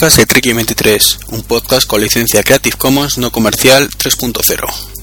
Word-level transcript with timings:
podcast 0.00 0.16
de 0.16 0.24
Treki 0.24 0.54
23, 0.54 1.18
un 1.28 1.42
podcast 1.42 1.86
con 1.86 2.00
licencia 2.00 2.42
Creative 2.42 2.74
Commons 2.78 3.18
no 3.18 3.30
comercial 3.30 3.90
3.0. 3.90 4.99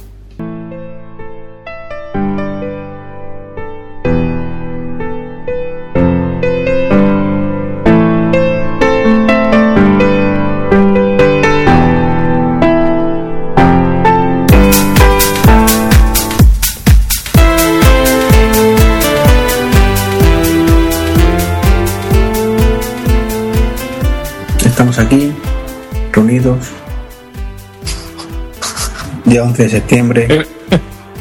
11 29.47 29.63
de 29.63 29.69
septiembre, 29.69 30.47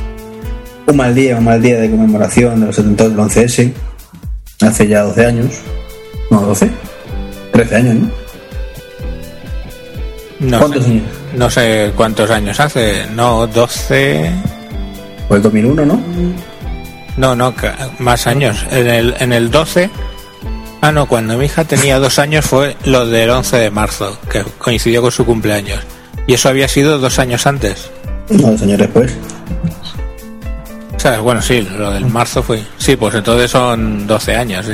un 0.86 0.96
mal 0.96 1.14
día, 1.14 1.36
un 1.36 1.44
mal 1.44 1.60
día 1.60 1.80
de 1.80 1.90
conmemoración 1.90 2.60
de 2.60 2.66
los 2.66 2.78
atentados 2.78 3.12
del 3.12 3.24
11S, 3.24 3.72
hace 4.62 4.88
ya 4.88 5.02
12 5.02 5.26
años, 5.26 5.50
no, 6.30 6.40
12, 6.40 6.70
13 7.52 7.76
años, 7.76 7.94
¿no? 7.94 8.10
No 10.38 10.58
¿Cuántos 10.58 10.84
sé, 10.84 10.90
años? 10.90 11.02
no 11.34 11.50
sé 11.50 11.92
cuántos 11.96 12.30
años 12.30 12.60
hace. 12.60 13.06
No, 13.14 13.46
12. 13.46 14.30
Pues 15.28 15.38
el 15.38 15.42
2001, 15.42 15.86
¿no? 15.86 16.00
No, 17.16 17.34
no, 17.34 17.54
más 17.98 18.26
años. 18.26 18.66
En 18.70 18.86
el, 18.86 19.14
en 19.18 19.32
el 19.32 19.50
12. 19.50 19.88
Ah, 20.82 20.92
no, 20.92 21.06
cuando 21.06 21.38
mi 21.38 21.46
hija 21.46 21.64
tenía 21.64 21.98
dos 22.00 22.18
años 22.18 22.44
fue 22.44 22.76
lo 22.84 23.06
del 23.06 23.30
11 23.30 23.56
de 23.56 23.70
marzo, 23.70 24.18
que 24.30 24.44
coincidió 24.58 25.00
con 25.00 25.10
su 25.10 25.24
cumpleaños. 25.24 25.80
Y 26.26 26.34
eso 26.34 26.48
había 26.48 26.68
sido 26.68 26.98
dos 26.98 27.18
años 27.18 27.46
antes. 27.46 27.90
No, 28.30 28.50
dos 28.50 28.62
años 28.62 28.78
después. 28.78 29.12
O 30.96 30.98
sea, 31.00 31.20
bueno, 31.20 31.40
sí, 31.42 31.66
lo 31.78 31.90
del 31.92 32.06
marzo 32.06 32.42
fue. 32.42 32.62
Sí, 32.78 32.96
pues 32.96 33.14
entonces 33.14 33.50
son 33.50 34.06
12 34.06 34.34
años, 34.36 34.66
sí. 34.66 34.72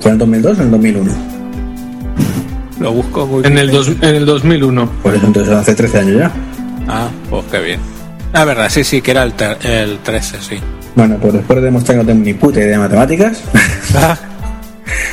¿Fue 0.00 0.10
en 0.10 0.14
el 0.14 0.18
2002 0.18 0.52
o 0.58 0.60
en 0.60 0.66
el 0.66 0.70
2001? 0.70 1.12
Lo 2.80 2.92
busco 2.92 3.26
muy 3.26 3.44
En 3.44 3.58
el, 3.58 3.70
dos- 3.70 3.88
en 3.88 4.14
el 4.14 4.24
2001. 4.24 4.90
Pues 5.02 5.16
eso 5.16 5.26
entonces 5.26 5.54
hace 5.54 5.74
13 5.74 5.98
años 5.98 6.16
ya. 6.18 6.32
Ah, 6.88 7.08
pues 7.28 7.44
qué 7.50 7.58
bien. 7.60 7.80
La 8.32 8.44
verdad, 8.44 8.68
sí, 8.70 8.84
sí, 8.84 9.02
que 9.02 9.10
era 9.10 9.24
el, 9.24 9.34
ter- 9.34 9.58
el 9.66 9.98
13, 9.98 10.38
sí. 10.40 10.56
Bueno, 10.94 11.16
pues 11.20 11.34
después 11.34 11.58
de 11.58 11.64
demostrar 11.66 11.98
que 11.98 12.02
no 12.04 12.06
tengo 12.08 12.24
ni 12.24 12.32
puta 12.34 12.58
idea 12.60 12.70
de 12.72 12.78
matemáticas, 12.78 13.42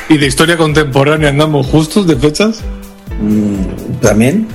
¿Y 0.09 0.17
de 0.17 0.25
historia 0.25 0.55
contemporánea 0.57 1.29
andamos 1.29 1.67
justos 1.67 2.07
de 2.07 2.15
fechas? 2.15 2.61
mm, 3.21 3.95
también 4.01 4.47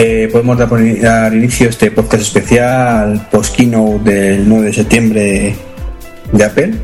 eh, 0.00 0.28
podemos 0.30 0.56
dar, 0.56 0.68
dar 1.00 1.34
inicio 1.34 1.66
a 1.66 1.70
este 1.70 1.90
podcast 1.90 2.22
especial 2.22 3.26
post-keynote 3.32 4.08
del 4.08 4.48
9 4.48 4.66
de 4.66 4.72
septiembre 4.72 5.56
de 6.30 6.44
Apple, 6.44 6.74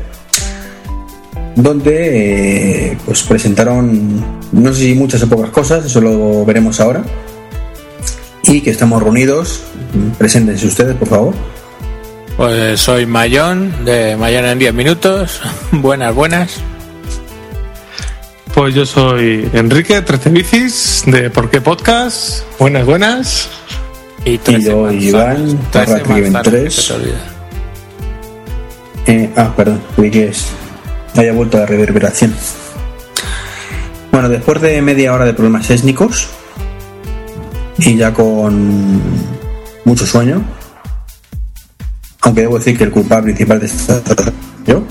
donde 1.55 2.91
eh, 2.91 2.97
pues 3.05 3.23
presentaron, 3.23 4.21
no 4.51 4.73
sé 4.73 4.81
si 4.81 4.95
muchas 4.95 5.23
o 5.23 5.29
pocas 5.29 5.49
cosas, 5.51 5.85
eso 5.85 6.01
lo 6.01 6.45
veremos 6.45 6.81
ahora, 6.81 7.03
y 8.43 8.59
que 8.59 8.71
estamos 8.71 9.01
reunidos. 9.01 9.61
Preséntense 10.17 10.67
ustedes, 10.67 10.95
por 10.95 11.07
favor. 11.07 11.33
Pues 12.35 12.81
soy 12.81 13.05
Mayón, 13.05 13.85
de 13.85 14.17
Mayón 14.17 14.43
en 14.43 14.59
10 14.59 14.73
minutos. 14.73 15.39
buenas, 15.71 16.13
buenas. 16.13 16.61
Pues 18.55 18.73
yo 18.73 18.85
soy 18.85 19.49
Enrique, 19.51 20.01
13 20.01 20.29
bicis, 20.29 21.03
de 21.07 21.29
¿Por 21.29 21.49
qué 21.49 21.59
Podcast? 21.59 22.43
Buenas, 22.57 22.85
buenas. 22.85 23.49
Y, 24.23 24.37
13 24.37 24.61
yo, 24.61 24.83
manzanas, 24.83 25.03
Iván, 25.03 25.45
13 25.45 25.57
Tarra 25.71 26.03
que 26.03 26.49
3. 26.51 26.73
se 26.73 26.87
te 26.87 26.93
olvida. 26.93 27.21
Eh, 29.07 29.29
ah, 29.35 29.53
perdón, 29.57 29.81
creí 29.97 30.09
que 30.09 30.27
es, 30.29 30.45
haya 31.17 31.33
vuelto 31.33 31.57
la 31.57 31.65
reverberación. 31.65 32.33
Bueno, 34.13 34.29
después 34.29 34.61
de 34.61 34.81
media 34.81 35.13
hora 35.13 35.25
de 35.25 35.33
problemas 35.33 35.69
étnicos 35.69 36.29
y 37.79 37.97
ya 37.97 38.13
con 38.13 39.01
mucho 39.83 40.05
sueño, 40.05 40.41
aunque 42.21 42.39
debo 42.39 42.57
decir 42.57 42.77
que 42.77 42.85
el 42.85 42.91
culpable 42.91 43.33
principal 43.33 43.59
de 43.59 43.65
esta 43.65 44.01
yo. 44.65 44.81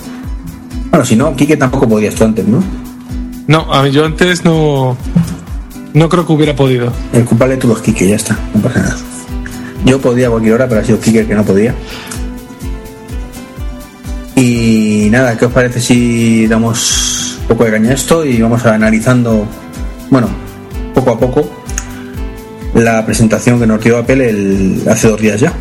Bueno, 0.91 1.03
si 1.03 1.15
no, 1.15 1.35
Kike 1.35 1.57
tampoco 1.57 1.89
podías 1.89 2.13
tú 2.13 2.25
antes, 2.25 2.45
¿no? 2.45 2.85
No, 3.47 3.87
yo 3.87 4.05
antes 4.05 4.43
no. 4.43 4.97
No 5.93 6.09
creo 6.09 6.25
que 6.25 6.33
hubiera 6.33 6.55
podido. 6.55 6.91
El 7.13 7.23
culpable 7.23 7.57
los 7.63 7.81
Kike, 7.81 8.09
ya 8.09 8.15
está, 8.15 8.37
no 8.53 8.61
pasa 8.61 8.79
nada. 8.79 8.97
Yo 9.85 10.01
podía 10.01 10.27
a 10.27 10.29
cualquier 10.31 10.55
hora, 10.55 10.67
pero 10.67 10.81
ha 10.81 10.83
sido 10.83 10.99
Kike 10.99 11.25
que 11.25 11.35
no 11.35 11.45
podía. 11.45 11.73
Y 14.35 15.07
nada, 15.11 15.37
¿qué 15.37 15.45
os 15.45 15.53
parece 15.53 15.79
si 15.79 16.47
damos 16.47 17.37
un 17.41 17.47
poco 17.47 17.63
de 17.63 17.71
caña 17.71 17.91
a 17.91 17.93
esto 17.93 18.25
y 18.25 18.41
vamos 18.41 18.65
analizando, 18.65 19.47
bueno, 20.09 20.27
poco 20.93 21.11
a 21.11 21.19
poco, 21.19 21.49
la 22.73 23.05
presentación 23.05 23.59
que 23.59 23.67
nos 23.67 23.79
dio 23.81 23.97
Apple 23.97 24.29
el, 24.29 24.81
hace 24.89 25.07
dos 25.07 25.21
días 25.21 25.39
ya? 25.39 25.53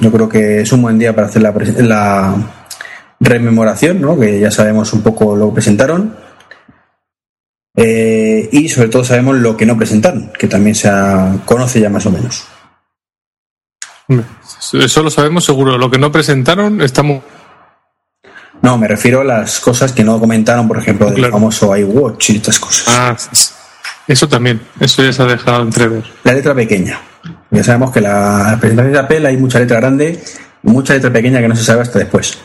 Yo 0.00 0.12
creo 0.12 0.28
que 0.28 0.60
es 0.60 0.72
un 0.72 0.82
buen 0.82 0.98
día 0.98 1.12
para 1.14 1.26
hacer 1.26 1.42
la, 1.42 1.52
la 1.78 2.34
rememoración, 3.18 4.00
¿no? 4.00 4.18
que 4.18 4.38
ya 4.38 4.50
sabemos 4.50 4.92
un 4.92 5.02
poco 5.02 5.34
lo 5.34 5.48
que 5.48 5.54
presentaron. 5.54 6.14
Eh, 7.76 8.48
y 8.52 8.68
sobre 8.68 8.88
todo 8.88 9.04
sabemos 9.04 9.36
lo 9.36 9.56
que 9.56 9.64
no 9.66 9.76
presentaron, 9.78 10.30
que 10.38 10.46
también 10.46 10.74
se 10.74 10.88
ha- 10.88 11.36
conoce 11.44 11.80
ya 11.80 11.88
más 11.88 12.04
o 12.06 12.10
menos. 12.10 12.44
Eso 14.72 15.02
lo 15.02 15.10
sabemos 15.10 15.44
seguro. 15.44 15.78
Lo 15.78 15.90
que 15.90 15.98
no 15.98 16.12
presentaron 16.12 16.80
estamos. 16.82 17.22
No, 18.60 18.76
me 18.78 18.86
refiero 18.86 19.22
a 19.22 19.24
las 19.24 19.58
cosas 19.60 19.92
que 19.92 20.04
no 20.04 20.20
comentaron, 20.20 20.68
por 20.68 20.78
ejemplo, 20.78 21.06
del 21.06 21.16
Claro. 21.16 21.32
famoso 21.32 21.74
iWatch 21.76 22.30
y 22.30 22.36
estas 22.36 22.60
cosas. 22.60 22.84
Ah, 22.88 23.16
eso 24.06 24.28
también. 24.28 24.60
Eso 24.78 25.02
ya 25.02 25.12
se 25.12 25.22
ha 25.22 25.26
dejado 25.26 25.62
entrever. 25.62 26.04
La 26.24 26.32
letra 26.34 26.54
pequeña. 26.54 27.00
Ya 27.50 27.64
sabemos 27.64 27.90
que 27.90 28.00
la 28.00 28.56
presentación 28.60 28.92
de 28.92 28.98
Apple 28.98 29.26
hay 29.26 29.36
mucha 29.36 29.58
letra 29.58 29.78
grande 29.80 30.22
y 30.62 30.68
mucha 30.70 30.94
letra 30.94 31.12
pequeña 31.12 31.40
que 31.40 31.48
no 31.48 31.56
se 31.56 31.64
sabe 31.64 31.82
hasta 31.82 31.98
después. 31.98 32.38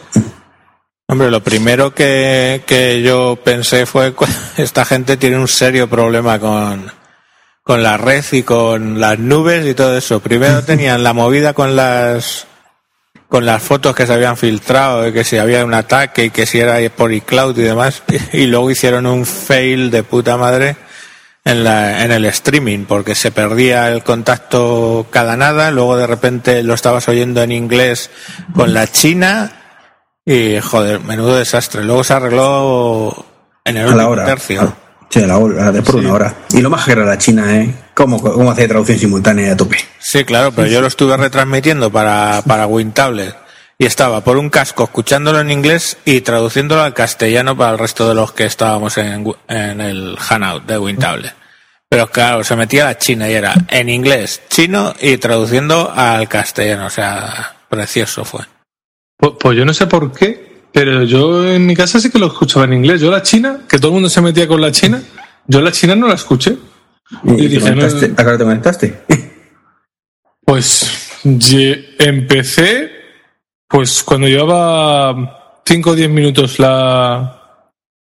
Hombre, 1.09 1.31
lo 1.31 1.41
primero 1.41 1.93
que, 1.93 2.63
que 2.65 3.01
yo 3.01 3.39
pensé 3.41 3.85
fue 3.85 4.13
esta 4.57 4.83
gente 4.83 5.15
tiene 5.15 5.37
un 5.37 5.47
serio 5.47 5.89
problema 5.89 6.37
con, 6.37 6.91
con 7.63 7.81
la 7.81 7.95
red 7.95 8.25
y 8.33 8.43
con 8.43 8.99
las 8.99 9.17
nubes 9.17 9.65
y 9.65 9.73
todo 9.73 9.97
eso. 9.97 10.19
Primero 10.19 10.63
tenían 10.65 11.03
la 11.03 11.13
movida 11.13 11.53
con 11.53 11.77
las 11.77 12.47
con 13.29 13.45
las 13.45 13.61
fotos 13.61 13.95
que 13.95 14.05
se 14.05 14.13
habían 14.13 14.37
filtrado, 14.37 15.01
de 15.01 15.13
que 15.13 15.23
si 15.23 15.37
había 15.37 15.65
un 15.65 15.73
ataque 15.73 16.25
y 16.25 16.29
que 16.29 16.45
si 16.45 16.59
era 16.59 16.77
por 16.89 17.11
iCloud 17.11 17.57
y 17.57 17.61
demás, 17.61 18.03
y, 18.33 18.45
luego 18.47 18.71
hicieron 18.71 19.05
un 19.05 19.25
fail 19.25 19.91
de 19.91 20.03
puta 20.03 20.37
madre 20.37 20.77
en, 21.43 21.63
la, 21.65 22.05
en 22.05 22.11
el 22.11 22.23
streaming, 22.25 22.85
porque 22.85 23.15
se 23.15 23.31
perdía 23.31 23.89
el 23.91 24.03
contacto 24.03 25.07
cada 25.09 25.35
nada, 25.35 25.71
luego 25.71 25.97
de 25.97 26.07
repente 26.07 26.63
lo 26.63 26.73
estabas 26.73 27.09
oyendo 27.09 27.43
en 27.43 27.51
inglés 27.51 28.09
con 28.53 28.73
la 28.73 28.87
China, 28.87 29.56
y 30.29 30.59
joder, 30.59 30.99
menudo 30.99 31.37
desastre. 31.37 31.85
Luego 31.85 32.03
se 32.03 32.13
arregló 32.13 33.25
en 33.63 33.77
el 33.77 33.87
A 33.87 33.95
la 33.95 34.09
hora. 34.09 34.25
tercio. 34.25 34.61
Ah, 34.61 34.73
Sí, 35.09 35.23
a 35.23 35.27
la 35.27 35.37
hora, 35.37 35.71
de 35.71 35.81
por 35.81 35.95
una 35.95 36.11
hora. 36.11 36.33
Y 36.51 36.59
lo 36.61 36.69
más 36.69 36.83
que 36.83 36.91
era 36.91 37.05
la 37.05 37.17
China, 37.17 37.55
¿eh? 37.55 37.73
¿Cómo, 37.93 38.21
cómo 38.21 38.51
hace 38.51 38.67
traducción 38.67 38.99
simultánea 38.99 39.53
a 39.53 39.55
tope? 39.55 39.77
Sí, 39.99 40.25
claro, 40.25 40.51
pero 40.51 40.67
yo 40.67 40.81
lo 40.81 40.87
estuve 40.87 41.15
retransmitiendo 41.15 41.89
para, 41.89 42.41
para 42.45 42.67
WinTablet 42.67 43.33
y 43.77 43.85
estaba 43.85 44.19
por 44.19 44.35
un 44.35 44.49
casco 44.49 44.83
escuchándolo 44.83 45.39
en 45.39 45.49
inglés 45.49 45.97
y 46.03 46.19
traduciéndolo 46.19 46.81
al 46.83 46.93
castellano 46.93 47.55
para 47.55 47.71
el 47.71 47.77
resto 47.79 48.09
de 48.09 48.15
los 48.15 48.33
que 48.33 48.43
estábamos 48.43 48.97
en, 48.97 49.25
en 49.47 49.79
el 49.79 50.17
Hanout 50.29 50.65
de 50.65 50.77
WinTablet. 50.77 51.33
Pero 51.87 52.07
claro, 52.07 52.43
se 52.43 52.57
metía 52.57 52.83
la 52.83 52.97
China 52.97 53.29
y 53.29 53.33
era 53.33 53.53
en 53.69 53.87
inglés, 53.87 54.41
chino 54.49 54.93
y 54.99 55.15
traduciendo 55.19 55.89
al 55.95 56.27
castellano, 56.27 56.87
o 56.87 56.89
sea, 56.89 57.55
precioso 57.69 58.25
fue. 58.25 58.41
Pues, 59.17 59.33
pues 59.39 59.57
yo 59.57 59.65
no 59.65 59.73
sé 59.73 59.87
por 59.87 60.11
qué, 60.11 60.61
pero 60.71 61.03
yo 61.03 61.45
en 61.51 61.65
mi 61.65 61.75
casa 61.75 61.99
sí 61.99 62.09
que 62.09 62.19
lo 62.19 62.27
escuchaba 62.27 62.65
en 62.65 62.73
inglés. 62.73 63.01
Yo 63.01 63.09
la 63.11 63.21
china, 63.23 63.61
que 63.67 63.77
todo 63.79 63.87
el 63.89 63.93
mundo 63.95 64.09
se 64.09 64.21
metía 64.21 64.47
con 64.47 64.61
la 64.61 64.71
china, 64.71 65.01
yo 65.47 65.61
la 65.61 65.71
china 65.71 65.95
no 65.95 66.07
la 66.07 66.15
escuché. 66.15 66.57
¿Y 67.23 67.35
te 67.35 67.47
dije, 67.47 67.75
no? 67.75 67.83
¿A 67.85 67.89
qué 67.89 68.37
te 68.37 68.43
conectaste? 68.43 69.03
Pues 70.45 71.09
empecé, 71.99 72.91
pues 73.67 74.03
cuando 74.03 74.27
llevaba 74.27 75.61
5 75.65 75.89
o 75.89 75.95
10 75.95 76.09
minutos 76.09 76.59
la, 76.59 77.69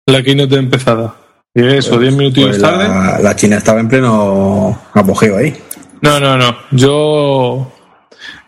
la 0.06 0.24
keynote 0.24 0.56
empezada. 0.56 1.16
Y 1.54 1.66
eso, 1.66 2.00
10 2.00 2.16
minutillos 2.16 2.52
Pues 2.52 2.62
tarde. 2.62 2.88
la, 2.88 3.20
la 3.20 3.36
China 3.36 3.58
estaba 3.58 3.82
en 3.82 3.90
pleno 3.90 4.82
apogeo 4.94 5.38
ahí. 5.38 5.54
No, 6.02 6.18
no, 6.20 6.38
no. 6.38 6.56
Yo 6.72 7.72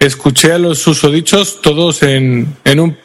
escuché 0.06 0.54
a 0.54 0.58
los 0.60 0.80
susodichos 0.80 1.62
todos 1.62 2.04
en, 2.04 2.56
en 2.66 2.80
un 2.80 2.98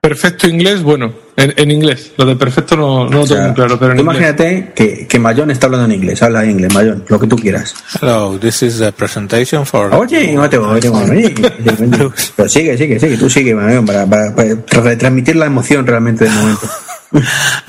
perfecto 0.00 0.48
inglés, 0.48 0.82
bueno, 0.82 1.12
En, 1.36 1.52
en 1.56 1.70
inglés. 1.70 2.12
Lo 2.16 2.24
de 2.24 2.34
perfecto 2.36 2.76
no, 2.76 3.04
no 3.04 3.10
lo 3.10 3.20
O 3.22 3.26
tengo 3.26 3.42
muy 3.44 3.54
claro, 3.54 3.78
pero 3.78 3.92
en 3.92 3.98
tú 3.98 4.02
inglés. 4.02 4.16
imagínate 4.18 4.72
que, 4.74 5.06
que 5.06 5.18
Mayón 5.18 5.50
está 5.50 5.66
hablando 5.66 5.86
en 5.86 5.92
inglés, 5.92 6.20
habla 6.22 6.42
en 6.44 6.50
inglés, 6.52 6.74
Mayón, 6.74 7.04
lo 7.08 7.18
que 7.20 7.26
tú 7.26 7.36
quieras. 7.36 7.74
Hello, 8.00 8.38
this 8.40 8.62
is 8.62 8.78
the 8.78 8.90
presentation 8.92 9.64
for. 9.66 9.94
Oye, 9.94 10.34
Mateo, 10.36 10.68
oye, 10.68 10.88
oye, 10.88 11.10
oye, 11.10 11.34
oye. 11.36 12.10
Pero 12.36 12.48
sigue, 12.48 12.76
sigue, 12.78 12.98
sigue, 12.98 13.16
tú 13.16 13.28
sigue, 13.30 13.54
Mayón, 13.54 13.86
para, 13.86 14.06
para, 14.06 14.34
para 14.34 14.54
retransmitir 14.82 15.36
la 15.36 15.46
emoción 15.46 15.86
realmente 15.86 16.24
del 16.24 16.34
momento. 16.34 16.68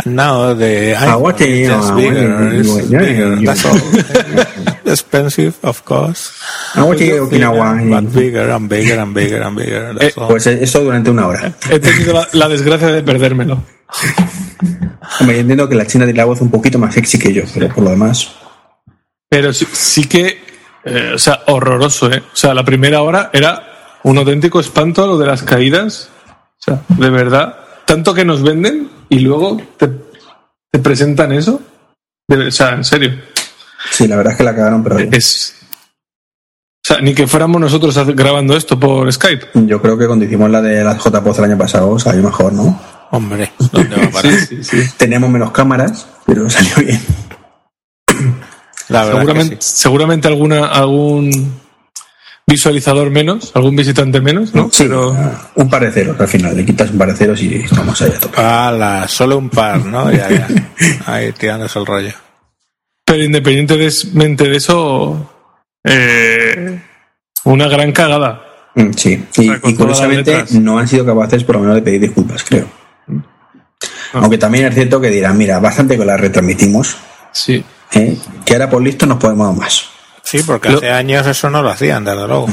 Now 0.05 0.53
the 0.53 0.95
Ah, 0.97 1.15
iPhone 1.15 1.35
is 1.39 1.69
just 1.69 1.89
ah, 1.91 1.95
bigger, 1.95 2.53
it's 2.53 2.67
what 2.69 2.83
the- 2.89 2.97
bigger, 2.97 3.45
that's 3.45 3.65
all. 3.65 3.79
Expensive, 4.89 5.53
of 5.61 5.81
course. 5.83 6.31
Ah, 6.75 6.83
oye, 6.85 7.19
Okinawa. 7.19 7.75
But 7.89 8.13
bigger 8.13 8.51
and 8.51 8.67
bigger 8.69 8.99
and 8.99 9.13
bigger 9.13 9.41
and 9.43 9.55
bigger. 9.57 10.13
All. 10.17 10.27
Pues 10.27 10.47
eso 10.47 10.83
durante 10.83 11.09
una 11.11 11.27
hora. 11.27 11.53
He 11.69 11.79
tenido 11.79 12.13
la, 12.13 12.27
la 12.33 12.47
desgracia 12.49 12.87
de 12.87 13.03
perdérmelo. 13.03 13.63
Hombre, 15.19 15.35
yo 15.35 15.41
entiendo 15.41 15.67
que 15.69 15.75
la 15.75 15.85
china 15.85 16.05
tiene 16.05 16.17
la 16.17 16.25
voz 16.25 16.41
un 16.41 16.49
poquito 16.51 16.77
más 16.79 16.93
sexy 16.93 17.17
que 17.19 17.33
yo, 17.33 17.43
pero 17.53 17.69
por 17.69 17.83
lo 17.83 17.89
demás. 17.91 18.31
Pero 19.29 19.53
sí, 19.53 19.67
sí 19.71 20.05
que, 20.05 20.41
eh, 20.85 21.11
o 21.15 21.17
sea, 21.17 21.41
horroroso, 21.47 22.11
¿eh? 22.11 22.23
O 22.33 22.35
sea, 22.35 22.53
la 22.53 22.63
primera 22.63 23.01
hora 23.01 23.29
era 23.33 23.99
un 24.03 24.17
auténtico 24.17 24.59
espanto 24.59 25.05
lo 25.07 25.17
de 25.17 25.27
las 25.27 25.43
caídas. 25.43 26.09
O 26.27 26.61
sea, 26.61 26.81
de 26.89 27.09
verdad, 27.09 27.57
tanto 27.85 28.13
que 28.13 28.25
nos 28.25 28.41
venden 28.43 28.89
y 29.09 29.19
luego 29.19 29.61
te, 29.77 29.89
te 30.71 30.79
presentan 30.79 31.31
eso. 31.31 31.61
De- 32.27 32.47
o 32.47 32.51
sea, 32.51 32.71
en 32.71 32.83
serio. 32.83 33.19
Sí, 33.91 34.07
la 34.07 34.15
verdad 34.17 34.33
es 34.33 34.37
que 34.37 34.43
la 34.43 34.55
cagaron, 34.55 34.83
pero 34.83 34.99
Es. 34.99 35.55
O 36.81 36.93
sea, 36.93 37.01
ni 37.01 37.13
que 37.13 37.27
fuéramos 37.27 37.61
nosotros 37.61 37.95
grabando 38.15 38.55
esto 38.55 38.79
por 38.79 39.11
Skype. 39.11 39.47
yo 39.53 39.81
creo 39.81 39.97
que 39.97 40.07
cuando 40.07 40.25
hicimos 40.25 40.49
la 40.49 40.61
de 40.61 40.83
las 40.83 40.97
JPOZ 40.97 41.37
el 41.39 41.45
año 41.45 41.57
pasado 41.57 41.99
salió 41.99 42.23
mejor, 42.23 42.53
¿no? 42.53 42.79
Hombre, 43.11 43.51
¿dónde 43.71 43.95
va 43.95 44.05
a 44.05 44.09
parar? 44.11 44.33
Sí, 44.33 44.63
sí. 44.63 44.77
Teníamos 44.97 45.29
menos 45.29 45.51
cámaras, 45.51 46.07
pero 46.25 46.49
salió 46.49 46.75
bien. 46.77 46.99
La 48.87 49.05
verdad 49.05 49.19
Seguramente, 49.19 49.55
que 49.57 49.61
sí. 49.61 49.71
seguramente 49.75 50.27
alguna, 50.27 50.65
algún 50.67 51.59
visualizador 52.47 53.11
menos, 53.11 53.51
algún 53.53 53.75
visitante 53.75 54.19
menos, 54.19 54.55
¿no? 54.55 54.69
Sí, 54.71 54.83
Pero 54.83 55.15
un 55.55 55.69
par 55.69 55.83
de 55.83 55.91
ceros 55.91 56.19
al 56.19 56.27
final, 56.27 56.57
le 56.57 56.65
quitas 56.65 56.89
un 56.89 56.97
par 56.97 57.09
de 57.09 57.15
ceros 57.15 57.39
y 57.43 57.55
estamos 57.57 58.01
ahí 58.01 58.11
a 58.15 58.19
tope. 58.19 58.41
Ala, 58.41 59.07
solo 59.07 59.37
un 59.37 59.49
par, 59.49 59.85
¿no? 59.85 60.11
Ya, 60.11 60.27
ya. 60.29 60.47
Ahí 61.05 61.31
tirándose 61.33 61.77
el 61.77 61.85
rollo. 61.85 62.13
Pero 63.09 63.23
independientemente 63.23 64.43
de 64.47 64.55
eso, 64.55 65.31
eh, 65.83 66.79
una 67.45 67.67
gran 67.67 67.91
cagada. 67.91 68.45
Mm, 68.75 68.91
Sí, 68.95 69.25
y, 69.37 69.45
sea, 69.45 69.59
con 69.59 69.71
y 69.71 69.73
todas 69.73 69.99
las 69.99 70.07
curiosamente 70.07 70.59
no 70.59 70.77
han 70.77 70.87
sido 70.87 71.03
capaces 71.07 71.43
por 71.43 71.55
lo 71.55 71.61
menos 71.61 71.75
de 71.77 71.81
pedir 71.81 72.01
disculpas, 72.01 72.43
creo. 72.43 72.67
Aunque 74.13 74.37
también 74.37 74.65
es 74.67 74.75
cierto 74.75 75.01
que 75.01 75.09
dirán, 75.09 75.37
mira, 75.39 75.59
bastante 75.59 75.97
que 75.97 76.05
la 76.05 76.17
retransmitimos, 76.17 76.97
Sí. 77.31 77.63
¿eh? 77.95 78.15
que 78.45 78.53
ahora 78.53 78.69
por 78.69 78.83
listo 78.83 79.07
nos 79.07 79.17
podemos 79.17 79.57
más. 79.57 79.89
Sí, 80.23 80.43
porque 80.45 80.69
Lo- 80.69 80.77
hace 80.77 80.91
años 80.91 81.25
eso 81.25 81.49
no 81.49 81.63
lo 81.63 81.69
hacían, 81.69 82.03
desde 82.05 82.27
luego. 82.27 82.47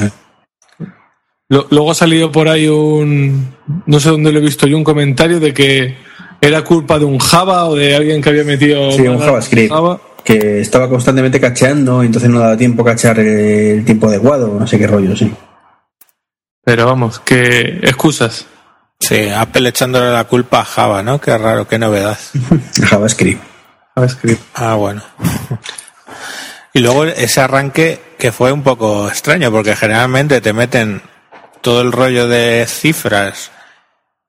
Lo- 1.49 1.67
luego 1.69 1.91
ha 1.91 1.95
salido 1.95 2.31
por 2.31 2.47
ahí 2.49 2.67
un, 2.67 3.55
no 3.85 3.99
sé 3.99 4.09
dónde 4.09 4.31
lo 4.31 4.39
he 4.39 4.41
visto 4.41 4.65
yo, 4.65 4.75
un 4.75 4.83
comentario 4.83 5.39
de 5.39 5.53
que 5.53 5.97
era 6.41 6.63
culpa 6.63 6.97
de 6.99 7.05
un 7.05 7.19
Java 7.19 7.65
o 7.65 7.75
de 7.75 7.95
alguien 7.95 8.21
que 8.21 8.29
había 8.29 8.43
metido 8.43 8.91
Sí, 8.91 9.01
un 9.03 9.19
JavaScript 9.19 9.69
Java. 9.71 9.99
Que 10.27 10.59
estaba 10.59 10.89
constantemente 10.89 11.39
cacheando, 11.39 12.03
entonces 12.03 12.29
no 12.29 12.41
daba 12.41 12.57
tiempo 12.57 12.81
a 12.81 12.87
cachear 12.87 13.17
el 13.17 13.85
tiempo 13.85 14.09
adecuado, 14.09 14.59
no 14.59 14.67
sé 14.67 14.77
qué 14.77 14.85
rollo, 14.85 15.15
sí. 15.15 15.33
Pero 16.65 16.85
vamos, 16.85 17.21
que 17.21 17.79
excusas. 17.81 18.45
Sí, 18.99 19.29
Apple 19.29 19.69
echándole 19.69 20.11
la 20.11 20.25
culpa 20.25 20.59
a 20.59 20.65
Java, 20.65 21.01
¿no? 21.01 21.21
Qué 21.21 21.37
raro, 21.37 21.65
qué 21.65 21.79
novedad. 21.79 22.17
JavaScript. 22.89 23.41
JavaScript. 23.95 24.41
Ah, 24.53 24.73
bueno. 24.73 25.01
Y 26.73 26.79
luego 26.79 27.05
ese 27.05 27.39
arranque 27.39 28.01
que 28.19 28.33
fue 28.33 28.51
un 28.51 28.63
poco 28.63 29.07
extraño, 29.07 29.49
porque 29.49 29.77
generalmente 29.77 30.41
te 30.41 30.51
meten 30.51 31.01
todo 31.61 31.79
el 31.81 31.93
rollo 31.93 32.27
de 32.27 32.65
cifras 32.67 33.49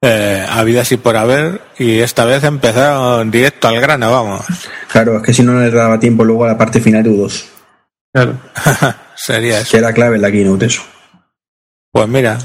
eh, 0.03 0.47
habidas 0.49 0.93
y 0.93 0.97
por 0.97 1.17
haber, 1.17 1.61
y 1.79 1.99
esta 2.01 2.25
vez 2.25 2.45
empezaron 2.45 3.31
directo 3.31 3.69
al 3.69 3.81
grano, 3.81 4.11
vamos. 4.13 4.45
Claro, 4.91 5.17
es 5.19 5.23
que 5.23 5.35
si 5.35 5.43
no 5.43 5.53
no 5.53 5.61
le 5.61 5.71
daba 5.71 5.99
tiempo 5.99 6.25
luego 6.25 6.45
a 6.45 6.49
la 6.49 6.59
parte 6.59 6.81
final 6.81 7.03
de 7.03 7.11
U2, 7.11 7.45
Claro. 8.13 8.39
Sería 9.17 9.61
eso. 9.61 9.73
que 9.73 9.77
era 9.79 9.93
clave 9.93 10.17
en 10.17 10.23
la 10.23 10.31
keynote 10.31 10.67
eso. 10.67 10.83
Pues 11.93 12.09
mira, 12.09 12.39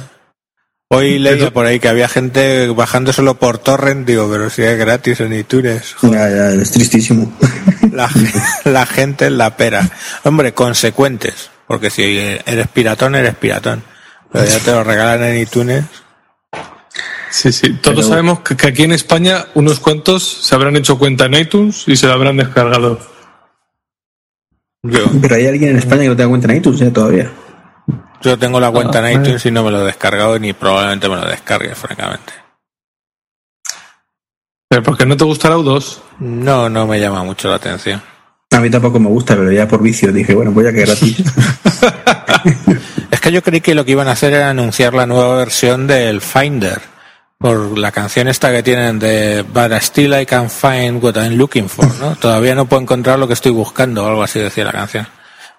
hoy 0.89 1.19
leía 1.19 1.51
por 1.51 1.65
ahí 1.65 1.79
que 1.79 1.87
había 1.87 2.07
gente 2.07 2.67
bajándoselo 2.69 3.35
por 3.35 3.59
torrent, 3.59 4.05
digo, 4.07 4.27
pero 4.31 4.49
si 4.49 4.63
es 4.63 4.77
gratis 4.77 5.19
en 5.21 5.33
iTunes. 5.33 5.95
Ya, 6.01 6.29
ya, 6.29 6.49
es 6.51 6.71
tristísimo. 6.71 7.31
La, 7.91 8.09
la 8.65 8.85
gente 8.85 9.27
es 9.27 9.31
la 9.31 9.55
pera. 9.55 9.87
Hombre, 10.23 10.53
consecuentes, 10.53 11.49
porque 11.67 11.89
si 11.89 12.17
eres 12.45 12.67
piratón, 12.69 13.15
eres 13.15 13.35
piratón. 13.35 13.83
Pero 14.31 14.45
ya 14.45 14.59
te 14.59 14.71
lo 14.71 14.83
regalan 14.83 15.23
en 15.23 15.37
iTunes. 15.41 15.85
Sí, 17.35 17.51
sí. 17.51 17.73
Todos 17.81 17.95
Pero- 17.97 18.07
sabemos 18.09 18.39
que, 18.41 18.55
que 18.55 18.67
aquí 18.67 18.83
en 18.83 18.91
España 18.91 19.47
unos 19.55 19.79
cuantos 19.79 20.21
se 20.23 20.53
habrán 20.53 20.75
hecho 20.75 20.99
cuenta 20.99 21.25
en 21.25 21.33
iTunes 21.33 21.83
y 21.87 21.95
se 21.95 22.05
la 22.05 22.13
habrán 22.13 22.37
descargado. 22.37 22.99
Yo, 24.83 24.99
Pero 25.19 25.35
hay 25.35 25.47
alguien 25.47 25.71
en 25.71 25.77
España 25.77 26.03
que 26.03 26.09
no 26.09 26.15
tenga 26.15 26.29
cuenta 26.29 26.51
en 26.51 26.57
iTunes 26.57 26.81
¿eh? 26.81 26.91
todavía. 26.91 27.31
yo 28.21 28.37
tengo 28.37 28.59
la 28.59 28.69
cuenta 28.69 28.99
Ah, 29.03 29.11
en 29.11 29.19
iTunes 29.21 29.43
y 29.47 29.49
no 29.51 29.63
me 29.63 29.71
lo 29.71 29.81
he 29.81 29.85
descargado 29.85 30.37
ni 30.37 30.53
probablemente 30.53 31.09
me 31.09 31.15
lo 31.15 31.25
descargue, 31.27 31.73
francamente. 31.73 32.33
Pero 34.69 34.83
porque 34.83 35.05
no 35.07 35.17
te 35.17 35.23
gustará 35.23 35.57
U2. 35.57 35.97
No, 36.19 36.69
no 36.69 36.85
me 36.85 36.99
llama 36.99 37.23
mucho 37.23 37.49
la 37.49 37.55
atención. 37.55 37.99
A 38.51 38.59
mí 38.59 38.69
tampoco 38.69 38.99
me 38.99 39.09
gusta, 39.09 39.35
pero 39.35 39.51
ya 39.51 39.67
por 39.67 39.81
vicio 39.81 40.11
dije, 40.13 40.35
bueno, 40.35 40.51
voy 40.51 40.67
a 40.67 40.71
que 40.71 40.81
gratis. 40.81 41.17
Es 43.09 43.19
que 43.21 43.31
yo 43.31 43.41
creí 43.41 43.61
que 43.61 43.73
lo 43.73 43.85
que 43.85 43.91
iban 43.91 44.07
a 44.07 44.11
hacer 44.11 44.33
era 44.33 44.49
anunciar 44.49 44.93
la 44.93 45.05
nueva 45.07 45.37
versión 45.37 45.87
del 45.87 46.19
Finder. 46.21 46.92
Por 47.43 47.77
la 47.77 47.91
canción 47.91 48.29
esta 48.29 48.53
que 48.53 48.63
tienen 48.63 48.99
de 48.99 49.43
But 49.43 49.73
still 49.81 50.17
I 50.17 50.25
can 50.25 50.49
find 50.49 51.03
what 51.03 51.17
I'm 51.17 51.33
looking 51.33 51.67
for, 51.67 51.85
¿no? 51.95 52.15
Todavía 52.21 52.55
no 52.55 52.67
puedo 52.67 52.81
encontrar 52.81 53.19
lo 53.19 53.27
que 53.27 53.33
estoy 53.33 53.51
buscando, 53.51 54.05
o 54.05 54.07
algo 54.07 54.23
así 54.23 54.39
decía 54.39 54.63
la 54.63 54.71
canción. 54.71 55.05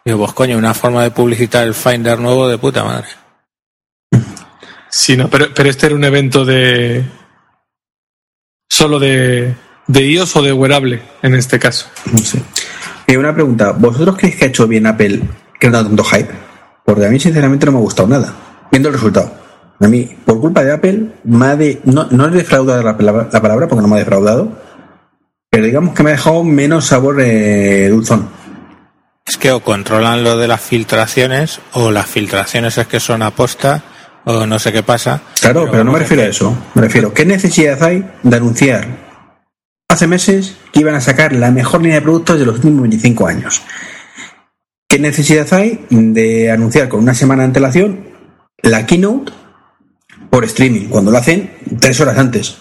Digo, 0.03 0.21
pues 0.21 0.33
coño, 0.33 0.57
una 0.57 0.73
forma 0.73 1.03
de 1.03 1.11
publicitar 1.11 1.67
el 1.67 1.75
Finder 1.75 2.19
nuevo 2.19 2.49
de 2.49 2.57
puta 2.57 2.85
madre. 2.85 3.09
Sí, 4.89 5.15
no, 5.15 5.29
pero, 5.29 5.53
pero 5.55 5.69
este 5.69 5.85
era 5.85 5.95
un 5.95 6.05
evento 6.05 6.47
de. 6.47 7.05
solo 8.67 8.99
de, 8.99 9.55
de 9.87 10.07
iOS 10.07 10.37
o 10.37 10.43
de 10.43 10.55
wearable, 10.55 11.03
en 11.21 11.35
este 11.35 11.59
caso. 11.59 11.89
No 12.11 12.17
sé. 12.17 12.41
Y 13.07 13.17
una 13.17 13.35
pregunta, 13.35 13.73
¿vosotros 13.73 14.17
creéis 14.17 14.37
que 14.37 14.47
ha 14.47 14.49
hecho 14.49 14.67
bien 14.67 14.87
Apple 14.87 15.21
creando 15.61 15.85
tanto 15.85 16.05
hype? 16.05 16.33
Porque 16.83 17.05
a 17.05 17.11
mí 17.11 17.21
sinceramente 17.21 17.67
no 17.67 17.73
me 17.73 17.79
ha 17.79 17.83
gustado 17.83 18.09
nada, 18.09 18.35
viendo 18.71 18.89
el 18.89 18.95
resultado. 18.95 19.44
A 19.81 19.89
mí, 19.89 20.09
por 20.25 20.41
culpa 20.41 20.63
de 20.63 20.73
Apple, 20.73 21.09
me 21.25 21.47
ha 21.47 21.57
de, 21.57 21.81
no, 21.85 22.07
no 22.11 22.27
he 22.27 22.31
defraudado 22.31 22.83
la 22.83 22.97
palabra, 22.97 23.29
la 23.33 23.43
palabra 23.43 23.69
porque 23.69 23.83
no 23.83 23.89
me 23.89 23.97
ha 23.97 23.99
defraudado, 23.99 24.53
pero 25.51 25.67
digamos 25.67 25.95
que 25.95 26.03
me 26.03 26.11
ha 26.11 26.13
dejado 26.15 26.45
menos 26.45 26.87
sabor 26.87 27.21
eh, 27.21 27.89
dulzón. 27.89 28.29
Es 29.27 29.37
que 29.37 29.53
o 29.53 29.61
controlan 29.61 30.23
lo 30.23 30.37
de 30.37 30.49
las 30.49 30.61
filtraciones, 30.61 31.61
o 31.73 31.91
las 31.91 32.07
filtraciones 32.07 32.77
es 32.79 32.87
que 32.87 33.01
son 33.01 33.23
aposta, 33.23 33.83
o 34.25 34.47
no 34.47 34.59
sé 34.59 34.73
qué 34.73 34.83
pasa. 34.83 35.23
Claro, 35.41 35.69
pero, 35.71 35.85
no 35.85 35.93
me 35.93 35.99
refiero 35.99 36.23
a 36.23 36.27
eso. 36.27 36.57
Me 36.75 36.83
refiero, 36.83 37.13
¿qué 37.13 37.25
necesidad 37.25 37.83
hay 37.83 38.05
de 38.23 38.37
anunciar 38.37 38.87
hace 39.89 40.07
meses 40.07 40.57
que 40.73 40.81
iban 40.81 40.95
a 40.95 41.01
sacar 41.01 41.33
la 41.33 41.51
mejor 41.51 41.83
línea 41.83 41.97
de 41.97 42.03
productos 42.03 42.39
de 42.39 42.47
los 42.47 42.57
últimos 42.57 42.83
25 42.83 43.27
años? 43.27 43.63
¿Qué 44.89 44.99
necesidad 44.99 45.53
hay 45.53 45.87
de 45.91 46.51
anunciar 46.51 46.89
con 46.89 47.01
una 47.01 47.15
semana 47.15 47.43
de 47.43 47.47
antelación 47.47 48.07
la 48.63 48.87
keynote 48.87 49.33
por 50.35 50.45
streaming, 50.47 50.89
cuando 50.89 51.13
lo 51.13 51.19
hacen 51.19 51.49
tres 51.79 52.01
horas 52.01 52.19
antes? 52.19 52.57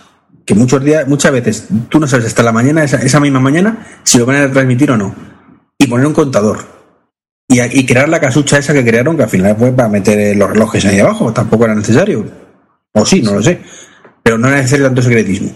Que 0.46 0.54
muchos 0.54 0.84
días, 0.84 1.08
muchas 1.08 1.32
veces 1.32 1.68
tú 1.90 2.00
no 2.00 2.06
sabes 2.06 2.28
hasta 2.28 2.44
la 2.44 2.52
mañana, 2.52 2.84
esa, 2.84 2.98
esa 2.98 3.20
misma 3.20 3.40
mañana, 3.40 4.00
si 4.04 4.20
lo 4.20 4.28
van 4.28 4.36
a 4.36 4.52
transmitir 4.52 4.92
o 4.92 4.98
no. 4.98 5.16
Y 5.80 5.88
poner 5.88 6.06
un 6.06 6.14
contador. 6.14 6.64
Y, 7.48 7.60
y 7.60 7.84
crear 7.84 8.08
la 8.10 8.20
casucha 8.20 8.60
esa 8.60 8.74
que 8.74 8.86
crearon, 8.86 9.18
que 9.18 9.24
al 9.24 9.30
final 9.30 9.56
fue 9.58 9.72
para 9.72 9.90
meter 9.90 10.38
los 10.38 10.52
relojes 10.52 10.86
ahí 10.86 11.00
abajo, 11.00 11.34
tampoco 11.34 11.66
era 11.66 11.74
necesario. 11.74 12.24
O 12.94 13.04
sí, 13.08 13.24
no 13.24 13.34
lo 13.34 13.42
sé. 13.42 13.60
Pero 14.22 14.38
no 14.38 14.50
era 14.50 14.58
necesario 14.58 14.86
tanto 14.86 15.02
secretismo. 15.02 15.50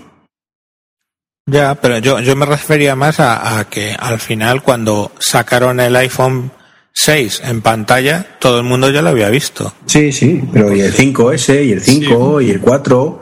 Ya, 1.45 1.75
pero 1.75 1.99
yo, 1.99 2.19
yo 2.19 2.35
me 2.35 2.47
refería 2.47 2.95
más 2.95 3.19
a, 3.19 3.59
a 3.59 3.65
que 3.65 3.95
al 3.97 4.19
final 4.19 4.63
cuando 4.63 5.11
sacaron 5.19 5.79
el 5.79 5.95
iPhone 5.95 6.49
6 6.99 7.41
en 7.45 7.61
pantalla, 7.61 8.25
todo 8.39 8.57
el 8.57 8.63
mundo 8.63 8.89
ya 8.89 9.01
lo 9.03 9.09
había 9.09 9.29
visto. 9.29 9.71
Sí, 9.85 10.11
sí, 10.11 10.41
pero 10.51 10.75
y 10.75 10.81
el 10.81 10.91
5S, 10.93 11.63
y 11.65 11.71
el 11.71 11.81
5, 11.81 12.41
y 12.41 12.49
el 12.49 12.59
4. 12.59 13.21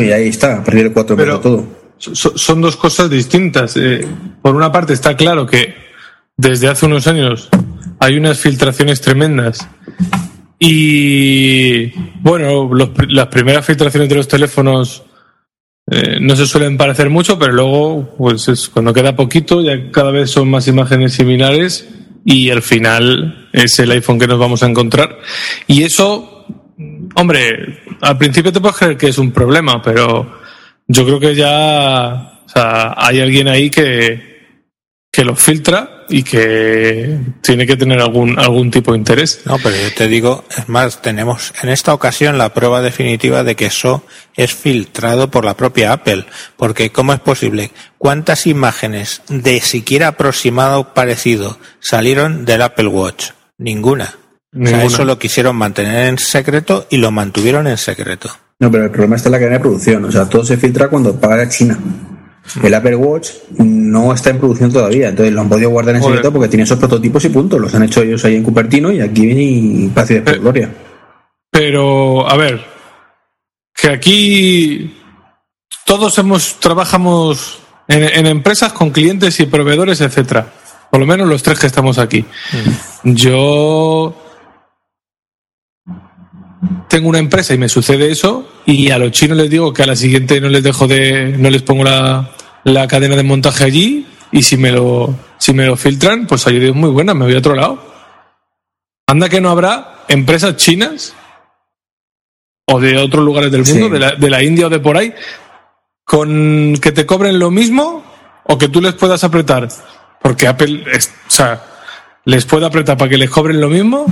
Y 0.00 0.12
ahí 0.12 0.28
está, 0.28 0.58
a 0.58 0.64
partir 0.64 0.84
del 0.84 0.92
4 0.92 1.16
Pero- 1.16 1.40
todo. 1.40 1.64
So- 1.98 2.38
son 2.38 2.60
dos 2.60 2.76
cosas 2.76 3.10
distintas. 3.10 3.76
Eh, 3.76 4.06
por 4.40 4.54
una 4.54 4.70
parte, 4.70 4.92
está 4.92 5.16
claro 5.16 5.46
que 5.46 5.74
desde 6.36 6.68
hace 6.68 6.86
unos 6.86 7.08
años 7.08 7.48
hay 7.98 8.16
unas 8.16 8.38
filtraciones 8.38 9.00
tremendas. 9.00 9.66
Y 10.60 11.92
bueno, 12.20 12.68
los 12.72 12.90
las 13.08 13.26
primeras 13.26 13.66
filtraciones 13.66 14.08
de 14.08 14.14
los 14.14 14.28
teléfonos 14.28 15.02
eh, 15.90 16.18
no 16.20 16.36
se 16.36 16.46
suelen 16.46 16.76
parecer 16.76 17.10
mucho, 17.10 17.36
pero 17.36 17.52
luego, 17.52 18.14
pues 18.16 18.46
es, 18.48 18.68
cuando 18.68 18.92
queda 18.94 19.16
poquito, 19.16 19.60
ya 19.62 19.90
cada 19.90 20.12
vez 20.12 20.30
son 20.30 20.48
más 20.50 20.68
imágenes 20.68 21.14
similares 21.14 21.88
y 22.24 22.50
al 22.50 22.62
final 22.62 23.48
es 23.52 23.78
el 23.78 23.90
iPhone 23.90 24.18
que 24.18 24.26
nos 24.26 24.38
vamos 24.38 24.62
a 24.62 24.66
encontrar. 24.66 25.18
Y 25.66 25.82
eso, 25.82 26.46
hombre, 27.14 27.82
al 28.00 28.18
principio 28.18 28.52
te 28.52 28.60
puedes 28.60 28.76
creer 28.76 28.96
que 28.96 29.08
es 29.08 29.18
un 29.18 29.32
problema, 29.32 29.82
pero 29.82 30.38
yo 30.86 31.04
creo 31.04 31.20
que 31.20 31.34
ya 31.34 32.38
o 32.44 32.48
sea, 32.48 32.94
hay 32.96 33.20
alguien 33.20 33.46
ahí 33.46 33.70
que, 33.70 34.38
que 35.12 35.24
lo 35.24 35.36
filtra 35.36 35.97
y 36.08 36.22
que 36.22 37.18
tiene 37.42 37.66
que 37.66 37.76
tener 37.76 38.00
algún, 38.00 38.38
algún 38.38 38.70
tipo 38.70 38.92
de 38.92 38.98
interés. 38.98 39.42
No, 39.44 39.58
pero 39.58 39.76
yo 39.76 39.94
te 39.94 40.08
digo, 40.08 40.44
es 40.56 40.68
más, 40.68 41.02
tenemos 41.02 41.52
en 41.62 41.68
esta 41.68 41.94
ocasión 41.94 42.38
la 42.38 42.54
prueba 42.54 42.80
definitiva 42.80 43.44
de 43.44 43.56
que 43.56 43.66
eso 43.66 44.04
es 44.36 44.54
filtrado 44.54 45.30
por 45.30 45.44
la 45.44 45.56
propia 45.56 45.92
Apple. 45.92 46.26
Porque, 46.56 46.90
¿cómo 46.90 47.12
es 47.12 47.20
posible? 47.20 47.70
¿Cuántas 47.98 48.46
imágenes 48.46 49.22
de 49.28 49.60
siquiera 49.60 50.08
aproximado 50.08 50.94
parecido 50.94 51.58
salieron 51.80 52.44
del 52.44 52.62
Apple 52.62 52.88
Watch? 52.88 53.30
Ninguna. 53.58 54.14
O 54.58 54.66
sea, 54.66 54.84
eso 54.84 55.04
lo 55.04 55.18
quisieron 55.18 55.56
mantener 55.56 56.06
en 56.06 56.18
secreto 56.18 56.86
y 56.90 56.96
lo 56.96 57.10
mantuvieron 57.10 57.66
en 57.66 57.76
secreto. 57.76 58.30
No, 58.60 58.70
pero 58.70 58.84
el 58.84 58.90
problema 58.90 59.16
está 59.16 59.28
en 59.28 59.32
la 59.32 59.38
cadena 59.38 59.56
de 59.56 59.60
producción. 59.60 60.04
O 60.04 60.10
sea, 60.10 60.24
todo 60.24 60.44
se 60.44 60.56
filtra 60.56 60.88
cuando 60.88 61.20
paga 61.20 61.48
China. 61.48 61.78
El 62.62 62.74
Apple 62.74 62.96
Watch 62.96 63.30
no 63.90 64.12
está 64.12 64.30
en 64.30 64.38
producción 64.38 64.72
todavía, 64.72 65.08
entonces 65.08 65.32
lo 65.32 65.40
han 65.40 65.48
podido 65.48 65.70
guardar 65.70 65.96
en 65.96 66.02
secreto 66.02 66.32
porque 66.32 66.48
tiene 66.48 66.64
esos 66.64 66.78
prototipos 66.78 67.24
y 67.24 67.28
punto. 67.28 67.58
Los 67.58 67.74
han 67.74 67.82
hecho 67.82 68.02
ellos 68.02 68.24
ahí 68.24 68.36
en 68.36 68.42
Cupertino 68.42 68.92
y 68.92 69.00
aquí 69.00 69.26
viene 69.26 69.90
paz 69.90 70.10
y 70.10 70.14
de 70.14 70.38
gloria. 70.38 70.70
Pero, 71.50 72.28
a 72.28 72.36
ver, 72.36 72.64
que 73.74 73.90
aquí 73.90 74.94
todos 75.86 76.18
hemos 76.18 76.60
trabajamos 76.60 77.60
en, 77.88 78.26
empresas 78.26 78.72
con 78.72 78.90
clientes 78.90 79.40
y 79.40 79.46
proveedores, 79.46 80.00
etcétera. 80.00 80.52
Por 80.90 81.00
lo 81.00 81.06
menos 81.06 81.28
los 81.28 81.42
tres 81.42 81.58
que 81.58 81.66
estamos 81.66 81.98
aquí. 81.98 82.24
Yo 83.04 84.14
tengo 86.88 87.08
una 87.08 87.18
empresa 87.18 87.54
y 87.54 87.58
me 87.58 87.68
sucede 87.68 88.10
eso 88.10 88.48
y 88.66 88.90
a 88.90 88.98
los 88.98 89.12
chinos 89.12 89.36
les 89.36 89.50
digo 89.50 89.72
que 89.72 89.82
a 89.82 89.86
la 89.86 89.96
siguiente 89.96 90.40
no 90.40 90.48
les 90.48 90.62
dejo 90.62 90.86
de 90.86 91.36
no 91.38 91.50
les 91.50 91.62
pongo 91.62 91.84
la, 91.84 92.30
la 92.64 92.86
cadena 92.86 93.16
de 93.16 93.22
montaje 93.22 93.64
allí 93.64 94.06
y 94.30 94.42
si 94.42 94.56
me 94.56 94.72
lo 94.72 95.14
si 95.38 95.52
me 95.52 95.66
lo 95.66 95.76
filtran 95.76 96.26
pues 96.26 96.46
ayuda 96.46 96.68
es 96.68 96.74
muy 96.74 96.90
buena 96.90 97.14
me 97.14 97.24
voy 97.24 97.34
a 97.34 97.38
otro 97.38 97.54
lado 97.54 97.82
anda 99.06 99.28
que 99.28 99.40
no 99.40 99.50
habrá 99.50 100.04
empresas 100.08 100.56
chinas 100.56 101.14
o 102.66 102.80
de 102.80 102.98
otros 102.98 103.24
lugares 103.24 103.50
del 103.50 103.64
mundo 103.64 103.88
de, 103.88 103.98
la, 103.98 104.12
de 104.12 104.30
la 104.30 104.42
India 104.42 104.66
o 104.66 104.70
de 104.70 104.80
por 104.80 104.96
ahí 104.96 105.14
con 106.04 106.76
que 106.80 106.92
te 106.92 107.06
cobren 107.06 107.38
lo 107.38 107.50
mismo 107.50 108.04
o 108.44 108.58
que 108.58 108.68
tú 108.68 108.80
les 108.80 108.94
puedas 108.94 109.24
apretar 109.24 109.68
porque 110.20 110.46
Apple 110.46 110.84
es, 110.92 111.12
o 111.26 111.30
sea 111.30 111.62
les 112.24 112.44
puede 112.44 112.66
apretar 112.66 112.98
para 112.98 113.08
que 113.08 113.16
les 113.16 113.30
cobren 113.30 113.58
lo 113.58 113.70
mismo 113.70 114.04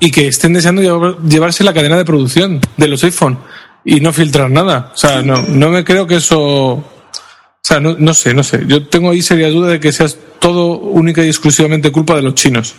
y 0.00 0.10
que 0.10 0.26
estén 0.26 0.54
deseando 0.54 1.20
llevarse 1.20 1.62
la 1.62 1.72
cadena 1.72 1.96
de 1.96 2.04
producción 2.04 2.60
de 2.76 2.88
los 2.88 3.04
iPhone 3.04 3.38
y 3.84 4.00
no 4.00 4.12
filtrar 4.12 4.50
nada. 4.50 4.90
O 4.92 4.96
sea, 4.96 5.22
no, 5.22 5.40
no 5.42 5.70
me 5.70 5.84
creo 5.84 6.06
que 6.06 6.16
eso. 6.16 6.82
O 7.64 7.66
sea, 7.66 7.80
no, 7.80 7.96
no 7.98 8.12
sé, 8.12 8.34
no 8.34 8.42
sé. 8.42 8.62
Yo 8.66 8.86
tengo 8.88 9.10
ahí 9.10 9.22
seria 9.22 9.48
duda 9.48 9.68
de 9.68 9.80
que 9.80 9.90
sea 9.90 10.06
todo 10.38 10.78
única 10.78 11.24
y 11.24 11.28
exclusivamente 11.28 11.90
culpa 11.90 12.14
de 12.14 12.20
los 12.20 12.34
chinos. 12.34 12.74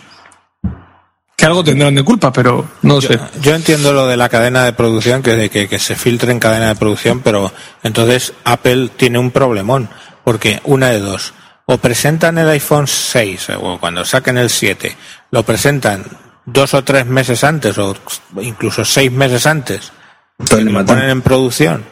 Que 1.36 1.46
algo 1.46 1.64
tendrán 1.64 1.96
de 1.96 2.04
culpa, 2.04 2.32
pero 2.32 2.66
no 2.84 3.00
yo, 3.00 3.08
sé. 3.08 3.20
Yo 3.42 3.56
entiendo 3.56 3.94
lo 3.94 4.06
de 4.06 4.16
la 4.16 4.30
cadena 4.30 4.64
de 4.64 4.74
producción, 4.74 5.24
que, 5.24 5.36
de 5.36 5.50
que, 5.50 5.68
que 5.68 5.80
se 5.80 5.96
filtre 5.96 6.32
en 6.32 6.40
cadena 6.40 6.68
de 6.68 6.76
producción, 6.76 7.22
pero 7.22 7.52
entonces 7.82 8.34
Apple 8.44 8.90
tiene 8.96 9.18
un 9.18 9.32
problemón, 9.32 9.90
porque 10.24 10.62
una 10.66 10.92
de 10.92 11.00
dos 11.00 11.34
o 11.66 11.78
presentan 11.80 12.38
el 12.38 12.48
iPhone 12.50 12.88
6 12.88 13.50
o 13.60 13.80
cuando 13.80 14.06
saquen 14.06 14.38
el 14.38 14.52
7, 14.52 14.96
lo 15.32 15.44
presentan 15.44 16.06
dos 16.46 16.76
o 16.76 16.84
tres 16.84 17.08
meses 17.08 17.44
antes 17.44 17.78
o 17.80 17.96
incluso 18.40 18.86
seis 18.86 19.12
meses 19.12 19.48
antes, 19.48 19.92
Entonces, 20.38 20.72
lo 20.72 20.86
ponen 20.86 21.10
en 21.10 21.22
producción, 21.22 21.84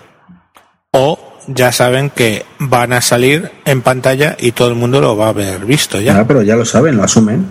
o 0.91 1.22
ya 1.47 1.71
saben 1.71 2.09
que 2.09 2.45
van 2.59 2.93
a 2.93 3.01
salir 3.01 3.51
en 3.65 3.81
pantalla 3.81 4.35
y 4.39 4.51
todo 4.53 4.69
el 4.69 4.75
mundo 4.75 5.01
lo 5.01 5.15
va 5.17 5.27
a 5.27 5.29
haber 5.29 5.65
visto 5.65 5.99
ya. 5.99 6.19
Ah, 6.19 6.25
pero 6.27 6.41
ya 6.41 6.55
lo 6.55 6.65
saben, 6.65 6.97
lo 6.97 7.03
asumen. 7.03 7.49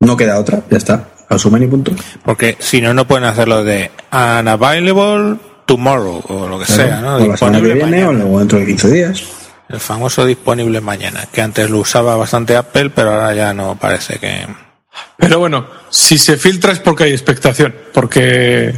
No 0.00 0.16
queda 0.16 0.38
otra, 0.38 0.62
ya 0.70 0.76
está. 0.78 1.08
Lo 1.28 1.36
asumen 1.36 1.62
y 1.62 1.66
punto. 1.66 1.92
Porque 2.24 2.56
si 2.58 2.80
no, 2.80 2.94
no 2.94 3.06
pueden 3.06 3.24
hacerlo 3.24 3.64
de 3.64 3.90
unavailable 4.12 5.36
tomorrow 5.66 6.22
o 6.28 6.48
lo 6.48 6.58
que 6.58 6.64
Claro, 6.66 6.82
sea, 6.82 7.00
¿no? 7.00 7.16
o 7.16 7.26
la 7.26 7.36
semana 7.36 7.58
que 7.60 7.64
Disponible 7.66 7.74
viene 7.74 8.02
o 8.04 8.06
mañana. 8.06 8.18
luego 8.24 8.38
dentro 8.38 8.58
de 8.58 8.66
15 8.66 8.90
días. 8.90 9.22
El 9.68 9.80
famoso 9.80 10.24
disponible 10.24 10.80
mañana, 10.80 11.24
que 11.30 11.42
antes 11.42 11.68
lo 11.68 11.78
usaba 11.80 12.16
bastante 12.16 12.56
Apple, 12.56 12.88
pero 12.90 13.12
ahora 13.12 13.34
ya 13.34 13.52
no 13.52 13.76
parece 13.76 14.18
que... 14.18 14.46
Pero 15.18 15.38
bueno, 15.40 15.66
si 15.90 16.16
se 16.16 16.38
filtra 16.38 16.72
es 16.72 16.78
porque 16.78 17.04
hay 17.04 17.12
expectación, 17.12 17.74
porque 17.92 18.74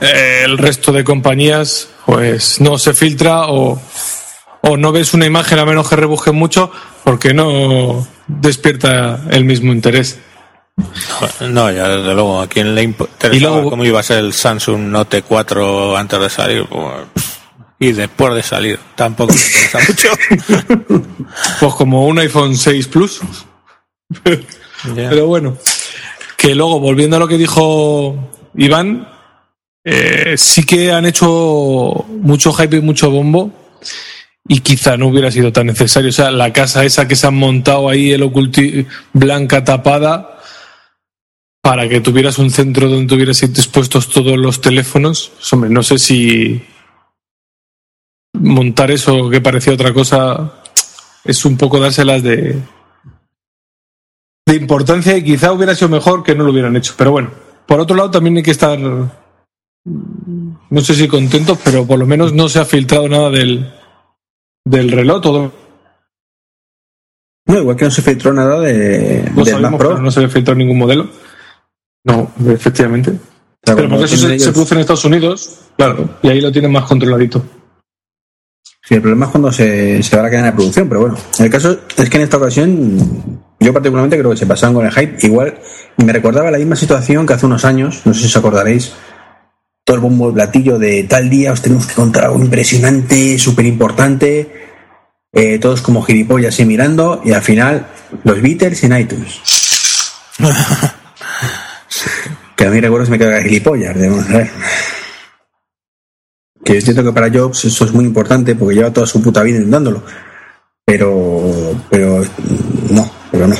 el 0.00 0.58
resto 0.58 0.92
de 0.92 1.04
compañías 1.04 1.88
pues 2.06 2.60
no 2.60 2.78
se 2.78 2.94
filtra 2.94 3.46
o, 3.48 3.80
o 4.62 4.76
no 4.76 4.92
ves 4.92 5.14
una 5.14 5.26
imagen 5.26 5.58
a 5.58 5.64
menos 5.64 5.88
que 5.88 5.96
rebujen 5.96 6.34
mucho 6.34 6.70
porque 7.04 7.32
no 7.34 8.06
despierta 8.26 9.20
el 9.30 9.44
mismo 9.44 9.72
interés. 9.72 10.18
No, 11.40 11.70
ya 11.70 11.88
desde 11.88 12.14
luego, 12.14 12.40
¿a 12.40 12.48
quién 12.48 12.74
le 12.74 12.82
interesaba 12.84 13.34
Y 13.34 13.40
luego- 13.40 13.70
cómo 13.70 13.84
iba 13.84 14.00
a 14.00 14.02
ser 14.02 14.18
el 14.18 14.32
Samsung 14.32 14.80
Note 14.88 15.22
4 15.22 15.96
antes 15.96 16.20
de 16.20 16.30
salir? 16.30 16.64
Pues, 16.66 17.06
y 17.78 17.92
después 17.92 18.34
de 18.34 18.42
salir, 18.42 18.78
tampoco 18.94 19.32
me 19.32 19.40
interesa 19.40 19.78
mucho. 19.88 20.98
Pues 21.60 21.74
como 21.74 22.06
un 22.06 22.18
iPhone 22.18 22.56
6 22.56 22.86
Plus. 22.88 23.20
Pero 24.94 25.26
bueno, 25.26 25.56
que 26.36 26.54
luego, 26.54 26.80
volviendo 26.80 27.16
a 27.16 27.18
lo 27.20 27.28
que 27.28 27.36
dijo 27.38 28.30
Iván, 28.56 29.08
eh, 29.84 30.34
sí 30.36 30.64
que 30.64 30.92
han 30.92 31.06
hecho 31.06 32.04
mucho 32.08 32.52
hype 32.52 32.76
y 32.76 32.80
mucho 32.82 33.10
bombo 33.10 33.52
y 34.46 34.60
quizá 34.60 34.96
no 34.96 35.08
hubiera 35.08 35.30
sido 35.30 35.52
tan 35.52 35.66
necesario. 35.66 36.10
O 36.10 36.12
sea, 36.12 36.30
la 36.30 36.52
casa 36.52 36.84
esa 36.84 37.06
que 37.06 37.16
se 37.16 37.26
han 37.26 37.36
montado 37.36 37.88
ahí, 37.88 38.12
el 38.12 38.22
oculti 38.22 38.86
blanca 39.12 39.64
tapada, 39.64 40.40
para 41.62 41.88
que 41.88 42.00
tuvieras 42.00 42.38
un 42.38 42.50
centro 42.50 42.88
donde 42.88 43.06
tuvieras 43.06 43.40
dispuestos 43.52 44.08
todos 44.08 44.36
los 44.36 44.60
teléfonos. 44.60 45.32
Hombre, 45.52 45.70
no 45.70 45.82
sé 45.82 45.98
si 45.98 46.62
montar 48.32 48.90
eso 48.90 49.28
que 49.28 49.40
parecía 49.40 49.74
otra 49.74 49.92
cosa 49.92 50.54
es 51.24 51.44
un 51.44 51.56
poco 51.56 51.78
dárselas 51.78 52.22
de, 52.22 52.58
de 54.46 54.56
importancia 54.56 55.16
y 55.16 55.22
quizá 55.22 55.52
hubiera 55.52 55.74
sido 55.74 55.90
mejor 55.90 56.22
que 56.22 56.34
no 56.34 56.44
lo 56.44 56.50
hubieran 56.50 56.76
hecho. 56.76 56.94
Pero 56.96 57.12
bueno, 57.12 57.30
por 57.66 57.80
otro 57.80 57.96
lado 57.96 58.10
también 58.10 58.36
hay 58.38 58.42
que 58.42 58.50
estar, 58.50 58.78
no 59.84 60.80
sé 60.80 60.94
si 60.94 61.08
contentos, 61.08 61.58
pero 61.64 61.86
por 61.86 61.98
lo 61.98 62.06
menos 62.06 62.32
no 62.32 62.48
se 62.48 62.58
ha 62.60 62.64
filtrado 62.64 63.08
nada 63.08 63.30
del, 63.30 63.72
del 64.64 64.90
reloj. 64.90 65.20
Todo 65.22 65.52
No, 67.46 67.58
igual 67.58 67.76
que 67.76 67.84
no 67.86 67.90
se 67.90 68.02
filtró 68.02 68.32
nada 68.32 68.60
de, 68.60 69.30
Mac 69.34 69.46
sabemos, 69.46 69.78
Pro. 69.78 69.88
pero 69.90 70.02
no 70.02 70.10
se 70.10 70.24
ha 70.24 70.28
filtrado 70.28 70.58
ningún 70.58 70.78
modelo. 70.78 71.08
No, 72.04 72.30
efectivamente. 72.48 73.10
O 73.10 73.66
sea, 73.66 73.76
Pero 73.76 73.88
porque 73.90 74.04
eso 74.04 74.16
se, 74.16 74.26
ellos- 74.34 74.42
se 74.44 74.52
produce 74.52 74.74
en 74.74 74.80
Estados 74.80 75.04
Unidos, 75.04 75.60
claro, 75.76 76.08
y 76.22 76.28
ahí 76.28 76.40
lo 76.40 76.50
tienen 76.52 76.72
más 76.72 76.84
controladito. 76.84 77.44
Sí, 78.82 78.94
el 78.94 79.02
problema 79.02 79.26
es 79.26 79.30
cuando 79.32 79.52
se, 79.52 80.02
se 80.02 80.16
va 80.16 80.22
la 80.22 80.30
cadena 80.30 80.46
de 80.50 80.56
producción, 80.56 80.88
pero 80.88 81.00
bueno, 81.02 81.16
el 81.38 81.50
caso 81.50 81.78
es 81.96 82.08
que 82.10 82.16
en 82.16 82.22
esta 82.22 82.38
ocasión, 82.38 83.42
yo 83.60 83.72
particularmente 83.72 84.18
creo 84.18 84.30
que 84.30 84.36
se 84.36 84.46
pasaron 84.46 84.74
con 84.74 84.86
el 84.86 84.92
hype. 84.92 85.16
Igual 85.26 85.58
me 85.98 86.12
recordaba 86.12 86.50
la 86.50 86.58
misma 86.58 86.74
situación 86.76 87.26
que 87.26 87.34
hace 87.34 87.46
unos 87.46 87.64
años, 87.66 88.00
no 88.06 88.14
sé 88.14 88.20
si 88.20 88.26
os 88.26 88.36
acordaréis, 88.36 88.92
todo 89.90 89.96
el 89.96 90.02
bombo 90.02 90.28
de 90.28 90.34
platillo 90.34 90.78
de 90.78 91.02
tal 91.02 91.28
día 91.28 91.50
os 91.50 91.62
tenemos 91.62 91.84
que 91.84 91.94
contar 91.94 92.26
algo 92.26 92.38
impresionante, 92.38 93.36
súper 93.40 93.66
importante, 93.66 94.48
eh, 95.32 95.58
todos 95.58 95.82
como 95.82 96.00
gilipollas 96.02 96.60
y 96.60 96.64
mirando, 96.64 97.20
y 97.24 97.32
al 97.32 97.42
final 97.42 97.88
los 98.22 98.40
Beatles 98.40 98.84
en 98.84 98.96
iTunes. 98.96 99.40
que 102.54 102.66
a 102.66 102.70
mí 102.70 102.80
recuerdo 102.80 103.06
se 103.06 103.10
me 103.10 103.18
queda 103.18 103.42
gilipollas. 103.42 103.96
Que 106.64 106.74
yo 106.74 106.78
entiendo 106.78 107.02
que 107.02 107.12
para 107.12 107.28
Jobs 107.28 107.64
eso 107.64 107.84
es 107.84 107.92
muy 107.92 108.04
importante 108.04 108.54
porque 108.54 108.76
lleva 108.76 108.92
toda 108.92 109.08
su 109.08 109.20
puta 109.20 109.42
vida 109.42 109.56
intentándolo. 109.56 110.04
Pero, 110.84 111.74
pero 111.90 112.24
no, 112.90 113.10
pero 113.32 113.48
no. 113.48 113.56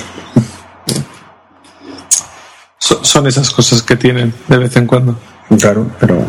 So- 2.78 3.04
son 3.04 3.26
esas 3.26 3.50
cosas 3.50 3.82
que 3.82 3.96
tienen 3.96 4.32
de 4.46 4.58
vez 4.58 4.76
en 4.76 4.86
cuando. 4.86 5.18
Claro, 5.58 5.90
pero 5.98 6.24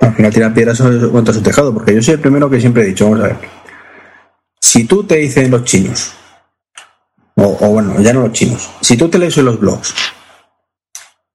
al 0.00 0.14
final 0.14 0.32
tiran 0.32 0.54
piedras 0.54 0.80
contra 1.10 1.34
su 1.34 1.42
tejado, 1.42 1.72
porque 1.74 1.94
yo 1.94 2.02
soy 2.02 2.14
el 2.14 2.20
primero 2.20 2.48
que 2.48 2.60
siempre 2.60 2.82
he 2.82 2.86
dicho, 2.86 3.04
vamos 3.04 3.20
a 3.20 3.28
ver. 3.28 3.36
Si 4.60 4.84
tú 4.84 5.04
te 5.04 5.16
dicen 5.16 5.50
los 5.50 5.64
chinos, 5.64 6.12
o, 7.34 7.68
bueno, 7.68 8.00
ya 8.00 8.12
no 8.12 8.22
los 8.22 8.32
chinos, 8.32 8.70
si 8.80 8.96
tú 8.96 9.08
te 9.08 9.18
lees 9.18 9.36
en 9.38 9.44
los 9.44 9.60
blogs 9.60 9.94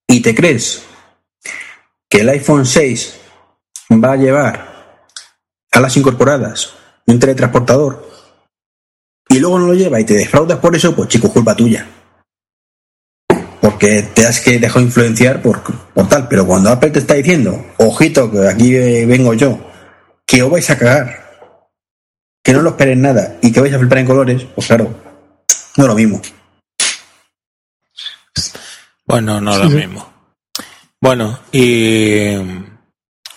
y 0.07 0.21
te 0.21 0.33
crees 0.33 0.83
que 2.09 2.21
el 2.21 2.29
iPhone 2.29 2.65
6 2.65 3.19
va 4.03 4.13
a 4.13 4.17
llevar 4.17 5.05
alas 5.71 5.95
incorporadas, 5.97 6.73
un 7.05 7.19
teletransportador, 7.19 8.09
y 9.29 9.39
luego 9.39 9.59
no 9.59 9.67
lo 9.67 9.73
lleva 9.73 9.99
y 9.99 10.05
te 10.05 10.15
defraudas 10.15 10.59
por 10.59 10.75
eso, 10.75 10.95
pues 10.95 11.09
chico, 11.09 11.31
culpa 11.31 11.55
tuya. 11.55 11.85
Porque 13.61 14.03
te 14.03 14.25
has 14.25 14.39
que 14.39 14.59
dejado 14.59 14.85
influenciar 14.85 15.41
por, 15.41 15.61
por 15.61 16.07
tal. 16.07 16.27
Pero 16.27 16.45
cuando 16.45 16.69
Apple 16.69 16.91
te 16.91 16.99
está 16.99 17.15
diciendo, 17.15 17.65
ojito, 17.77 18.31
que 18.31 18.47
aquí 18.47 18.73
vengo 19.05 19.33
yo, 19.33 19.59
que 20.25 20.43
os 20.43 20.51
vais 20.51 20.69
a 20.69 20.77
cagar, 20.77 21.27
que 22.43 22.53
no 22.53 22.61
lo 22.61 22.71
esperen 22.71 23.01
nada 23.01 23.37
y 23.41 23.51
que 23.51 23.59
vais 23.59 23.73
a 23.73 23.79
flipar 23.79 23.97
en 23.99 24.05
colores, 24.05 24.45
pues 24.55 24.67
claro, 24.67 24.93
no 25.75 25.83
es 25.83 25.87
lo 25.87 25.95
mismo. 25.95 26.21
Bueno, 29.05 29.39
no 29.41 29.57
lo 29.57 29.69
mismo. 29.69 30.13
Bueno, 30.99 31.39
y, 31.51 32.33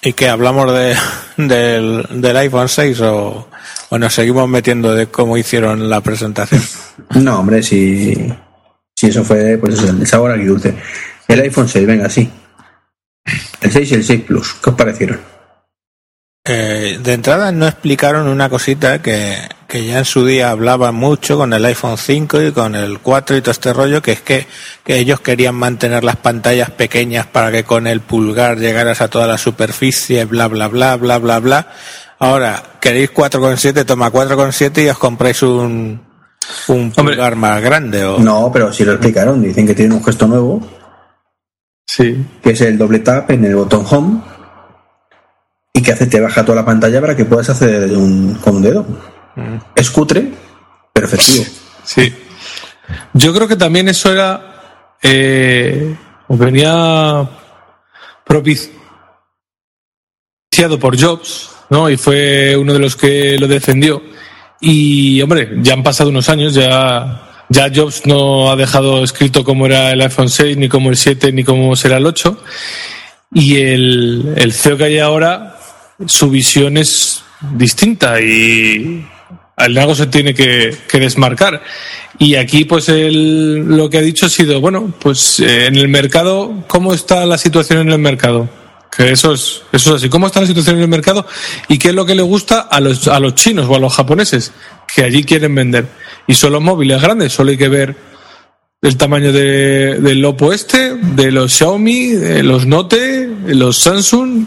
y 0.02 0.12
que 0.14 0.28
hablamos 0.28 0.72
de, 0.72 0.96
del, 1.36 2.06
del 2.20 2.36
iPhone 2.36 2.68
6 2.68 3.00
o, 3.02 3.48
o 3.90 3.98
nos 3.98 4.14
seguimos 4.14 4.48
metiendo 4.48 4.94
de 4.94 5.06
cómo 5.06 5.36
hicieron 5.36 5.88
la 5.88 6.00
presentación. 6.00 6.62
No, 7.14 7.40
hombre, 7.40 7.62
si, 7.62 8.32
si 9.00 9.06
eso 9.06 9.24
fue, 9.24 9.56
pues 9.56 9.74
eso, 9.74 9.88
el 9.88 10.06
sabor 10.06 10.30
agridulce. 10.30 10.74
El 11.26 11.40
iPhone 11.40 11.66
6, 11.66 11.86
venga, 11.86 12.10
sí. 12.10 12.30
El 13.62 13.72
6 13.72 13.92
y 13.92 13.94
el 13.94 14.04
6 14.04 14.20
Plus, 14.26 14.56
¿qué 14.62 14.68
os 14.68 14.76
parecieron? 14.76 15.18
Eh, 16.44 16.98
de 17.02 17.12
entrada 17.14 17.50
no 17.50 17.66
explicaron 17.66 18.28
una 18.28 18.50
cosita 18.50 19.00
que, 19.00 19.38
que 19.66 19.86
ya 19.86 20.00
en 20.00 20.04
su 20.04 20.26
día 20.26 20.50
hablaban 20.50 20.94
mucho 20.94 21.38
con 21.38 21.54
el 21.54 21.64
iPhone 21.64 21.96
5 21.96 22.42
y 22.42 22.52
con 22.52 22.74
el 22.74 22.98
4 22.98 23.38
y 23.38 23.40
todo 23.40 23.52
este 23.52 23.72
rollo, 23.72 24.02
que 24.02 24.12
es 24.12 24.20
que, 24.20 24.46
que 24.84 24.98
ellos 24.98 25.20
querían 25.20 25.54
mantener 25.54 26.04
las 26.04 26.16
pantallas 26.16 26.70
pequeñas 26.70 27.24
para 27.24 27.50
que 27.50 27.64
con 27.64 27.86
el 27.86 28.02
pulgar 28.02 28.58
llegaras 28.58 29.00
a 29.00 29.08
toda 29.08 29.26
la 29.26 29.38
superficie, 29.38 30.26
bla, 30.26 30.46
bla, 30.46 30.68
bla, 30.68 30.96
bla, 30.96 31.16
bla, 31.16 31.38
bla. 31.38 31.72
Ahora, 32.18 32.62
queréis 32.82 33.14
4,7, 33.14 33.86
toma 33.86 34.12
4,7 34.12 34.84
y 34.84 34.90
os 34.90 34.98
compráis 34.98 35.42
un, 35.42 36.09
un 36.68 36.92
Hombre. 36.96 37.14
pulgar 37.16 37.36
más 37.36 37.62
grande. 37.62 38.04
O... 38.04 38.18
No, 38.18 38.50
pero 38.52 38.72
si 38.72 38.84
lo 38.84 38.92
explicaron, 38.92 39.42
dicen 39.42 39.66
que 39.66 39.74
tienen 39.74 39.96
un 39.98 40.04
gesto 40.04 40.26
nuevo, 40.26 40.60
Sí. 41.86 42.24
que 42.42 42.50
es 42.50 42.60
el 42.60 42.78
doble 42.78 43.00
tap 43.00 43.30
en 43.32 43.44
el 43.44 43.56
botón 43.56 43.84
home 43.88 44.20
y 45.72 45.82
que 45.82 45.92
hace 45.92 46.06
te 46.06 46.20
baja 46.20 46.44
toda 46.44 46.56
la 46.56 46.64
pantalla 46.64 47.00
para 47.00 47.16
que 47.16 47.24
puedas 47.24 47.50
hacer 47.50 47.88
de 47.88 47.96
un, 47.96 48.34
con 48.36 48.56
un 48.56 48.62
dedo. 48.62 48.86
Es 49.74 49.90
cutre, 49.90 50.30
pero 50.92 51.06
efectivo. 51.06 51.44
Sí. 51.84 52.14
Yo 53.14 53.32
creo 53.34 53.48
que 53.48 53.56
también 53.56 53.88
eso 53.88 54.12
era. 54.12 54.46
Eh, 55.02 55.96
venía 56.28 57.28
propiciado 58.24 58.78
por 60.78 61.00
Jobs, 61.00 61.50
¿no? 61.70 61.88
Y 61.88 61.96
fue 61.96 62.56
uno 62.56 62.72
de 62.72 62.78
los 62.78 62.96
que 62.96 63.36
lo 63.38 63.48
defendió. 63.48 64.02
Y, 64.60 65.20
hombre, 65.22 65.50
ya 65.62 65.72
han 65.72 65.82
pasado 65.82 66.10
unos 66.10 66.28
años, 66.28 66.54
ya. 66.54 67.26
Jobs 67.74 68.06
no 68.06 68.52
ha 68.52 68.56
dejado 68.56 69.02
escrito 69.02 69.42
cómo 69.42 69.66
era 69.66 69.90
el 69.90 70.00
iPhone 70.02 70.28
6, 70.28 70.56
ni 70.56 70.68
cómo 70.68 70.90
el 70.90 70.96
7, 70.96 71.32
ni 71.32 71.42
cómo 71.42 71.74
será 71.74 71.96
el 71.96 72.06
8. 72.06 72.40
Y 73.34 73.56
el, 73.56 74.52
CEO 74.52 74.76
que 74.76 74.84
hay 74.84 74.98
ahora, 74.98 75.56
su 76.06 76.30
visión 76.30 76.76
es 76.76 77.24
distinta 77.54 78.20
y 78.20 79.04
algo 79.56 79.94
se 79.94 80.06
tiene 80.06 80.34
que, 80.34 80.76
que 80.88 81.00
desmarcar. 81.00 81.62
Y 82.18 82.34
aquí, 82.34 82.64
pues, 82.66 82.88
él, 82.88 83.64
lo 83.66 83.88
que 83.88 83.98
ha 83.98 84.02
dicho 84.02 84.26
ha 84.26 84.28
sido, 84.28 84.60
bueno, 84.60 84.92
pues 85.00 85.40
eh, 85.40 85.66
en 85.66 85.76
el 85.76 85.88
mercado, 85.88 86.64
¿cómo 86.68 86.92
está 86.92 87.24
la 87.24 87.38
situación 87.38 87.80
en 87.80 87.90
el 87.90 87.98
mercado? 87.98 88.48
Que 88.90 89.12
eso 89.12 89.32
es, 89.32 89.62
eso 89.72 89.90
es 89.90 89.96
así. 89.96 90.08
¿Cómo 90.08 90.26
está 90.26 90.40
la 90.40 90.46
situación 90.46 90.76
en 90.76 90.82
el 90.82 90.88
mercado? 90.88 91.26
¿Y 91.68 91.78
qué 91.78 91.88
es 91.88 91.94
lo 91.94 92.04
que 92.04 92.14
le 92.14 92.22
gusta 92.22 92.60
a 92.60 92.80
los, 92.80 93.06
a 93.08 93.20
los 93.20 93.34
chinos 93.34 93.66
o 93.68 93.76
a 93.76 93.78
los 93.78 93.94
japoneses? 93.94 94.52
Que 94.92 95.04
allí 95.04 95.22
quieren 95.22 95.54
vender. 95.54 95.86
Y 96.26 96.34
son 96.34 96.52
los 96.52 96.62
móviles 96.62 97.00
grandes, 97.00 97.32
solo 97.32 97.50
hay 97.50 97.56
que 97.56 97.68
ver 97.68 97.96
el 98.82 98.96
tamaño 98.96 99.32
de, 99.32 99.98
del 100.00 100.24
Oppo 100.24 100.52
este, 100.52 100.94
de 100.96 101.30
los 101.30 101.52
Xiaomi, 101.52 102.08
de 102.08 102.42
los 102.42 102.66
Note, 102.66 103.28
de 103.28 103.54
los 103.54 103.78
Samsung. 103.78 104.46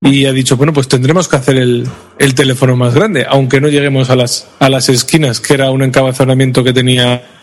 Y 0.00 0.26
ha 0.26 0.32
dicho, 0.32 0.56
bueno, 0.56 0.72
pues 0.72 0.86
tendremos 0.86 1.26
que 1.26 1.36
hacer 1.36 1.56
el, 1.56 1.88
el 2.18 2.34
teléfono 2.34 2.76
más 2.76 2.94
grande, 2.94 3.26
aunque 3.28 3.60
no 3.60 3.68
lleguemos 3.68 4.10
a 4.10 4.16
las, 4.16 4.46
a 4.60 4.68
las 4.68 4.88
esquinas, 4.88 5.40
que 5.40 5.54
era 5.54 5.70
un 5.70 5.82
encabezonamiento 5.82 6.62
que 6.62 6.72
tenía 6.72 7.37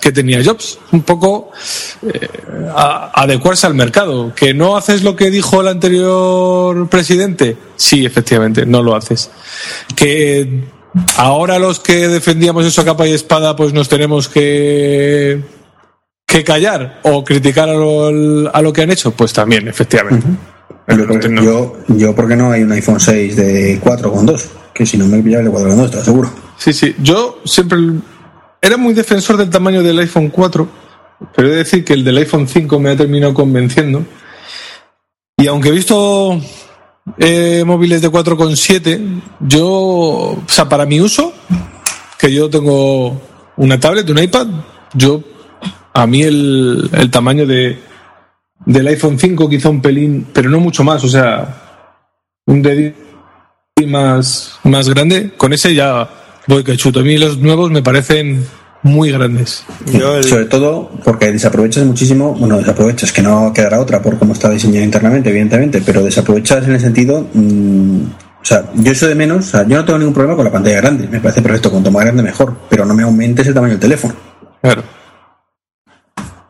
que 0.00 0.12
tenía 0.12 0.42
Jobs. 0.44 0.78
Un 0.92 1.02
poco 1.02 1.50
eh, 2.02 2.28
a- 2.74 3.10
adecuarse 3.22 3.66
al 3.66 3.74
mercado. 3.74 4.32
¿Que 4.34 4.54
no 4.54 4.76
haces 4.76 5.02
lo 5.02 5.14
que 5.16 5.30
dijo 5.30 5.60
el 5.60 5.68
anterior 5.68 6.88
presidente? 6.88 7.56
Sí, 7.76 8.04
efectivamente, 8.06 8.64
no 8.66 8.82
lo 8.82 8.96
haces. 8.96 9.30
¿Que 9.94 10.64
ahora 11.18 11.58
los 11.58 11.78
que 11.80 12.08
defendíamos 12.08 12.64
eso 12.66 12.80
a 12.80 12.84
capa 12.84 13.06
y 13.06 13.12
espada, 13.12 13.54
pues 13.54 13.72
nos 13.72 13.88
tenemos 13.88 14.28
que, 14.28 15.40
que 16.26 16.42
callar 16.44 17.00
o 17.04 17.22
criticar 17.22 17.68
a 17.68 17.74
lo, 17.74 18.50
a 18.54 18.62
lo 18.62 18.72
que 18.72 18.82
han 18.82 18.90
hecho? 18.90 19.10
Pues 19.12 19.32
también, 19.32 19.68
efectivamente. 19.68 20.26
Yo, 20.88 20.96
No. 20.96 21.42
yo, 21.42 21.76
yo, 21.88 22.14
¿por 22.16 22.26
qué 22.26 22.34
no 22.34 22.50
hay 22.50 22.62
un 22.62 22.72
iPhone 22.72 22.98
6 22.98 23.36
de 23.36 23.80
4,2? 23.80 24.42
Que 24.74 24.84
si 24.86 24.96
no 24.98 25.06
me 25.06 25.22
pillaba 25.22 25.44
el 25.44 25.52
de 25.52 25.56
4,2, 25.56 25.90
te 25.90 25.96
lo 25.96 26.02
aseguro. 26.02 26.30
Sí, 26.58 26.72
sí. 26.72 26.96
Yo 27.00 27.40
siempre 27.44 27.78
era 28.62 28.76
muy 28.76 28.94
defensor 28.94 29.36
del 29.36 29.50
tamaño 29.50 29.82
del 29.82 29.98
iPhone 29.98 30.28
4, 30.28 30.68
pero 31.34 31.48
he 31.48 31.50
de 31.50 31.56
decir 31.58 31.84
que 31.84 31.94
el 31.94 32.04
del 32.04 32.18
iPhone 32.18 32.46
5 32.46 32.78
me 32.78 32.90
ha 32.90 32.96
terminado 32.96 33.32
convenciendo. 33.34 34.04
Y 35.36 35.46
aunque 35.46 35.70
he 35.70 35.72
visto 35.72 36.38
eh, 37.18 37.64
móviles 37.66 38.02
de 38.02 38.10
4,7, 38.10 39.22
yo, 39.40 39.66
o 39.66 40.44
sea, 40.46 40.68
para 40.68 40.84
mi 40.84 41.00
uso, 41.00 41.32
que 42.18 42.32
yo 42.32 42.50
tengo 42.50 43.20
una 43.56 43.80
tablet, 43.80 44.08
un 44.10 44.18
iPad, 44.18 44.46
yo, 44.94 45.22
a 45.94 46.06
mí 46.06 46.22
el, 46.22 46.90
el 46.92 47.10
tamaño 47.10 47.46
de, 47.46 47.78
del 48.66 48.86
iPhone 48.88 49.18
5 49.18 49.48
quizá 49.48 49.70
un 49.70 49.80
pelín, 49.80 50.26
pero 50.32 50.50
no 50.50 50.60
mucho 50.60 50.84
más, 50.84 51.02
o 51.02 51.08
sea, 51.08 51.62
un 52.46 52.60
dedito 52.60 52.98
más, 53.86 54.58
más 54.64 54.88
grande, 54.88 55.32
con 55.36 55.52
ese 55.52 55.74
ya 55.74 56.08
voy 56.46 56.64
que 56.64 56.76
chuto. 56.76 57.00
A 57.00 57.02
mí 57.02 57.16
los 57.18 57.38
nuevos 57.38 57.70
me 57.70 57.82
parecen 57.82 58.46
muy 58.82 59.10
grandes. 59.12 59.64
Yo 59.92 60.16
el- 60.16 60.24
Sobre 60.24 60.46
todo 60.46 60.90
porque 61.04 61.30
desaprovechas 61.32 61.84
muchísimo, 61.84 62.34
bueno, 62.34 62.56
desaprovechas, 62.58 63.12
que 63.12 63.22
no 63.22 63.52
quedará 63.52 63.78
otra 63.80 64.00
por 64.02 64.18
cómo 64.18 64.32
está 64.32 64.48
diseñado 64.50 64.84
internamente, 64.84 65.28
evidentemente, 65.30 65.82
pero 65.84 66.02
desaprovechas 66.02 66.64
en 66.66 66.72
el 66.72 66.80
sentido, 66.80 67.26
mm, 67.34 68.00
o 68.40 68.44
sea, 68.44 68.64
yo 68.74 68.90
eso 68.92 69.06
de 69.06 69.14
menos, 69.14 69.48
o 69.48 69.50
sea, 69.50 69.66
yo 69.66 69.76
no 69.76 69.84
tengo 69.84 69.98
ningún 69.98 70.14
problema 70.14 70.34
con 70.36 70.46
la 70.46 70.50
pantalla 70.52 70.76
grande, 70.76 71.06
me 71.08 71.20
parece 71.20 71.42
perfecto, 71.42 71.70
cuanto 71.70 71.90
más 71.90 72.04
grande 72.04 72.22
mejor, 72.22 72.56
pero 72.70 72.86
no 72.86 72.94
me 72.94 73.02
aumentes 73.02 73.46
el 73.46 73.52
tamaño 73.52 73.72
del 73.72 73.80
teléfono. 73.80 74.14
Claro. 74.62 74.82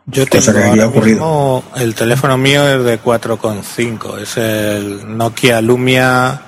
Yo 0.07 0.25
tengo 0.27 0.45
Cosa 0.45 0.53
que 0.53 0.65
ahora 0.65 0.87
ocurrido. 0.89 1.17
mismo- 1.17 1.65
el 1.77 1.95
teléfono 1.95 2.37
mío 2.39 2.67
es 2.69 2.85
de 2.85 2.99
4,5, 2.99 4.19
es 4.19 4.37
el 4.37 5.17
Nokia 5.17 5.61
Lumia 5.61 6.41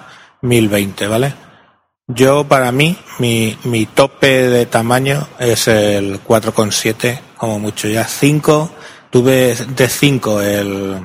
1020, 0.43 1.07
¿vale? 1.07 1.35
Yo, 2.15 2.45
para 2.45 2.73
mí, 2.73 2.97
mi, 3.19 3.57
mi 3.65 3.87
tope 3.87 4.49
de 4.49 4.67
tamaño 4.67 5.29
es 5.39 5.69
el 5.69 6.23
4,7, 6.23 7.21
como 7.37 7.59
mucho 7.59 7.89
ya 7.89 8.05
5. 8.05 8.71
Tuve 9.11 9.55
de 9.55 9.89
5 9.89 10.43
el, 10.43 11.01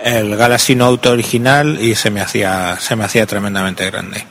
el 0.00 0.36
Galaxy 0.36 0.74
Note 0.74 1.08
original 1.08 1.78
y 1.80 1.94
se 1.94 2.10
me 2.10 2.20
hacía, 2.20 2.76
se 2.80 2.96
me 2.96 3.04
hacía 3.04 3.26
tremendamente 3.26 3.88
grande. 3.90 4.24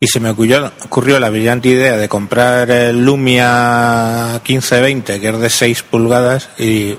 Y 0.00 0.06
se 0.06 0.18
me 0.18 0.30
ocurrió, 0.30 0.72
ocurrió 0.84 1.20
la 1.20 1.30
brillante 1.30 1.68
idea 1.68 1.96
de 1.96 2.08
comprar 2.08 2.70
el 2.70 3.04
Lumia 3.04 4.40
1520, 4.46 5.20
que 5.20 5.28
es 5.28 5.38
de 5.38 5.50
6 5.50 5.82
pulgadas, 5.82 6.48
y 6.58 6.96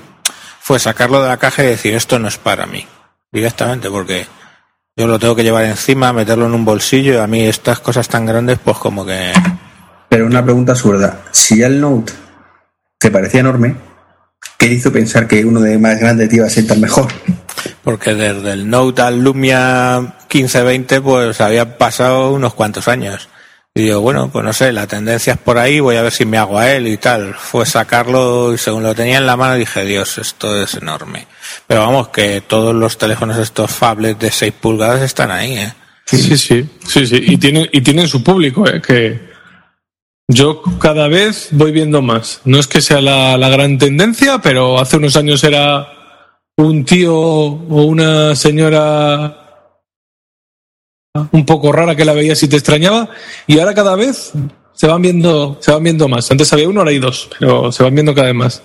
fue 0.60 0.78
sacarlo 0.78 1.20
de 1.20 1.28
la 1.28 1.38
caja 1.38 1.64
y 1.64 1.66
decir, 1.66 1.94
esto 1.94 2.18
no 2.18 2.28
es 2.28 2.38
para 2.38 2.66
mí, 2.66 2.86
directamente, 3.32 3.90
porque 3.90 4.26
yo 4.96 5.06
lo 5.06 5.18
tengo 5.18 5.34
que 5.34 5.42
llevar 5.42 5.64
encima, 5.64 6.12
meterlo 6.12 6.46
en 6.46 6.54
un 6.54 6.64
bolsillo, 6.64 7.14
y 7.14 7.16
a 7.16 7.26
mí 7.26 7.42
estas 7.46 7.80
cosas 7.80 8.08
tan 8.08 8.26
grandes, 8.26 8.58
pues 8.62 8.76
como 8.76 9.06
que... 9.06 9.32
Pero 10.08 10.26
una 10.26 10.44
pregunta 10.44 10.72
absurda, 10.72 11.22
si 11.30 11.58
ya 11.58 11.66
el 11.66 11.80
Note 11.80 12.12
te 12.98 13.10
parecía 13.10 13.40
enorme, 13.40 13.74
¿qué 14.58 14.66
hizo 14.66 14.92
pensar 14.92 15.26
que 15.26 15.44
uno 15.44 15.60
de 15.60 15.78
más 15.78 15.98
grande 15.98 16.28
te 16.28 16.36
iba 16.36 16.46
a 16.46 16.50
ser 16.50 16.66
tan 16.66 16.80
mejor? 16.80 17.08
Porque 17.82 18.14
desde 18.14 18.52
el 18.52 18.68
Note 18.68 19.02
al 19.02 19.22
Lumia 19.22 20.00
1520, 20.00 21.00
pues 21.00 21.40
había 21.40 21.78
pasado 21.78 22.32
unos 22.32 22.52
cuantos 22.54 22.86
años. 22.86 23.28
Y 23.74 23.84
digo, 23.84 24.02
bueno, 24.02 24.30
pues 24.30 24.44
no 24.44 24.52
sé, 24.52 24.70
la 24.70 24.86
tendencia 24.86 25.32
es 25.32 25.38
por 25.38 25.56
ahí, 25.56 25.80
voy 25.80 25.96
a 25.96 26.02
ver 26.02 26.12
si 26.12 26.26
me 26.26 26.36
hago 26.36 26.58
a 26.58 26.70
él 26.72 26.86
y 26.86 26.98
tal. 26.98 27.34
Fue 27.34 27.64
sacarlo 27.64 28.52
y 28.52 28.58
según 28.58 28.82
lo 28.82 28.94
tenía 28.94 29.16
en 29.16 29.24
la 29.24 29.36
mano 29.36 29.54
dije, 29.54 29.84
Dios, 29.86 30.18
esto 30.18 30.62
es 30.62 30.74
enorme. 30.74 31.26
Pero 31.66 31.80
vamos, 31.80 32.08
que 32.08 32.42
todos 32.42 32.74
los 32.74 32.98
teléfonos 32.98 33.38
estos 33.38 33.70
fables 33.70 34.18
de 34.18 34.30
6 34.30 34.52
pulgadas 34.60 35.00
están 35.00 35.30
ahí, 35.30 35.54
¿eh? 35.54 35.72
Sí, 36.04 36.36
sí, 36.36 36.68
sí, 36.86 37.06
sí. 37.06 37.24
Y 37.26 37.38
tienen, 37.38 37.68
y 37.72 37.80
tienen 37.80 38.08
su 38.08 38.22
público, 38.22 38.68
¿eh? 38.68 38.82
que 38.82 39.32
yo 40.28 40.62
cada 40.78 41.08
vez 41.08 41.48
voy 41.52 41.72
viendo 41.72 42.02
más. 42.02 42.42
No 42.44 42.58
es 42.58 42.66
que 42.66 42.82
sea 42.82 43.00
la, 43.00 43.38
la 43.38 43.48
gran 43.48 43.78
tendencia, 43.78 44.38
pero 44.38 44.78
hace 44.78 44.98
unos 44.98 45.16
años 45.16 45.42
era 45.44 45.88
un 46.56 46.84
tío 46.84 47.16
o 47.16 47.84
una 47.84 48.36
señora 48.36 49.41
un 51.14 51.44
poco 51.44 51.72
rara 51.72 51.94
que 51.94 52.04
la 52.04 52.14
veías 52.14 52.42
y 52.42 52.48
te 52.48 52.56
extrañaba, 52.56 53.10
y 53.46 53.58
ahora 53.58 53.74
cada 53.74 53.96
vez 53.96 54.32
se 54.72 54.86
van 54.86 55.02
viendo, 55.02 55.58
se 55.60 55.70
van 55.70 55.82
viendo 55.82 56.08
más. 56.08 56.30
Antes 56.30 56.52
había 56.52 56.68
uno, 56.68 56.80
ahora 56.80 56.90
hay 56.90 56.98
dos, 56.98 57.28
pero 57.38 57.70
se 57.70 57.82
van 57.82 57.94
viendo 57.94 58.14
cada 58.14 58.28
vez 58.28 58.36
más. 58.36 58.62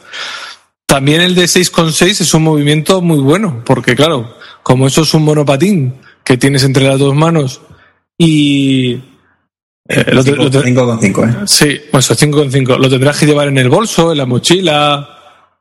También 0.85 1.21
el 1.21 1.35
de 1.35 1.43
6,6 1.43 2.21
es 2.21 2.33
un 2.33 2.43
movimiento 2.43 3.01
muy 3.01 3.19
bueno, 3.19 3.61
porque 3.65 3.95
claro, 3.95 4.37
como 4.63 4.87
eso 4.87 5.01
es 5.01 5.13
un 5.13 5.25
monopatín 5.25 5.95
que 6.23 6.37
tienes 6.37 6.63
entre 6.63 6.85
las 6.85 6.99
dos 6.99 7.13
manos 7.13 7.61
y... 8.17 8.93
Eh, 9.89 10.05
lo, 10.11 10.23
5,5, 10.23 11.29
¿eh? 11.29 11.43
Sí, 11.45 11.79
pues 11.91 12.09
5,5. 12.11 12.77
Lo 12.77 12.89
tendrás 12.89 13.19
que 13.19 13.25
llevar 13.25 13.47
en 13.47 13.57
el 13.57 13.69
bolso, 13.69 14.11
en 14.11 14.17
la 14.17 14.25
mochila, 14.25 15.09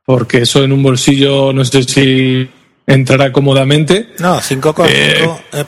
porque 0.05 0.43
eso 0.43 0.65
en 0.65 0.73
un 0.73 0.83
bolsillo 0.83 1.53
no 1.53 1.65
sé 1.65 1.83
si 1.85 2.49
entrará 2.87 3.33
cómodamente. 3.33 4.15
No, 4.19 4.41
5,5 4.41 4.87
eh, 4.89 5.29
eh, 5.53 5.65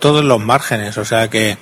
todos 0.00 0.24
los 0.24 0.40
márgenes, 0.40 0.96
o 0.98 1.04
sea 1.04 1.28
que 1.28 1.58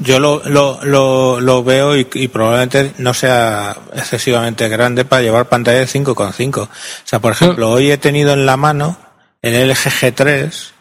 yo 0.00 0.18
lo, 0.18 0.42
lo, 0.44 0.80
lo, 0.82 1.40
lo 1.40 1.64
veo 1.64 1.96
y, 1.96 2.04
probablemente 2.04 2.92
no 2.98 3.14
sea 3.14 3.76
excesivamente 3.94 4.68
grande 4.68 5.04
para 5.04 5.22
llevar 5.22 5.48
pantalla 5.48 5.78
de 5.78 5.86
5,5. 5.86 6.58
O 6.58 6.68
sea, 7.04 7.20
por 7.20 7.32
ejemplo, 7.32 7.70
hoy 7.70 7.90
he 7.90 7.98
tenido 7.98 8.32
en 8.32 8.46
la 8.46 8.56
mano 8.56 8.98
el 9.40 9.68
LG 9.68 9.74
G3 9.74 10.72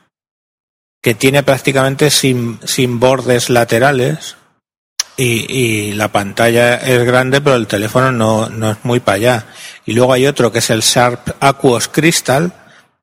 que 1.02 1.14
tiene 1.14 1.44
prácticamente 1.44 2.10
sin, 2.10 2.60
sin 2.66 3.00
bordes 3.00 3.50
laterales 3.50 4.36
y, 5.16 5.52
y, 5.52 5.94
la 5.94 6.12
pantalla 6.12 6.76
es 6.76 7.06
grande, 7.06 7.42
pero 7.42 7.56
el 7.56 7.68
teléfono 7.68 8.12
no, 8.12 8.50
no 8.50 8.72
es 8.72 8.78
muy 8.84 9.00
para 9.00 9.16
allá. 9.16 9.46
Y 9.86 9.94
luego 9.94 10.14
hay 10.14 10.28
otro 10.28 10.52
que 10.52 10.60
es 10.60 10.70
el 10.70 10.82
Sharp 10.82 11.30
Aquos 11.40 11.88
Crystal, 11.88 12.52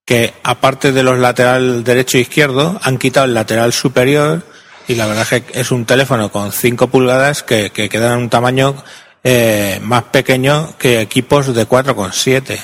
que 0.04 0.34
aparte 0.42 0.92
de 0.92 1.02
los 1.02 1.18
lateral 1.18 1.84
derecho 1.84 2.18
e 2.18 2.22
izquierdo, 2.22 2.78
han 2.82 2.98
quitado 2.98 3.26
el 3.26 3.34
lateral 3.34 3.72
superior 3.72 4.42
y 4.86 4.96
la 4.96 5.06
verdad 5.06 5.26
es 5.30 5.42
que 5.42 5.60
es 5.60 5.70
un 5.70 5.86
teléfono 5.86 6.30
con 6.30 6.52
5 6.52 6.88
pulgadas 6.88 7.42
que, 7.42 7.70
que 7.70 7.88
queda 7.88 8.12
en 8.12 8.18
un 8.18 8.30
tamaño 8.30 8.74
eh, 9.22 9.80
más 9.82 10.04
pequeño 10.04 10.76
que 10.78 11.00
equipos 11.00 11.54
de 11.54 11.66
4,7. 11.66 12.58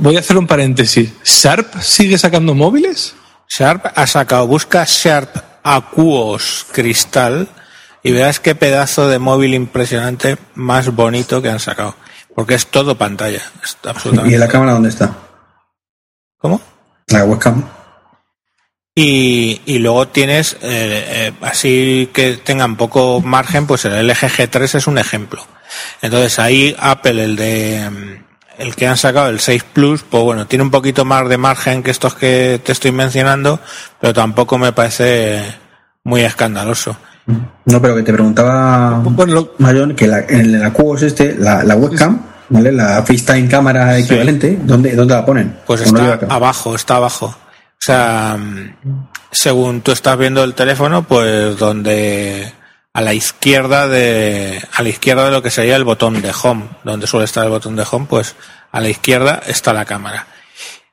Voy 0.00 0.16
a 0.16 0.20
hacer 0.20 0.36
un 0.36 0.46
paréntesis. 0.46 1.12
¿Sharp 1.24 1.80
sigue 1.80 2.18
sacando 2.18 2.54
móviles? 2.54 3.14
Sharp 3.48 3.86
ha 3.94 4.06
sacado, 4.06 4.46
busca 4.46 4.84
Sharp 4.86 5.36
Aquos 5.62 6.66
Cristal 6.72 7.48
y 8.02 8.12
verás 8.12 8.40
qué 8.40 8.54
pedazo 8.54 9.08
de 9.08 9.18
móvil 9.18 9.54
impresionante 9.54 10.38
más 10.54 10.94
bonito 10.94 11.40
que 11.40 11.50
han 11.50 11.60
sacado. 11.60 11.94
Porque 12.34 12.54
es 12.54 12.66
todo 12.66 12.96
pantalla. 12.96 13.42
¿Y 14.26 14.36
la 14.36 14.48
cámara 14.48 14.72
dónde 14.72 14.88
está? 14.88 15.27
¿Cómo? 16.38 16.60
La 17.08 17.24
webcam. 17.24 17.62
Y, 18.94 19.60
y 19.64 19.78
luego 19.78 20.08
tienes, 20.08 20.54
eh, 20.54 20.58
eh, 20.62 21.32
así 21.42 22.10
que 22.12 22.36
tengan 22.38 22.76
poco 22.76 23.20
margen, 23.20 23.66
pues 23.66 23.84
el 23.84 24.06
LG 24.06 24.28
G3 24.28 24.74
es 24.74 24.86
un 24.88 24.98
ejemplo. 24.98 25.40
Entonces 26.02 26.38
ahí 26.40 26.74
Apple, 26.78 27.22
el 27.22 27.36
de 27.36 27.88
mm, 27.90 28.24
el 28.58 28.74
que 28.74 28.88
han 28.88 28.96
sacado, 28.96 29.28
el 29.28 29.38
6 29.38 29.64
Plus, 29.72 30.02
pues 30.02 30.24
bueno, 30.24 30.46
tiene 30.48 30.64
un 30.64 30.72
poquito 30.72 31.04
más 31.04 31.28
de 31.28 31.38
margen 31.38 31.84
que 31.84 31.92
estos 31.92 32.14
que 32.16 32.60
te 32.64 32.72
estoy 32.72 32.90
mencionando, 32.90 33.60
pero 34.00 34.12
tampoco 34.12 34.58
me 34.58 34.72
parece 34.72 35.44
muy 36.02 36.22
escandaloso. 36.22 36.96
No, 37.66 37.80
pero 37.80 37.94
que 37.94 38.02
te 38.02 38.12
preguntaba, 38.12 39.00
bueno, 39.04 39.48
que 39.94 40.06
en 40.06 40.54
el 40.56 40.64
Aquos 40.64 41.02
este, 41.02 41.36
la, 41.36 41.62
la 41.62 41.76
webcam 41.76 42.20
¿vale? 42.48 42.72
La 42.72 43.02
FaceTime 43.02 43.48
cámara 43.48 43.98
equivalente, 43.98 44.58
¿dónde, 44.62 44.94
¿dónde 44.94 45.14
la 45.14 45.24
ponen? 45.24 45.56
Pues 45.66 45.82
está 45.82 46.18
abajo, 46.28 46.74
está 46.74 46.96
abajo. 46.96 47.26
O 47.26 47.80
sea, 47.80 48.36
según 49.30 49.82
tú 49.82 49.92
estás 49.92 50.18
viendo 50.18 50.42
el 50.42 50.54
teléfono, 50.54 51.04
pues 51.04 51.56
donde 51.56 52.52
a 52.92 53.00
la 53.00 53.14
izquierda 53.14 53.86
de 53.86 54.60
a 54.72 54.82
la 54.82 54.88
izquierda 54.88 55.26
de 55.26 55.30
lo 55.30 55.42
que 55.42 55.50
sería 55.50 55.76
el 55.76 55.84
botón 55.84 56.20
de 56.20 56.32
home, 56.42 56.64
donde 56.84 57.06
suele 57.06 57.24
estar 57.24 57.44
el 57.44 57.50
botón 57.50 57.76
de 57.76 57.86
home, 57.88 58.06
pues 58.08 58.34
a 58.72 58.80
la 58.80 58.88
izquierda 58.88 59.40
está 59.46 59.72
la 59.72 59.84
cámara. 59.84 60.26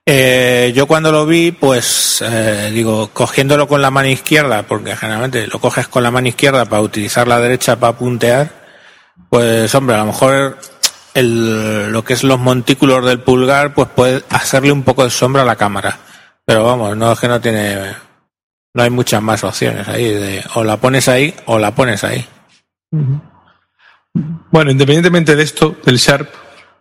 Eh, 0.06 0.72
yo 0.76 0.86
cuando 0.86 1.12
lo 1.12 1.26
vi, 1.26 1.52
pues 1.52 2.24
eh, 2.24 2.70
digo, 2.72 3.10
cogiéndolo 3.12 3.68
con 3.68 3.82
la 3.82 3.90
mano 3.90 4.08
izquierda, 4.08 4.62
porque 4.64 4.96
generalmente 4.96 5.48
lo 5.48 5.60
coges 5.60 5.88
con 5.88 6.04
la 6.04 6.12
mano 6.12 6.28
izquierda 6.28 6.66
para 6.66 6.84
utilizar 6.84 7.28
la 7.28 7.40
derecha 7.40 7.78
para 7.78 7.98
puntear, 7.98 8.52
pues 9.30 9.74
hombre, 9.74 9.96
a 9.96 10.00
lo 10.00 10.06
mejor 10.06 10.60
el, 11.16 11.92
lo 11.92 12.04
que 12.04 12.14
es 12.14 12.24
los 12.24 12.40
montículos 12.40 13.04
del 13.06 13.22
pulgar, 13.22 13.74
pues 13.74 13.88
puede 13.88 14.24
hacerle 14.30 14.72
un 14.72 14.84
poco 14.84 15.04
de 15.04 15.10
sombra 15.10 15.42
a 15.42 15.46
la 15.46 15.56
cámara. 15.56 15.98
Pero 16.46 16.66
vamos, 16.66 16.96
no 16.96 17.14
es 17.14 17.20
que 17.20 17.28
no 17.28 17.42
tiene, 17.42 17.94
no 18.74 18.84
hay 18.84 18.90
muchas 18.90 19.24
más 19.24 19.44
opciones 19.44 19.88
ahí. 19.88 20.10
De, 20.10 20.44
o 20.54 20.64
la 20.64 20.78
pones 20.78 21.08
ahí 21.08 21.34
o 21.46 21.58
la 21.58 21.74
pones 21.74 22.04
ahí. 22.04 22.24
Bueno, 24.52 24.72
independientemente 24.72 25.36
de 25.36 25.44
esto, 25.44 25.78
del 25.86 25.98
Sharp, 25.98 26.30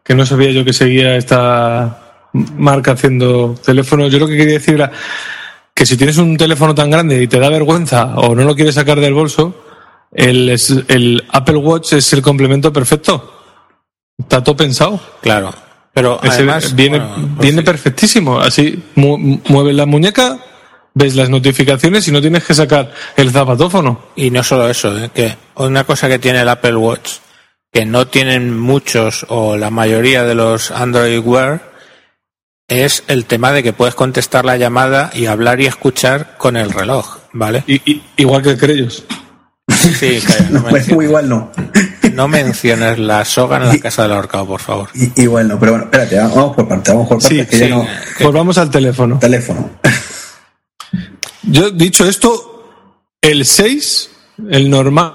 que 0.03 0.14
no 0.14 0.27
sabía 0.27 0.51
yo 0.51 0.64
que 0.64 0.73
seguía 0.73 1.16
esta 1.16 2.29
marca 2.33 2.92
haciendo 2.92 3.55
teléfonos, 3.64 4.11
yo 4.11 4.18
lo 4.18 4.27
que 4.27 4.37
quería 4.37 4.55
decir 4.55 4.75
era 4.75 4.90
que 5.73 5.87
si 5.87 5.97
tienes 5.97 6.18
un 6.18 6.37
teléfono 6.37 6.75
tan 6.75 6.90
grande 6.90 7.23
y 7.23 7.29
te 7.29 7.38
da 7.38 7.49
vergüenza 7.49 8.16
o 8.16 8.35
no 8.35 8.42
lo 8.42 8.57
quieres 8.57 8.75
sacar 8.75 8.99
del 8.99 9.14
bolso, 9.14 9.64
el, 10.12 10.57
el 10.88 11.25
Apple 11.31 11.57
Watch 11.57 11.92
es 11.92 12.12
el 12.12 12.23
complemento 12.23 12.73
perfecto. 12.73 13.34
Está 14.25 14.43
todo 14.43 14.57
pensado. 14.57 15.01
Claro. 15.23 15.55
Pero 15.93 16.19
además 16.21 16.75
viene, 16.75 17.01
pues 17.01 17.39
viene 17.39 17.63
perfectísimo. 17.63 18.41
Así 18.41 18.83
mueves 18.97 19.77
la 19.77 19.87
muñeca, 19.87 20.39
ves 20.93 21.15
las 21.15 21.31
notificaciones 21.31 22.09
y 22.09 22.11
no 22.11 22.21
tienes 22.21 22.45
que 22.45 22.55
sacar 22.55 22.93
el 23.17 23.31
zapatófono. 23.31 24.07
Y 24.17 24.31
no 24.31 24.43
solo 24.43 24.69
eso, 24.69 24.97
¿eh? 24.99 25.11
que 25.15 25.37
una 25.55 25.85
cosa 25.85 26.09
que 26.09 26.19
tiene 26.19 26.41
el 26.41 26.49
Apple 26.49 26.77
Watch 26.77 27.11
que 27.75 27.85
no 27.85 28.07
tienen 28.07 28.57
muchos 28.57 29.27
o 29.29 29.57
la 29.57 29.69
mayoría 29.69 30.23
de 30.23 30.37
los 30.37 30.71
Android 30.71 31.19
Wear 31.19 31.73
es 32.69 33.03
el 33.09 33.25
tema 33.25 33.51
de 33.51 33.65
que 33.65 33.73
puedes 33.73 33.97
contestar 33.97 34.45
la 34.45 34.57
llamada 34.57 35.11
y 35.13 35.27
hablar 35.27 35.61
y 35.61 35.67
escuchar 35.67 36.37
con 36.39 36.57
el 36.57 36.71
reloj, 36.71 37.19
¿vale? 37.33 37.65
Y, 37.67 38.01
igual 38.17 38.43
que 38.43 38.51
el 38.51 38.71
ellos. 38.71 39.05
Sí, 39.69 40.23
no, 40.51 40.63
pues 40.71 40.89
igual 40.89 41.29
no. 41.29 41.51
No 42.14 42.29
menciones 42.29 42.98
la 42.98 43.24
soga 43.24 43.57
en 43.57 43.68
la 43.68 43.79
casa 43.79 44.03
del 44.03 44.12
ahorcado, 44.12 44.46
por 44.46 44.61
favor. 44.61 44.88
Y, 44.94 45.27
bueno, 45.27 45.59
pero 45.59 45.72
bueno, 45.72 45.85
espérate, 45.85 46.16
vamos 46.16 46.55
por 46.55 46.68
parte, 46.68 46.90
vamos 46.92 47.09
por 47.09 47.20
parte. 47.20 47.46
que 47.46 47.68
no... 47.68 47.87
Pues 48.20 48.33
vamos 48.33 48.59
al 48.59 48.70
teléfono. 48.70 49.18
Teléfono. 49.18 49.70
Yo, 51.42 51.70
dicho 51.70 52.07
esto, 52.07 52.88
el 53.20 53.44
6, 53.44 54.11
el 54.50 54.70
normal, 54.70 55.14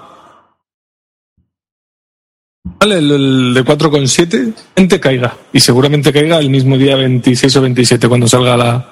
el, 2.80 2.92
el 2.92 3.54
de 3.54 3.64
4,7, 3.64 5.00
caiga. 5.00 5.36
Y 5.52 5.60
seguramente 5.60 6.12
caiga 6.12 6.38
el 6.38 6.50
mismo 6.50 6.76
día 6.76 6.96
26 6.96 7.56
o 7.56 7.62
27 7.62 8.08
cuando 8.08 8.28
salga 8.28 8.54
a 8.54 8.56
la, 8.56 8.90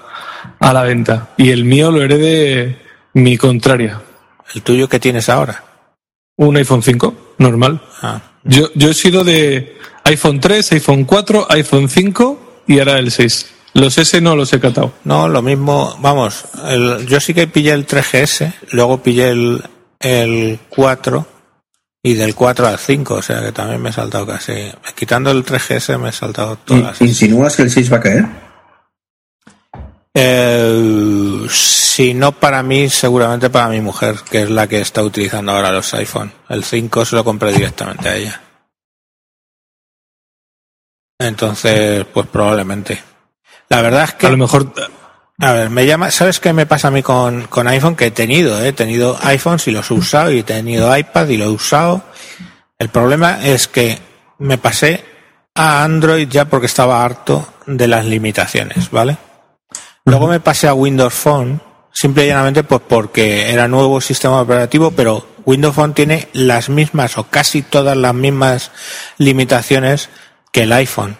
a 0.58 0.72
la 0.72 0.82
venta. 0.82 1.30
Y 1.36 1.50
el 1.50 1.64
mío 1.64 1.90
lo 1.90 2.02
herede 2.02 2.78
mi 3.14 3.36
contraria. 3.36 4.00
¿El 4.54 4.62
tuyo 4.62 4.88
que 4.88 4.98
tienes 4.98 5.28
ahora? 5.28 5.64
Un 6.36 6.56
iPhone 6.56 6.82
5, 6.82 7.27
normal. 7.38 7.80
Ah. 8.02 8.20
Yo, 8.44 8.70
yo 8.74 8.90
he 8.90 8.94
sido 8.94 9.24
de 9.24 9.78
iPhone 10.04 10.40
3, 10.40 10.72
iPhone 10.72 11.04
4, 11.04 11.46
iPhone 11.50 11.88
5 11.88 12.62
y 12.66 12.78
ahora 12.78 12.98
el 12.98 13.10
6. 13.10 13.54
Los 13.74 13.98
S 13.98 14.20
no 14.20 14.34
los 14.34 14.52
he 14.52 14.60
catado. 14.60 14.92
No, 15.04 15.28
lo 15.28 15.42
mismo, 15.42 15.96
vamos, 16.00 16.44
yo 17.06 17.20
sí 17.20 17.34
que 17.34 17.46
pillé 17.46 17.72
el 17.72 17.86
3GS, 17.86 18.52
luego 18.72 19.02
pillé 19.02 19.28
el, 19.28 19.62
el 20.00 20.58
4 20.68 21.26
y 22.02 22.14
del 22.14 22.34
4 22.34 22.66
al 22.66 22.78
5, 22.78 23.14
o 23.14 23.22
sea 23.22 23.42
que 23.42 23.52
también 23.52 23.80
me 23.82 23.90
he 23.90 23.92
saltado 23.92 24.26
casi. 24.26 24.52
Quitando 24.96 25.30
el 25.30 25.44
3GS 25.44 25.98
me 25.98 26.08
he 26.08 26.12
saltado 26.12 26.56
todas. 26.56 27.00
¿Insinúas 27.00 27.56
que 27.56 27.62
el 27.62 27.70
6 27.70 27.92
va 27.92 27.96
a 27.98 28.00
caer? 28.00 28.26
Eh, 30.14 31.46
si 31.98 32.14
no 32.14 32.30
para 32.30 32.62
mí, 32.62 32.88
seguramente 32.88 33.50
para 33.50 33.66
mi 33.66 33.80
mujer, 33.80 34.14
que 34.30 34.42
es 34.42 34.50
la 34.50 34.68
que 34.68 34.80
está 34.80 35.02
utilizando 35.02 35.50
ahora 35.50 35.72
los 35.72 35.92
iPhone. 35.94 36.32
El 36.48 36.62
5 36.62 37.04
se 37.04 37.16
lo 37.16 37.24
compré 37.24 37.50
directamente 37.52 38.08
a 38.08 38.14
ella. 38.14 38.40
Entonces, 41.18 42.06
pues 42.14 42.28
probablemente. 42.28 43.02
La 43.68 43.82
verdad 43.82 44.04
es 44.04 44.14
que. 44.14 44.28
A 44.28 44.30
lo 44.30 44.36
mejor. 44.36 44.72
A 45.40 45.52
ver, 45.52 45.70
me 45.70 45.86
llama. 45.86 46.12
¿Sabes 46.12 46.38
qué 46.38 46.52
me 46.52 46.66
pasa 46.66 46.86
a 46.86 46.92
mí 46.92 47.02
con, 47.02 47.48
con 47.48 47.66
iPhone? 47.66 47.96
Que 47.96 48.06
he 48.06 48.10
tenido, 48.12 48.62
¿eh? 48.62 48.68
he 48.68 48.72
tenido 48.72 49.18
iPhones 49.22 49.66
y 49.66 49.72
los 49.72 49.90
he 49.90 49.94
usado, 49.94 50.30
y 50.30 50.38
he 50.38 50.44
tenido 50.44 50.96
iPad 50.96 51.26
y 51.26 51.36
lo 51.36 51.46
he 51.46 51.50
usado. 51.50 52.04
El 52.78 52.90
problema 52.90 53.44
es 53.44 53.66
que 53.66 53.98
me 54.38 54.56
pasé 54.56 55.04
a 55.52 55.82
Android 55.82 56.28
ya 56.28 56.44
porque 56.44 56.66
estaba 56.66 57.04
harto 57.04 57.54
de 57.66 57.88
las 57.88 58.04
limitaciones, 58.04 58.88
¿vale? 58.92 59.16
Luego 60.04 60.28
me 60.28 60.38
pasé 60.38 60.68
a 60.68 60.74
Windows 60.74 61.12
Phone, 61.12 61.60
simple 61.98 62.24
y 62.24 62.28
llanamente 62.28 62.62
pues 62.62 62.80
porque 62.86 63.50
era 63.50 63.66
nuevo 63.66 64.00
sistema 64.00 64.40
operativo, 64.40 64.92
pero 64.92 65.26
Windows 65.44 65.74
Phone 65.74 65.94
tiene 65.94 66.28
las 66.32 66.68
mismas 66.68 67.18
o 67.18 67.24
casi 67.24 67.62
todas 67.62 67.96
las 67.96 68.14
mismas 68.14 68.70
limitaciones 69.18 70.08
que 70.52 70.62
el 70.62 70.72
iPhone. 70.72 71.16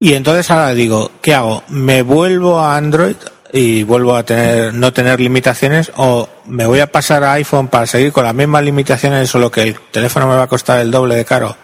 Y 0.00 0.14
entonces 0.14 0.50
ahora 0.50 0.72
digo, 0.72 1.10
¿qué 1.20 1.34
hago? 1.34 1.62
¿Me 1.68 2.00
vuelvo 2.02 2.58
a 2.58 2.76
Android? 2.76 3.16
y 3.52 3.84
vuelvo 3.84 4.16
a 4.16 4.24
tener 4.24 4.74
no 4.74 4.92
tener 4.92 5.20
limitaciones 5.20 5.92
o 5.96 6.28
me 6.46 6.66
voy 6.66 6.80
a 6.80 6.90
pasar 6.90 7.22
a 7.22 7.34
iPhone 7.34 7.68
para 7.68 7.86
seguir 7.86 8.12
con 8.12 8.24
las 8.24 8.34
mismas 8.34 8.64
limitaciones 8.64 9.30
solo 9.30 9.52
que 9.52 9.62
el 9.62 9.76
teléfono 9.92 10.26
me 10.26 10.34
va 10.34 10.42
a 10.42 10.48
costar 10.48 10.80
el 10.80 10.90
doble 10.90 11.14
de 11.14 11.24
caro 11.24 11.56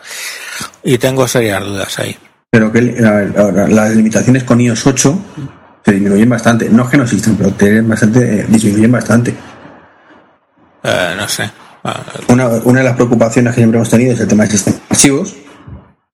y 0.85 0.97
tengo 0.99 1.27
serias 1.27 1.61
dudas 1.61 1.99
ahí 1.99 2.17
pero 2.51 2.71
que 2.71 2.79
a 2.79 3.11
ver, 3.11 3.35
ahora, 3.37 3.67
las 3.67 3.97
limitaciones 3.97 4.45
con 4.45 4.61
iOS 4.61 4.87
8 4.87 5.19
se 5.85 5.93
disminuyen 5.93 6.29
bastante 6.29 6.69
no 6.71 6.85
es 6.85 6.91
que 6.91 6.97
no 6.97 7.03
existan 7.05 7.37
pero 7.37 7.51
te 7.53 7.81
bastante, 7.83 8.41
eh, 8.41 8.47
disminuyen 8.49 8.93
bastante 8.93 9.35
Eh, 10.83 11.15
no 11.17 11.29
sé 11.29 11.51
Ah, 11.85 12.01
una, 12.29 12.47
una 12.47 12.79
de 12.79 12.85
las 12.85 12.95
preocupaciones 12.95 13.53
que 13.55 13.61
siempre 13.61 13.77
hemos 13.79 13.91
tenido 13.91 14.15
es 14.15 14.21
el 14.21 14.29
tema 14.29 14.45
de 14.45 14.51
sistemas 14.51 15.05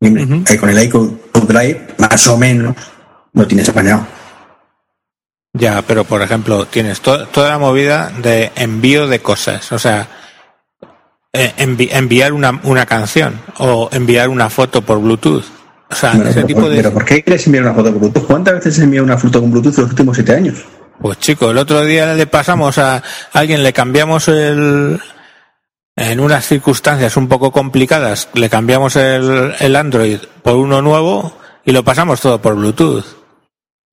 hombre, 0.00 0.24
Ujú. 0.24 0.44
ahí 0.48 0.57
con 0.59 0.70
el 0.70 0.83
iCloud 0.85 1.12
Drive 1.46 1.88
más 1.98 2.26
o 2.28 2.38
menos 2.38 2.74
lo 3.35 3.46
tienes 3.46 3.68
apañado 3.68 4.07
Ya, 5.52 5.83
pero 5.83 6.04
por 6.04 6.22
ejemplo, 6.22 6.66
tienes 6.66 7.00
to- 7.00 7.26
toda 7.28 7.50
la 7.50 7.59
movida 7.59 8.12
de 8.22 8.52
envío 8.54 9.09
de 9.09 9.20
cosas. 9.20 9.72
O 9.72 9.78
sea, 9.78 10.07
eh, 11.33 11.52
envi- 11.59 11.88
enviar 11.92 12.33
una, 12.33 12.61
una 12.64 12.87
canción 12.87 13.40
o 13.59 13.88
enviar 13.92 14.28
una 14.28 14.50
foto 14.50 14.83
por 14.83 15.00
Bluetooth. 15.00 15.44
O 15.90 15.94
sea, 15.94 16.11
Bueno, 16.12 16.24
ese 16.31 16.35
pero, 16.42 16.46
tipo 16.46 16.68
de. 16.68 16.77
pero 16.77 16.92
¿por 16.92 17.05
qué 17.05 17.22
quieres 17.22 17.46
enviar 17.46 17.64
una 17.64 17.74
foto 17.74 17.90
con 17.90 18.01
Bluetooth? 18.01 18.27
¿Cuántas 18.27 18.55
veces 18.57 18.79
he 18.79 18.85
enviado 18.85 19.05
una 19.05 19.18
foto 19.18 19.40
con 19.40 19.51
Bluetooth 19.51 19.74
en 19.77 19.83
los 19.83 19.90
últimos 19.90 20.16
siete 20.16 20.35
años? 20.35 20.57
Pues 21.01 21.18
chico, 21.18 21.51
el 21.51 21.59
otro 21.59 21.85
día 21.85 22.12
le 22.14 22.27
pasamos 22.27 22.77
a 22.79 23.03
alguien, 23.33 23.62
le 23.62 23.72
cambiamos 23.72 24.29
el. 24.29 25.01
En 25.96 26.20
unas 26.20 26.46
circunstancias 26.46 27.16
un 27.16 27.27
poco 27.27 27.51
complicadas, 27.51 28.29
le 28.35 28.48
cambiamos 28.48 28.94
el, 28.94 29.53
el 29.59 29.74
Android 29.77 30.18
por 30.42 30.55
uno 30.55 30.81
nuevo 30.81 31.37
y 31.64 31.72
lo 31.72 31.83
pasamos 31.83 32.20
todo 32.20 32.40
por 32.40 32.55
Bluetooth. 32.55 33.05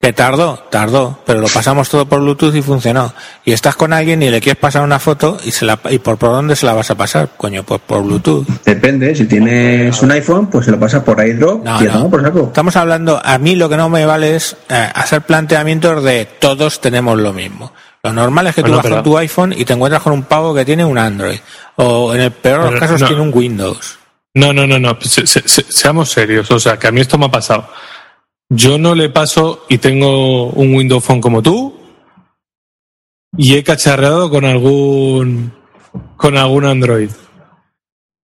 Que 0.06 0.14
tardó, 0.14 0.60
tardó, 0.70 1.18
pero 1.26 1.42
lo 1.42 1.48
pasamos 1.48 1.90
todo 1.90 2.06
por 2.06 2.20
Bluetooth 2.20 2.54
y 2.54 2.62
funcionó. 2.62 3.12
Y 3.44 3.54
estás 3.54 3.76
con 3.76 3.92
alguien 3.92 4.22
y 4.22 4.30
le 4.30 4.40
quieres 4.40 4.60
pasar 4.62 4.84
una 4.84 5.00
foto 5.00 5.40
y 5.44 5.50
se 5.50 5.66
la 5.66 5.80
y 5.90 5.98
por, 5.98 6.18
por 6.20 6.30
dónde 6.30 6.56
se 6.56 6.68
la 6.68 6.74
vas 6.76 6.92
a 6.92 6.96
pasar, 6.96 7.30
coño, 7.36 7.64
pues 7.64 7.82
por 7.82 8.04
Bluetooth. 8.04 8.46
Depende, 8.64 9.16
si 9.16 9.26
tienes 9.26 10.00
un 10.04 10.12
iPhone, 10.12 10.46
pues 10.46 10.66
se 10.66 10.72
lo 10.72 10.80
pasas 10.80 11.02
por 11.02 11.26
iDrop 11.26 11.66
No, 11.66 11.82
y 11.82 11.86
no. 11.88 12.08
por 12.08 12.22
saco. 12.22 12.44
Estamos 12.44 12.76
hablando, 12.76 13.20
a 13.26 13.40
mí 13.40 13.56
lo 13.56 13.68
que 13.68 13.78
no 13.78 13.90
me 13.90 14.06
vale 14.06 14.36
es 14.36 14.56
eh, 14.70 14.90
hacer 14.94 15.24
planteamientos 15.24 16.04
de 16.04 16.26
todos 16.40 16.80
tenemos 16.82 17.18
lo 17.18 17.34
mismo. 17.34 17.74
Lo 18.04 18.14
normal 18.14 18.46
es 18.46 18.54
que 18.54 18.62
tú 18.62 18.68
Bueno, 18.68 18.78
vas 18.78 18.84
pero- 18.84 18.96
con 18.98 19.04
tu 19.06 19.18
iPhone 19.18 19.56
y 19.58 19.66
te 19.66 19.74
encuentras 19.74 20.04
con 20.04 20.14
un 20.14 20.22
pavo 20.26 20.54
que 20.54 20.66
tiene 20.66 20.86
un 20.86 21.00
Android. 21.00 21.40
O 21.78 22.14
en 22.14 22.22
el 22.22 22.32
peor 22.32 22.66
de 22.66 22.70
los 22.74 22.80
casos 22.80 23.02
no. 23.02 23.08
tiene 23.08 23.24
un 23.24 23.32
Windows. 23.34 23.98
No, 24.36 24.54
no, 24.54 24.68
no, 24.68 24.78
no. 24.78 24.96
Se- 25.02 25.26
se- 25.26 25.48
se- 25.48 25.66
seamos 25.68 26.12
serios. 26.12 26.52
O 26.52 26.60
sea, 26.60 26.78
que 26.78 26.86
a 26.86 26.92
mí 26.92 27.02
esto 27.02 27.18
me 27.18 27.26
ha 27.26 27.32
pasado. 27.32 27.68
Yo 28.50 28.78
no 28.78 28.94
le 28.96 29.10
paso 29.10 29.66
y 29.70 29.80
tengo 29.80 30.48
un 30.48 30.76
Windows 30.76 31.04
Phone 31.04 31.22
como 31.22 31.42
tú 31.42 31.76
y 33.38 33.56
he 33.56 33.64
cacharreado 33.64 34.30
con 34.30 34.46
algún 34.46 35.54
con 36.16 36.38
algún 36.38 36.66
Android 36.66 37.10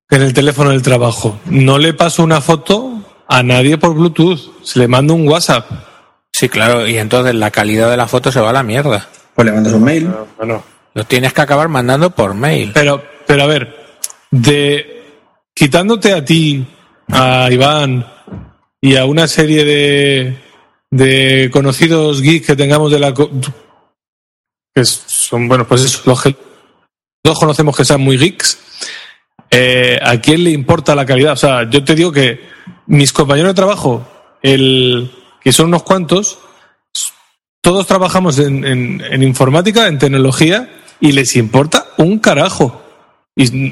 en 0.10 0.22
el 0.22 0.34
teléfono 0.34 0.72
del 0.72 0.82
trabajo. 0.82 1.40
No 1.46 1.78
le 1.78 1.94
paso 1.94 2.24
una 2.24 2.42
foto 2.42 3.02
a 3.28 3.44
nadie 3.44 3.78
por 3.78 3.94
Bluetooth. 3.94 4.62
Se 4.64 4.80
le 4.80 4.88
mando 4.88 5.14
un 5.14 5.28
WhatsApp. 5.28 5.66
Sí, 6.32 6.50
claro, 6.50 6.88
y 6.88 6.98
entonces 6.98 7.34
la 7.34 7.50
calidad 7.50 7.90
de 7.90 7.98
la 7.98 8.08
foto 8.08 8.32
se 8.32 8.42
va 8.42 8.50
a 8.50 8.54
la 8.54 8.64
mierda. 8.64 9.08
Pues 9.34 9.46
le 9.46 9.54
mandas 9.54 9.74
un 9.74 9.84
mail. 9.84 10.10
Bueno, 10.38 10.64
Lo 10.94 11.04
tienes 11.06 11.34
que 11.34 11.42
acabar 11.42 11.70
mandando 11.70 12.10
por 12.12 12.34
mail. 12.34 12.72
Pero, 12.74 13.02
pero 13.26 13.44
a 13.44 13.48
ver, 13.48 13.76
de 14.30 15.04
quitándote 15.54 16.14
a 16.14 16.26
ti, 16.26 16.66
a 17.10 17.50
Iván 17.50 18.06
y 18.82 18.96
a 18.98 19.06
una 19.06 19.28
serie 19.28 19.64
de, 19.64 20.38
de 20.90 21.50
conocidos 21.52 22.22
geeks 22.22 22.48
que 22.48 22.56
tengamos 22.56 22.92
de 22.92 23.00
la 23.00 23.14
que 23.14 24.86
son 24.86 25.48
bueno 25.48 25.68
pues 25.68 25.84
eso, 25.84 26.02
los 26.06 26.22
que 26.22 26.36
conocemos 27.40 27.76
que 27.78 27.86
sean 27.86 28.02
muy 28.02 28.18
geeks 28.18 28.58
eh, 29.52 30.00
a 30.02 30.20
quién 30.20 30.44
le 30.44 30.50
importa 30.52 30.96
la 30.96 31.06
calidad 31.06 31.34
o 31.34 31.38
sea 31.38 31.70
yo 31.70 31.84
te 31.84 31.96
digo 31.96 32.12
que 32.12 32.42
mis 32.88 33.14
compañeros 33.14 33.52
de 33.52 33.56
trabajo 33.56 34.08
el 34.42 35.12
que 35.42 35.52
son 35.52 35.68
unos 35.68 35.84
cuantos 35.84 36.40
todos 37.64 37.86
trabajamos 37.86 38.40
en, 38.40 38.66
en- 38.66 39.02
en 39.08 39.22
informática, 39.22 39.88
en 39.88 40.00
tecnología, 40.00 40.82
y 41.00 41.12
les 41.12 41.36
importa 41.36 41.86
un 41.98 42.18
carajo. 42.18 42.82
Y 43.36 43.72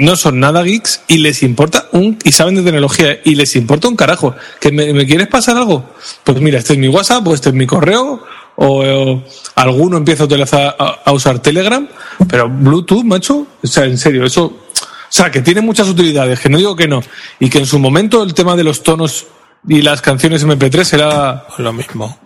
no 0.00 0.16
son 0.16 0.40
nada 0.40 0.62
geeks 0.62 1.02
y 1.08 1.18
les 1.18 1.42
importa 1.42 1.86
un. 1.92 2.18
y 2.24 2.32
saben 2.32 2.54
de 2.54 2.62
tecnología 2.62 3.20
y 3.22 3.34
les 3.34 3.54
importa 3.54 3.86
un 3.86 3.96
carajo. 3.96 4.34
¿Que 4.58 4.72
me, 4.72 4.92
me 4.94 5.06
quieres 5.06 5.28
pasar 5.28 5.58
algo? 5.58 5.90
Pues 6.24 6.40
mira, 6.40 6.58
este 6.58 6.72
es 6.72 6.78
mi 6.78 6.88
WhatsApp, 6.88 7.26
o 7.26 7.34
este 7.34 7.50
es 7.50 7.54
mi 7.54 7.66
correo, 7.66 8.24
o, 8.56 8.82
o 8.82 9.22
alguno 9.56 9.98
empieza 9.98 10.22
a, 10.22 10.26
utilizar, 10.26 10.74
a, 10.78 11.00
a 11.04 11.12
usar 11.12 11.40
Telegram, 11.40 11.86
pero 12.28 12.48
Bluetooth, 12.48 13.04
macho, 13.04 13.46
o 13.62 13.66
sea, 13.66 13.84
en 13.84 13.98
serio, 13.98 14.24
eso. 14.24 14.44
O 14.46 15.12
sea, 15.12 15.30
que 15.30 15.42
tiene 15.42 15.60
muchas 15.60 15.88
utilidades, 15.88 16.40
que 16.40 16.48
no 16.48 16.56
digo 16.56 16.74
que 16.74 16.88
no. 16.88 17.02
Y 17.38 17.50
que 17.50 17.58
en 17.58 17.66
su 17.66 17.78
momento 17.78 18.22
el 18.22 18.32
tema 18.32 18.56
de 18.56 18.64
los 18.64 18.82
tonos 18.82 19.26
y 19.68 19.82
las 19.82 20.00
canciones 20.00 20.46
MP3 20.46 20.94
era 20.94 21.46
lo 21.58 21.72
mismo. 21.74 22.18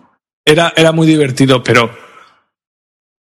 era, 0.45 0.73
era 0.77 0.91
muy 0.93 1.07
divertido, 1.07 1.61
pero. 1.61 2.04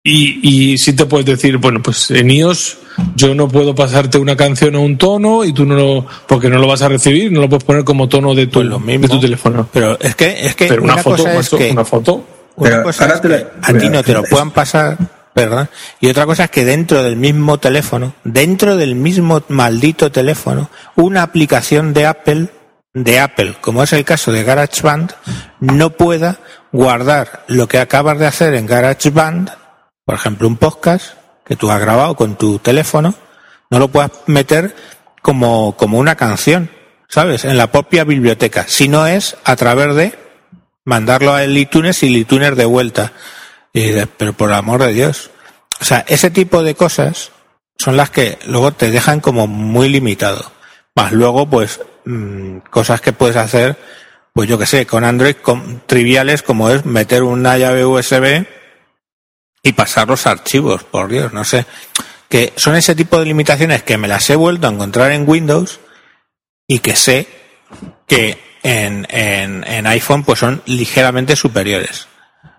Y, 0.05 0.73
y 0.73 0.79
sí 0.79 0.95
te 0.95 1.07
puedes 1.07 1.27
decir, 1.27 1.59
bueno, 1.59 1.81
pues 1.81 2.11
en 2.11 2.29
iOS 2.31 2.79
yo 3.15 3.35
no 3.37 3.47
puedo 3.47 3.73
pasarte 3.75 4.19
una 4.19 4.35
canción 4.37 4.75
a 4.75 4.81
un 4.81 4.99
tono 4.99 5.45
y 5.45 5.53
tú 5.53 5.65
no 5.65 5.77
lo. 5.77 6.07
porque 6.27 6.49
no 6.51 6.59
lo 6.59 6.67
vas 6.67 6.83
a 6.83 6.89
recibir, 6.89 7.31
no 7.31 7.41
lo 7.41 7.49
puedes 7.49 7.63
poner 7.65 7.85
como 7.85 8.09
tono 8.09 8.35
de 8.35 8.47
tu, 8.47 8.55
Pues 8.55 8.67
lo 8.67 8.81
mismo. 8.81 9.03
de 9.07 9.09
tu 9.09 9.21
teléfono. 9.21 9.69
Pero 9.73 9.97
es 10.01 10.17
que, 10.17 10.45
es 10.47 10.57
que 10.57 10.67
Pero 10.67 10.83
una, 10.83 10.97
foto, 10.97 11.23
cosa 11.25 11.39
es 11.39 11.49
que 11.51 11.71
una 11.71 11.85
foto. 11.85 12.25
Una 12.57 12.83
cosa 12.83 13.05
ahora 13.05 13.15
es 13.17 13.21
te 13.23 13.29
que 13.29 13.35
la- 13.35 13.51
a 13.63 13.73
ti 13.79 13.89
no 13.89 14.03
te 14.03 14.13
lo 14.13 14.25
puedan 14.25 14.51
pasar, 14.51 14.99
¿verdad? 15.37 15.71
Y 16.01 16.09
otra 16.09 16.27
cosa 16.27 16.45
es 16.45 16.51
que 16.51 16.65
dentro 16.65 17.03
del 17.05 17.17
mismo 17.17 17.59
teléfono, 17.59 18.15
dentro 18.25 18.77
del 18.77 18.97
mismo 18.97 19.43
maldito 19.49 20.11
teléfono, 20.11 20.69
una 20.97 21.23
aplicación 21.23 21.95
de 21.95 22.07
Apple, 22.07 22.49
de 22.93 23.21
Apple, 23.21 23.55
como 23.61 23.83
es 23.85 23.93
el 23.95 24.05
caso 24.05 24.33
de 24.33 24.43
GarageBand, 24.43 25.13
no 25.61 25.91
pueda 25.91 26.41
guardar 26.73 27.45
lo 27.47 27.69
que 27.69 27.79
acabas 27.79 28.19
de 28.19 28.27
hacer 28.27 28.53
en 28.55 28.67
GarageBand, 28.67 29.51
por 30.05 30.15
ejemplo, 30.15 30.49
un 30.49 30.57
podcast 30.57 31.15
que 31.45 31.57
tú 31.57 31.71
has 31.71 31.81
grabado 31.81 32.15
con 32.15 32.37
tu 32.37 32.59
teléfono, 32.59 33.15
no 33.71 33.79
lo 33.79 33.89
puedas 33.89 34.11
meter 34.27 34.75
como, 35.23 35.77
como 35.77 35.99
una 35.99 36.17
canción, 36.17 36.71
¿sabes? 37.09 37.45
En 37.45 37.57
la 37.57 37.71
propia 37.71 38.05
biblioteca, 38.05 38.65
si 38.67 38.89
no 38.89 39.07
es 39.07 39.37
a 39.45 39.57
través 39.57 39.95
de 39.95 40.19
mandarlo 40.85 41.35
al 41.35 41.57
iTunes 41.57 42.03
y 42.03 42.09
el 42.09 42.17
iTunes 42.17 42.57
de 42.57 42.65
vuelta. 42.65 43.13
Y 43.73 43.93
pero 44.17 44.33
por 44.33 44.53
amor 44.53 44.83
de 44.83 44.93
Dios. 44.93 45.31
O 45.81 45.85
sea, 45.85 46.05
ese 46.09 46.31
tipo 46.31 46.63
de 46.63 46.75
cosas 46.75 47.33
son 47.79 47.97
las 47.97 48.11
que 48.11 48.39
luego 48.47 48.73
te 48.73 48.91
dejan 48.91 49.21
como 49.21 49.47
muy 49.47 49.89
limitado. 49.89 50.53
Más 50.95 51.13
luego, 51.13 51.49
pues, 51.49 51.81
mm, 52.05 52.59
cosas 52.71 53.01
que 53.01 53.13
puedes 53.13 53.37
hacer, 53.37 53.77
pues 54.35 54.49
yo 54.49 54.59
que 54.59 54.67
sé, 54.67 54.87
con 54.87 55.05
Android 55.05 55.37
con, 55.37 55.83
triviales 55.87 56.43
como 56.43 56.71
es 56.71 56.85
meter 56.85 57.23
una 57.23 57.57
llave 57.57 57.85
USB 57.85 58.47
y 59.63 59.73
pasar 59.73 60.09
los 60.09 60.27
archivos, 60.27 60.85
por 60.85 61.09
Dios, 61.09 61.33
no 61.33 61.45
sé. 61.45 61.67
Que 62.29 62.53
son 62.57 62.75
ese 62.75 62.95
tipo 62.95 63.19
de 63.19 63.27
limitaciones 63.27 63.83
que 63.83 63.99
me 63.99 64.09
las 64.09 64.29
he 64.31 64.37
vuelto 64.37 64.67
a 64.67 64.71
encontrar 64.71 65.13
en 65.13 65.29
Windows 65.29 65.81
y 66.67 66.81
que 66.81 66.97
sé 66.97 67.29
que 68.07 68.39
en, 68.63 69.07
en, 69.11 69.65
en 69.65 69.87
iPhone 69.87 70.25
pues 70.25 70.39
son 70.39 70.63
ligeramente 70.67 71.37
superiores. 71.37 72.09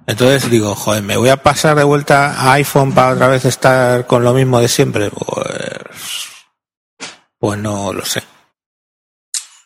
Entonces 0.06 0.50
digo, 0.50 0.76
joder, 0.76 1.02
¿me 1.02 1.18
voy 1.18 1.30
a 1.30 1.42
pasar 1.42 1.76
de 1.76 1.84
vuelta 1.84 2.34
a 2.34 2.54
iPhone 2.54 2.94
para 2.94 3.13
otra 3.13 3.28
vez 3.28 3.46
estar 3.46 4.06
con 4.06 4.24
lo 4.24 4.34
mismo 4.34 4.60
de 4.60 4.68
siempre? 4.68 5.10
Pues, 5.10 5.46
pues 7.39 7.60
no 7.60 7.94
lo 7.94 8.04
sé. 8.06 8.22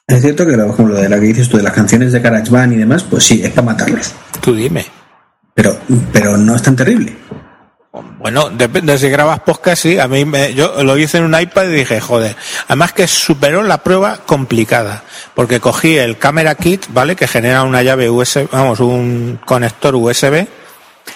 Es 0.07 0.21
cierto 0.21 0.45
que, 0.45 0.55
por 0.55 0.69
ejemplo, 0.69 0.95
de 0.95 1.09
la 1.09 1.19
que 1.19 1.25
dices 1.25 1.49
tú, 1.49 1.57
de 1.57 1.63
las 1.63 1.73
canciones 1.73 2.13
de 2.13 2.19
GarageBand 2.19 2.73
y 2.73 2.77
demás, 2.77 3.03
pues 3.03 3.25
sí, 3.25 3.41
es 3.43 3.49
para 3.51 3.65
matarlos. 3.65 4.13
Tú 4.39 4.55
dime. 4.55 4.85
Pero, 5.57 5.75
pero 6.13 6.37
no 6.37 6.55
es 6.55 6.61
tan 6.61 6.75
terrible. 6.75 7.17
Bueno, 8.19 8.51
depende, 8.51 8.95
si 8.99 9.09
grabas 9.09 9.39
podcast, 9.39 9.81
sí. 9.81 9.97
A 9.97 10.07
mí 10.07 10.23
me- 10.23 10.53
yo 10.53 10.83
lo 10.83 10.95
hice 10.99 11.17
en 11.17 11.23
un 11.23 11.39
iPad 11.39 11.63
y 11.69 11.77
dije, 11.77 11.99
joder. 11.99 12.35
Además 12.67 12.93
que 12.93 13.07
superó 13.07 13.63
la 13.63 13.79
prueba 13.79 14.19
complicada. 14.23 15.01
Porque 15.33 15.59
cogí 15.59 15.97
el 15.97 16.19
Camera 16.19 16.53
Kit, 16.53 16.85
¿vale? 16.89 17.15
Que 17.15 17.27
genera 17.27 17.63
una 17.63 17.81
llave 17.81 18.07
USB, 18.07 18.47
vamos, 18.51 18.79
un 18.81 19.39
conector 19.43 19.95
USB. 19.95 20.45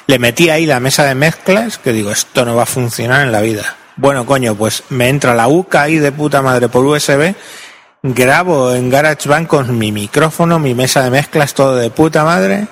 Le 0.08 0.18
metí 0.18 0.50
ahí 0.50 0.66
la 0.66 0.80
mesa 0.80 1.06
de 1.06 1.14
mezclas, 1.14 1.78
que 1.78 1.94
digo, 1.94 2.10
esto 2.10 2.44
no 2.44 2.56
va 2.56 2.64
a 2.64 2.66
funcionar 2.66 3.22
en 3.22 3.32
la 3.32 3.42
vida. 3.42 3.76
Bueno, 3.98 4.26
coño, 4.26 4.56
pues 4.56 4.84
me 4.90 5.08
entra 5.10 5.36
la 5.36 5.48
UCA 5.50 5.84
ahí 5.84 6.00
de 6.00 6.12
puta 6.12 6.42
madre 6.42 6.68
por 6.68 6.84
USB. 6.84 7.36
Grabo 8.02 8.74
en 8.74 8.90
GarageBand 8.90 9.46
con 9.46 9.78
mi 9.78 9.92
micrófono, 9.92 10.58
mi 10.58 10.74
mesa 10.74 11.04
de 11.04 11.12
mezclas, 11.12 11.54
todo 11.54 11.76
de 11.76 11.92
puta 11.92 12.24
madre. 12.24 12.66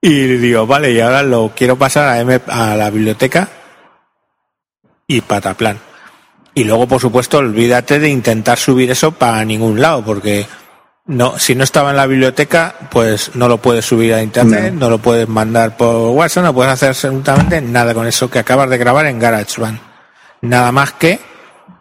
Y 0.00 0.10
digo, 0.36 0.66
vale, 0.66 0.92
y 0.92 1.00
ahora 1.00 1.22
lo 1.22 1.52
quiero 1.56 1.76
pasar 1.76 2.08
a, 2.08 2.20
M- 2.20 2.40
a 2.46 2.76
la 2.76 2.90
biblioteca 2.90 3.48
y 5.06 5.20
pataplan. 5.22 5.78
Y 6.54 6.64
luego, 6.64 6.86
por 6.86 7.00
supuesto, 7.00 7.38
olvídate 7.38 7.98
de 7.98 8.08
intentar 8.08 8.58
subir 8.58 8.90
eso 8.90 9.12
para 9.12 9.44
ningún 9.44 9.80
lado, 9.80 10.04
porque 10.04 10.46
no, 11.06 11.38
si 11.38 11.54
no 11.54 11.64
estaba 11.64 11.90
en 11.90 11.96
la 11.96 12.06
biblioteca, 12.06 12.74
pues 12.90 13.34
no 13.34 13.48
lo 13.48 13.58
puedes 13.58 13.84
subir 13.86 14.12
a 14.14 14.22
internet, 14.22 14.74
no, 14.74 14.90
lo 14.90 14.98
puedes 14.98 15.28
mandar 15.28 15.76
por 15.76 16.10
WhatsApp, 16.10 16.44
no 16.44 16.54
puedes 16.54 16.72
hacer 16.72 16.90
absolutamente 16.90 17.60
nada 17.60 17.94
con 17.94 18.06
eso 18.06 18.30
que 18.30 18.38
acabas 18.38 18.68
de 18.70 18.78
grabar 18.78 19.06
en 19.06 19.18
GarageBand. 19.18 19.80
Nada 20.42 20.70
más 20.70 20.92
que, 20.92 21.18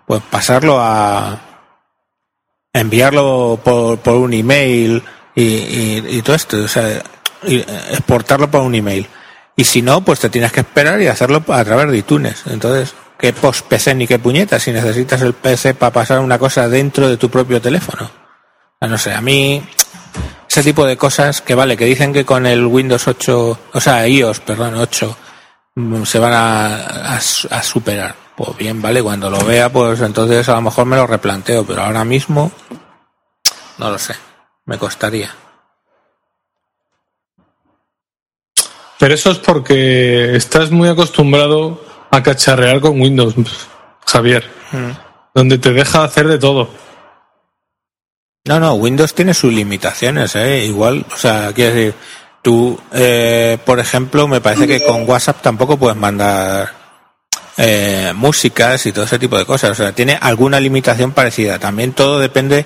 pues 0.05 0.21
pasarlo 0.29 0.77
a 0.79 1.39
enviarlo 2.73 3.59
por, 3.63 3.99
por 3.99 4.15
un 4.15 4.33
email 4.33 5.03
y, 5.35 6.17
y, 6.17 6.21
todo 6.23 6.35
esto, 6.35 6.57
o 6.63 6.67
sea, 6.67 7.01
exportarlo 7.43 8.49
por 8.49 8.61
un 8.61 8.75
email. 8.75 9.07
Y 9.55 9.63
si 9.63 9.81
no, 9.81 10.01
pues 10.01 10.19
te 10.19 10.29
tienes 10.29 10.51
que 10.51 10.59
esperar 10.59 11.01
y 11.01 11.07
hacerlo 11.07 11.43
a 11.47 11.63
través 11.63 11.89
de 11.89 11.97
iTunes. 11.97 12.43
Entonces, 12.45 12.93
¿qué 13.17 13.33
post 13.33 13.65
PC 13.65 13.95
ni 13.95 14.05
qué 14.05 14.19
puñeta 14.19 14.59
si 14.59 14.71
necesitas 14.71 15.21
el 15.21 15.33
PC 15.33 15.73
para 15.73 15.91
pasar 15.91 16.19
una 16.19 16.37
cosa 16.37 16.69
dentro 16.69 17.09
de 17.09 17.17
tu 17.17 17.29
propio 17.29 17.59
teléfono? 17.59 18.09
No 18.79 18.97
sé, 18.97 19.13
a 19.13 19.21
mí 19.21 19.63
ese 20.47 20.63
tipo 20.63 20.85
de 20.85 20.97
cosas 20.97 21.41
que 21.41 21.55
vale, 21.55 21.75
que 21.75 21.85
dicen 21.85 22.13
que 22.13 22.25
con 22.25 22.45
el 22.45 22.65
Windows 22.65 23.07
8, 23.07 23.59
o 23.73 23.79
sea, 23.79 24.07
iOS, 24.07 24.39
perdón, 24.41 24.75
8, 24.75 25.17
mm, 25.75 26.03
se 26.03 26.19
van 26.19 26.33
a, 26.33 27.15
a, 27.15 27.63
superar. 27.63 28.15
Pues 28.35 28.55
bien, 28.57 28.81
vale, 28.81 29.01
cuando 29.01 29.29
lo 29.29 29.43
vea, 29.43 29.71
pues 29.71 29.99
entonces 30.01 30.47
a 30.49 30.55
lo 30.55 30.61
mejor 30.61 30.85
me 30.85 30.95
lo 30.95 31.07
replanteo, 31.07 31.65
pero 31.65 31.83
ahora 31.83 32.03
mismo 32.03 32.51
no 33.77 33.89
lo 33.89 33.97
sé, 33.97 34.15
me 34.65 34.77
costaría. 34.77 35.31
Pero 38.99 39.13
eso 39.13 39.31
es 39.31 39.37
porque 39.37 40.35
estás 40.35 40.71
muy 40.71 40.89
acostumbrado 40.89 41.83
a 42.09 42.23
cacharrear 42.23 42.79
con 42.79 42.99
Windows, 42.99 43.35
Javier, 44.05 44.49
mm. 44.71 44.91
donde 45.35 45.57
te 45.57 45.71
deja 45.71 46.03
hacer 46.03 46.27
de 46.27 46.39
todo. 46.39 46.69
No, 48.45 48.59
no, 48.59 48.73
Windows 48.75 49.13
tiene 49.13 49.33
sus 49.33 49.53
limitaciones, 49.53 50.35
¿eh? 50.35 50.65
Igual, 50.65 51.05
o 51.13 51.17
sea, 51.17 51.51
quiero 51.53 51.75
decir, 51.75 51.93
tú, 52.41 52.79
eh, 52.93 53.57
por 53.65 53.79
ejemplo, 53.79 54.27
me 54.27 54.39
parece 54.39 54.67
que 54.67 54.83
con 54.83 55.07
WhatsApp 55.07 55.41
tampoco 55.41 55.77
puedes 55.77 55.97
mandar 55.97 56.71
eh, 57.57 58.13
músicas 58.15 58.85
y 58.85 58.93
todo 58.93 59.03
ese 59.03 59.19
tipo 59.19 59.37
de 59.37 59.45
cosas. 59.45 59.71
O 59.71 59.75
sea, 59.75 59.91
tiene 59.91 60.17
alguna 60.19 60.59
limitación 60.59 61.11
parecida. 61.11 61.59
También 61.59 61.91
todo 61.91 62.19
depende 62.19 62.65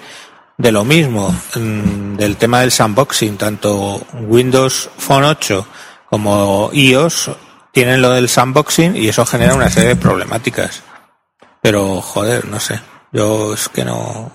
de 0.56 0.72
lo 0.72 0.86
mismo, 0.86 1.36
mm, 1.56 2.16
del 2.16 2.38
tema 2.38 2.62
del 2.62 2.72
sandboxing. 2.72 3.38
Tanto 3.38 4.06
Windows 4.14 4.90
Phone 4.98 5.24
8 5.24 5.66
como 6.12 6.70
iOS 6.74 7.32
tienen 7.72 8.02
lo 8.02 8.10
del 8.10 8.28
sandboxing 8.28 8.98
y 8.98 9.08
eso 9.08 9.26
genera 9.26 9.56
una 9.56 9.70
serie 9.70 9.90
de 9.90 9.96
problemáticas. 9.96 10.84
Pero, 11.62 12.02
joder, 12.02 12.46
no 12.50 12.60
sé. 12.60 12.82
Yo 13.14 13.54
es 13.54 13.70
que 13.70 13.86
no, 13.86 14.30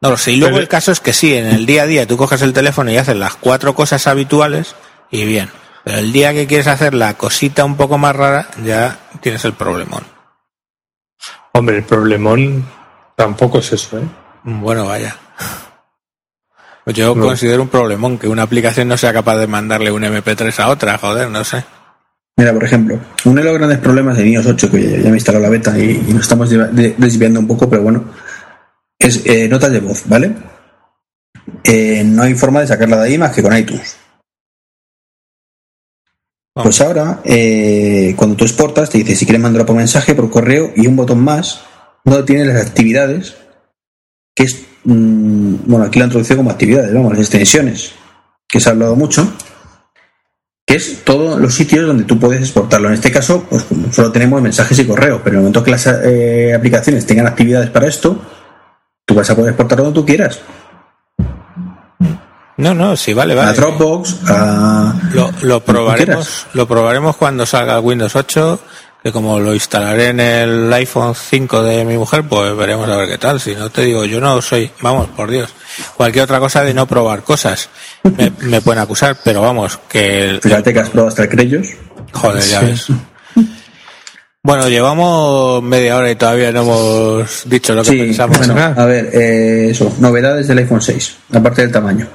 no 0.00 0.10
lo 0.10 0.16
sé. 0.16 0.32
Y 0.32 0.36
luego 0.36 0.58
el 0.58 0.66
caso 0.66 0.90
es 0.90 0.98
que 0.98 1.12
sí, 1.12 1.34
en 1.34 1.46
el 1.46 1.66
día 1.66 1.84
a 1.84 1.86
día 1.86 2.06
tú 2.06 2.16
coges 2.16 2.42
el 2.42 2.52
teléfono 2.52 2.90
y 2.90 2.96
haces 2.96 3.16
las 3.16 3.36
cuatro 3.36 3.76
cosas 3.76 4.08
habituales 4.08 4.74
y 5.08 5.24
bien. 5.24 5.50
Pero 5.84 5.98
el 5.98 6.12
día 6.12 6.32
que 6.32 6.48
quieres 6.48 6.66
hacer 6.66 6.94
la 6.94 7.14
cosita 7.14 7.64
un 7.64 7.76
poco 7.76 7.96
más 7.96 8.16
rara, 8.16 8.48
ya 8.64 8.98
tienes 9.20 9.44
el 9.44 9.52
problemón. 9.52 10.04
Hombre, 11.52 11.76
el 11.76 11.84
problemón 11.84 12.66
tampoco 13.14 13.58
es 13.58 13.72
eso, 13.72 13.98
¿eh? 13.98 14.04
Bueno, 14.42 14.86
vaya. 14.86 15.16
Yo 16.86 17.14
considero 17.14 17.62
un 17.62 17.68
problemón 17.68 18.18
que 18.18 18.28
una 18.28 18.42
aplicación 18.42 18.88
no 18.88 18.96
sea 18.96 19.12
capaz 19.12 19.38
de 19.38 19.46
mandarle 19.46 19.90
un 19.90 20.02
MP3 20.02 20.58
a 20.60 20.68
otra, 20.68 20.98
joder, 20.98 21.30
no 21.30 21.42
sé. 21.42 21.64
Mira, 22.36 22.52
por 22.52 22.64
ejemplo, 22.64 22.98
uno 23.24 23.36
de 23.36 23.44
los 23.44 23.54
grandes 23.54 23.78
problemas 23.78 24.16
de 24.16 24.28
iOS 24.28 24.46
8, 24.46 24.70
que 24.70 25.02
ya 25.02 25.08
me 25.08 25.16
instaló 25.16 25.38
la 25.38 25.48
beta 25.48 25.78
y, 25.78 26.04
y 26.06 26.12
nos 26.12 26.22
estamos 26.22 26.50
desviando 26.50 27.40
un 27.40 27.46
poco, 27.46 27.70
pero 27.70 27.82
bueno, 27.82 28.04
es 28.98 29.24
eh, 29.24 29.48
notas 29.48 29.72
de 29.72 29.80
voz, 29.80 30.02
¿vale? 30.06 30.34
Eh, 31.62 32.02
no 32.04 32.22
hay 32.22 32.34
forma 32.34 32.60
de 32.60 32.66
sacarla 32.66 32.98
de 32.98 33.04
ahí 33.04 33.18
más 33.18 33.32
que 33.32 33.42
con 33.42 33.56
iTunes. 33.56 33.96
Pues 36.54 36.80
ahora, 36.80 37.20
eh, 37.24 38.14
cuando 38.16 38.36
tú 38.36 38.44
exportas, 38.44 38.88
te 38.88 38.98
dice 38.98 39.16
si 39.16 39.26
quieres 39.26 39.42
mandarlo 39.42 39.66
por 39.66 39.76
mensaje, 39.76 40.14
por 40.14 40.30
correo 40.30 40.72
y 40.76 40.86
un 40.86 40.94
botón 40.94 41.22
más, 41.22 41.64
donde 42.04 42.22
tienes 42.22 42.46
las 42.46 42.64
actividades, 42.64 43.36
que 44.36 44.44
es, 44.44 44.64
mm, 44.84 45.54
bueno, 45.66 45.84
aquí 45.84 45.98
la 45.98 46.06
introducción 46.06 46.38
como 46.38 46.50
actividades, 46.50 46.92
vamos, 46.92 47.12
las 47.12 47.20
extensiones, 47.20 47.92
que 48.48 48.60
se 48.60 48.68
ha 48.68 48.72
hablado 48.72 48.96
mucho, 48.96 49.32
que 50.66 50.76
es 50.76 51.04
todos 51.04 51.40
los 51.40 51.54
sitios 51.54 51.86
donde 51.86 52.04
tú 52.04 52.18
puedes 52.18 52.40
exportarlo. 52.40 52.88
En 52.88 52.94
este 52.94 53.12
caso, 53.12 53.44
pues 53.48 53.66
solo 53.90 54.12
tenemos 54.12 54.40
mensajes 54.40 54.78
y 54.78 54.86
correo, 54.86 55.20
pero 55.22 55.34
en 55.34 55.38
el 55.38 55.42
momento 55.42 55.62
que 55.62 55.70
las 55.70 55.86
aplicaciones 55.86 57.06
tengan 57.06 57.26
actividades 57.26 57.70
para 57.70 57.86
esto, 57.86 58.20
Tú 59.06 59.14
vas 59.14 59.28
a 59.28 59.36
poder 59.36 59.50
exportar 59.50 59.78
donde 59.78 59.92
tú 59.92 60.06
quieras. 60.06 60.40
No, 62.56 62.72
no, 62.72 62.96
sí, 62.96 63.12
vale, 63.12 63.34
vale. 63.34 63.50
A 63.50 63.52
Dropbox, 63.52 64.20
a... 64.28 64.94
Lo, 65.42 65.60
probaremos, 65.60 66.46
lo 66.54 66.66
probaremos 66.66 67.16
cuando 67.16 67.44
salga 67.44 67.80
Windows 67.80 68.14
8, 68.14 68.60
que 69.04 69.12
como 69.12 69.38
lo 69.38 69.52
instalaré 69.52 70.08
en 70.08 70.20
el 70.20 70.72
iPhone 70.72 71.14
5 71.14 71.62
de 71.62 71.84
mi 71.84 71.98
mujer, 71.98 72.24
pues 72.26 72.56
veremos 72.56 72.88
a 72.88 72.96
ver 72.96 73.06
qué 73.06 73.18
tal. 73.18 73.38
Si 73.38 73.54
no 73.54 73.68
te 73.68 73.82
digo, 73.82 74.06
yo 74.06 74.18
no 74.18 74.40
soy, 74.40 74.70
vamos, 74.80 75.08
por 75.08 75.30
Dios, 75.30 75.54
cualquier 75.94 76.24
otra 76.24 76.40
cosa 76.40 76.62
de 76.62 76.72
no 76.72 76.86
probar 76.86 77.22
cosas 77.22 77.68
me, 78.40 78.60
pueden 78.62 78.80
acusar, 78.80 79.18
pero 79.22 79.42
vamos, 79.42 79.78
que... 79.90 80.38
Fíjate 80.42 80.72
que 80.72 80.80
has 80.80 80.88
probado 80.88 81.08
hasta 81.08 81.24
el 81.24 81.28
Creyos. 81.28 81.68
Joder, 82.14 82.42
ya 82.44 82.60
ves. 82.60 82.86
Bueno, 84.42 84.70
llevamos 84.70 85.62
media 85.62 85.98
hora 85.98 86.10
y 86.10 86.16
todavía 86.16 86.50
no 86.50 86.62
hemos 86.62 87.42
dicho 87.44 87.74
lo 87.74 87.82
que 87.82 87.92
pensamos. 87.92 88.48
a 88.48 88.84
ver, 88.86 89.10
eh, 89.12 89.68
eso, 89.70 89.94
novedades 89.98 90.48
del 90.48 90.58
iPhone 90.58 90.80
6, 90.80 91.16
aparte 91.34 91.60
del 91.60 91.72
tamaño. 91.72 92.08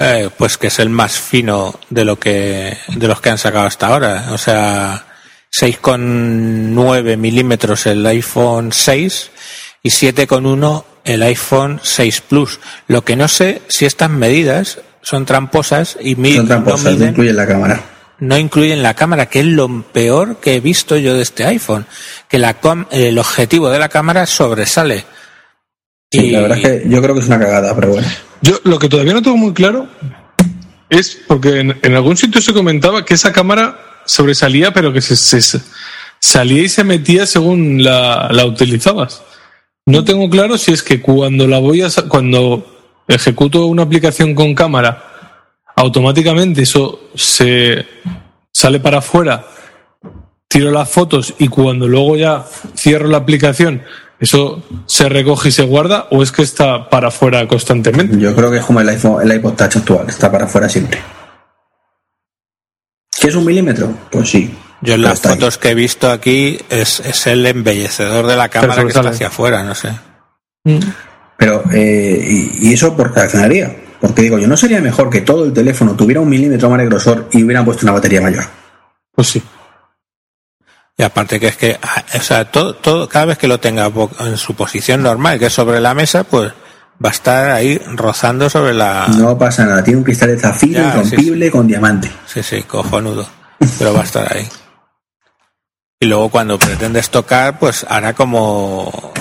Eh, 0.00 0.30
pues 0.36 0.58
que 0.58 0.66
es 0.66 0.78
el 0.80 0.88
más 0.88 1.18
fino 1.18 1.78
de 1.90 2.04
lo 2.04 2.18
que 2.18 2.76
de 2.88 3.08
los 3.08 3.20
que 3.20 3.30
han 3.30 3.38
sacado 3.38 3.66
hasta 3.66 3.88
ahora. 3.88 4.26
O 4.30 4.38
sea, 4.38 5.07
6,9 5.52 7.16
milímetros 7.16 7.86
el 7.86 8.04
iPhone 8.06 8.72
6 8.72 9.30
y 9.82 9.90
7,1 9.90 10.84
el 11.04 11.22
iPhone 11.22 11.80
6 11.82 12.20
Plus. 12.22 12.60
Lo 12.86 13.04
que 13.04 13.16
no 13.16 13.28
sé 13.28 13.62
si 13.68 13.86
estas 13.86 14.10
medidas 14.10 14.80
son 15.02 15.24
tramposas 15.24 15.96
y 16.00 16.14
son 16.34 16.46
tramposas, 16.46 16.98
no, 16.98 17.06
incluyen 17.06 17.36
la 17.36 17.46
cámara 17.46 17.82
no 18.20 18.36
incluyen 18.36 18.82
la 18.82 18.94
cámara, 18.94 19.26
que 19.26 19.40
es 19.40 19.46
lo 19.46 19.82
peor 19.82 20.36
que 20.36 20.56
he 20.56 20.60
visto 20.60 20.96
yo 20.96 21.14
de 21.14 21.22
este 21.22 21.44
iPhone, 21.44 21.86
que 22.28 22.38
la, 22.38 22.56
el 22.90 23.18
objetivo 23.18 23.70
de 23.70 23.78
la 23.78 23.88
cámara 23.88 24.26
sobresale. 24.26 25.04
Sí, 26.10 26.30
la 26.30 26.40
verdad 26.40 26.58
es 26.58 26.64
que 26.64 26.88
yo 26.88 27.02
creo 27.02 27.14
que 27.14 27.20
es 27.20 27.26
una 27.26 27.38
cagada, 27.38 27.74
pero 27.74 27.88
bueno. 27.88 28.08
Yo 28.40 28.58
lo 28.64 28.78
que 28.78 28.88
todavía 28.88 29.12
no 29.12 29.22
tengo 29.22 29.36
muy 29.36 29.52
claro 29.52 29.88
es 30.90 31.18
porque 31.26 31.60
en, 31.60 31.94
algún 31.94 32.16
sitio 32.16 32.40
se 32.40 32.52
comentaba 32.52 33.04
que 33.04 33.14
esa 33.14 33.32
cámara 33.32 34.02
sobresalía, 34.06 34.72
pero 34.72 34.92
que 34.92 35.00
se, 35.00 35.60
salía 36.18 36.62
y 36.62 36.68
se 36.68 36.84
metía 36.84 37.26
según 37.26 37.82
la, 37.82 38.28
la, 38.30 38.46
utilizabas. 38.46 39.22
No 39.86 40.04
tengo 40.04 40.28
claro 40.30 40.58
si 40.58 40.72
es 40.72 40.82
que 40.82 41.00
cuando 41.00 41.46
la 41.46 41.58
voy 41.58 41.82
a 41.82 41.88
cuando 42.08 43.04
ejecuto 43.06 43.66
una 43.66 43.82
aplicación 43.82 44.34
con 44.34 44.54
cámara 44.54 45.08
automáticamente 45.78 46.62
eso 46.62 47.08
se 47.14 47.86
sale 48.52 48.80
para 48.80 48.98
afuera, 48.98 49.46
tiro 50.48 50.72
las 50.72 50.90
fotos 50.90 51.34
y 51.38 51.46
cuando 51.46 51.86
luego 51.86 52.16
ya 52.16 52.44
cierro 52.76 53.06
la 53.06 53.18
aplicación, 53.18 53.84
eso 54.20 54.62
se 54.86 55.08
recoge 55.08 55.50
y 55.50 55.52
se 55.52 55.62
guarda 55.62 56.08
o 56.10 56.22
es 56.22 56.32
que 56.32 56.42
está 56.42 56.88
para 56.90 57.08
afuera 57.08 57.46
constantemente. 57.46 58.18
Yo 58.18 58.34
creo 58.34 58.50
que 58.50 58.58
es 58.58 58.64
como 58.64 58.80
el 58.80 58.88
iPhone, 58.88 59.22
el 59.22 59.36
iPod 59.36 59.54
Touch 59.54 59.76
actual, 59.76 60.08
está 60.08 60.30
para 60.30 60.46
afuera 60.46 60.68
siempre. 60.68 61.00
¿Qué 63.20 63.28
es 63.28 63.34
un 63.34 63.44
milímetro? 63.44 63.92
Pues 64.10 64.28
sí. 64.30 64.54
Yo 64.80 64.94
en 64.94 65.02
las 65.02 65.20
fotos 65.20 65.58
que 65.58 65.70
he 65.70 65.74
visto 65.74 66.10
aquí 66.10 66.58
es, 66.68 67.00
es, 67.00 67.26
el 67.26 67.44
embellecedor 67.46 68.26
de 68.26 68.36
la 68.36 68.48
cámara 68.48 68.82
que 68.82 68.88
está 68.88 69.08
hacia 69.08 69.26
afuera, 69.26 69.64
no 69.64 69.74
sé. 69.74 69.90
Pero, 71.36 71.64
eh, 71.72 72.24
¿y, 72.28 72.68
¿y, 72.68 72.74
eso 72.74 72.96
por 72.96 73.12
qué 73.12 73.20
accionaría? 73.20 73.74
Porque 74.00 74.22
digo, 74.22 74.38
yo 74.38 74.46
no 74.46 74.56
sería 74.56 74.80
mejor 74.80 75.10
que 75.10 75.22
todo 75.22 75.44
el 75.44 75.52
teléfono 75.52 75.94
tuviera 75.96 76.20
un 76.20 76.28
milímetro 76.28 76.70
más 76.70 76.78
de 76.78 76.86
grosor 76.86 77.28
y 77.32 77.42
hubieran 77.42 77.64
puesto 77.64 77.86
una 77.86 77.92
batería 77.92 78.20
mayor. 78.20 78.44
Pues 79.12 79.28
sí. 79.28 79.42
Y 81.00 81.04
aparte 81.04 81.38
que 81.38 81.46
es 81.46 81.56
que, 81.56 81.78
ah, 81.80 82.02
o 82.12 82.20
sea, 82.20 82.50
todo, 82.50 82.74
todo, 82.74 83.08
cada 83.08 83.26
vez 83.26 83.38
que 83.38 83.46
lo 83.46 83.60
tenga 83.60 83.88
en 84.18 84.36
su 84.36 84.56
posición 84.56 85.00
normal, 85.00 85.38
que 85.38 85.46
es 85.46 85.52
sobre 85.52 85.80
la 85.80 85.94
mesa, 85.94 86.24
pues 86.24 86.52
va 87.02 87.10
a 87.10 87.12
estar 87.12 87.50
ahí 87.52 87.80
rozando 87.94 88.50
sobre 88.50 88.74
la. 88.74 89.06
No 89.16 89.38
pasa 89.38 89.64
nada, 89.64 89.84
tiene 89.84 89.98
un 89.98 90.04
cristal 90.04 90.30
de 90.30 90.40
zafiro 90.40 90.80
irrompible 90.80 91.52
con 91.52 91.68
diamante. 91.68 92.10
Sí, 92.26 92.42
sí, 92.42 92.64
cojonudo. 92.64 93.28
Pero 93.78 93.94
va 93.94 94.00
a 94.00 94.04
estar 94.04 94.36
ahí. 94.36 94.48
Y 96.00 96.06
luego 96.06 96.30
cuando 96.30 96.58
pretendes 96.58 97.10
tocar, 97.10 97.60
pues 97.60 97.86
hará 97.88 98.14
como 98.14 99.12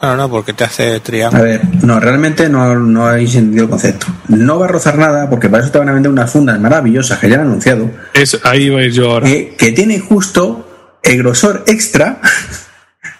bueno, 0.00 0.16
no, 0.16 0.30
porque 0.30 0.52
te 0.52 0.62
hace 0.62 1.00
triángulo. 1.00 1.42
A 1.42 1.44
ver, 1.44 1.60
no, 1.82 1.98
realmente 2.00 2.48
no, 2.48 2.74
no 2.76 3.06
habéis 3.06 3.34
entendido 3.34 3.64
el 3.64 3.70
concepto. 3.70 4.06
No 4.28 4.60
va 4.60 4.66
a 4.66 4.68
rozar 4.68 4.96
nada 4.96 5.28
porque 5.28 5.48
para 5.48 5.64
eso 5.64 5.72
te 5.72 5.78
van 5.78 5.88
a 5.88 5.92
vender 5.92 6.10
unas 6.10 6.30
fundas 6.30 6.58
maravillosas 6.60 7.18
que 7.18 7.28
ya 7.28 7.34
han 7.34 7.42
anunciado. 7.42 7.90
Es, 8.14 8.38
ahí 8.44 8.70
voy 8.70 8.90
yo 8.92 9.10
ahora. 9.10 9.26
Que, 9.26 9.56
que 9.58 9.72
tiene 9.72 9.98
justo 9.98 10.69
el 11.02 11.18
grosor 11.18 11.64
extra 11.66 12.20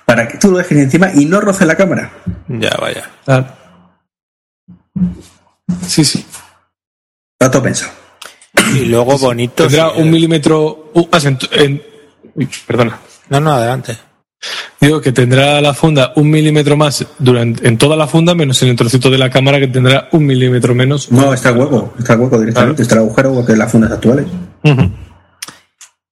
para 0.04 0.28
que 0.28 0.38
tú 0.38 0.50
lo 0.50 0.58
dejes 0.58 0.78
encima 0.78 1.10
y 1.14 1.24
no 1.24 1.40
roce 1.40 1.64
la 1.66 1.76
cámara. 1.76 2.10
Ya, 2.48 2.76
vaya. 2.80 3.10
Sí, 5.86 6.04
sí. 6.04 6.24
Está 7.38 7.50
todo 7.50 7.62
pensado. 7.62 7.92
Y 8.74 8.86
luego 8.86 9.16
bonito. 9.18 9.66
Tendrá 9.66 9.90
sí, 9.94 10.00
un 10.00 10.08
eh, 10.08 10.10
milímetro 10.10 10.90
uh, 10.94 11.08
más 11.10 11.24
en, 11.24 11.38
en- 11.52 11.82
uy, 12.34 12.48
perdona. 12.66 12.98
No, 13.28 13.40
no, 13.40 13.52
adelante. 13.52 13.96
Digo 14.80 15.00
que 15.00 15.12
tendrá 15.12 15.60
la 15.60 15.74
funda 15.74 16.12
un 16.16 16.30
milímetro 16.30 16.76
más 16.76 17.06
durante, 17.18 17.68
en 17.68 17.76
toda 17.76 17.96
la 17.96 18.06
funda, 18.06 18.34
menos 18.34 18.62
en 18.62 18.70
el 18.70 18.76
trocito 18.76 19.10
de 19.10 19.18
la 19.18 19.28
cámara 19.28 19.60
que 19.60 19.68
tendrá 19.68 20.08
un 20.12 20.24
milímetro 20.24 20.74
menos. 20.74 21.12
No, 21.12 21.34
está 21.34 21.50
el 21.50 21.58
hueco, 21.58 21.94
está 21.98 22.16
hueco 22.16 22.38
directamente, 22.40 22.82
está 22.82 22.94
el 22.94 23.02
agujero 23.02 23.44
que 23.44 23.54
las 23.56 23.70
fundas 23.70 23.92
actuales. 23.92 24.26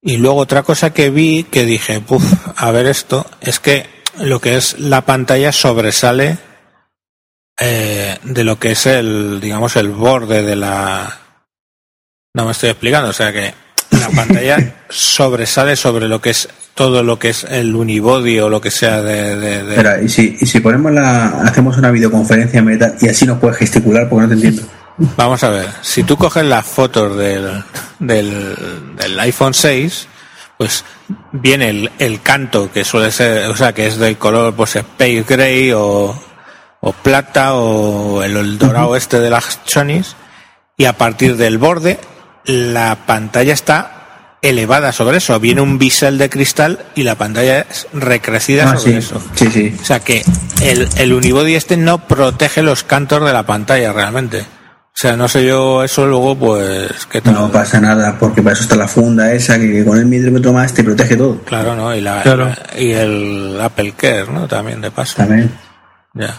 Y 0.01 0.17
luego 0.17 0.37
otra 0.37 0.63
cosa 0.63 0.93
que 0.93 1.09
vi 1.09 1.43
que 1.43 1.65
dije, 1.65 1.99
puf, 1.99 2.23
a 2.55 2.71
ver 2.71 2.85
esto, 2.87 3.25
es 3.41 3.59
que 3.59 3.85
lo 4.19 4.39
que 4.39 4.55
es 4.55 4.79
la 4.79 5.01
pantalla 5.05 5.51
sobresale 5.51 6.37
eh, 7.59 8.17
de 8.23 8.43
lo 8.43 8.59
que 8.59 8.71
es 8.71 8.85
el, 8.85 9.39
digamos, 9.41 9.75
el 9.75 9.89
borde 9.89 10.43
de 10.43 10.55
la... 10.55 11.19
No 12.33 12.45
me 12.45 12.51
estoy 12.51 12.69
explicando, 12.69 13.09
o 13.09 13.13
sea 13.13 13.33
que 13.33 13.53
la 13.91 14.09
pantalla 14.15 14.83
sobresale 14.89 15.75
sobre 15.75 16.07
lo 16.07 16.21
que 16.21 16.29
es 16.29 16.47
todo 16.75 17.03
lo 17.03 17.19
que 17.19 17.29
es 17.29 17.43
el 17.43 17.75
unibody 17.75 18.39
o 18.39 18.47
lo 18.47 18.61
que 18.61 18.71
sea 18.71 19.01
de... 19.01 19.35
de- 19.35 19.63
de- 19.63 19.75
y 20.05 20.07
si, 20.07 20.37
y 20.39 20.45
si 20.45 20.61
ponemos 20.61 20.93
la, 20.93 21.41
hacemos 21.41 21.77
una 21.77 21.91
videoconferencia 21.91 22.63
y 23.01 23.07
así 23.09 23.25
nos 23.25 23.39
puedes 23.39 23.57
gesticular 23.57 24.07
porque 24.07 24.21
no 24.23 24.27
te 24.29 24.35
entiendo. 24.35 24.61
Vamos 25.15 25.43
a 25.43 25.49
ver, 25.49 25.67
si 25.81 26.03
tú 26.03 26.17
coges 26.17 26.43
las 26.43 26.65
fotos 26.65 27.15
del, 27.17 27.63
del, 27.99 28.95
del 28.97 29.19
iPhone 29.21 29.53
6, 29.53 30.07
pues 30.57 30.83
viene 31.31 31.69
el, 31.69 31.91
el 31.99 32.21
canto 32.21 32.69
que 32.71 32.83
suele 32.83 33.11
ser, 33.11 33.49
o 33.49 33.55
sea, 33.55 33.73
que 33.73 33.87
es 33.87 33.97
del 33.97 34.17
color 34.17 34.53
pues 34.55 34.75
space 34.75 35.23
gray 35.27 35.71
o, 35.71 36.21
o 36.81 36.91
plata 36.93 37.53
o 37.53 38.23
el, 38.23 38.35
el 38.35 38.57
dorado 38.57 38.95
este 38.97 39.19
de 39.21 39.29
las 39.29 39.63
chonis 39.65 40.15
y 40.75 40.83
a 40.85 40.93
partir 40.97 41.37
del 41.37 41.57
borde 41.57 41.97
la 42.45 42.97
pantalla 43.05 43.53
está 43.53 44.37
elevada 44.41 44.91
sobre 44.91 45.17
eso, 45.17 45.39
viene 45.39 45.61
un 45.61 45.77
bisel 45.77 46.17
de 46.17 46.29
cristal 46.29 46.85
y 46.95 47.03
la 47.03 47.15
pantalla 47.15 47.61
es 47.69 47.87
recrecida 47.93 48.71
Ah, 48.71 48.77
sobre 48.77 48.91
sí, 48.93 48.97
eso. 48.97 49.21
sí, 49.35 49.49
sí. 49.51 49.77
O 49.81 49.85
sea 49.85 49.99
que 50.01 50.23
el, 50.61 50.87
el 50.97 51.13
unibody 51.13 51.55
este 51.55 51.77
no 51.77 52.05
protege 52.07 52.61
los 52.63 52.83
cantos 52.83 53.23
de 53.23 53.31
la 53.33 53.43
pantalla 53.43 53.93
realmente. 53.93 54.45
O 54.99 55.01
sea, 55.01 55.15
no 55.15 55.29
sé 55.29 55.45
yo 55.45 55.81
eso 55.81 56.05
luego 56.05 56.35
pues 56.37 57.05
qué 57.05 57.21
tal. 57.21 57.33
No 57.33 57.49
pasa 57.49 57.79
nada 57.79 58.17
porque 58.19 58.41
para 58.41 58.51
eso 58.51 58.63
está 58.63 58.75
la 58.75 58.85
funda 58.89 59.31
esa 59.31 59.57
que 59.57 59.85
con 59.85 59.97
el 59.97 60.05
milímetro 60.05 60.51
más 60.51 60.73
te 60.73 60.83
protege 60.83 61.15
todo. 61.15 61.37
Claro, 61.45 61.73
¿no? 61.73 61.95
Y, 61.95 62.01
la, 62.01 62.21
Claro. 62.21 62.51
y 62.77 62.91
el 62.91 63.57
Apple 63.61 63.93
Care, 63.95 64.27
¿no? 64.29 64.45
También 64.45 64.81
de 64.81 64.91
paso. 64.91 65.15
También. 65.15 65.57
Ya. 66.15 66.37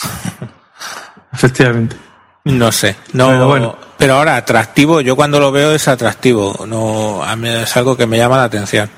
Efectivamente. 1.34 1.96
No 2.44 2.72
sé. 2.72 2.96
No, 3.12 3.28
Pero 3.28 3.46
bueno. 3.46 3.76
pero 3.98 4.14
ahora 4.14 4.36
atractivo, 4.36 5.02
yo 5.02 5.14
cuando 5.14 5.38
lo 5.38 5.52
veo 5.52 5.72
es 5.72 5.86
atractivo. 5.86 6.64
No, 6.66 7.22
a 7.22 7.36
mí 7.36 7.50
es 7.50 7.76
algo 7.76 7.94
que 7.94 8.06
me 8.06 8.16
llama 8.16 8.38
la 8.38 8.44
atención. 8.44 8.88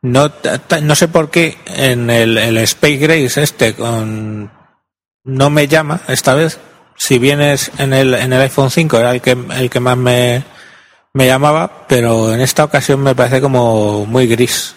No, 0.00 0.32
no 0.80 0.94
sé 0.94 1.08
por 1.08 1.30
qué 1.30 1.58
en 1.66 2.08
el, 2.08 2.38
el 2.38 2.56
Space 2.56 2.96
Grace 2.96 3.42
este 3.42 3.74
con 3.74 4.50
no 5.24 5.50
me 5.50 5.68
llama 5.68 6.00
esta 6.08 6.32
vez. 6.32 6.58
Si 6.96 7.18
vienes 7.18 7.70
en 7.78 7.92
el, 7.92 8.14
en 8.14 8.32
el 8.32 8.40
iPhone 8.42 8.70
5 8.70 8.98
era 8.98 9.10
el 9.12 9.20
que, 9.20 9.32
el 9.32 9.68
que 9.70 9.80
más 9.80 9.96
me, 9.96 10.42
me 11.12 11.26
llamaba, 11.26 11.86
pero 11.88 12.32
en 12.32 12.40
esta 12.40 12.64
ocasión 12.64 13.00
me 13.02 13.14
parece 13.14 13.40
como 13.40 14.06
muy 14.06 14.26
gris. 14.26 14.74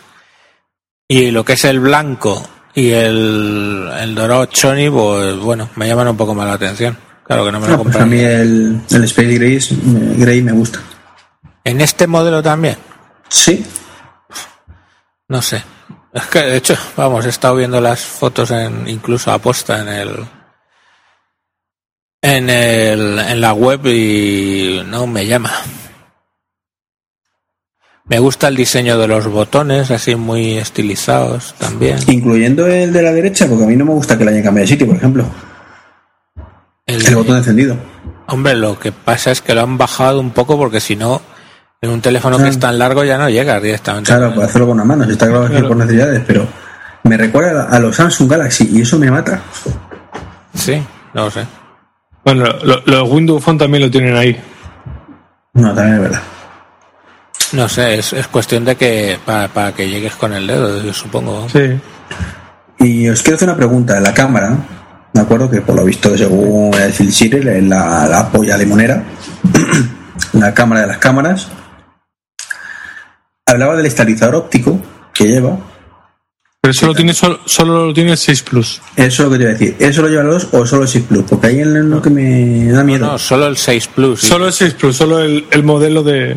Y 1.08 1.32
lo 1.32 1.46
que 1.46 1.54
es 1.54 1.64
el 1.66 1.80
blanco 1.80 2.46
y 2.74 2.92
el, 2.92 3.90
el 4.00 4.16
dorado 4.16 4.46
choni, 4.48 4.90
pues 4.90 5.38
bueno, 5.38 5.70
me 5.76 5.88
llaman 5.88 6.10
un 6.10 6.18
poco 6.18 6.36
más 6.36 6.48
la 6.48 6.54
atención. 6.54 6.98
Claro 7.26 7.46
que 7.46 7.52
no 7.52 7.60
me 7.60 7.68
lo 7.68 7.78
No, 7.78 7.84
pues 7.84 7.96
a 7.96 8.06
mí 8.06 8.20
el, 8.20 8.82
el 8.90 9.04
Space 9.06 9.34
Gray, 9.38 9.60
me- 9.84 10.16
Gray 10.16 10.42
me 10.42 10.52
gusta. 10.54 10.80
En 11.64 11.82
este 11.82 12.08
modelo 12.08 12.42
también, 12.42 12.78
Sí, 13.30 13.66
no 15.28 15.42
sé. 15.42 15.62
Es 16.14 16.26
que 16.28 16.40
de 16.40 16.58
hecho, 16.58 16.76
vamos, 16.96 17.26
he 17.26 17.30
estado 17.30 17.56
viendo 17.56 17.82
las 17.82 18.00
fotos 18.02 18.52
en, 18.52 18.88
incluso 18.88 19.32
aposta 19.32 19.82
en 19.82 19.88
el, 19.90 20.26
en 22.28 22.50
el, 22.50 23.20
en 23.20 23.42
la 23.42 23.54
web 23.54 23.86
y 23.88 24.84
no 24.88 25.08
me 25.08 25.26
llama. 25.26 25.52
Me 28.06 28.20
gusta 28.20 28.48
el 28.48 28.56
diseño 28.56 28.98
de 28.98 29.08
los 29.08 29.28
botones, 29.28 29.92
así 29.92 30.16
muy 30.16 30.58
estilizados 30.58 31.54
también. 31.58 31.98
incluyendo 32.08 32.66
el 32.68 32.94
de 32.94 33.02
la 33.02 33.12
derecha, 33.12 33.48
porque 33.48 33.66
a 33.66 33.68
mí 33.68 33.76
no 33.76 33.84
me 33.86 33.92
gusta 33.94 34.18
que 34.18 34.24
le 34.24 34.32
hayan 34.32 34.44
cambiado 34.44 34.64
de 34.64 34.68
sitio, 34.68 34.88
por 34.88 34.96
ejemplo. 34.96 35.26
El- 36.86 37.06
El 37.06 37.16
botón 37.16 37.36
encendido. 37.38 37.76
Hombre, 38.28 38.56
lo 38.56 38.80
que 38.80 38.92
pasa 38.94 39.32
es 39.32 39.42
que 39.42 39.54
lo 39.54 39.62
han 39.62 39.78
bajado 39.78 40.22
un 40.22 40.32
poco 40.32 40.58
porque 40.58 40.80
si 40.80 40.96
no, 40.96 41.22
en 41.82 41.90
un 41.90 42.02
teléfono 42.02 42.38
que 42.38 42.44
Ah. 42.44 42.50
es 42.50 42.60
tan 42.60 42.80
largo 42.80 43.04
ya 43.04 43.18
no 43.18 43.30
llegas 43.30 43.62
directamente. 43.62 44.08
Claro, 44.10 44.34
puedo 44.34 44.48
hacerlo 44.48 44.68
con 44.68 44.76
una 44.76 44.86
mano, 44.86 45.04
si 45.06 45.12
está 45.12 45.28
claro 45.28 45.50
que 45.50 45.62
por 45.64 45.76
necesidades, 45.76 46.22
pero 46.26 46.48
me 47.04 47.18
recuerda 47.18 47.66
a 47.70 47.80
los 47.80 47.94
Samsung 47.96 48.30
Galaxy 48.32 48.70
y 48.72 48.82
eso 48.82 48.98
me 48.98 49.12
mata. 49.12 49.42
Sí, 50.54 50.82
no 51.14 51.26
lo 51.26 51.32
sé. 51.32 51.46
Bueno, 52.28 52.44
lo- 52.62 52.82
los 52.86 53.10
Windows 53.10 53.42
Phone 53.42 53.58
también 53.58 53.84
lo 53.84 53.90
tienen 53.90 54.14
ahí. 54.18 54.38
No, 55.54 55.74
también 55.74 55.96
es 55.96 56.02
verdad. 56.02 56.22
No 57.54 57.70
sé, 57.70 58.00
es, 58.00 58.12
es 58.12 58.28
cuestión 58.28 58.66
de 58.66 58.76
que 58.76 59.18
para, 59.26 59.48
para 59.48 59.72
que 59.72 59.88
llegues 59.90 60.14
con 60.18 60.34
el 60.34 60.46
dedo, 60.46 60.84
yo 60.84 60.92
supongo. 60.94 61.48
Sí. 61.48 61.80
Y 62.80 63.08
os 63.08 63.22
quiero 63.22 63.38
hacer 63.38 63.48
una 63.48 63.56
pregunta. 63.56 63.98
La 64.02 64.14
cámara, 64.14 64.58
me 65.14 65.22
acuerdo 65.22 65.50
que 65.50 65.62
por 65.62 65.74
lo 65.78 65.86
visto, 65.86 66.18
según 66.18 66.74
el 66.74 66.92
Phil 66.92 67.14
Sire, 67.14 67.62
la, 67.62 68.06
la 68.10 68.30
polla 68.30 68.58
limonera, 68.58 69.02
la 70.34 70.54
cámara 70.54 70.82
de 70.82 70.88
las 70.88 70.98
cámaras, 70.98 71.48
hablaba 73.46 73.78
del 73.78 73.86
estabilizador 73.86 74.36
óptico 74.36 74.78
que 75.14 75.30
lleva. 75.30 75.58
Pero 76.68 76.72
eso 76.72 76.88
lo 76.88 76.94
tiene 76.96 77.14
solo, 77.14 77.40
solo 77.46 77.86
lo 77.88 77.94
tiene 77.94 78.12
el 78.12 78.18
6 78.18 78.42
Plus. 78.44 78.82
Eso 78.98 79.06
es 79.06 79.20
lo 79.20 79.30
que 79.32 79.38
te 79.38 79.44
iba 79.44 79.52
a 79.52 79.54
decir. 79.54 79.76
¿Eso 79.80 80.02
lo 80.02 80.10
lleva 80.10 80.24
el 80.24 80.30
2 80.32 80.48
o 80.52 80.66
solo 80.66 80.82
el 80.82 80.88
6 80.90 81.06
Plus? 81.08 81.24
Porque 81.30 81.48
ahí 81.48 81.60
es 81.62 81.68
lo 81.68 82.02
que 82.02 82.10
me 82.10 82.66
da 82.72 82.84
miedo. 82.84 83.06
No, 83.06 83.18
solo 83.18 83.48
el 83.48 83.56
6 83.56 83.88
Plus. 83.96 84.20
sí. 84.20 84.28
Solo 84.28 84.48
el 84.48 84.54
6 84.54 84.74
Plus, 84.74 84.98
solo 84.98 85.20
el, 85.20 85.46
el 85.50 85.64
modelo 85.64 86.04
de, 86.04 86.36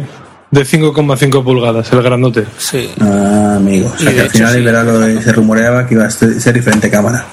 de 0.53 0.61
5,5 0.65 1.43
pulgadas, 1.43 1.93
el 1.93 2.03
grandote. 2.03 2.45
Sí. 2.59 2.89
Ah, 3.01 3.55
amigo. 3.57 3.93
O 3.93 3.99
sea 3.99 4.11
Y 4.11 4.15
que 4.15 4.15
de 4.15 4.21
al 4.21 4.27
hecho, 4.29 4.39
final 4.39 4.55
sí. 4.55 4.61
verano 4.63 4.93
lo- 4.93 5.21
se 5.23 5.33
rumoreaba 5.33 5.87
que 5.87 5.95
iba 5.95 6.05
a 6.05 6.11
ser 6.11 6.53
diferente 6.55 6.89
cámara. 6.89 7.27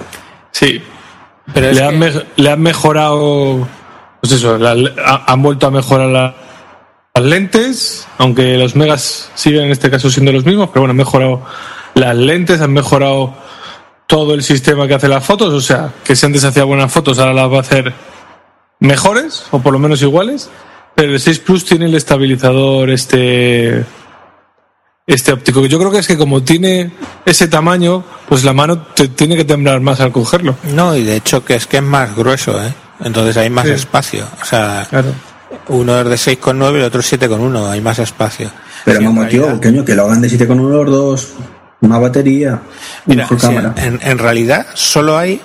Sí. 0.51 0.81
Pero 1.53 1.71
Le 1.71 1.83
han, 1.83 1.89
que- 1.91 1.97
me- 1.97 2.25
le 2.35 2.49
han 2.51 2.61
mejorado. 2.61 3.67
Pues 4.21 4.33
eso, 4.33 4.57
la- 4.57 4.75
ha- 5.05 5.31
han 5.31 5.41
vuelto 5.43 5.67
a 5.67 5.71
mejorar 5.71 6.07
la- 6.09 6.35
las 7.13 7.23
lentes, 7.25 8.07
aunque 8.17 8.57
los 8.57 8.75
megas 8.75 9.29
siguen 9.35 9.65
en 9.65 9.71
este 9.71 9.91
caso 9.91 10.09
siendo 10.09 10.31
los 10.31 10.45
mismos, 10.45 10.69
pero 10.69 10.81
bueno, 10.81 10.91
han 10.91 10.97
mejorado 10.97 11.43
las 11.95 12.15
lentes, 12.15 12.61
han 12.61 12.73
mejorado 12.73 13.33
todo 14.07 14.33
el 14.33 14.43
sistema 14.43 14.87
que 14.87 14.93
hace 14.95 15.07
las 15.07 15.25
fotos, 15.25 15.53
o 15.53 15.61
sea, 15.61 15.91
que 16.03 16.15
si 16.15 16.25
antes 16.25 16.43
hacía 16.43 16.63
buenas 16.63 16.91
fotos, 16.91 17.19
ahora 17.19 17.33
las 17.33 17.51
va 17.51 17.57
a 17.57 17.61
hacer 17.61 17.93
mejores, 18.79 19.45
o 19.51 19.59
por 19.59 19.73
lo 19.73 19.79
menos 19.79 20.01
iguales, 20.01 20.49
pero 20.95 21.11
el 21.13 21.19
6 21.19 21.39
Plus 21.39 21.65
tiene 21.65 21.85
el 21.85 21.95
estabilizador 21.95 22.89
este 22.89 23.85
este 25.05 25.31
óptico, 25.31 25.61
que 25.61 25.69
yo 25.69 25.79
creo 25.79 25.89
que 25.89 25.99
es 25.99 26.07
que 26.07 26.17
como 26.17 26.43
tiene 26.43 26.91
ese 27.25 27.47
tamaño, 27.47 28.03
pues 28.27 28.43
la 28.43 28.51
mano 28.51 28.79
te 28.93 29.07
tiene 29.07 29.37
que 29.37 29.45
temblar 29.45 29.79
más 29.79 30.01
al 30.01 30.11
cogerlo. 30.11 30.55
No, 30.73 30.95
y 30.97 31.03
de 31.03 31.15
hecho 31.15 31.45
que 31.45 31.55
es 31.55 31.65
que 31.65 31.77
es 31.77 31.83
más 31.83 32.13
grueso, 32.13 32.61
¿eh? 32.61 32.73
Entonces 33.03 33.37
hay 33.37 33.49
más 33.49 33.65
Sí. 33.67 33.71
espacio. 33.71 34.25
O 34.41 34.45
sea, 34.45 34.85
Claro. 34.89 35.13
uno 35.69 35.97
es 36.01 36.09
de 36.09 36.17
6,9 36.17 36.73
y 36.73 36.79
el 36.81 36.87
otro 36.87 37.01
7,1. 37.01 37.69
Hay 37.69 37.79
más 37.79 37.99
espacio. 37.99 38.51
Pero 38.83 38.99
Sí, 38.99 39.05
mamá, 39.05 39.27
tío, 39.29 39.59
que 39.61 39.95
lo 39.95 40.03
hagan 40.05 40.21
de 40.21 40.27
7,1 40.29 40.83
los 40.83 40.91
dos, 40.93 41.27
más 41.81 42.01
batería, 42.01 42.61
Mira, 43.05 43.23
mejor 43.23 43.39
sí, 43.39 43.47
cámara. 43.47 43.73
en, 43.77 43.99
en 44.01 44.17
realidad 44.17 44.67
solo 44.73 45.17
hay 45.17 45.41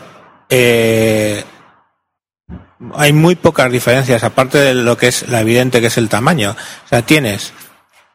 eh, 0.49 1.45
hay 2.95 3.12
muy 3.12 3.37
pocas 3.37 3.70
diferencias 3.70 4.24
aparte 4.24 4.59
de 4.59 4.74
lo 4.74 4.97
que 4.97 5.09
es 5.09 5.28
la 5.28 5.41
evidente 5.41 5.80
que 5.80 5.87
es 5.87 5.99
el 5.99 6.09
tamaño. 6.09 6.57
O 6.85 6.89
sea 6.89 7.03
tienes 7.03 7.53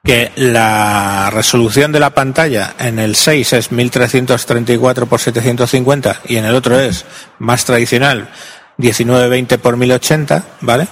que 0.04 0.32
la 0.36 1.30
resolución 1.32 1.92
de 1.92 2.00
la 2.00 2.12
pantalla 2.12 2.76
en 2.80 3.00
el 3.00 3.16
6 3.16 3.54
es 3.54 3.72
1334 3.72 5.06
x 5.06 5.22
750 5.22 6.22
y 6.28 6.38
en 6.38 6.46
el 6.46 6.56
otro 6.56 6.80
es 6.80 7.06
más 7.40 7.66
tradicional 7.66 8.30
1920 8.78 9.56
x 9.56 9.76
1080 9.76 10.44
vale 10.62 10.88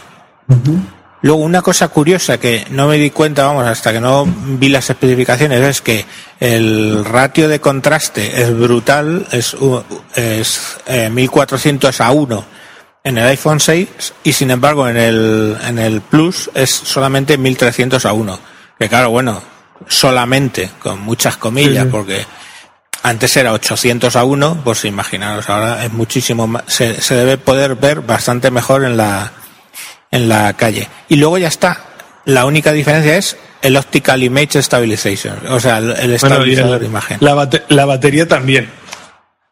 Luego, 1.26 1.42
una 1.42 1.64
cosa 1.64 1.88
curiosa 1.88 2.40
que 2.40 2.68
no 2.70 2.88
me 2.88 3.00
di 3.00 3.10
cuenta, 3.10 3.48
vamos, 3.48 3.66
hasta 3.66 3.92
que 3.92 4.00
no 4.00 4.28
vi 4.28 4.70
las 4.70 4.92
especificaciones, 4.92 5.60
es 5.60 5.82
que 5.82 6.06
el 6.40 7.04
ratio 7.04 7.50
de 7.50 7.60
contraste 7.60 8.44
es 8.44 8.56
brutal, 8.56 9.26
es, 9.32 9.58
es 10.14 10.78
eh, 10.86 11.10
1400 11.10 12.00
a 12.00 12.12
1 12.12 12.46
en 13.06 13.18
el 13.18 13.26
iPhone 13.26 13.60
6 13.60 14.14
y 14.24 14.34
sin 14.34 14.52
embargo 14.52 14.88
en 14.88 14.98
el, 14.98 15.58
en 15.68 15.80
el 15.80 16.02
Plus 16.02 16.52
es 16.54 16.70
solamente 16.70 17.40
1300 17.40 18.06
a 18.06 18.14
1. 18.14 18.40
Que 18.78 18.88
claro, 18.88 19.10
bueno, 19.10 19.42
solamente, 19.88 20.70
con 20.78 21.02
muchas 21.02 21.38
comillas, 21.38 21.86
sí. 21.86 21.90
porque 21.92 22.24
antes 23.02 23.36
era 23.36 23.52
800 23.52 24.16
a 24.16 24.24
1, 24.26 24.62
pues 24.64 24.86
imaginaros, 24.86 25.50
ahora 25.50 25.86
es 25.86 25.92
muchísimo 25.92 26.46
más, 26.46 26.66
se, 26.68 27.02
se 27.02 27.16
debe 27.16 27.40
poder 27.40 27.74
ver 27.74 28.02
bastante 28.02 28.52
mejor 28.52 28.84
en 28.84 28.96
la, 28.96 29.32
en 30.16 30.30
la 30.30 30.53
calle. 30.53 30.88
Y 31.09 31.16
luego 31.18 31.38
ya 31.38 31.47
está. 31.47 31.80
La 32.26 32.45
única 32.45 32.72
diferencia 32.72 33.18
es 33.18 33.38
el 33.61 33.78
Optical 33.78 34.22
Image 34.24 34.61
Stabilization, 34.61 35.36
o 35.49 35.59
sea, 35.59 35.78
el, 35.80 36.13
estabilizador 36.13 36.80
de 36.80 36.86
imagen. 36.88 37.18
La, 37.22 37.36
bate- 37.36 37.63
la 37.70 37.86
batería 37.86 38.28
también. 38.28 38.70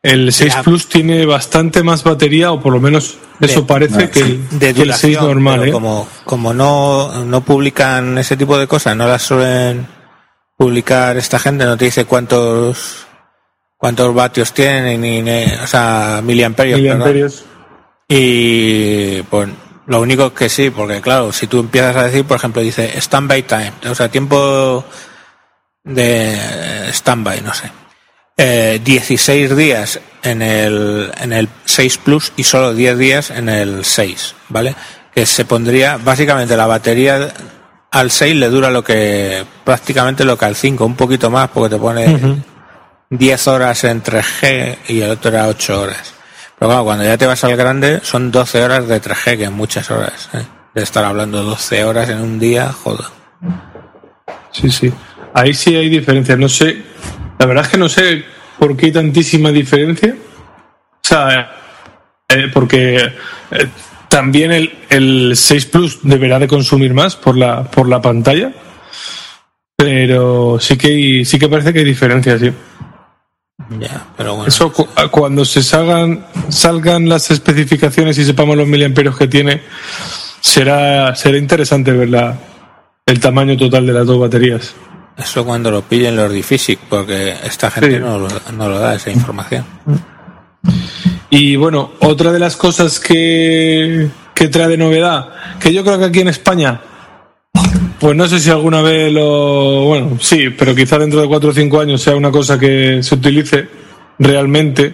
El 0.01 0.33
6 0.33 0.55
La- 0.55 0.63
Plus 0.63 0.87
tiene 0.89 1.25
bastante 1.25 1.81
más 1.83 2.03
batería, 2.03 2.51
o 2.51 2.59
por 2.59 2.73
lo 2.73 2.79
menos 2.81 3.17
eso 3.39 3.61
De- 3.61 3.67
parece 3.67 4.09
que 4.09 4.19
el, 4.19 4.49
de 4.59 4.73
que 4.73 4.81
el 4.81 4.93
6 4.93 5.13
duración, 5.13 5.25
normal. 5.25 5.67
¿eh? 5.67 5.71
como, 5.71 6.07
como 6.25 6.53
no, 6.53 7.23
no 7.25 7.41
publican 7.41 8.17
ese 8.17 8.35
tipo 8.35 8.57
de 8.57 8.67
cosas, 8.67 8.95
no 8.97 9.07
las 9.07 9.21
suelen 9.21 9.87
publicar 10.57 11.15
esta 11.17 11.39
gente, 11.39 11.65
no 11.65 11.77
te 11.77 11.85
dice 11.85 12.05
cuántos 12.05 13.05
cuántos 13.77 14.13
vatios 14.13 14.53
tienen, 14.53 14.99
ni, 15.01 15.21
ni- 15.21 15.45
o 15.63 15.67
sea, 15.67 16.21
miliamperios. 16.23 16.77
Miliamperios. 16.79 17.45
Y 18.07 19.21
pues 19.23 19.49
lo 19.85 20.01
único 20.01 20.33
que 20.33 20.49
sí, 20.49 20.69
porque 20.69 21.01
claro, 21.01 21.31
si 21.31 21.47
tú 21.47 21.59
empiezas 21.59 21.95
a 21.95 22.03
decir, 22.03 22.25
por 22.25 22.37
ejemplo, 22.37 22.61
dice 22.61 22.99
standby 22.99 23.43
time, 23.43 23.73
o 23.89 23.95
sea, 23.95 24.09
tiempo 24.09 24.85
de 25.83 26.89
standby, 26.91 27.41
no 27.41 27.53
sé. 27.53 27.71
Eh, 28.35 28.81
16 28.83 29.55
días 29.55 29.99
en 30.23 30.41
el, 30.41 31.11
en 31.21 31.33
el 31.33 31.49
6 31.65 31.97
Plus 31.99 32.33
y 32.35 32.43
solo 32.43 32.73
10 32.73 32.97
días 32.97 33.29
en 33.29 33.49
el 33.49 33.85
6, 33.85 34.35
¿vale? 34.49 34.75
Que 35.13 35.25
se 35.25 35.45
pondría, 35.45 35.97
básicamente 35.97 36.57
la 36.57 36.65
batería 36.65 37.31
al 37.91 38.09
6 38.09 38.35
le 38.35 38.49
dura 38.49 38.71
lo 38.71 38.83
que, 38.83 39.45
prácticamente 39.63 40.25
lo 40.25 40.37
que 40.37 40.45
al 40.45 40.55
5, 40.55 40.83
un 40.83 40.95
poquito 40.95 41.29
más, 41.29 41.49
porque 41.49 41.75
te 41.75 41.79
pone 41.79 42.41
10 43.09 43.47
horas 43.47 43.83
en 43.83 44.01
3G 44.01 44.77
y 44.87 45.01
el 45.01 45.11
otro 45.11 45.29
era 45.29 45.47
8 45.47 45.81
horas. 45.81 46.13
Pero 46.63 46.85
cuando 46.85 47.03
ya 47.03 47.17
te 47.17 47.25
vas 47.25 47.43
al 47.43 47.57
grande 47.57 47.99
son 48.03 48.31
12 48.31 48.63
horas 48.63 48.87
de 48.87 49.01
3G, 49.01 49.37
que 49.37 49.43
es 49.43 49.51
muchas 49.51 49.91
horas. 49.91 50.29
¿eh? 50.33 50.43
De 50.73 50.81
estar 50.81 51.03
hablando 51.03 51.43
12 51.43 51.83
horas 51.83 52.07
en 52.07 52.21
un 52.21 52.39
día, 52.39 52.71
joder. 52.71 53.05
Sí, 54.49 54.71
sí. 54.71 54.89
Ahí 55.33 55.53
sí 55.53 55.75
hay 55.75 55.89
diferencias. 55.89 56.39
No 56.39 56.47
sé. 56.47 56.81
La 57.37 57.47
verdad 57.47 57.65
es 57.65 57.71
que 57.71 57.77
no 57.77 57.89
sé 57.89 58.23
por 58.57 58.77
qué 58.77 58.85
hay 58.85 58.91
tantísima 58.93 59.51
diferencia. 59.51 60.15
O 60.15 60.99
sea, 61.01 61.51
eh, 62.29 62.49
porque 62.53 63.11
eh, 63.51 63.67
también 64.07 64.53
el, 64.53 64.73
el 64.87 65.33
6 65.35 65.65
Plus 65.65 65.99
deberá 66.01 66.39
de 66.39 66.47
consumir 66.47 66.93
más 66.93 67.17
por 67.17 67.35
la, 67.35 67.65
por 67.65 67.89
la 67.89 68.01
pantalla. 68.01 68.53
Pero 69.75 70.59
sí 70.61 70.77
que 70.77 71.25
sí 71.25 71.37
que 71.37 71.49
parece 71.49 71.73
que 71.73 71.79
hay 71.79 71.85
diferencias, 71.85 72.39
sí. 72.39 72.53
Ya, 73.79 74.07
pero 74.17 74.35
bueno. 74.35 74.47
Eso 74.47 74.71
cu- 74.73 74.87
cuando 75.11 75.45
se 75.45 75.63
salgan, 75.63 76.25
salgan 76.49 77.07
las 77.07 77.31
especificaciones 77.31 78.17
y 78.17 78.25
sepamos 78.25 78.57
los 78.57 78.67
miliamperios 78.67 79.17
que 79.17 79.27
tiene, 79.27 79.61
será, 80.41 81.15
será 81.15 81.37
interesante 81.37 81.91
ver 81.91 82.09
la- 82.09 82.37
el 83.05 83.19
tamaño 83.19 83.55
total 83.57 83.85
de 83.85 83.93
las 83.93 84.05
dos 84.05 84.19
baterías. 84.19 84.73
Eso 85.17 85.45
cuando 85.45 85.69
lo 85.69 85.81
pillen 85.83 86.15
los 86.15 86.31
Difisic, 86.31 86.79
porque 86.89 87.35
esta 87.43 87.69
gente 87.69 87.93
Sí. 87.97 87.99
no, 87.99 88.17
lo, 88.17 88.27
no 88.57 88.69
lo 88.69 88.79
da 88.79 88.95
esa 88.95 89.11
información. 89.11 89.63
Y 91.29 91.55
bueno, 91.55 91.91
otra 91.99 92.31
de 92.31 92.39
las 92.39 92.55
cosas 92.57 92.99
que, 92.99 94.09
que 94.33 94.47
trae 94.47 94.67
de 94.69 94.77
novedad, 94.77 95.29
que 95.59 95.71
yo 95.73 95.83
creo 95.83 95.99
que 95.99 96.05
aquí 96.05 96.19
en 96.21 96.29
España, 96.29 96.81
pues 98.03 98.17
no 98.17 98.27
sé 98.27 98.41
si 98.41 98.49
alguna 98.49 98.81
vez 98.81 99.13
lo. 99.13 99.85
Bueno, 99.85 100.17
sí, 100.19 100.49
pero 100.49 100.75
quizá 100.75 100.99
dentro 100.99 101.21
de 101.21 101.27
cuatro 101.29 101.51
o 101.51 101.53
cinco 101.53 101.79
años 101.79 102.01
sea 102.01 102.17
una 102.17 102.31
cosa 102.31 102.59
que 102.59 103.01
se 103.01 103.15
utilice 103.15 103.65
realmente, 104.19 104.93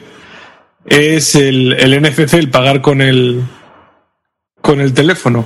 es 0.86 1.34
el, 1.34 1.76
NFC, 2.04 2.36
el 2.36 2.52
pagar 2.52 2.82
con 2.82 3.02
el, 3.02 3.42
con 4.62 4.80
el 4.80 4.94
teléfono. 4.94 5.44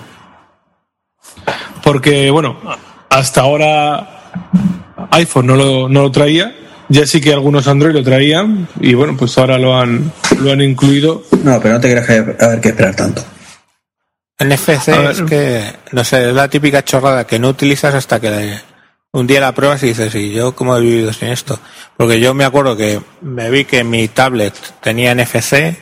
Porque, 1.81 2.29
bueno, 2.31 2.59
hasta 3.07 3.39
ahora 3.39 4.33
iPhone 5.11 5.47
no 5.47 5.55
lo, 5.55 5.87
no 5.87 6.01
lo 6.01 6.11
traía, 6.11 6.53
ya 6.89 7.07
sí 7.07 7.21
que 7.21 7.31
algunos 7.31 7.69
Android 7.69 7.93
lo 7.93 8.03
traían, 8.03 8.67
y 8.81 8.93
bueno, 8.93 9.15
pues 9.15 9.37
ahora 9.37 9.57
lo 9.57 9.79
han, 9.79 10.11
lo 10.41 10.51
han 10.51 10.59
incluido. 10.59 11.23
No, 11.41 11.61
pero 11.61 11.75
no 11.75 11.79
te 11.79 11.91
creas 11.91 12.07
que 12.07 12.43
haber 12.43 12.59
que 12.59 12.67
esperar 12.67 12.93
tanto. 12.93 13.23
NFC 14.39 14.89
es 14.89 15.21
que, 15.21 15.63
no 15.91 16.03
sé, 16.03 16.29
es 16.29 16.35
la 16.35 16.47
típica 16.47 16.83
chorrada 16.83 17.25
que 17.25 17.39
no 17.39 17.49
utilizas 17.49 17.93
hasta 17.93 18.19
que 18.19 18.59
un 19.11 19.27
día 19.27 19.39
la 19.39 19.53
pruebas 19.53 19.83
y 19.83 19.87
dices, 19.87 20.13
¿y 20.15 20.31
yo 20.31 20.55
cómo 20.55 20.75
he 20.75 20.81
vivido 20.81 21.13
sin 21.13 21.29
esto? 21.29 21.59
Porque 21.97 22.19
yo 22.19 22.33
me 22.33 22.45
acuerdo 22.45 22.75
que 22.75 22.99
me 23.21 23.49
vi 23.51 23.65
que 23.65 23.83
mi 23.83 24.07
tablet 24.07 24.53
tenía 24.81 25.13
NFC, 25.13 25.77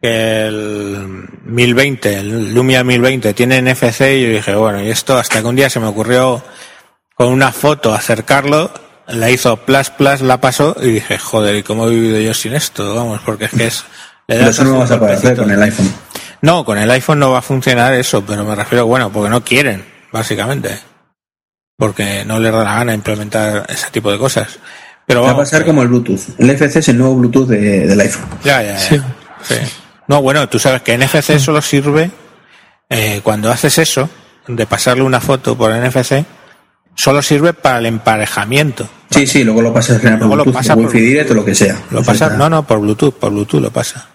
que 0.00 0.46
el 0.46 1.26
1020, 1.44 2.18
el 2.18 2.54
Lumia 2.54 2.84
1020 2.84 3.32
tiene 3.32 3.62
NFC 3.62 4.00
y 4.12 4.22
yo 4.24 4.28
dije, 4.28 4.54
bueno, 4.54 4.82
y 4.82 4.90
esto 4.90 5.16
hasta 5.18 5.40
que 5.40 5.46
un 5.46 5.56
día 5.56 5.70
se 5.70 5.80
me 5.80 5.86
ocurrió 5.86 6.42
con 7.14 7.28
una 7.28 7.50
foto 7.50 7.94
acercarlo, 7.94 8.70
la 9.08 9.30
hizo 9.30 9.56
plus 9.64 9.88
plus, 9.90 10.20
la 10.20 10.40
pasó 10.40 10.76
y 10.82 10.88
dije, 10.90 11.16
joder, 11.18 11.56
¿y 11.56 11.62
cómo 11.62 11.86
he 11.88 11.90
vivido 11.90 12.20
yo 12.20 12.34
sin 12.34 12.54
esto? 12.54 12.94
Vamos, 12.94 13.22
porque 13.24 13.46
es 13.46 13.52
que 13.52 13.66
es... 13.68 13.84
le 14.28 14.36
Pero 14.36 14.46
das 14.46 14.56
eso 14.56 14.64
no 14.64 14.78
vas 14.80 14.90
a 14.90 14.94
un 14.94 15.00
poder 15.00 15.14
hacer 15.14 15.34
golpecito. 15.36 15.42
con 15.44 15.50
el 15.50 15.62
iPhone. 15.62 15.94
No, 16.42 16.64
con 16.64 16.78
el 16.78 16.90
iPhone 16.90 17.18
no 17.18 17.30
va 17.32 17.38
a 17.38 17.42
funcionar 17.42 17.94
eso, 17.94 18.22
pero 18.24 18.44
me 18.44 18.54
refiero, 18.54 18.86
bueno, 18.86 19.10
porque 19.10 19.30
no 19.30 19.42
quieren, 19.44 19.84
básicamente. 20.12 20.78
Porque 21.78 22.24
no 22.24 22.38
les 22.38 22.52
da 22.52 22.64
la 22.64 22.74
gana 22.74 22.94
implementar 22.94 23.66
ese 23.68 23.90
tipo 23.90 24.10
de 24.10 24.18
cosas. 24.18 24.58
Pero 25.06 25.22
Va 25.22 25.30
a 25.32 25.36
pasar 25.36 25.64
como 25.64 25.82
el 25.82 25.88
Bluetooth. 25.88 26.20
El 26.38 26.48
NFC 26.50 26.76
es 26.76 26.88
el 26.88 26.98
nuevo 26.98 27.14
Bluetooth 27.16 27.48
de- 27.48 27.86
del 27.86 28.00
iPhone. 28.00 28.28
Ya, 28.42 28.62
ya, 28.62 28.72
ya. 28.72 28.78
Sí. 28.78 29.00
Sí. 29.42 29.54
No, 30.08 30.22
bueno, 30.22 30.48
tú 30.48 30.58
sabes 30.58 30.82
que 30.82 30.96
NFC 30.96 31.38
solo 31.38 31.60
sirve 31.62 32.10
eh, 32.88 33.20
cuando 33.22 33.50
haces 33.50 33.78
eso, 33.78 34.08
de 34.48 34.66
pasarle 34.66 35.02
una 35.02 35.20
foto 35.20 35.56
por 35.56 35.72
NFC, 35.72 36.24
solo 36.94 37.20
sirve 37.22 37.52
para 37.52 37.78
el 37.78 37.86
emparejamiento. 37.86 38.88
Sí, 39.10 39.26
sí, 39.26 39.44
luego 39.44 39.62
lo 39.62 39.72
pasas 39.72 40.00
por 40.00 40.10
Luego 40.18 40.36
lo 40.36 40.44
pasa 40.52 40.74
por 40.74 40.86
Wi-Fi 40.86 41.00
Direct 41.00 41.30
o 41.30 41.34
lo 41.34 41.44
que 41.44 41.54
sea. 41.54 41.76
Lo 41.90 42.02
pasa, 42.02 42.30
no, 42.30 42.48
no, 42.48 42.66
por 42.66 42.80
Bluetooth, 42.80 43.14
por 43.14 43.30
Bluetooth 43.32 43.60
lo 43.60 43.70
pasa. 43.70 44.08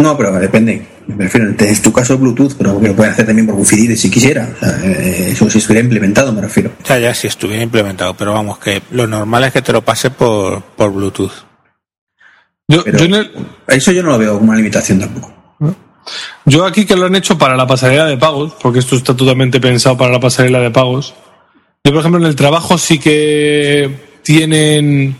No, 0.00 0.16
pero 0.16 0.32
depende. 0.38 0.86
Me 1.06 1.24
refiero, 1.24 1.48
en 1.48 1.82
tu 1.82 1.92
caso 1.92 2.16
Bluetooth, 2.16 2.54
pero 2.56 2.80
que 2.80 2.88
lo 2.88 2.96
puede 2.96 3.10
hacer 3.10 3.26
también 3.26 3.46
por 3.46 3.56
Wi-Fi 3.56 3.76
Direct 3.76 4.00
si 4.00 4.10
quisiera. 4.10 4.48
O 4.54 4.58
sea, 4.58 4.78
eh, 4.84 5.30
eso 5.32 5.50
si 5.50 5.58
estuviera 5.58 5.84
implementado, 5.84 6.32
me 6.32 6.40
refiero. 6.40 6.72
Ya, 6.88 6.98
ya, 6.98 7.14
si 7.14 7.26
estuviera 7.26 7.62
implementado, 7.62 8.14
pero 8.14 8.32
vamos, 8.32 8.58
que 8.58 8.80
lo 8.92 9.06
normal 9.06 9.44
es 9.44 9.52
que 9.52 9.62
te 9.62 9.72
lo 9.72 9.82
pase 9.82 10.10
por, 10.10 10.62
por 10.62 10.92
Bluetooth. 10.92 11.32
Yo, 12.68 12.84
yo 12.84 13.04
en 13.04 13.14
el- 13.14 13.30
eso 13.66 13.90
yo 13.92 14.02
no 14.02 14.10
lo 14.10 14.18
veo 14.18 14.34
como 14.38 14.50
una 14.50 14.58
limitación 14.58 15.00
tampoco. 15.00 15.34
Yo 16.46 16.64
aquí 16.64 16.86
que 16.86 16.96
lo 16.96 17.06
han 17.06 17.14
hecho 17.16 17.36
para 17.36 17.56
la 17.56 17.66
pasarela 17.66 18.06
de 18.06 18.16
pagos, 18.16 18.54
porque 18.62 18.78
esto 18.78 18.96
está 18.96 19.14
totalmente 19.16 19.60
pensado 19.60 19.96
para 19.96 20.12
la 20.12 20.20
pasarela 20.20 20.60
de 20.60 20.70
pagos. 20.70 21.14
Yo, 21.84 21.92
por 21.92 22.00
ejemplo, 22.00 22.20
en 22.20 22.26
el 22.26 22.36
trabajo 22.36 22.78
sí 22.78 22.98
que 22.98 24.18
tienen 24.22 25.16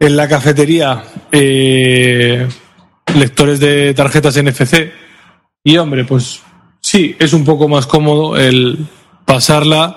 en 0.00 0.16
la 0.16 0.28
cafetería 0.28 1.02
eh, 1.32 2.46
lectores 3.16 3.60
de 3.60 3.94
tarjetas 3.94 4.42
NFC. 4.42 4.90
Y, 5.64 5.76
hombre, 5.76 6.04
pues 6.04 6.40
sí, 6.80 7.16
es 7.18 7.32
un 7.32 7.44
poco 7.44 7.68
más 7.68 7.86
cómodo 7.86 8.36
el 8.36 8.78
pasarla 9.24 9.96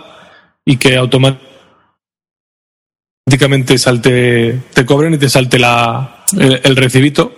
y 0.65 0.77
que 0.77 0.97
automáticamente 0.97 3.77
salte, 3.77 4.59
te 4.73 4.85
cobren 4.85 5.13
y 5.13 5.17
te 5.17 5.29
salte 5.29 5.59
la, 5.59 6.25
el, 6.37 6.61
el 6.63 6.75
recibito. 6.75 7.37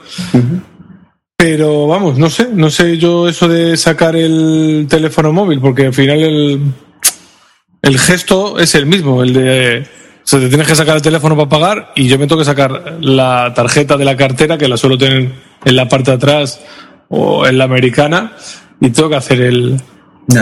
Pero 1.35 1.87
vamos, 1.87 2.17
no 2.17 2.29
sé, 2.29 2.49
no 2.53 2.69
sé 2.69 2.97
yo 2.97 3.27
eso 3.27 3.47
de 3.47 3.75
sacar 3.77 4.15
el 4.15 4.87
teléfono 4.89 5.33
móvil, 5.33 5.59
porque 5.59 5.87
al 5.87 5.93
final 5.93 6.21
el, 6.21 6.61
el 7.81 7.99
gesto 7.99 8.59
es 8.59 8.75
el 8.75 8.85
mismo, 8.85 9.23
el 9.23 9.33
de 9.33 9.87
o 10.23 10.25
sea, 10.25 10.39
te 10.39 10.47
tienes 10.47 10.67
que 10.67 10.75
sacar 10.75 10.95
el 10.95 11.01
teléfono 11.01 11.35
para 11.35 11.49
pagar 11.49 11.91
y 11.95 12.07
yo 12.07 12.17
me 12.17 12.27
tengo 12.27 12.39
que 12.39 12.45
sacar 12.45 12.97
la 13.01 13.53
tarjeta 13.53 13.97
de 13.97 14.05
la 14.05 14.15
cartera, 14.15 14.57
que 14.57 14.69
la 14.69 14.77
suelo 14.77 14.97
tener 14.97 15.33
en 15.65 15.75
la 15.75 15.87
parte 15.87 16.11
de 16.11 16.17
atrás 16.17 16.59
o 17.09 17.45
en 17.45 17.57
la 17.57 17.65
americana, 17.65 18.33
y 18.79 18.89
tengo 18.89 19.09
que 19.09 19.15
hacer 19.15 19.41
el, 19.41 19.81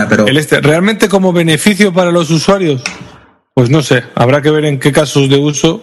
pero 0.08 0.26
el 0.26 0.36
este. 0.36 0.60
¿Realmente 0.60 1.08
como 1.08 1.32
beneficio 1.32 1.92
para 1.92 2.10
los 2.10 2.30
usuarios? 2.30 2.82
Pues 3.54 3.68
no 3.70 3.82
sé, 3.82 4.02
habrá 4.14 4.40
que 4.40 4.50
ver 4.50 4.64
en 4.64 4.78
qué 4.78 4.92
casos 4.92 5.28
de 5.28 5.36
uso 5.36 5.82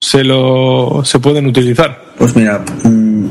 se 0.00 0.24
lo 0.24 1.02
se 1.04 1.18
pueden 1.20 1.46
utilizar. 1.46 2.00
Pues 2.18 2.34
mira, 2.34 2.58
mm, 2.82 3.26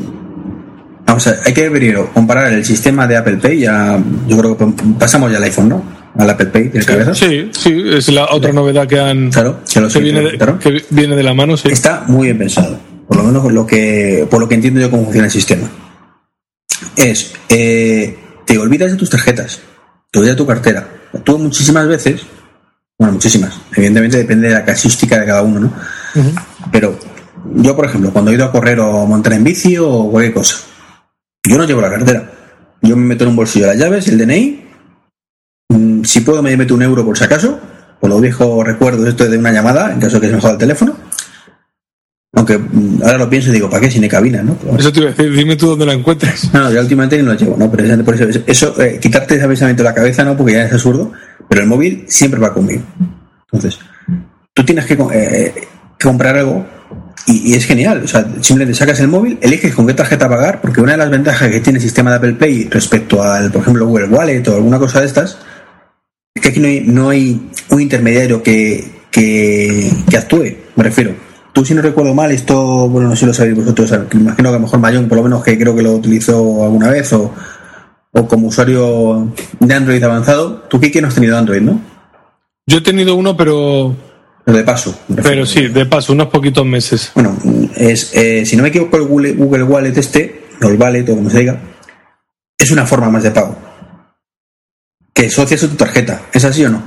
vamos 1.06 1.28
a 1.28 1.32
ver, 1.32 1.40
hay 1.46 1.54
que 1.54 1.70
primero 1.70 2.10
comparar 2.14 2.54
el 2.54 2.64
sistema 2.64 3.06
de 3.08 3.18
Apple 3.18 3.38
Pay. 3.38 3.60
Ya, 3.60 4.02
yo 4.28 4.38
creo 4.38 4.58
que 4.58 4.66
pasamos 4.98 5.32
ya 5.32 5.38
al 5.38 5.44
iPhone, 5.44 5.70
¿no? 5.70 5.84
Al 6.18 6.30
Apple 6.30 6.48
Pay 6.48 6.70
de 6.70 6.86
cabeza. 6.86 7.14
Sí, 7.14 7.50
sí, 7.52 7.84
es 7.94 8.08
la 8.10 8.26
otra 8.32 8.52
novedad 8.54 8.88
que 8.88 9.00
han 9.00 9.30
Claro, 9.30 9.60
que 9.72 9.82
lo 9.82 9.90
que 9.90 10.00
viene, 10.00 10.20
de, 10.20 10.26
implementaron. 10.34 10.60
que 10.60 10.86
viene 10.90 11.16
de 11.16 11.24
la 11.24 11.34
mano, 11.34 11.58
sí. 11.58 11.70
Está 11.70 12.04
muy 12.08 12.28
bien 12.28 12.38
pensado. 12.38 12.80
Por 13.10 13.18
lo 13.18 13.24
menos 13.24 13.52
lo 13.52 13.66
que, 13.66 14.28
por 14.30 14.40
lo 14.40 14.48
que 14.48 14.54
entiendo 14.54 14.80
yo 14.80 14.92
cómo 14.92 15.04
funciona 15.06 15.26
el 15.26 15.32
sistema. 15.32 15.68
Es, 16.96 17.34
eh, 17.50 18.16
te 18.46 18.58
olvidas 18.60 18.92
de 18.92 18.98
tus 18.98 19.10
tarjetas, 19.10 19.62
te 20.12 20.20
olvidas 20.20 20.36
de 20.36 20.44
tu 20.44 20.46
cartera. 20.46 20.88
Tú 21.24 21.40
muchísimas 21.40 21.88
veces, 21.88 22.22
bueno, 23.00 23.14
muchísimas, 23.14 23.60
evidentemente 23.76 24.18
depende 24.18 24.50
de 24.50 24.54
la 24.54 24.64
casuística 24.64 25.20
de 25.20 25.26
cada 25.26 25.42
uno, 25.42 25.60
¿no? 25.60 25.74
Pero 26.72 27.00
yo, 27.56 27.76
por 27.76 27.86
ejemplo, 27.86 28.14
cuando 28.14 28.30
he 28.30 28.36
ido 28.36 28.46
a 28.46 28.52
correr 28.52 28.80
o 28.80 29.08
montar 29.08 29.34
en 29.34 29.44
bici 29.44 29.76
o 29.80 30.12
cualquier 30.12 30.36
cosa, 30.36 30.58
yo 31.44 31.58
no 31.58 31.66
llevo 31.66 31.82
la 31.82 31.90
cartera. 31.90 32.32
Yo 32.84 32.96
me 32.96 33.06
meto 33.06 33.24
en 33.24 33.32
un 33.32 33.36
bolsillo 33.38 33.66
las 33.66 33.78
llaves, 33.78 34.08
el 34.08 34.20
DNI. 34.20 34.66
Mm, 35.70 36.04
Si 36.04 36.22
puedo, 36.22 36.44
me 36.44 36.56
meto 36.56 36.76
un 36.76 36.84
euro 36.84 37.04
por 37.04 37.18
si 37.18 37.24
acaso. 37.24 37.60
Por 38.00 38.12
los 38.12 38.22
viejos 38.22 38.64
recuerdos, 38.66 39.08
esto 39.08 39.28
de 39.28 39.38
una 39.38 39.52
llamada, 39.52 39.92
en 39.92 40.00
caso 40.00 40.18
de 40.18 40.22
que 40.22 40.28
se 40.28 40.36
me 40.36 40.42
joda 40.42 40.54
el 40.54 40.60
teléfono. 40.60 40.96
Aunque 42.40 42.58
mm, 42.58 43.02
ahora 43.04 43.18
lo 43.18 43.30
pienso 43.30 43.50
y 43.50 43.54
digo, 43.54 43.70
¿para 43.70 43.82
qué? 43.82 43.92
Si 43.92 44.00
no 44.00 44.04
hay 44.04 44.10
cabina, 44.10 44.42
¿no? 44.42 44.56
Pero. 44.56 44.78
Eso 44.78 44.94
te 44.94 45.02
iba 45.02 45.10
a 45.10 45.12
decir, 45.12 45.34
dime 45.34 45.58
tú 45.58 45.68
dónde 45.68 45.86
la 45.86 45.92
encuentres. 45.92 46.50
No, 46.54 46.72
yo 46.72 46.80
últimamente 46.80 47.18
ni 47.18 47.24
lo 47.24 47.34
llevo, 47.34 47.58
¿no? 47.58 47.70
Precisamente 47.70 48.06
por 48.06 48.16
eso, 48.16 48.42
eso 48.48 48.82
eh, 48.82 48.98
quitarte 49.02 49.36
ese 49.36 49.46
pensamiento 49.46 49.84
de 49.84 49.90
la 49.90 49.94
cabeza, 49.94 50.24
¿no? 50.24 50.38
Porque 50.38 50.54
ya 50.54 50.64
es 50.64 50.72
absurdo, 50.72 51.12
pero 51.50 51.62
el 51.62 51.68
móvil 51.68 52.06
siempre 52.08 52.40
va 52.40 52.54
conmigo. 52.54 52.82
Entonces, 53.52 53.80
tú 54.54 54.64
tienes 54.64 54.86
que, 54.86 54.94
eh, 54.94 55.54
que 55.98 56.08
comprar 56.08 56.38
algo 56.38 56.66
y, 57.28 57.52
y 57.52 57.56
es 57.56 57.66
genial. 57.66 58.04
O 58.06 58.08
sea, 58.08 58.26
simplemente 58.40 58.74
sacas 58.74 59.02
el 59.02 59.10
móvil, 59.10 59.38
eliges 59.42 59.76
con 59.76 59.86
qué 59.86 59.94
tarjeta 59.94 60.30
pagar, 60.30 60.62
porque 60.62 60.80
una 60.80 60.94
de 60.94 61.00
las 61.00 61.10
ventajas 61.10 61.50
que 61.50 61.60
tiene 61.60 61.80
el 61.80 61.84
sistema 61.84 62.10
de 62.12 62.16
Apple 62.16 62.34
Pay 62.36 62.70
respecto 62.70 63.22
al, 63.22 63.52
por 63.52 63.64
ejemplo, 63.64 63.86
Google 63.86 64.08
Wallet 64.08 64.48
o 64.48 64.56
alguna 64.56 64.80
cosa 64.80 65.02
de 65.02 65.08
estas, 65.08 65.40
es 66.34 66.42
que 66.42 66.48
aquí 66.48 66.62
no 66.62 66.68
hay, 66.70 66.82
no 66.86 67.10
hay 67.10 67.50
un 67.70 67.82
intermediario 67.82 68.42
que, 68.42 68.90
que, 69.12 69.92
que 70.10 70.18
actúe, 70.18 70.56
me 70.78 70.84
refiero. 70.86 71.29
Tú, 71.60 71.66
si 71.66 71.74
no 71.74 71.82
recuerdo 71.82 72.14
mal, 72.14 72.32
esto, 72.32 72.88
bueno, 72.88 73.10
no 73.10 73.16
sé 73.18 73.20
si 73.20 73.26
lo 73.26 73.34
sabéis 73.34 73.58
vosotros, 73.58 73.92
imagino 74.14 74.50
que 74.50 74.56
a 74.56 74.60
lo 74.60 74.60
mejor 74.62 74.80
Mayón, 74.80 75.10
por 75.10 75.18
lo 75.18 75.26
menos 75.26 75.44
que 75.44 75.60
creo 75.60 75.76
que 75.76 75.82
lo 75.82 75.92
utilizó 75.92 76.64
alguna 76.64 76.90
vez, 76.90 77.12
o, 77.12 77.34
o 78.14 78.28
como 78.30 78.48
usuario 78.48 79.34
de 79.60 79.74
Android 79.74 80.02
avanzado, 80.02 80.62
tú, 80.70 80.80
Kiki, 80.80 81.02
no 81.02 81.10
has 81.10 81.16
tenido 81.16 81.38
Android, 81.38 81.60
¿no? 81.60 81.82
Yo 82.66 82.78
he 82.78 82.82
tenido 82.82 83.14
uno, 83.14 83.36
pero, 83.36 83.94
Pero 84.46 84.58
de 84.58 84.64
paso. 84.64 84.98
pero 85.22 85.46
sí, 85.46 85.68
de 85.68 85.86
paso, 85.86 86.14
unos 86.14 86.28
poquitos 86.28 86.66
meses. 86.66 87.12
Bueno, 87.14 87.36
es, 87.76 88.16
eh, 88.16 88.46
si 88.46 88.56
no 88.56 88.64
me 88.64 88.70
equivoco, 88.70 88.96
el 88.96 89.04
Google, 89.04 89.34
Google 89.34 89.64
Wallet 89.64 89.98
este, 89.98 90.46
o 90.64 90.68
el 90.70 90.78
Wallet, 90.82 91.10
o 91.10 91.16
como 91.18 91.30
se 91.30 91.40
diga, 91.40 91.60
es 92.58 92.72
una 92.72 92.86
forma 92.86 93.10
más 93.10 93.24
de 93.24 93.32
pago. 93.32 93.58
Que 95.14 95.26
asocias 95.26 95.62
a 95.66 95.68
tu 95.68 95.76
tarjeta. 95.76 96.22
¿Es 96.32 96.46
así 96.46 96.64
o 96.64 96.70
no? 96.70 96.82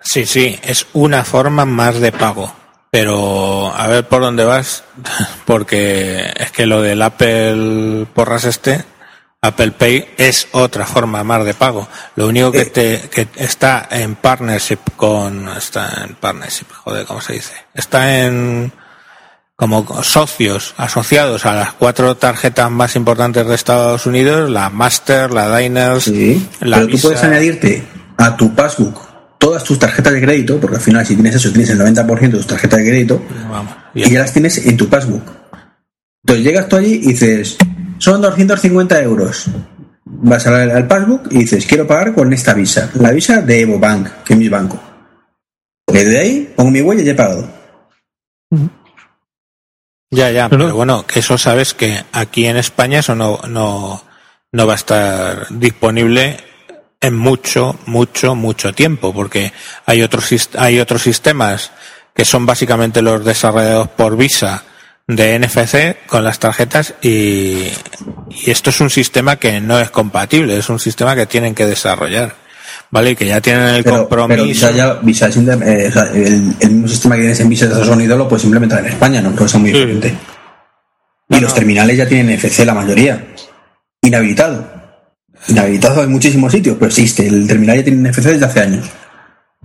Sí, 0.00 0.26
sí, 0.26 0.58
es 0.64 0.84
una 0.94 1.22
forma 1.22 1.64
más 1.64 2.00
de 2.00 2.10
pago. 2.10 2.65
Pero 2.98 3.74
a 3.76 3.88
ver 3.88 4.08
por 4.08 4.22
dónde 4.22 4.42
vas, 4.46 4.82
porque 5.44 6.32
es 6.34 6.50
que 6.50 6.64
lo 6.64 6.80
del 6.80 7.02
Apple 7.02 8.06
Porras 8.14 8.44
este, 8.44 8.86
Apple 9.42 9.72
Pay 9.72 10.14
es 10.16 10.48
otra 10.52 10.86
forma 10.86 11.22
más 11.22 11.44
de 11.44 11.52
pago. 11.52 11.86
Lo 12.14 12.26
único 12.26 12.52
que 12.52 12.62
Eh. 12.62 12.66
te 12.66 13.00
que 13.10 13.28
está 13.36 13.86
en 13.90 14.14
partnership 14.14 14.78
con 14.96 15.46
está 15.50 16.04
en 16.08 16.14
partnership, 16.14 16.64
joder, 16.72 17.04
¿cómo 17.04 17.20
se 17.20 17.34
dice? 17.34 17.52
Está 17.74 18.22
en 18.24 18.72
como 19.56 20.02
socios 20.02 20.72
asociados 20.78 21.44
a 21.44 21.52
las 21.54 21.74
cuatro 21.74 22.14
tarjetas 22.16 22.70
más 22.70 22.96
importantes 22.96 23.46
de 23.46 23.54
Estados 23.54 24.06
Unidos, 24.06 24.48
la 24.48 24.70
Master, 24.70 25.30
la 25.32 25.54
Diners, 25.54 26.04
Sí. 26.04 26.48
la 26.60 26.78
Pero 26.78 26.88
tú 26.88 26.98
puedes 27.02 27.22
añadirte 27.22 27.86
a 28.16 28.34
tu 28.38 28.54
passbook 28.54 29.05
todas 29.38 29.64
tus 29.64 29.78
tarjetas 29.78 30.12
de 30.12 30.20
crédito, 30.20 30.58
porque 30.60 30.76
al 30.76 30.82
final, 30.82 31.06
si 31.06 31.14
tienes 31.14 31.34
eso, 31.34 31.50
tienes 31.50 31.70
el 31.70 31.78
90% 31.80 32.18
de 32.20 32.28
tus 32.30 32.46
tarjetas 32.46 32.78
de 32.80 32.84
crédito, 32.86 33.22
Vamos, 33.50 33.74
y 33.94 34.10
ya 34.10 34.20
las 34.20 34.32
tienes 34.32 34.64
en 34.66 34.76
tu 34.76 34.88
passbook. 34.88 35.22
Entonces 36.24 36.44
llegas 36.44 36.68
tú 36.68 36.76
allí 36.76 36.94
y 36.94 37.08
dices, 37.12 37.56
son 37.98 38.20
250 38.20 39.00
euros. 39.02 39.46
Vas 40.04 40.46
al, 40.46 40.70
al 40.70 40.86
passbook 40.88 41.28
y 41.30 41.38
dices, 41.38 41.66
quiero 41.66 41.86
pagar 41.86 42.14
con 42.14 42.32
esta 42.32 42.54
visa. 42.54 42.90
La 42.94 43.12
visa 43.12 43.40
de 43.42 43.60
Evo 43.60 43.78
Bank, 43.78 44.08
que 44.24 44.32
es 44.34 44.38
mi 44.38 44.48
banco. 44.48 44.80
Desde 45.86 46.18
ahí 46.18 46.52
pongo 46.56 46.70
mi 46.70 46.80
huella 46.80 47.02
y 47.02 47.04
ya 47.04 47.12
he 47.12 47.14
pagado. 47.14 47.48
Ya, 50.10 50.30
ya, 50.30 50.48
Pero- 50.48 50.64
pero 50.64 50.76
bueno, 50.76 51.04
que 51.06 51.20
eso 51.20 51.36
sabes 51.38 51.74
que 51.74 52.02
aquí 52.12 52.46
en 52.46 52.56
España 52.56 53.00
eso 53.00 53.14
no, 53.14 53.40
no, 53.48 54.02
no 54.52 54.66
va 54.66 54.72
a 54.72 54.76
estar 54.76 55.46
disponible 55.50 56.38
en 57.00 57.14
mucho, 57.16 57.78
mucho, 57.86 58.34
mucho 58.34 58.72
tiempo, 58.72 59.12
porque 59.12 59.52
hay 59.84 60.02
otros, 60.02 60.28
hay 60.58 60.80
otros 60.80 61.02
sistemas 61.02 61.70
que 62.14 62.24
son 62.24 62.46
básicamente 62.46 63.02
los 63.02 63.24
desarrollados 63.24 63.88
por 63.88 64.16
Visa 64.16 64.64
de 65.06 65.38
NFC 65.38 66.06
con 66.06 66.24
las 66.24 66.38
tarjetas 66.40 66.94
y, 67.02 67.68
y 68.30 68.50
esto 68.50 68.70
es 68.70 68.80
un 68.80 68.90
sistema 68.90 69.36
que 69.36 69.60
no 69.60 69.78
es 69.78 69.90
compatible, 69.90 70.56
es 70.58 70.68
un 70.68 70.80
sistema 70.80 71.14
que 71.14 71.26
tienen 71.26 71.54
que 71.54 71.66
desarrollar, 71.66 72.34
¿vale? 72.90 73.10
Y 73.10 73.16
que 73.16 73.26
ya 73.26 73.40
tienen 73.40 73.68
el 73.68 73.84
Pero, 73.84 74.08
pero 74.08 74.22
compromiso. 74.22 74.46
Visa 74.48 74.70
ya, 74.72 74.94
Visa 74.94 75.28
es 75.28 75.36
inter- 75.36 75.62
eh, 75.62 75.88
o 75.88 75.92
sea, 75.92 76.02
el, 76.14 76.54
el 76.58 76.70
mismo 76.70 76.88
sistema 76.88 77.14
que 77.14 77.20
tienes 77.20 77.38
en 77.40 77.48
Visa 77.50 77.66
de 77.66 77.72
Estados 77.72 77.94
Unidos 77.94 78.18
lo 78.18 78.26
puedes 78.28 78.44
implementar 78.44 78.80
en 78.80 78.86
España, 78.86 79.20
¿no? 79.20 79.46
Son 79.46 79.60
muy 79.60 79.70
Sí. 79.70 79.76
diferentes. 79.78 80.12
Y 80.12 81.34
No, 81.34 81.40
los 81.40 81.50
no. 81.50 81.54
terminales 81.54 81.96
ya 81.98 82.08
tienen 82.08 82.36
NFC 82.36 82.64
la 82.64 82.74
mayoría. 82.74 83.26
Inhabilitado. 84.02 84.75
Inhabilitado 85.48 86.02
en 86.02 86.10
muchísimos 86.12 86.52
sitios, 86.52 86.76
pero 86.78 86.88
existe. 86.88 87.26
El 87.26 87.46
terminal 87.46 87.76
ya 87.78 87.84
tiene 87.84 88.08
NFC 88.10 88.18
desde 88.24 88.44
hace 88.46 88.60
años. 88.60 88.86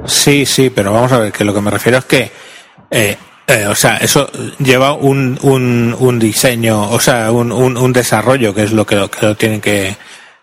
Sí, 0.06 0.46
sí, 0.46 0.70
pero 0.74 0.94
vamos 0.94 1.12
a 1.12 1.20
ver, 1.20 1.32
que 1.32 1.44
lo 1.46 1.54
que 1.54 1.62
me 1.62 1.72
refiero 1.72 1.98
es 2.00 2.06
que, 2.06 2.32
eh, 2.90 3.18
eh, 3.48 3.68
o 3.68 3.76
sea, 3.76 3.98
eso 3.98 4.30
lleva 4.60 4.94
un, 4.94 5.38
un, 5.44 5.96
un 6.00 6.20
diseño, 6.20 6.90
o 6.90 7.00
sea, 7.00 7.32
un, 7.32 7.52
un, 7.52 7.78
un 7.78 7.94
desarrollo, 7.94 8.54
que 8.54 8.64
es 8.64 8.72
lo 8.72 8.86
que 8.86 8.96
lo, 8.96 9.12
que 9.12 9.26
lo 9.26 9.36
tienen 9.36 9.62
que, 9.62 9.96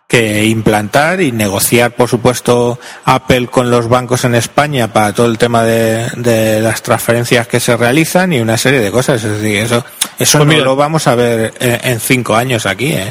que 0.07 0.45
implantar 0.45 1.21
y 1.21 1.33
negociar, 1.33 1.93
por 1.93 2.09
supuesto, 2.09 2.79
Apple 3.05 3.49
con 3.49 3.71
los 3.71 3.89
bancos 3.89 4.25
en 4.25 4.35
España 4.37 4.93
para 4.93 5.13
todo 5.13 5.27
el 5.27 5.39
tema 5.39 5.65
de, 5.65 6.07
de 6.17 6.61
las 6.61 6.83
transferencias 6.83 7.47
que 7.49 7.59
se 7.61 7.77
realizan 7.77 8.33
y 8.33 8.41
una 8.41 8.57
serie 8.59 8.81
de 8.81 8.91
cosas. 8.93 9.25
Es 9.25 9.41
decir, 9.43 9.57
eso, 9.59 9.85
eso 10.19 10.39
Pues 10.39 10.47
no 10.47 10.53
mira. 10.53 10.65
lo 10.65 10.77
vamos 10.77 11.07
a 11.09 11.15
ver 11.15 11.53
en, 11.59 11.81
en 11.93 12.01
cinco 12.01 12.37
años 12.37 12.65
aquí, 12.67 12.93
¿eh? 12.93 13.09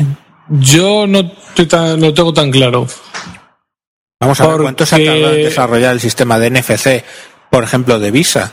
Yo 0.50 1.08
no, 1.08 1.24
no 1.24 2.14
tengo 2.14 2.34
tan 2.34 2.52
claro. 2.52 2.88
Vamos 4.20 4.42
a 4.42 4.48
ver 4.48 4.62
cuánto 4.62 4.86
se 4.86 4.96
ha 4.96 5.06
tardado 5.06 5.34
en 5.34 5.44
desarrollar 5.44 5.94
el 5.94 6.00
sistema 6.00 6.40
de 6.40 6.50
NFC, 6.50 7.04
por 7.52 7.64
ejemplo, 7.64 8.00
de 8.00 8.12
Visa. 8.12 8.52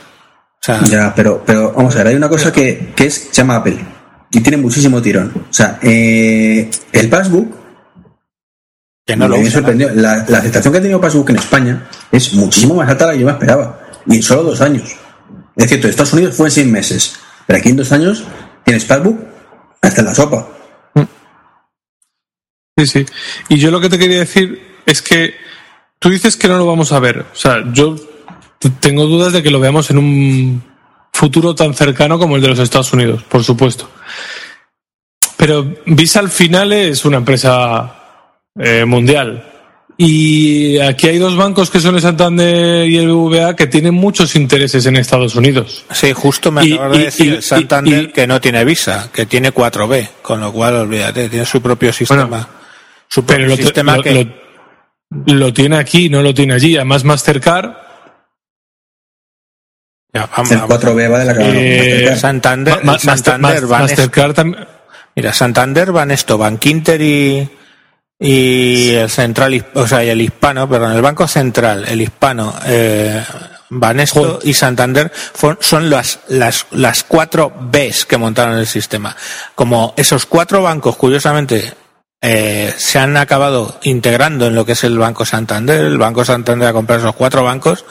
O 0.61 0.63
sea, 0.65 0.83
Ya, 0.83 1.13
pero, 1.15 1.43
pero 1.45 1.71
vamos 1.73 1.95
a 1.95 1.99
ver, 1.99 2.07
hay 2.07 2.15
una 2.15 2.29
cosa 2.29 2.51
que, 2.51 2.93
que 2.95 3.05
es, 3.05 3.29
se 3.31 3.41
llama 3.41 3.57
Apple. 3.57 3.77
Y 4.31 4.41
tiene 4.41 4.57
muchísimo 4.57 5.01
tirón. 5.01 5.31
O 5.49 5.53
sea, 5.53 5.79
eh, 5.81 6.69
el 6.91 7.09
Passbook 7.09 7.65
que 9.05 9.15
no 9.15 9.27
lo 9.27 9.37
me 9.37 9.49
sorprendió. 9.51 9.91
La, 9.93 10.25
la 10.27 10.39
aceptación 10.39 10.71
que 10.71 10.79
ha 10.79 10.81
tenido 10.81 10.99
Passbook 10.99 11.29
en 11.29 11.35
España 11.35 11.87
es 12.11 12.33
muchísimo 12.33 12.73
más 12.73 12.89
alta 12.89 13.05
de 13.05 13.11
la 13.11 13.13
que 13.13 13.19
yo 13.19 13.25
me 13.27 13.33
esperaba. 13.33 13.79
Y 14.07 14.15
en 14.15 14.23
solo 14.23 14.43
dos 14.43 14.61
años. 14.61 14.95
Es 15.55 15.67
cierto, 15.67 15.87
en 15.87 15.91
Estados 15.91 16.13
Unidos 16.13 16.35
fue 16.35 16.47
en 16.47 16.51
seis 16.51 16.67
meses. 16.67 17.15
Pero 17.45 17.59
aquí 17.59 17.69
en 17.69 17.75
dos 17.75 17.91
años 17.91 18.23
tienes 18.63 18.83
Passbook 18.85 19.19
hasta 19.81 20.01
en 20.01 20.07
la 20.07 20.15
sopa. 20.15 20.47
Sí, 22.77 22.85
sí. 22.87 23.05
Y 23.49 23.57
yo 23.57 23.71
lo 23.71 23.79
que 23.79 23.89
te 23.89 23.97
quería 23.97 24.19
decir 24.19 24.61
es 24.85 25.01
que 25.01 25.35
tú 25.99 26.09
dices 26.09 26.35
que 26.35 26.47
no 26.49 26.57
lo 26.57 26.65
vamos 26.65 26.91
a 26.91 26.99
ver. 26.99 27.19
O 27.31 27.35
sea, 27.35 27.63
yo 27.71 27.95
tengo 28.81 29.05
dudas 29.05 29.31
de 29.33 29.41
que 29.41 29.49
lo 29.51 29.59
veamos 29.59 29.89
en 29.91 29.97
un 29.97 30.63
futuro 31.13 31.55
tan 31.55 31.73
cercano 31.73 32.19
como 32.19 32.35
el 32.35 32.41
de 32.41 32.49
los 32.49 32.59
Estados 32.59 32.91
Unidos, 32.91 33.23
por 33.23 33.43
supuesto. 33.43 33.89
Pero 35.37 35.73
Visa 35.85 36.19
al 36.19 36.29
final 36.29 36.73
es 36.73 37.05
una 37.05 37.17
empresa 37.17 37.95
eh, 38.59 38.83
mundial. 38.85 39.51
Y 39.97 40.77
aquí 40.79 41.07
hay 41.07 41.17
dos 41.19 41.37
bancos 41.37 41.69
que 41.69 41.79
son 41.79 41.95
el 41.95 42.01
Santander 42.01 42.85
y 42.89 42.97
el 42.97 43.07
BBVA 43.07 43.55
que 43.55 43.67
tienen 43.67 43.93
muchos 43.93 44.35
intereses 44.35 44.85
en 44.87 44.97
Estados 44.97 45.35
Unidos. 45.35 45.85
Sí, 45.93 46.11
justo 46.11 46.51
me 46.51 46.73
acabas 46.73 46.97
de 46.97 47.03
decir 47.05 47.25
y- 47.27 47.29
el 47.35 47.41
Santander 47.43 48.03
y- 48.03 48.11
que 48.11 48.27
no 48.27 48.41
tiene 48.41 48.65
Visa, 48.65 49.09
que 49.13 49.25
tiene 49.25 49.53
4B, 49.53 50.09
con 50.21 50.41
lo 50.41 50.51
cual 50.51 50.75
olvídate, 50.75 51.29
tiene 51.29 51.45
su 51.45 51.61
propio 51.61 51.93
sistema. 51.93 52.45
Propio 53.13 53.25
Pero 53.35 53.47
lo, 53.47 53.55
sistema 53.57 53.97
lo- 53.97 54.03
que 54.03 54.13
lo- 54.13 55.33
lo 55.35 55.53
tiene 55.53 55.77
aquí, 55.77 56.09
no 56.09 56.21
lo 56.21 56.33
tiene 56.33 56.53
allí. 56.55 56.75
Además, 56.75 57.03
Mastercard 57.03 57.71
Ya, 60.13 60.27
vamos, 60.27 60.51
El 60.51 60.57
vamos. 60.59 60.79
4B 60.79 61.07
va 61.11 61.19
de 61.19 61.25
la 61.25 61.35
Eh. 61.39 62.15
Santander, 62.17 62.83
Ma- 62.83 62.97
Santander 62.97 63.39
Master- 63.41 63.67
van 63.67 63.81
Mastercard 63.81 64.33
también. 64.33 64.65
Mira, 65.15 65.33
Santander 65.33 65.91
van 65.91 66.11
esto, 66.11 66.37
Bankinter 66.37 67.01
y, 67.01 67.49
y 68.19 68.89
el 68.91 69.09
central, 69.09 69.65
o 69.73 69.85
sea, 69.87 70.03
y 70.05 70.09
el 70.09 70.21
hispano, 70.21 70.69
perdón, 70.69 70.93
el 70.93 71.01
Banco 71.01 71.27
Central, 71.27 71.85
el 71.87 72.01
hispano, 72.01 72.53
eh, 72.65 73.23
Banesto 73.69 74.39
y 74.43 74.53
Santander 74.53 75.11
son 75.59 75.89
las, 75.89 76.19
las, 76.29 76.67
las 76.71 77.03
cuatro 77.03 77.51
Bs 77.59 78.05
que 78.05 78.17
montaron 78.17 78.57
el 78.57 78.67
sistema. 78.67 79.13
Como 79.53 79.93
esos 79.97 80.25
cuatro 80.27 80.61
bancos, 80.61 80.95
curiosamente, 80.95 81.73
eh, 82.27 82.73
se 82.75 82.97
han 82.99 83.15
acabado 83.17 83.79
integrando 83.83 84.47
en 84.47 84.55
lo 84.55 84.65
que 84.65 84.71
es 84.73 84.83
el 84.83 84.97
Banco 84.97 85.25
Santander, 85.25 85.85
el 85.85 85.97
Banco 85.99 86.25
Santander 86.25 86.67
ha 86.69 86.73
comprado 86.73 87.01
esos 87.03 87.15
cuatro 87.15 87.43
bancos, 87.43 87.85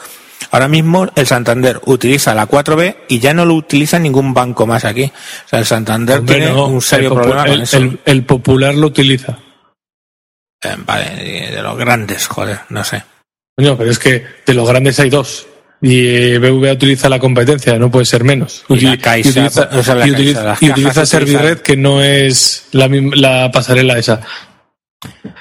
Ahora 0.51 0.67
mismo 0.67 1.07
el 1.15 1.25
Santander 1.25 1.79
utiliza 1.85 2.35
la 2.35 2.45
4B 2.47 2.97
y 3.07 3.19
ya 3.19 3.33
no 3.33 3.45
lo 3.45 3.55
utiliza 3.55 3.97
ningún 3.97 4.33
banco 4.33 4.67
más 4.67 4.83
aquí. 4.85 5.03
O 5.05 5.47
sea, 5.49 5.59
el 5.59 5.65
Santander 5.65 6.19
Hombre, 6.19 6.35
tiene 6.35 6.51
no, 6.51 6.67
un 6.67 6.81
serio 6.81 7.09
el, 7.09 7.15
problema 7.15 7.43
con 7.45 7.51
el- 7.53 7.61
eso. 7.61 7.77
el- 7.77 7.99
el 8.05 8.25
popular 8.25 8.75
lo 8.75 8.87
utiliza. 8.87 9.37
Eh, 10.61 10.75
vale, 10.85 11.51
de 11.51 11.61
los 11.61 11.77
grandes, 11.77 12.27
joder, 12.27 12.59
no 12.69 12.83
sé. 12.83 13.03
Coño, 13.57 13.77
pero 13.77 13.89
es 13.91 13.97
que 13.97 14.25
de 14.45 14.53
los 14.53 14.67
grandes 14.67 14.99
hay 14.99 15.09
dos. 15.09 15.47
Y 15.87 16.07
eh, 16.07 16.39
BVA 16.39 16.71
utiliza 16.73 17.07
la 17.09 17.19
competencia, 17.19 17.77
no 17.77 17.91
puede 17.91 18.05
ser 18.05 18.23
menos. 18.23 18.63
Y 18.69 18.73
la 18.85 18.97
Caixa, 18.97 19.29
utiliza, 19.29 19.69
o 19.79 19.83
sea, 19.83 19.95
y 20.07 20.11
utiliza- 20.11 20.57
y 20.59 20.69
utiliza 20.71 21.05
que 21.61 21.77
no 21.77 22.01
es 22.01 22.67
la, 22.71 22.87
la 22.87 23.51
pasarela 23.51 23.99
esa. 23.99 24.19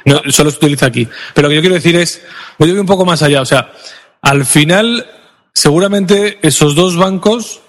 No, 0.05 0.21
solo 0.29 0.51
se 0.51 0.59
utiliza 0.59 0.87
aquí. 0.87 1.09
Pero 1.33 1.47
lo 1.49 1.51
que 1.51 1.55
yo 1.57 1.61
quiero 1.63 1.77
decir 1.77 1.97
es, 1.97 2.23
voy 2.59 2.71
un 2.73 2.85
poco 2.85 3.07
más 3.07 3.23
allá. 3.23 3.41
O 3.41 3.47
sea, 3.47 3.73
al 4.21 4.45
final, 4.45 5.07
seguramente 5.55 6.39
esos 6.43 6.75
dos 6.75 6.97
bancos 6.97 7.61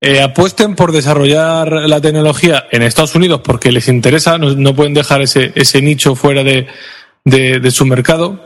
eh, 0.00 0.22
apuesten 0.22 0.74
por 0.76 0.92
desarrollar 0.92 1.70
la 1.72 2.00
tecnología 2.00 2.66
en 2.70 2.82
Estados 2.82 3.14
Unidos 3.14 3.40
porque 3.44 3.70
les 3.72 3.88
interesa, 3.88 4.38
no, 4.38 4.54
no 4.54 4.74
pueden 4.74 4.94
dejar 4.94 5.20
ese, 5.20 5.52
ese 5.54 5.82
nicho 5.82 6.14
fuera 6.14 6.42
de, 6.42 6.66
de- 7.24 7.60
de 7.60 7.70
su 7.70 7.84
mercado. 7.84 8.45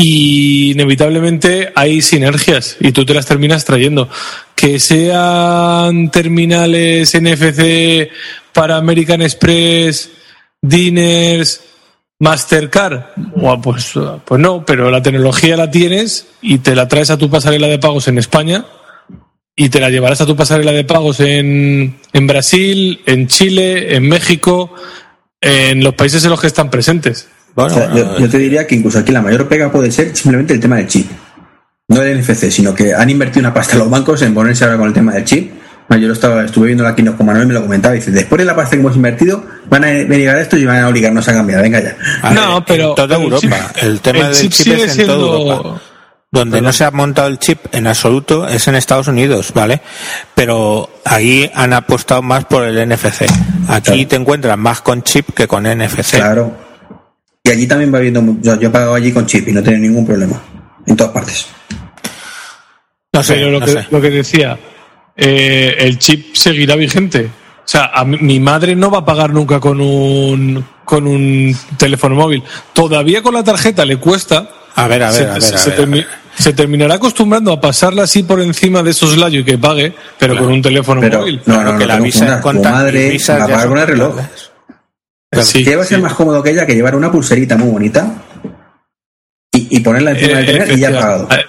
Y 0.00 0.70
inevitablemente 0.70 1.72
hay 1.74 2.02
sinergias 2.02 2.76
y 2.78 2.92
tú 2.92 3.04
te 3.04 3.14
las 3.14 3.26
terminas 3.26 3.64
trayendo. 3.64 4.08
Que 4.54 4.78
sean 4.78 6.12
terminales 6.12 7.20
NFC 7.20 8.08
para 8.52 8.76
American 8.76 9.22
Express, 9.22 10.08
Diners, 10.62 11.62
Mastercard, 12.20 13.06
pues, 13.60 13.94
pues 14.24 14.40
no, 14.40 14.64
pero 14.64 14.88
la 14.92 15.02
tecnología 15.02 15.56
la 15.56 15.68
tienes 15.68 16.28
y 16.42 16.58
te 16.58 16.76
la 16.76 16.86
traes 16.86 17.10
a 17.10 17.18
tu 17.18 17.28
pasarela 17.28 17.66
de 17.66 17.80
pagos 17.80 18.06
en 18.06 18.18
España 18.18 18.66
y 19.56 19.68
te 19.68 19.80
la 19.80 19.90
llevarás 19.90 20.20
a 20.20 20.26
tu 20.26 20.36
pasarela 20.36 20.70
de 20.70 20.84
pagos 20.84 21.18
en, 21.18 21.98
en 22.12 22.26
Brasil, 22.28 23.00
en 23.04 23.26
Chile, 23.26 23.96
en 23.96 24.08
México, 24.08 24.72
en 25.40 25.82
los 25.82 25.94
países 25.94 26.22
en 26.22 26.30
los 26.30 26.40
que 26.40 26.46
están 26.46 26.70
presentes. 26.70 27.28
Bueno, 27.62 27.74
O 27.74 27.78
sea, 27.78 27.88
bueno, 27.88 28.12
yo, 28.14 28.18
yo 28.20 28.28
te 28.30 28.38
diría 28.38 28.66
que 28.66 28.74
incluso 28.76 28.98
aquí 29.00 29.10
la 29.12 29.20
mayor 29.22 29.48
pega 29.48 29.70
puede 29.72 29.90
ser 29.90 30.14
simplemente 30.16 30.54
el 30.54 30.60
tema 30.60 30.76
del 30.76 30.86
chip. 30.86 31.10
No 31.88 32.00
del 32.00 32.20
NFC, 32.20 32.50
sino 32.50 32.74
que 32.74 32.94
han 32.94 33.08
invertido 33.10 33.40
una 33.40 33.54
pasta 33.54 33.76
los 33.76 33.88
bancos 33.90 34.20
en 34.22 34.34
ponerse 34.34 34.64
ahora 34.64 34.76
con 34.76 34.86
el 34.88 34.92
tema 34.92 35.12
del 35.12 35.24
chip. 35.24 35.52
Bueno, 35.88 36.02
Yo 36.02 36.08
lo 36.08 36.14
estaba, 36.14 36.44
estuve 36.44 36.66
viendo 36.66 36.86
aquí 36.86 37.02
con 37.02 37.24
Manuel 37.26 37.46
me 37.46 37.54
lo 37.54 37.62
comentaba. 37.62 37.94
Dice, 37.94 38.10
después 38.10 38.38
de 38.38 38.44
la 38.44 38.54
pasta 38.54 38.76
que 38.76 38.80
hemos 38.80 38.94
invertido, 38.94 39.42
van 39.70 39.84
a 39.84 39.86
venir 39.86 40.28
a 40.28 40.38
esto 40.40 40.56
y 40.58 40.66
van 40.66 40.82
a 40.84 40.88
obligarnos 40.88 41.26
a 41.28 41.32
cambiar. 41.32 41.62
Venga 41.62 41.80
ya. 41.80 41.96
a 42.22 42.28
ver, 42.30 42.38
no, 42.38 42.64
pero- 42.64 42.90
en 42.90 42.94
toda 42.94 43.16
el 43.16 43.22
Europa. 43.22 43.40
chip- 43.46 43.82
el 43.82 44.00
tema 44.02 44.18
el 44.28 44.34
del 44.34 44.50
chip 44.50 44.66
es 44.66 44.68
en 44.68 44.76
toda 44.76 44.88
siendo- 44.94 45.36
Europa. 45.38 45.80
Donde 46.30 46.60
no 46.60 46.74
se 46.74 46.84
ha 46.84 46.90
montado 46.90 47.28
el 47.28 47.38
chip 47.38 47.58
en 47.72 47.86
absoluto 47.86 48.46
es 48.46 48.68
en 48.68 48.74
Estados 48.74 49.08
Unidos, 49.08 49.50
¿vale? 49.54 49.80
Pero 50.34 50.90
ahí 51.06 51.50
han 51.54 51.72
apostado 51.72 52.20
más 52.20 52.44
por 52.44 52.64
el 52.64 52.76
NFC. 52.86 53.22
Aquí 53.66 53.92
Claro. 53.92 54.08
te 54.08 54.16
encuentras 54.16 54.58
más 54.58 54.82
con 54.82 55.02
chip 55.02 55.30
que 55.34 55.48
con 55.48 55.64
NFC. 55.64 56.16
Claro. 56.18 56.67
Y 57.48 57.50
allí 57.50 57.66
también 57.66 57.92
va 57.94 57.98
viendo. 57.98 58.20
mu- 58.20 58.38
Yo, 58.42 58.60
yo 58.60 58.68
he 58.68 58.70
pagado 58.70 58.94
allí 58.94 59.10
con 59.10 59.24
chip 59.26 59.48
y 59.48 59.52
no 59.52 59.62
tiene 59.62 59.78
ningún 59.78 60.04
problema. 60.06 60.40
En 60.86 60.96
todas 60.96 61.12
partes. 61.12 61.46
No 63.12 63.22
sé, 63.22 63.34
Pero 63.34 63.50
lo, 63.52 63.60
no 63.60 63.66
que, 63.66 63.72
sé. 63.72 63.86
lo 63.90 64.00
que 64.00 64.10
decía, 64.10 64.58
eh, 65.16 65.74
el 65.78 65.98
chip 65.98 66.34
seguirá 66.34 66.76
vigente. 66.76 67.24
O 67.26 67.70
sea, 67.70 67.86
a 67.86 68.04
mi 68.04 68.38
madre 68.40 68.76
no 68.76 68.90
va 68.90 68.98
a 68.98 69.04
pagar 69.04 69.30
nunca 69.32 69.60
con 69.60 69.80
un, 69.80 70.64
con 70.84 71.06
un 71.06 71.54
teléfono 71.76 72.14
móvil. 72.14 72.42
Todavía 72.72 73.22
con 73.22 73.34
la 73.34 73.42
tarjeta 73.44 73.84
le 73.84 73.96
cuesta. 73.96 74.48
A 74.74 74.86
ver, 74.88 75.02
a 75.02 75.10
ver, 75.10 75.14
se, 75.16 75.24
a 75.24 75.32
ver, 75.32 75.42
se- 75.42 75.54
a 75.54 75.58
se 75.58 75.70
ver, 75.70 75.78
a 75.80 75.82
termi- 75.82 75.92
ver. 75.94 76.06
se 76.38 76.52
terminará 76.52 76.94
acostumbrando 76.94 77.52
a 77.52 77.60
pasarla 77.60 78.04
así 78.04 78.22
por 78.22 78.40
encima 78.40 78.82
de 78.82 78.90
esos 78.90 79.16
layos 79.16 79.42
y 79.42 79.44
que 79.44 79.58
pague, 79.58 79.92
pero 80.18 80.36
con 80.36 80.48
un 80.48 80.62
teléfono 80.62 81.00
Pero 81.00 81.20
móvil. 81.20 81.36
no, 81.46 81.54
Claro 81.54 81.72
no, 81.72 81.78
que 81.78 81.84
no 81.86 81.94
la 81.94 82.00
visa 82.00 82.40
conta- 82.40 82.70
madre 82.70 83.18
va 83.30 83.34
a 83.34 83.38
pagar 83.48 83.68
con 83.68 83.78
el 83.78 83.86
reloj. 83.86 84.16
Sí, 85.42 85.62
¿Qué 85.64 85.76
va 85.76 85.82
a 85.82 85.86
ser 85.86 85.98
sí. 85.98 86.02
más 86.02 86.14
cómodo 86.14 86.42
que 86.42 86.50
ella 86.50 86.64
que 86.66 86.74
llevar 86.74 86.96
una 86.96 87.12
pulserita 87.12 87.56
muy 87.56 87.70
bonita 87.70 88.12
y, 89.52 89.76
y 89.76 89.80
ponerla 89.80 90.12
encima 90.12 90.38
del 90.38 90.44
Eh, 90.48 90.52
terminal 90.52 90.78
y 90.78 90.80
ya 90.80 90.90
pagado? 90.92 91.28
Eh, 91.30 91.44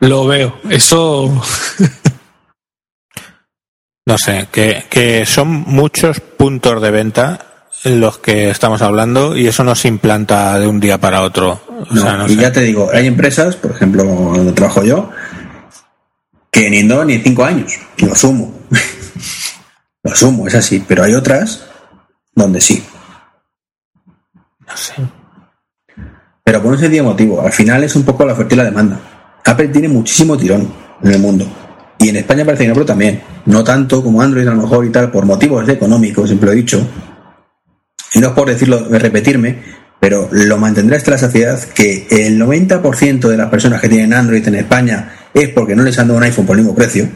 Lo, 0.00 0.08
lo 0.08 0.26
veo. 0.26 0.58
Eso. 0.70 1.42
No 4.06 4.18
sé, 4.18 4.48
que, 4.52 4.84
que 4.90 5.24
son 5.24 5.48
muchos 5.48 6.20
puntos 6.20 6.82
de 6.82 6.90
venta 6.90 7.46
en 7.84 8.00
los 8.00 8.18
que 8.18 8.50
estamos 8.50 8.82
hablando 8.82 9.34
y 9.34 9.46
eso 9.46 9.64
no 9.64 9.74
se 9.74 9.88
implanta 9.88 10.58
de 10.58 10.66
un 10.66 10.78
día 10.78 10.98
para 10.98 11.22
otro. 11.22 11.62
O 11.90 11.94
No, 11.94 12.02
sea, 12.02 12.16
no 12.18 12.26
y 12.26 12.34
sé. 12.34 12.40
ya 12.42 12.52
te 12.52 12.60
digo, 12.60 12.90
hay 12.92 13.06
empresas, 13.06 13.56
por 13.56 13.70
ejemplo, 13.70 14.04
donde 14.04 14.52
trabajo 14.52 14.84
yo, 14.84 15.08
que 16.50 16.68
ni 16.68 16.80
en 16.80 16.88
dos 16.88 17.06
ni 17.06 17.14
en 17.14 17.22
cinco 17.24 17.44
años, 17.46 17.78
lo 17.96 18.12
asumo. 18.12 18.60
lo 20.02 20.12
asumo, 20.12 20.46
es 20.48 20.54
así, 20.54 20.84
pero 20.86 21.02
hay 21.04 21.14
otras 21.14 21.64
donde 22.34 22.60
sí. 22.60 22.84
Sé. 24.74 24.94
Pero 26.42 26.62
por 26.62 26.72
un 26.72 26.78
sencillo 26.78 27.04
motivo, 27.04 27.40
al 27.40 27.52
final 27.52 27.84
es 27.84 27.96
un 27.96 28.04
poco 28.04 28.24
la 28.24 28.34
oferta 28.34 28.54
y 28.54 28.58
la 28.58 28.64
demanda. 28.64 29.00
Apple 29.44 29.68
tiene 29.68 29.88
muchísimo 29.88 30.36
tirón 30.36 30.70
en 31.02 31.10
el 31.10 31.18
mundo. 31.18 31.46
Y 31.98 32.08
en 32.10 32.16
España 32.16 32.44
parece 32.44 32.64
que 32.64 32.68
no, 32.68 32.74
pero 32.74 32.86
también. 32.86 33.22
No 33.46 33.64
tanto 33.64 34.02
como 34.02 34.20
Android 34.20 34.46
a 34.46 34.50
lo 34.54 34.62
mejor 34.62 34.84
y 34.84 34.90
tal, 34.90 35.10
por 35.10 35.24
motivos 35.24 35.66
económicos, 35.68 36.28
siempre 36.28 36.46
lo 36.46 36.52
he 36.52 36.56
dicho. 36.56 36.86
Y 38.12 38.20
no 38.20 38.28
es 38.28 38.32
por 38.34 38.48
decirlo, 38.48 38.80
de 38.80 38.98
repetirme, 38.98 39.62
pero 40.00 40.28
lo 40.30 40.58
mantendré 40.58 40.96
hasta 40.96 41.12
la 41.12 41.18
saciedad 41.18 41.62
que 41.62 42.06
el 42.10 42.40
90% 42.40 43.28
de 43.28 43.36
las 43.36 43.48
personas 43.48 43.80
que 43.80 43.88
tienen 43.88 44.12
Android 44.12 44.46
en 44.46 44.56
España 44.56 45.14
es 45.32 45.48
porque 45.48 45.74
no 45.74 45.82
les 45.82 45.98
han 45.98 46.08
dado 46.08 46.18
un 46.18 46.24
iPhone 46.24 46.46
por 46.46 46.56
el 46.56 46.62
mismo 46.62 46.76
precio. 46.76 47.08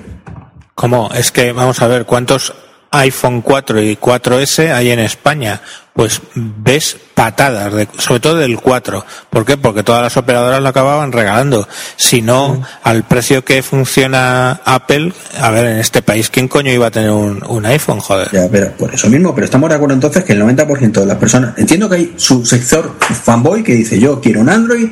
¿Cómo? 0.74 1.10
Es 1.14 1.32
que 1.32 1.52
vamos 1.52 1.82
a 1.82 1.86
ver 1.86 2.06
cuántos 2.06 2.54
iPhone 2.90 3.42
4 3.42 3.82
y 3.82 3.96
4S 3.96 4.72
hay 4.72 4.90
en 4.90 5.00
España. 5.00 5.60
Pues 5.92 6.20
ves 6.34 6.96
patadas, 7.14 7.72
de- 7.74 7.88
sobre 7.98 8.20
todo 8.20 8.36
del 8.36 8.60
4. 8.60 9.04
¿Por 9.30 9.44
qué? 9.44 9.56
Porque 9.56 9.82
todas 9.82 10.00
las 10.00 10.16
operadoras 10.16 10.62
lo 10.62 10.68
acababan 10.68 11.10
regalando. 11.10 11.66
Si 11.96 12.22
no, 12.22 12.62
al 12.84 13.02
precio 13.02 13.44
que 13.44 13.64
funciona 13.64 14.60
Apple, 14.64 15.12
a 15.40 15.50
ver, 15.50 15.66
en 15.66 15.78
este 15.78 16.00
país, 16.02 16.30
¿quién 16.30 16.46
coño 16.46 16.70
iba 16.72 16.86
a 16.86 16.90
tener 16.92 17.10
un, 17.10 17.42
un 17.48 17.66
iPhone? 17.66 17.98
Joder. 17.98 18.28
Ya, 18.32 18.48
pero 18.48 18.70
por 18.76 18.94
eso 18.94 19.08
mismo, 19.08 19.34
pero 19.34 19.46
estamos 19.46 19.68
de 19.70 19.74
acuerdo 19.74 19.94
entonces 19.94 20.22
que 20.24 20.34
el 20.34 20.42
90% 20.42 20.92
de 21.00 21.06
las 21.06 21.16
personas, 21.16 21.58
entiendo 21.58 21.88
que 21.88 21.96
hay 21.96 22.14
su 22.16 22.46
sector 22.46 22.94
fanboy 23.00 23.64
que 23.64 23.72
dice 23.74 23.98
yo 23.98 24.20
quiero 24.20 24.40
un 24.40 24.50
Android, 24.50 24.88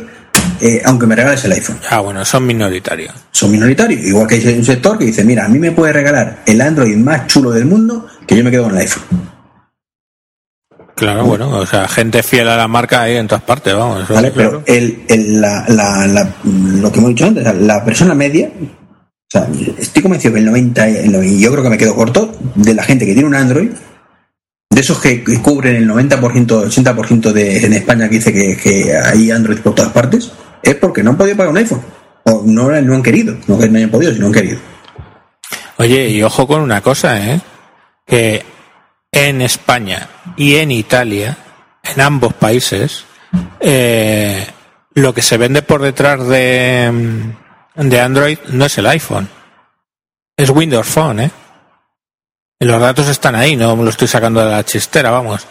eh, 0.60 0.80
aunque 0.84 1.06
me 1.06 1.14
regales 1.16 1.44
el 1.44 1.52
iPhone. 1.52 1.78
Ah, 1.90 2.00
bueno, 2.00 2.24
son 2.24 2.46
minoritarios. 2.46 3.14
Son 3.30 3.50
minoritarios, 3.50 4.02
igual 4.02 4.26
que 4.26 4.36
hay 4.36 4.58
un 4.58 4.64
sector 4.64 4.98
que 4.98 5.04
dice, 5.06 5.24
mira, 5.24 5.44
a 5.44 5.48
mí 5.48 5.58
me 5.58 5.72
puede 5.72 5.92
regalar 5.92 6.42
el 6.46 6.60
Android 6.60 6.96
más 6.96 7.26
chulo 7.26 7.50
del 7.50 7.64
mundo, 7.66 8.06
que 8.26 8.36
yo 8.36 8.44
me 8.44 8.50
quedo 8.50 8.64
con 8.64 8.72
el 8.72 8.78
iPhone. 8.78 9.04
Claro, 10.94 11.24
bueno, 11.26 11.50
o 11.50 11.66
sea, 11.66 11.86
gente 11.88 12.22
fiel 12.22 12.48
a 12.48 12.56
la 12.56 12.68
marca 12.68 13.02
hay 13.02 13.16
en 13.16 13.26
todas 13.28 13.44
partes, 13.44 13.74
vamos. 13.74 14.04
Pero 14.34 14.62
el, 14.66 15.04
el- 15.08 15.40
la, 15.42 15.64
la- 15.68 16.06
la- 16.06 16.34
lo 16.44 16.90
que 16.90 16.98
hemos 16.98 17.10
dicho 17.10 17.26
antes, 17.26 17.44
la 17.60 17.84
persona 17.84 18.14
media, 18.14 18.50
o 18.58 19.30
sea, 19.30 19.46
estoy 19.78 20.02
convencido 20.02 20.32
que 20.32 20.40
el 20.40 20.46
90, 20.46 20.88
el 20.88 21.12
90, 21.12 21.26
y 21.34 21.40
yo 21.40 21.50
creo 21.52 21.62
que 21.62 21.68
me 21.70 21.76
quedo 21.76 21.94
corto, 21.94 22.32
de 22.54 22.72
la 22.74 22.82
gente 22.82 23.04
que 23.04 23.12
tiene 23.12 23.28
un 23.28 23.34
Android, 23.34 23.70
de 24.70 24.80
esos 24.80 24.98
que, 24.98 25.22
que 25.22 25.38
cubren 25.42 25.76
el 25.76 25.86
90%, 25.88 26.46
80% 26.46 27.32
de, 27.32 27.66
en 27.66 27.72
España 27.74 28.08
que 28.08 28.14
dice 28.16 28.32
que, 28.32 28.56
que 28.56 28.96
hay 28.96 29.30
Android 29.30 29.58
por 29.58 29.74
todas 29.74 29.92
partes, 29.92 30.32
es 30.62 30.74
porque 30.76 31.02
no 31.02 31.10
han 31.10 31.16
podido 31.16 31.36
pagar 31.36 31.50
un 31.50 31.58
iPhone. 31.58 31.82
O 32.24 32.42
no, 32.44 32.70
no 32.70 32.94
han 32.94 33.02
querido, 33.02 33.36
no 33.46 33.58
que 33.58 33.68
no 33.68 33.78
hayan 33.78 33.90
podido, 33.90 34.12
sino 34.12 34.26
han 34.26 34.32
querido. 34.32 34.58
Oye, 35.78 36.08
y 36.08 36.22
ojo 36.22 36.46
con 36.46 36.60
una 36.62 36.80
cosa, 36.80 37.20
¿eh? 37.20 37.40
Que 38.06 38.44
en 39.12 39.42
España 39.42 40.08
y 40.36 40.56
en 40.56 40.70
Italia, 40.72 41.36
en 41.82 42.00
ambos 42.00 42.34
países, 42.34 43.04
eh, 43.60 44.46
lo 44.94 45.14
que 45.14 45.22
se 45.22 45.36
vende 45.36 45.62
por 45.62 45.82
detrás 45.82 46.26
de, 46.26 46.90
mm, 47.76 47.88
de 47.88 48.00
Android 48.00 48.38
no 48.48 48.64
es 48.64 48.78
el 48.78 48.86
iPhone, 48.86 49.28
es 50.36 50.50
Windows 50.50 50.86
Phone, 50.86 51.20
¿eh? 51.20 51.30
Los 52.58 52.80
datos 52.80 53.06
están 53.08 53.34
ahí, 53.34 53.54
no 53.54 53.76
lo 53.76 53.90
estoy 53.90 54.08
sacando 54.08 54.40
de 54.40 54.50
la 54.50 54.64
chistera, 54.64 55.10
vamos. 55.10 55.46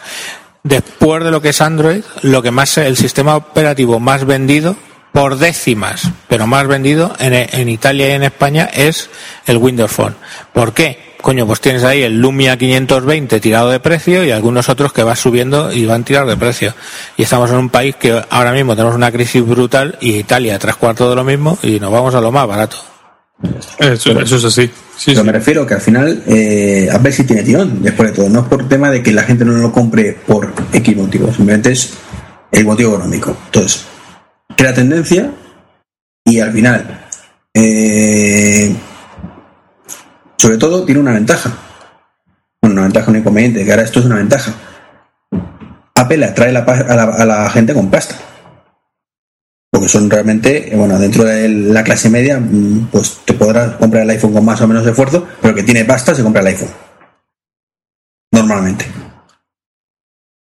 Después 0.64 1.22
de 1.22 1.30
lo 1.30 1.40
que 1.40 1.50
es 1.50 1.60
Android, 1.60 2.02
lo 2.22 2.42
que 2.42 2.50
más 2.50 2.76
el 2.78 2.96
sistema 2.96 3.36
operativo 3.36 4.00
más 4.00 4.24
vendido 4.24 4.76
por 5.16 5.38
décimas, 5.38 6.10
pero 6.28 6.46
más 6.46 6.66
vendido 6.66 7.14
en, 7.18 7.32
en 7.32 7.70
Italia 7.70 8.08
y 8.08 8.12
en 8.12 8.22
España 8.22 8.68
es 8.74 9.08
el 9.46 9.56
Windows 9.56 9.90
Phone. 9.90 10.14
¿Por 10.52 10.74
qué? 10.74 11.16
Coño, 11.22 11.46
pues 11.46 11.62
tienes 11.62 11.84
ahí 11.84 12.02
el 12.02 12.20
Lumia 12.20 12.58
520 12.58 13.40
tirado 13.40 13.70
de 13.70 13.80
precio 13.80 14.22
y 14.24 14.30
algunos 14.30 14.68
otros 14.68 14.92
que 14.92 15.02
van 15.02 15.16
subiendo 15.16 15.72
y 15.72 15.86
van 15.86 16.04
tirados 16.04 16.28
de 16.28 16.36
precio. 16.36 16.74
Y 17.16 17.22
estamos 17.22 17.50
en 17.50 17.56
un 17.56 17.70
país 17.70 17.96
que 17.96 18.22
ahora 18.28 18.52
mismo 18.52 18.76
tenemos 18.76 18.94
una 18.94 19.10
crisis 19.10 19.42
brutal 19.42 19.96
y 20.02 20.16
Italia 20.16 20.58
tres 20.58 20.76
cuartos 20.76 21.08
de 21.08 21.16
lo 21.16 21.24
mismo 21.24 21.58
y 21.62 21.80
nos 21.80 21.90
vamos 21.90 22.14
a 22.14 22.20
lo 22.20 22.30
más 22.30 22.46
barato. 22.46 22.76
Eso, 23.78 24.20
eso 24.20 24.36
es 24.36 24.44
así. 24.44 24.70
Sí, 24.98 25.12
Pero 25.12 25.20
sí. 25.20 25.26
me 25.26 25.32
refiero 25.32 25.66
que 25.66 25.72
al 25.72 25.80
final 25.80 26.24
eh, 26.26 26.90
Apple 26.92 27.12
sí 27.12 27.24
tiene 27.24 27.42
tirón, 27.42 27.82
después 27.82 28.10
de 28.10 28.16
todo. 28.16 28.28
No 28.28 28.40
es 28.40 28.46
por 28.48 28.68
tema 28.68 28.90
de 28.90 29.02
que 29.02 29.12
la 29.12 29.22
gente 29.22 29.46
no 29.46 29.52
lo 29.52 29.72
compre 29.72 30.12
por 30.26 30.52
X 30.74 30.94
motivo, 30.94 31.28
simplemente 31.28 31.72
es 31.72 31.94
el 32.52 32.66
motivo 32.66 32.96
económico. 32.96 33.34
Entonces, 33.46 33.86
crea 34.56 34.74
tendencia 34.74 35.30
y 36.24 36.40
al 36.40 36.52
final, 36.52 37.06
eh, 37.54 38.74
sobre 40.36 40.58
todo, 40.58 40.84
tiene 40.84 41.00
una 41.00 41.12
ventaja. 41.12 41.56
Bueno, 42.60 42.74
una 42.74 42.82
ventaja, 42.82 43.10
un 43.10 43.18
inconveniente, 43.18 43.64
que 43.64 43.70
ahora 43.70 43.84
esto 43.84 44.00
es 44.00 44.06
una 44.06 44.16
ventaja. 44.16 44.52
Apple 45.94 46.24
atrae 46.24 46.52
la 46.52 46.60
a, 46.60 46.96
la, 46.96 47.04
a 47.04 47.24
la 47.24 47.50
gente 47.50 47.74
con 47.74 47.90
pasta. 47.90 48.16
Porque 49.70 49.88
son 49.88 50.10
realmente, 50.10 50.72
eh, 50.72 50.76
bueno, 50.76 50.98
dentro 50.98 51.24
de 51.24 51.48
la 51.48 51.84
clase 51.84 52.10
media, 52.10 52.40
mm, 52.40 52.88
pues 52.90 53.20
te 53.24 53.34
podrás 53.34 53.76
comprar 53.76 54.02
el 54.02 54.10
iPhone 54.10 54.32
con 54.32 54.44
más 54.44 54.60
o 54.60 54.66
menos 54.66 54.86
esfuerzo, 54.86 55.26
pero 55.40 55.54
que 55.54 55.62
tiene 55.62 55.84
pasta 55.84 56.14
se 56.14 56.22
compra 56.22 56.40
el 56.40 56.48
iPhone. 56.48 56.70
Normalmente. 58.32 58.86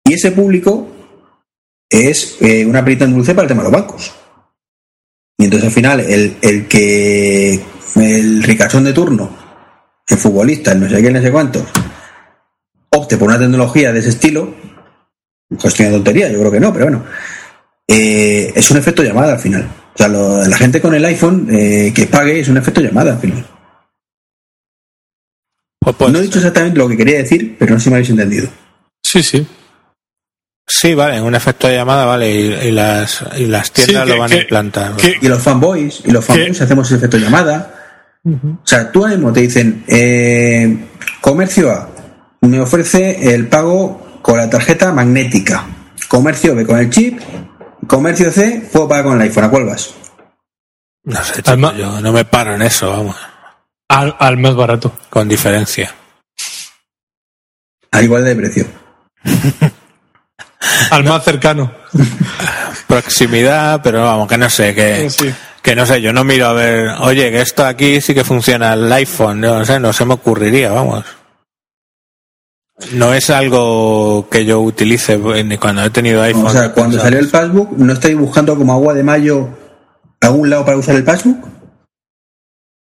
Y 0.05 0.13
ese 0.13 0.31
público 0.31 0.96
es 1.89 2.37
eh, 2.41 2.65
una 2.65 2.83
perita 2.83 3.05
en 3.05 3.13
dulce 3.13 3.33
para 3.33 3.43
el 3.43 3.49
tema 3.49 3.63
de 3.63 3.71
los 3.71 3.79
bancos. 3.79 4.13
Y 5.37 5.45
entonces 5.45 5.67
al 5.67 5.73
final 5.73 5.99
el, 5.99 6.37
el 6.41 6.67
que 6.67 7.61
el 7.95 8.43
ricachón 8.43 8.83
de 8.83 8.93
turno, 8.93 9.29
el 10.07 10.17
futbolista, 10.17 10.71
el 10.71 10.81
no 10.81 10.89
sé 10.89 11.01
qué, 11.01 11.11
no 11.11 11.21
sé 11.21 11.31
cuántos, 11.31 11.63
opte 12.89 13.17
por 13.17 13.27
una 13.27 13.39
tecnología 13.39 13.93
de 13.93 13.99
ese 13.99 14.09
estilo, 14.09 14.53
cuestión 15.59 15.89
de 15.89 15.95
tontería, 15.95 16.29
yo 16.29 16.39
creo 16.39 16.51
que 16.51 16.59
no, 16.59 16.73
pero 16.73 16.85
bueno, 16.85 17.03
eh, 17.87 18.51
es 18.53 18.71
un 18.71 18.77
efecto 18.77 19.03
llamada 19.03 19.33
al 19.33 19.39
final. 19.39 19.63
O 19.93 19.97
sea, 19.97 20.07
lo, 20.07 20.45
la 20.45 20.57
gente 20.57 20.81
con 20.81 20.93
el 20.93 21.05
iPhone 21.05 21.47
eh, 21.49 21.91
que 21.95 22.05
pague 22.05 22.39
es 22.39 22.49
un 22.49 22.57
efecto 22.57 22.81
llamada 22.81 23.13
al 23.13 23.19
final. 23.19 23.45
Pues, 25.79 25.95
pues, 25.95 26.11
No 26.11 26.19
he 26.19 26.23
dicho 26.23 26.39
exactamente 26.39 26.77
lo 26.77 26.87
que 26.89 26.97
quería 26.97 27.17
decir, 27.17 27.55
pero 27.57 27.73
no 27.73 27.79
sé 27.79 27.85
si 27.85 27.89
me 27.89 27.95
habéis 27.95 28.09
entendido. 28.09 28.49
Sí, 29.01 29.23
sí. 29.23 29.47
Sí, 30.69 30.93
vale, 30.93 31.21
un 31.21 31.33
efecto 31.33 31.67
de 31.67 31.75
llamada, 31.75 32.05
vale, 32.05 32.29
y, 32.29 32.39
y 32.67 32.71
las, 32.71 33.23
y 33.37 33.45
las 33.45 33.71
tiendas 33.71 34.03
Sí, 34.03 34.09
lo 34.09 34.19
van 34.19 34.29
que- 34.29 34.35
a 34.35 34.41
implantar. 34.41 34.95
que- 34.97 35.17
Y 35.21 35.27
los 35.29 35.41
fanboys, 35.41 36.01
y 36.05 36.11
los 36.11 36.25
fanboys 36.25 36.59
hacemos 36.61 36.87
ese 36.87 36.97
efecto 36.97 37.17
llamada. 37.17 37.73
O 38.25 38.59
sea, 38.67 38.91
tú 38.91 39.03
ahora 39.03 39.15
mismo 39.15 39.31
te 39.31 39.39
dicen, 39.41 39.85
eh, 39.87 40.77
comercio 41.21 41.71
A 41.71 41.89
me 42.41 42.59
ofrece 42.59 43.33
el 43.33 43.47
pago 43.47 44.19
con 44.21 44.37
la 44.37 44.49
tarjeta 44.49 44.91
magnética. 44.91 45.65
Comercio 46.09 46.53
B 46.53 46.65
con 46.65 46.77
el 46.79 46.89
chip. 46.89 47.21
Comercio 47.87 48.29
C 48.31 48.67
puedo 48.71 48.89
pagar 48.89 49.05
con 49.05 49.13
el 49.15 49.21
iPhone. 49.21 49.45
¿A 49.45 49.49
cuál 49.49 49.65
vas? 49.67 49.93
No 51.05 51.23
sé, 51.23 51.35
chico, 51.35 51.49
Además- 51.51 51.77
yo 51.77 52.01
no 52.01 52.11
me 52.11 52.25
paro 52.25 52.53
en 52.55 52.61
eso, 52.63 52.89
vamos, 52.89 53.15
Al, 53.87 54.13
al 54.19 54.37
más 54.37 54.53
barato. 54.55 54.91
con 55.09 55.29
diferencia. 55.29 55.95
Al 57.91 58.03
igual 58.03 58.25
de 58.25 58.35
precio. 58.35 58.65
Al 60.91 61.03
más 61.03 61.23
cercano. 61.23 61.71
Proximidad, 62.87 63.81
pero 63.83 64.03
vamos, 64.03 64.27
que 64.27 64.37
no 64.37 64.49
sé, 64.49 64.73
que, 64.73 65.09
Sí. 65.09 65.33
que 65.61 65.75
no 65.75 65.85
sé, 65.85 66.01
yo 66.01 66.13
no 66.13 66.23
miro 66.23 66.47
a 66.47 66.53
ver, 66.53 66.89
oye, 66.99 67.31
que 67.31 67.41
esto 67.41 67.65
aquí 67.65 67.99
sí 68.01 68.13
que 68.13 68.23
funciona 68.23 68.73
el 68.73 68.91
iPhone, 68.91 69.41
no 69.41 69.65
sé, 69.65 69.79
no 69.79 69.91
se 69.93 70.05
me 70.05 70.13
ocurriría, 70.13 70.71
vamos. 70.71 71.03
No 72.91 73.13
es 73.13 73.29
algo 73.31 74.27
que 74.29 74.45
yo 74.45 74.59
utilice 74.61 75.17
ni 75.17 75.57
cuando 75.57 75.83
he 75.83 75.89
tenido 75.89 76.21
iPhone. 76.21 76.45
O 76.45 76.49
sea, 76.51 76.71
cuando 76.73 76.99
salió 76.99 77.19
el 77.19 77.27
passbook, 77.29 77.71
¿no 77.77 77.91
estáis 77.93 78.15
buscando 78.17 78.55
como 78.55 78.71
agua 78.73 78.93
de 78.93 79.03
mayo 79.03 79.49
algún 80.21 80.49
lado 80.49 80.63
para 80.65 80.77
usar 80.77 80.95
el 80.95 81.03
passbook? 81.03 81.43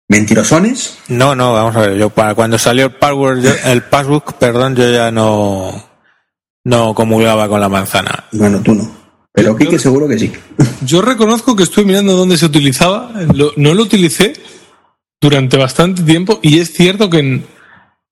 ¿Mentirosones? 0.10 0.98
No, 1.08 1.36
no, 1.36 1.54
vamos 1.54 1.76
a 1.76 1.82
ver, 1.82 1.96
yo 1.98 2.10
para 2.10 2.34
cuando 2.36 2.58
salió 2.58 2.88
el 2.88 2.92
password, 2.96 3.42
yo- 3.42 3.54
el 3.66 3.84
passbook, 3.84 4.34
perdón, 4.34 4.76
yo 4.76 4.90
ya 4.92 5.12
no, 5.12 5.89
no 6.66 6.94
comulgaba 6.94 7.48
con 7.48 7.60
la 7.62 7.70
manzana. 7.70 8.26
Bueno, 8.32 8.62
tú 8.62 8.74
no. 8.76 9.00
Pero 9.34 9.56
Kike 9.56 9.80
seguro 9.80 10.08
que 10.08 10.20
sí. 10.20 10.32
Yo 10.86 11.02
reconozco 11.02 11.56
que 11.56 11.64
estuve 11.64 11.86
mirando 11.86 12.16
dónde 12.16 12.38
se 12.38 12.46
utilizaba. 12.46 13.12
lo- 13.34 13.54
no 13.58 13.74
lo 13.74 13.84
utilicé 13.84 14.34
durante 15.22 15.58
bastante 15.58 16.02
tiempo 16.04 16.40
y 16.42 16.60
es 16.60 16.74
cierto 16.74 17.10
que 17.10 17.20
en, 17.20 17.46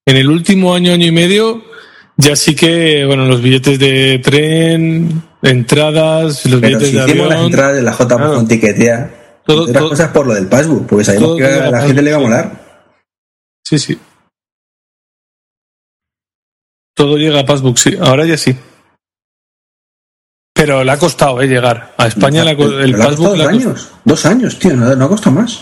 en 0.05 0.15
el 0.15 0.29
último 0.29 0.73
año, 0.73 0.93
año 0.93 1.05
y 1.05 1.11
medio, 1.11 1.63
ya 2.17 2.35
sí 2.35 2.55
que, 2.55 3.05
bueno, 3.05 3.25
los 3.25 3.41
billetes 3.41 3.77
de 3.79 4.19
tren, 4.23 5.21
entradas, 5.41 6.45
los 6.45 6.61
Pero 6.61 6.77
billetes 6.79 6.89
si 6.89 6.95
de 6.97 7.03
hicimos 7.05 7.27
las 7.27 7.35
avión. 7.37 7.51
entradas 7.51 7.75
de 7.75 7.81
la 7.81 7.93
J 7.93 8.15
Claro. 8.15 8.33
con 8.35 8.47
tiquetea, 8.47 9.13
Todo- 9.45 9.63
otras 9.63 9.77
todo- 9.77 9.89
cosas 9.89 10.09
por 10.11 10.27
lo 10.27 10.33
del 10.33 10.47
passbook, 10.47 10.85
porque 10.87 11.03
sabemos 11.05 11.27
todo 11.29 11.37
que 11.37 11.43
tiene 11.45 11.59
a 11.61 11.71
la 11.71 11.81
gente 11.81 12.01
le 12.01 12.11
va 12.11 12.17
a 12.17 12.19
sí. 12.19 12.25
molar. 12.25 12.65
Sí, 13.63 13.79
sí. 13.79 13.97
Todo 16.97 17.15
llega 17.15 17.41
a 17.41 17.45
Passbook, 17.45 17.77
sí. 17.77 17.95
Ahora 18.01 18.25
ya 18.25 18.35
sí. 18.35 18.57
Pero 20.51 20.83
le 20.83 20.91
ha 20.91 20.97
costado 20.97 21.39
eh, 21.41 21.47
llegar. 21.47 21.93
A 21.95 22.07
España 22.07 22.41
el 22.41 22.47
ha 22.49 22.57
Passbook 22.57 22.87
costado 22.87 23.19
dos 23.19 23.29
costado. 23.29 23.49
años. 23.49 23.91
Dos 24.03 24.25
años, 24.25 24.57
tío, 24.57 24.75
no, 24.75 24.95
no 24.95 25.05
ha 25.05 25.09
costado 25.09 25.35
más. 25.35 25.61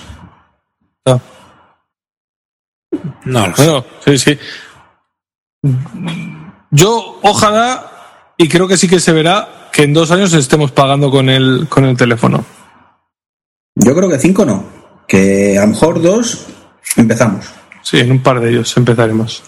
No 3.25 3.47
lo 3.47 3.55
sé. 3.57 3.65
Bueno, 3.65 3.85
sí, 4.05 4.17
sí. 4.17 4.39
Yo, 6.71 7.19
ojalá, 7.21 8.33
y 8.37 8.47
creo 8.47 8.69
que 8.69 8.77
sí 8.77 8.87
que 8.87 9.01
se 9.01 9.11
verá, 9.11 9.69
que 9.73 9.83
en 9.83 9.93
dos 9.93 10.11
años 10.11 10.31
estemos 10.31 10.71
pagando 10.71 11.11
con 11.11 11.29
el, 11.29 11.67
con 11.67 11.83
el 11.83 11.97
teléfono. 11.97 12.45
Yo 13.75 13.93
creo 13.93 14.09
que 14.09 14.19
cinco 14.19 14.45
no. 14.45 14.63
Que 15.05 15.57
a 15.57 15.61
lo 15.63 15.67
mejor 15.67 16.01
dos 16.01 16.45
empezamos. 16.95 17.45
Sí, 17.81 17.99
en 17.99 18.11
un 18.11 18.23
par 18.23 18.39
de 18.39 18.51
ellos 18.51 18.77
empezaremos. 18.77 19.43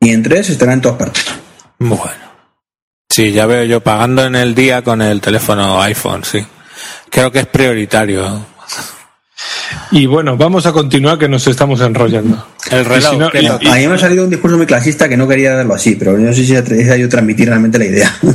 Y 0.00 0.10
en 0.10 0.22
tres 0.22 0.50
estará 0.50 0.72
en 0.72 0.80
todas 0.80 0.98
partes. 0.98 1.24
Bueno. 1.78 2.28
Sí, 3.08 3.32
ya 3.32 3.46
veo 3.46 3.64
yo 3.64 3.80
pagando 3.80 4.24
en 4.24 4.36
el 4.36 4.54
día 4.54 4.82
con 4.82 5.02
el 5.02 5.20
teléfono 5.20 5.80
iPhone, 5.82 6.22
sí. 6.24 6.44
Creo 7.10 7.32
que 7.32 7.40
es 7.40 7.46
prioritario. 7.46 8.46
Y 9.90 10.06
bueno, 10.06 10.36
vamos 10.36 10.66
a 10.66 10.72
continuar 10.72 11.18
que 11.18 11.28
nos 11.28 11.46
estamos 11.46 11.80
enrollando. 11.80 12.46
El 12.70 12.84
reloj, 12.84 13.10
si 13.10 13.16
no-. 13.16 13.26
A 13.54 13.74
mí 13.76 13.88
me 13.88 13.94
ha 13.94 13.98
salido 13.98 14.24
un 14.24 14.30
discurso 14.30 14.56
muy 14.56 14.66
clasista 14.66 15.08
que 15.08 15.16
no 15.16 15.26
quería 15.26 15.54
darlo 15.54 15.74
así, 15.74 15.96
pero 15.96 16.12
yo 16.12 16.26
no 16.26 16.32
sé 16.34 16.44
si 16.44 16.54
he 16.54 16.98
yo 16.98 17.08
transmitir 17.08 17.48
realmente 17.48 17.78
la 17.78 17.86
idea. 17.86 18.14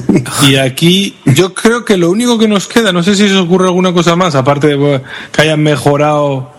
Y 0.50 0.56
aquí 0.56 1.18
yo 1.26 1.54
creo 1.54 1.86
que 1.86 1.96
lo 1.96 2.10
único 2.10 2.38
que 2.40 2.48
nos 2.48 2.68
queda, 2.68 2.92
no 2.92 3.04
sé 3.04 3.16
si 3.16 3.28
se 3.28 3.36
os 3.36 3.46
ocurre 3.46 3.68
alguna 3.68 3.94
cosa 3.94 4.16
más, 4.16 4.36
aparte 4.36 4.68
de 4.68 5.02
que 5.32 5.42
hayan 5.42 5.62
mejorado 5.62 6.52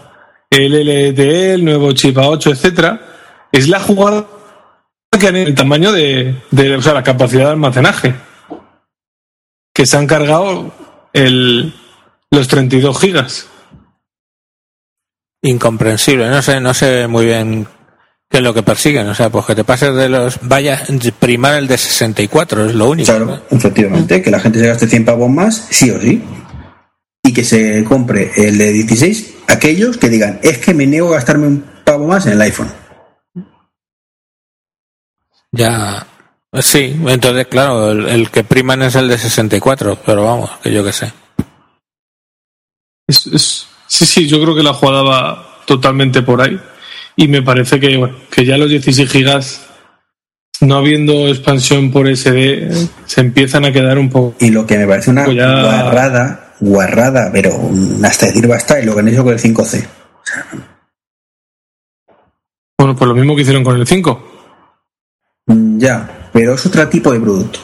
el 0.51 0.73
LTE, 0.73 1.55
el 1.55 1.65
nuevo 1.65 1.93
chip 1.93 2.17
A8, 2.17 2.53
etcétera, 2.53 3.01
es 3.53 3.69
la 3.69 3.81
jugada 3.81 4.27
que 5.19 5.29
han 5.29 5.37
el 5.37 5.55
tamaño 5.55 5.93
de, 5.93 6.35
de- 6.51 6.77
o 6.77 6.83
sea, 6.83 6.95
la 6.95 7.03
capacidad 7.03 7.45
de 7.45 7.51
almacenaje. 7.51 8.15
Que 9.75 9.87
se 9.87 9.97
han 9.97 10.07
cargado 10.07 10.73
el, 11.13 11.75
los 12.31 12.49
32 12.49 12.99
gigas. 13.01 13.49
Incomprensible, 15.43 16.29
no 16.31 16.41
sé, 16.41 16.61
no 16.61 16.73
sé 16.73 17.07
muy 17.07 17.27
bien 17.27 17.67
qué 18.31 18.39
es 18.39 18.43
lo 18.43 18.55
que 18.55 18.63
persiguen. 18.63 19.07
O 19.09 19.15
sea, 19.15 19.29
pues 19.31 19.45
que 19.45 19.55
te 19.55 19.65
pases 19.65 19.95
de 19.95 20.09
los. 20.09 20.39
Vaya, 20.43 20.83
primar 21.19 21.55
el 21.57 21.67
de 21.67 21.77
64, 21.77 22.67
es 22.67 22.75
lo 22.75 22.89
único. 22.91 23.07
Claro, 23.15 23.43
efectivamente, 23.51 24.23
que 24.23 24.31
la 24.31 24.41
gente 24.41 24.59
se 24.61 24.67
gaste 24.69 24.87
100 24.87 25.05
pavos 25.05 25.29
más, 25.31 25.67
sí 25.71 25.91
o 25.91 26.01
sí. 26.01 26.23
Y 27.23 27.33
que 27.33 27.45
se 27.45 27.85
compre 27.85 28.31
el 28.37 28.57
de 28.59 28.73
16, 28.73 29.35
aquellos 29.49 29.97
que 29.99 30.09
digan, 30.09 30.41
es 30.43 30.59
que 30.59 30.73
me 30.75 30.87
niego 30.87 31.09
a 31.09 31.17
gastarme 31.17 31.47
un 31.47 31.65
pavo 31.85 32.07
más 32.07 32.27
en 32.27 32.33
el 32.35 32.41
iPhone. 32.43 32.71
Ya. 35.57 36.07
Sí, 36.61 36.97
entonces, 37.07 37.47
claro, 37.49 37.91
el, 37.91 38.07
el 38.09 38.31
que 38.31 38.45
priman 38.45 38.83
es 38.83 38.95
el 38.95 39.09
de 39.09 39.19
64, 39.19 39.99
pero 40.07 40.25
vamos, 40.25 40.51
que 40.63 40.73
yo 40.73 40.85
qué 40.85 40.93
sé. 40.93 41.13
Es- 43.09 43.27
es- 43.27 43.67
sí, 43.89 44.07
sí, 44.07 44.29
yo 44.29 44.41
creo 44.41 44.55
que 44.55 44.63
la 44.63 44.73
jugada 44.75 45.03
va 45.03 45.59
totalmente 45.67 46.23
por 46.23 46.41
ahí. 46.41 46.59
Y 47.17 47.29
me 47.29 47.43
parece 47.43 47.81
que, 47.81 47.97
bueno, 47.97 48.17
que 48.31 48.45
ya 48.45 48.57
los 48.57 48.69
16 48.69 49.11
gigas, 49.11 49.67
no 50.61 50.77
habiendo 50.77 51.27
expansión 51.29 51.91
por 51.91 52.09
SD, 52.09 52.71
se 53.07 53.21
empiezan 53.21 53.65
a 53.65 53.73
quedar 53.73 53.99
un 53.99 54.11
poco. 54.11 54.37
Y 54.41 54.51
lo 54.51 54.65
que 54.67 54.79
me 54.79 54.87
parece 54.87 55.11
una 55.11 55.25
Pues 55.25 55.37
ya- 55.37 55.63
guarrada, 55.63 56.55
guarrada, 56.61 57.31
pero 57.33 57.51
hasta 58.05 58.27
decir 58.27 58.47
basta, 58.47 58.81
y 58.81 58.85
lo 58.85 58.95
que 58.95 59.01
han 59.01 59.09
hecho 59.09 59.25
con 59.25 59.33
el 59.33 59.41
5C. 59.41 59.87
Bueno, 62.79 62.97
pues 62.97 63.09
lo 63.09 63.15
mismo 63.15 63.35
que 63.35 63.43
hicieron 63.43 63.65
con 63.65 63.77
el 63.79 63.87
5. 63.87 64.31
Mm, 65.47 65.79
Ya, 65.79 66.29
pero 66.33 66.55
es 66.55 66.67
otro 66.67 66.89
tipo 66.89 67.13
de 67.13 67.21
producto. 67.21 67.61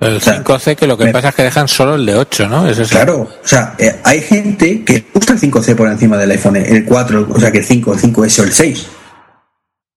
El 0.00 0.20
sea, 0.20 0.42
5C, 0.42 0.74
que 0.76 0.86
lo 0.88 0.98
que 0.98 1.04
me- 1.04 1.12
pasa 1.12 1.28
es 1.28 1.34
que 1.36 1.42
dejan 1.44 1.68
solo 1.68 1.94
el 1.94 2.04
de 2.04 2.16
8, 2.16 2.48
¿no? 2.48 2.66
Es 2.68 2.76
Claro, 2.90 3.20
o 3.22 3.46
sea, 3.46 3.74
eh, 3.78 4.00
hay 4.02 4.20
gente 4.20 4.82
que 4.84 5.06
usa 5.14 5.34
el 5.34 5.40
5C 5.40 5.76
por 5.76 5.86
encima 5.88 6.16
del 6.16 6.32
iPhone, 6.32 6.56
el 6.56 6.84
4, 6.84 7.28
o 7.30 7.38
sea, 7.38 7.52
que 7.52 7.58
el 7.58 7.64
5, 7.64 7.94
el 7.94 8.00
5S 8.00 8.40
o 8.40 8.44
el 8.44 8.52
6. 8.52 8.86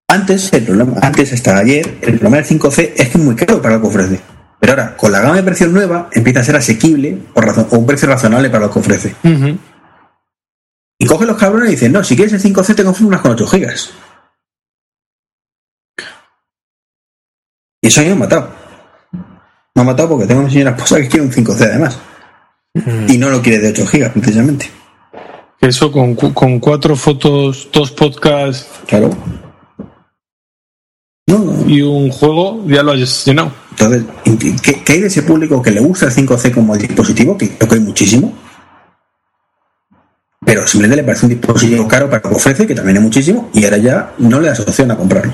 Antes, 0.08 0.54
el 0.54 0.64
problema, 0.64 0.94
antes 1.02 1.34
hasta 1.34 1.58
ayer, 1.58 1.98
el 2.02 2.20
problema 2.20 2.38
del 2.38 2.46
5C 2.46 2.94
es 2.96 3.10
que 3.10 3.18
es 3.18 3.24
muy 3.24 3.36
caro 3.36 3.60
para 3.60 3.76
lo 3.76 3.82
que 3.82 3.88
ofrece. 3.88 4.22
Pero 4.60 4.74
ahora, 4.74 4.96
con 4.96 5.12
la 5.12 5.20
gama 5.22 5.36
de 5.38 5.44
precios 5.44 5.72
nueva, 5.72 6.08
empieza 6.14 6.42
a 6.42 6.44
ser 6.44 6.56
asequible 6.56 7.18
o, 7.34 7.42
razon- 7.42 7.68
o 7.72 7.78
un 7.80 7.86
precio 7.88 8.08
razonable 8.08 8.52
para 8.52 8.68
lo 8.68 8.72
que 8.72 8.80
ofrece. 8.80 9.16
Y 11.00 11.06
cogen 11.08 11.28
los 11.28 11.38
cabrones 11.38 11.70
y 11.70 11.72
dicen, 11.72 11.92
no, 11.92 12.04
si 12.04 12.16
quieres 12.16 12.34
el 12.34 12.42
5C 12.54 12.76
te 12.76 12.84
unas 13.04 13.22
con 13.22 13.32
8 13.32 13.48
gigas. 13.48 13.90
Y 17.86 17.90
eso 17.90 18.02
a 18.02 18.04
mí 18.04 18.10
me 18.10 18.16
ha 18.16 18.20
matado. 18.20 18.50
Me 19.76 19.82
ha 19.84 19.86
matado 19.86 20.10
porque 20.10 20.26
tengo 20.26 20.42
una 20.42 20.50
señora 20.50 20.72
esposa 20.72 21.00
que 21.00 21.08
quiere 21.08 21.24
un 21.24 21.32
5C 21.32 21.62
además. 21.66 22.00
Y 23.08 23.20
no 23.20 23.30
lo 23.30 23.44
quiere 23.44 23.60
de 23.60 23.70
8 23.70 23.86
gigas, 23.86 24.12
precisamente. 24.12 24.72
Eso 25.62 25.92
con, 25.92 26.16
con 26.16 26.60
cuatro 26.60 26.96
fotos, 26.96 27.70
dos 27.72 27.92
podcasts 27.92 28.68
Claro. 28.88 29.12
No, 31.28 31.38
no. 31.38 31.70
y 31.70 31.84
un 31.84 32.10
juego, 32.10 32.64
ya 32.66 32.82
lo 32.82 32.94
has 32.94 33.24
llenado. 33.24 33.52
Entonces, 33.70 34.04
¿qué, 34.64 34.84
qué 34.84 34.94
hay 34.94 35.02
de 35.02 35.08
ese 35.08 35.22
público 35.22 35.62
que 35.62 35.70
le 35.70 35.80
gusta 35.80 36.08
el 36.08 36.12
5C 36.12 36.56
como 36.56 36.76
dispositivo? 36.76 37.38
Que 37.38 37.56
creo 37.56 37.70
que 37.70 37.76
hay 37.76 37.82
muchísimo. 37.82 38.34
Pero 40.44 40.66
simplemente 40.66 41.04
le 41.04 41.06
parece 41.06 41.28
un 41.28 41.34
dispositivo 41.34 41.88
caro 41.88 42.10
para 42.10 42.24
lo 42.24 42.30
que 42.32 42.36
ofrece, 42.36 42.66
que 42.66 42.74
también 42.74 42.98
es 42.98 43.04
muchísimo, 43.04 43.52
y 43.54 43.64
ahora 43.64 43.78
ya 43.78 44.14
no 44.18 44.40
le 44.40 44.48
das 44.48 44.60
opción 44.62 44.90
a 44.90 44.98
comprarlo. 44.98 45.34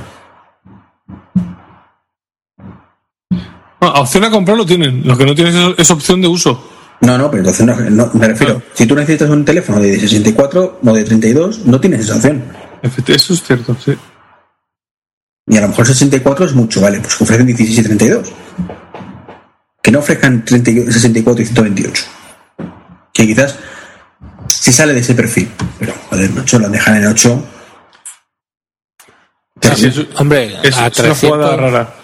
Ah, 3.84 3.99
opción 4.01 4.23
a 4.23 4.29
comprarlo 4.29 4.63
tienen. 4.63 5.01
Lo 5.07 5.17
que 5.17 5.25
no 5.25 5.34
tienes 5.34 5.55
es, 5.55 5.73
es 5.79 5.89
opción 5.91 6.21
de 6.21 6.27
uso. 6.27 6.69
No, 7.01 7.17
no, 7.17 7.32
pero 7.32 7.39
entonces 7.41 7.65
no, 7.65 7.75
no- 7.89 8.11
me 8.13 8.27
refiero. 8.27 8.61
Si 8.75 8.86
tú 8.86 8.93
necesitas 8.95 9.27
un 9.32 9.43
teléfono 9.43 9.79
de 9.79 9.99
64 9.99 10.79
o 10.86 10.93
de 10.93 11.03
32, 11.03 11.65
no 11.65 11.79
tienes 11.82 12.01
esa 12.01 12.15
opción. 12.17 12.43
Eso 12.84 13.34
es 13.34 13.41
cierto, 13.43 13.75
sí. 13.84 13.93
Y 15.47 15.57
a 15.57 15.61
lo 15.61 15.69
mejor 15.69 15.88
64 15.88 16.45
es 16.45 16.53
mucho, 16.53 16.79
vale, 16.79 16.99
pues 16.99 17.15
que 17.15 17.23
ofrecen 17.23 17.47
16 17.47 17.79
y 17.79 17.84
32. 17.84 18.32
Que 19.82 19.91
no 19.91 19.97
ofrezcan 19.99 20.45
30 20.45 20.69
y- 20.69 20.91
64 20.91 21.41
y 21.41 21.45
128. 21.47 22.03
Que 23.11 23.25
quizás 23.25 23.57
si 24.47 24.71
sale 24.71 24.93
de 24.93 24.99
ese 24.99 25.15
perfil. 25.15 25.49
Pero, 25.79 25.93
joder, 26.09 26.29
macho, 26.29 26.59
lo 26.59 26.69
dejan 26.69 26.97
en 26.97 27.07
8. 27.07 27.43
Sí, 29.61 29.69
sí, 29.75 29.88
eso- 29.88 30.05
Hombre, 30.17 30.55
es, 30.61 30.77
a 30.77 30.86
es 30.88 30.99
una 30.99 31.07
300, 31.09 31.19
jugada 31.19 31.57
rara. 31.57 31.95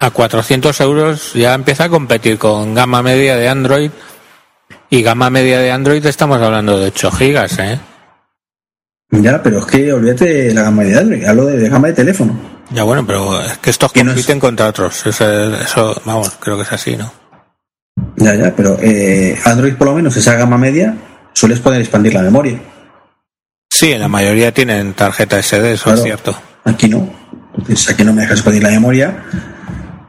A 0.00 0.10
400 0.10 0.80
euros 0.80 1.34
ya 1.34 1.54
empieza 1.54 1.84
a 1.84 1.88
competir 1.88 2.38
con 2.38 2.74
gama 2.74 3.02
media 3.02 3.36
de 3.36 3.48
Android. 3.48 3.90
Y 4.88 5.02
gama 5.02 5.30
media 5.30 5.58
de 5.60 5.70
Android 5.70 6.04
estamos 6.06 6.40
hablando 6.42 6.78
de 6.78 6.86
8 6.86 7.10
gigas, 7.12 7.58
¿eh? 7.60 7.78
Ya, 9.12 9.42
pero 9.42 9.58
es 9.60 9.66
que 9.66 9.92
olvídate 9.92 10.24
de 10.24 10.54
la 10.54 10.62
gama 10.62 10.82
de 10.84 10.98
Android, 10.98 11.24
hablo 11.24 11.46
de, 11.46 11.58
de 11.58 11.68
gama 11.68 11.88
de 11.88 11.94
teléfono. 11.94 12.38
Ya 12.70 12.82
bueno, 12.84 13.04
pero 13.06 13.40
es 13.40 13.58
que 13.58 13.70
estos 13.70 13.92
Que 13.92 14.02
no 14.04 14.12
compiten 14.12 14.38
contra 14.40 14.68
otros. 14.68 15.04
Eso, 15.06 15.54
eso, 15.56 16.00
vamos, 16.04 16.30
creo 16.40 16.56
que 16.56 16.62
es 16.62 16.72
así, 16.72 16.96
¿no? 16.96 17.12
Ya, 18.16 18.34
ya, 18.34 18.54
pero 18.56 18.78
eh, 18.80 19.36
Android 19.44 19.74
por 19.74 19.88
lo 19.88 19.94
menos, 19.94 20.16
esa 20.16 20.34
gama 20.34 20.56
media, 20.56 20.96
sueles 21.32 21.58
poder 21.60 21.80
expandir 21.80 22.14
la 22.14 22.22
memoria. 22.22 22.60
Sí, 23.68 23.96
la 23.96 24.08
mayoría 24.08 24.52
tienen 24.52 24.94
tarjeta 24.94 25.40
SD, 25.42 25.72
eso 25.72 25.84
Claro. 25.84 25.98
es 25.98 26.04
cierto. 26.04 26.36
Aquí 26.64 26.88
no. 26.88 27.08
Entonces 27.58 27.90
aquí 27.90 28.04
no 28.04 28.12
me 28.12 28.22
dejas 28.22 28.38
expandir 28.38 28.62
la 28.62 28.70
memoria. 28.70 29.24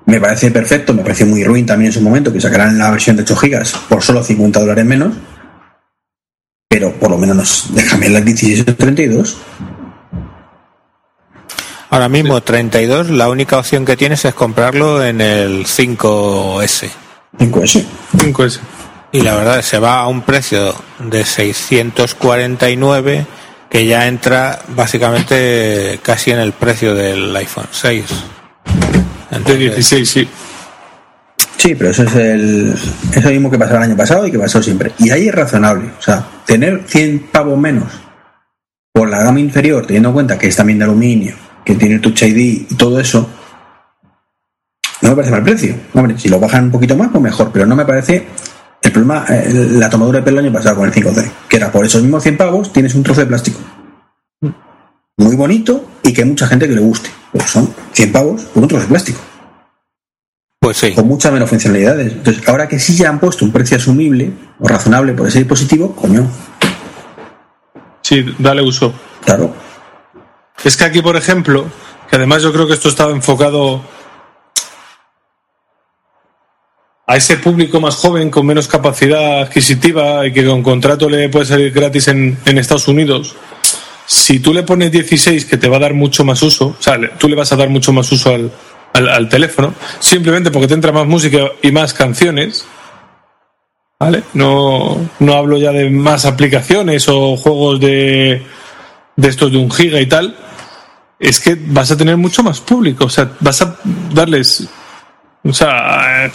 Me 0.06 0.20
parece 0.20 0.52
perfecto, 0.52 0.94
me 0.94 1.04
pareció 1.04 1.26
muy 1.26 1.44
ruin 1.44 1.66
también 1.66 1.88
en 1.88 1.94
su 1.94 2.02
momento 2.02 2.34
que 2.34 2.42
sacaran 2.42 2.78
la 2.78 2.92
versión 2.92 3.16
de 3.16 3.24
8 3.24 3.36
gigas 3.36 3.74
por 3.88 4.02
solo 4.02 4.24
50 4.24 4.60
dólares 4.60 4.86
menos. 4.86 5.14
Pero 6.68 6.94
por 6.94 7.12
lo 7.12 7.18
menos 7.18 7.68
déjame 7.74 8.10
las 8.10 8.26
16 8.26 8.66
o 8.68 8.76
32. 8.76 9.38
Ahora 11.90 12.08
mismo 12.08 12.42
32, 12.42 13.10
la 13.10 13.30
única 13.30 13.58
opción 13.58 13.86
que 13.86 13.98
tienes 13.98 14.24
es 14.24 14.34
comprarlo 14.34 15.04
en 15.04 15.20
el 15.20 15.66
5S. 15.66 16.90
5S. 17.38 17.86
5S. 18.18 18.60
Y 19.12 19.22
la 19.22 19.36
verdad 19.36 19.62
se 19.62 19.78
va 19.78 20.00
a 20.00 20.08
un 20.08 20.22
precio 20.22 20.74
de 21.00 21.26
649 21.26 23.26
que 23.70 23.86
ya 23.86 24.08
entra 24.08 24.62
básicamente 24.70 26.00
casi 26.02 26.32
en 26.32 26.40
el 26.40 26.54
precio 26.54 26.96
del 26.96 27.36
iPhone 27.36 27.68
6. 27.72 28.06
Entonces, 29.32 29.60
16, 29.60 30.10
sí. 30.10 30.28
Sí, 31.58 31.76
pero 31.76 31.92
eso 31.92 32.04
es 32.04 32.16
el 32.16 32.76
eso 33.14 33.30
mismo 33.30 33.50
que 33.50 33.58
pasó 33.58 33.76
el 33.76 33.84
año 33.84 33.96
pasado 33.96 34.26
y 34.28 34.32
que 34.32 34.40
pasó 34.40 34.62
siempre. 34.62 34.92
Y 34.98 35.10
ahí 35.12 35.28
es 35.28 35.36
razonable. 35.36 35.92
O 35.98 36.02
sea, 36.02 36.26
tener 36.46 36.84
100 36.86 37.30
pavos 37.32 37.58
menos 37.58 37.88
por 38.94 39.10
la 39.10 39.24
gama 39.24 39.40
inferior, 39.40 39.86
teniendo 39.86 40.10
en 40.10 40.14
cuenta 40.14 40.38
que 40.38 40.48
es 40.48 40.56
también 40.56 40.80
de 40.80 40.86
aluminio, 40.86 41.36
que 41.64 41.76
tiene 41.76 42.00
Touch 42.00 42.24
ID 42.24 42.68
y 42.70 42.76
todo 42.76 43.00
eso, 43.00 43.30
no 45.02 45.10
me 45.10 45.16
parece 45.16 45.32
mal 45.32 45.44
precio. 45.44 45.76
Hombre, 45.94 46.18
si 46.18 46.30
lo 46.30 46.40
bajan 46.40 46.66
un 46.66 46.72
poquito 46.72 46.96
más, 46.96 47.10
pues 47.10 47.24
mejor, 47.24 47.52
pero 47.54 47.66
no 47.66 47.76
me 47.76 47.86
parece 47.86 48.28
el 48.82 48.92
problema, 48.92 49.26
eh, 49.30 49.52
la 49.72 49.90
tomadura 49.90 50.20
de 50.20 50.26
pelo 50.26 50.40
el 50.40 50.46
año 50.46 50.54
pasado 50.54 50.78
con 50.78 50.88
el 50.88 50.94
5C, 50.94 51.32
que 51.48 51.58
era 51.58 51.72
por 51.72 51.86
esos 51.86 52.02
mismos 52.02 52.24
100 52.24 52.38
pavos 52.38 52.74
tienes 52.74 52.96
un 52.96 53.04
trozo 53.04 53.22
de 53.22 53.28
plástico. 53.28 53.60
Muy 55.18 55.36
bonito 55.36 55.88
y 56.04 56.14
que 56.14 56.24
hay 56.24 56.28
mucha 56.28 56.48
gente 56.48 56.68
que 56.68 56.74
le 56.74 56.82
guste. 56.82 57.10
Pues 57.32 57.50
son 57.50 57.74
100 57.94 58.12
pavos 58.12 58.42
por 58.44 58.64
un 58.64 58.70
trozo 58.70 58.84
de 58.84 58.90
plástico 58.90 59.20
pues 60.62 60.78
sí. 60.78 60.94
con 60.94 61.08
muchas 61.08 61.34
menos 61.34 61.50
funcionalidades. 61.50 62.12
Entonces, 62.14 62.48
ahora 62.48 62.68
que 62.68 62.78
sí 62.80 62.96
ya 62.96 63.10
han 63.10 63.20
puesto 63.20 63.44
un 63.44 63.52
precio 63.52 63.78
asumible 63.78 64.32
o 64.60 64.68
razonable 64.68 65.14
por 65.14 65.28
ese 65.28 65.40
dispositivo, 65.40 65.96
coño, 65.96 66.30
Sí, 68.04 68.24
dale 68.38 68.62
uso. 68.62 68.94
claro. 69.26 69.54
Es 70.64 70.78
que 70.78 70.84
aquí, 70.84 71.02
por 71.02 71.16
ejemplo, 71.16 71.66
que 72.08 72.16
además 72.16 72.44
yo 72.44 72.54
creo 72.54 72.68
que 72.68 72.74
esto 72.74 72.90
estaba 72.90 73.12
enfocado 73.12 73.82
a 77.08 77.16
ese 77.18 77.38
público 77.38 77.80
más 77.80 77.96
joven 77.96 78.30
con 78.30 78.46
menos 78.46 78.68
capacidad 78.68 79.42
adquisitiva 79.42 80.28
y 80.28 80.32
que 80.32 80.46
con 80.46 80.62
contrato 80.62 81.10
le 81.10 81.30
puede 81.30 81.46
salir 81.46 81.72
gratis 81.72 82.08
en, 82.10 82.38
en 82.46 82.58
Estados 82.60 82.88
Unidos. 82.88 83.36
Si 84.14 84.42
tú 84.42 84.54
le 84.54 84.64
pones 84.64 84.92
16 84.92 85.46
que 85.46 85.56
te 85.56 85.70
va 85.70 85.78
a 85.78 85.80
dar 85.80 85.94
mucho 85.94 86.26
más 86.26 86.44
uso, 86.44 86.76
o 86.78 86.82
sea, 86.82 87.00
tú 87.18 87.30
le 87.30 87.36
vas 87.36 87.54
a 87.54 87.56
dar 87.56 87.70
mucho 87.70 87.94
más 87.94 88.12
uso 88.12 88.36
al, 88.36 88.52
al, 88.92 89.08
al 89.08 89.30
teléfono, 89.30 89.74
simplemente 90.02 90.52
porque 90.52 90.68
te 90.68 90.74
entra 90.74 90.92
más 90.92 91.08
música 91.08 91.38
y 91.62 91.72
más 91.72 91.94
canciones, 91.94 92.66
¿vale? 93.98 94.24
No, 94.34 94.98
no 95.20 95.34
hablo 95.34 95.58
ya 95.58 95.72
de 95.72 95.90
más 95.90 96.26
aplicaciones 96.26 97.08
o 97.08 97.38
juegos 97.38 97.80
de, 97.80 98.44
de 99.16 99.30
estos 99.30 99.50
de 99.50 99.58
un 99.58 99.72
giga 99.72 100.02
y 100.02 100.08
tal, 100.08 100.36
es 101.18 101.40
que 101.40 101.58
vas 101.68 101.90
a 101.92 101.96
tener 101.96 102.18
mucho 102.18 102.44
más 102.44 102.60
público. 102.60 103.06
O 103.06 103.10
sea, 103.10 103.32
vas 103.40 103.62
a 103.62 103.78
darles. 104.14 104.68
O 105.42 105.54
sea, 105.54 106.26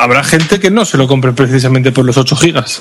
habrá 0.00 0.22
gente 0.22 0.60
que 0.60 0.70
no 0.70 0.84
se 0.84 0.98
lo 0.98 1.08
compre 1.08 1.32
precisamente 1.32 1.90
por 1.90 2.04
los 2.04 2.16
8 2.16 2.36
gigas. 2.36 2.80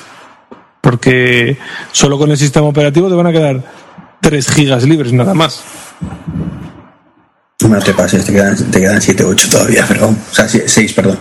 Porque 0.80 1.58
solo 1.92 2.20
con 2.20 2.30
el 2.30 2.38
sistema 2.38 2.68
operativo 2.68 3.10
te 3.10 3.16
van 3.16 3.28
a 3.28 3.32
quedar 3.32 3.64
3 4.24 4.48
gigas 4.50 4.84
libres 4.84 5.12
nada 5.14 5.34
más. 5.34 5.62
No 7.60 7.80
te 7.80 7.94
pases, 7.94 8.26
te 8.26 8.32
quedan, 8.34 8.56
te 8.72 8.80
quedan 8.80 9.02
7 9.02 9.24
o 9.24 9.28
8 9.30 9.48
todavía, 9.52 9.86
perdón. 9.86 10.18
O 10.32 10.34
sea, 10.34 10.48
6, 10.48 10.94
perdón. 10.94 11.20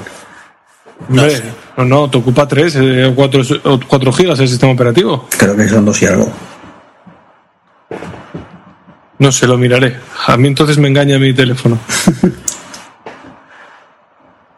No 1.09 1.23
Hombre, 1.23 1.37
sé. 1.37 1.43
no, 1.77 1.85
no, 1.85 2.11
te 2.11 2.19
ocupa 2.19 2.47
3 2.47 2.77
o 3.11 3.15
4, 3.15 3.43
o 3.65 3.81
4 3.89 4.13
gigas 4.13 4.39
el 4.41 4.49
sistema 4.49 4.73
operativo. 4.73 5.29
Creo 5.37 5.57
que 5.57 5.69
son 5.69 5.85
2 5.85 6.03
y 6.03 6.07
algo. 6.07 6.33
No 9.19 9.31
se 9.33 9.47
lo 9.47 9.57
miraré. 9.59 9.97
A 10.27 10.37
mí 10.37 10.49
entonces 10.49 10.79
me 10.79 10.89
engaña 10.89 11.19
mi 11.19 11.35
teléfono. 11.35 11.79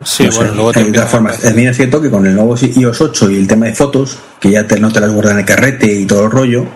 Sí, 0.07 0.25
No 0.25 0.33
sé. 0.33 0.39
bueno, 0.39 0.55
luego 0.55 0.73
te 0.73 0.85
de 0.85 0.93
todas 0.93 1.11
formas, 1.11 1.41
también 1.41 1.69
es 1.69 1.77
cierto 1.79 1.99
que 2.03 2.11
con 2.11 2.27
el 2.27 2.35
nuevo 2.35 2.55
iOS 2.61 3.01
8 3.01 3.31
y 3.31 3.37
el 3.37 3.47
tema 3.49 3.67
de 3.67 3.75
fotos, 3.75 4.19
que 4.39 4.51
ya 4.51 4.67
te, 4.67 4.79
no 4.79 4.93
te 4.93 5.01
las 5.01 5.11
guardan 5.11 5.35
en 5.35 5.39
el 5.39 5.45
carrete 5.47 5.91
y 5.91 6.05
todo 6.05 6.27
el 6.27 6.31
rollo, 6.31 6.67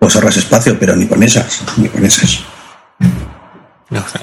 pues 0.00 0.16
ahorras 0.16 0.38
espacio, 0.38 0.76
pero 0.80 0.96
ni 0.96 1.06
con 1.06 1.22
esas, 1.22 1.62
ni 1.76 1.88
con 1.88 2.04
esas. 2.04 2.40
No 3.90 4.00
sé. 4.08 4.18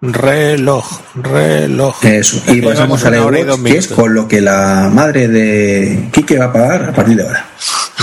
Reloj, 0.00 0.84
reloj. 1.14 2.04
Eso. 2.04 2.42
Y 2.52 2.62
pasamos 2.62 3.00
y 3.02 3.04
dos 3.04 3.14
iWatch, 3.14 3.62
que 3.62 3.78
es 3.78 3.88
con 3.88 4.14
lo 4.14 4.26
que 4.26 4.40
la 4.40 4.90
madre 4.92 5.28
de 5.28 6.08
Quique 6.12 6.38
va 6.38 6.46
a 6.46 6.52
pagar 6.52 6.84
a 6.90 6.92
partir 6.92 7.16
de 7.16 7.22
ahora. 7.24 7.46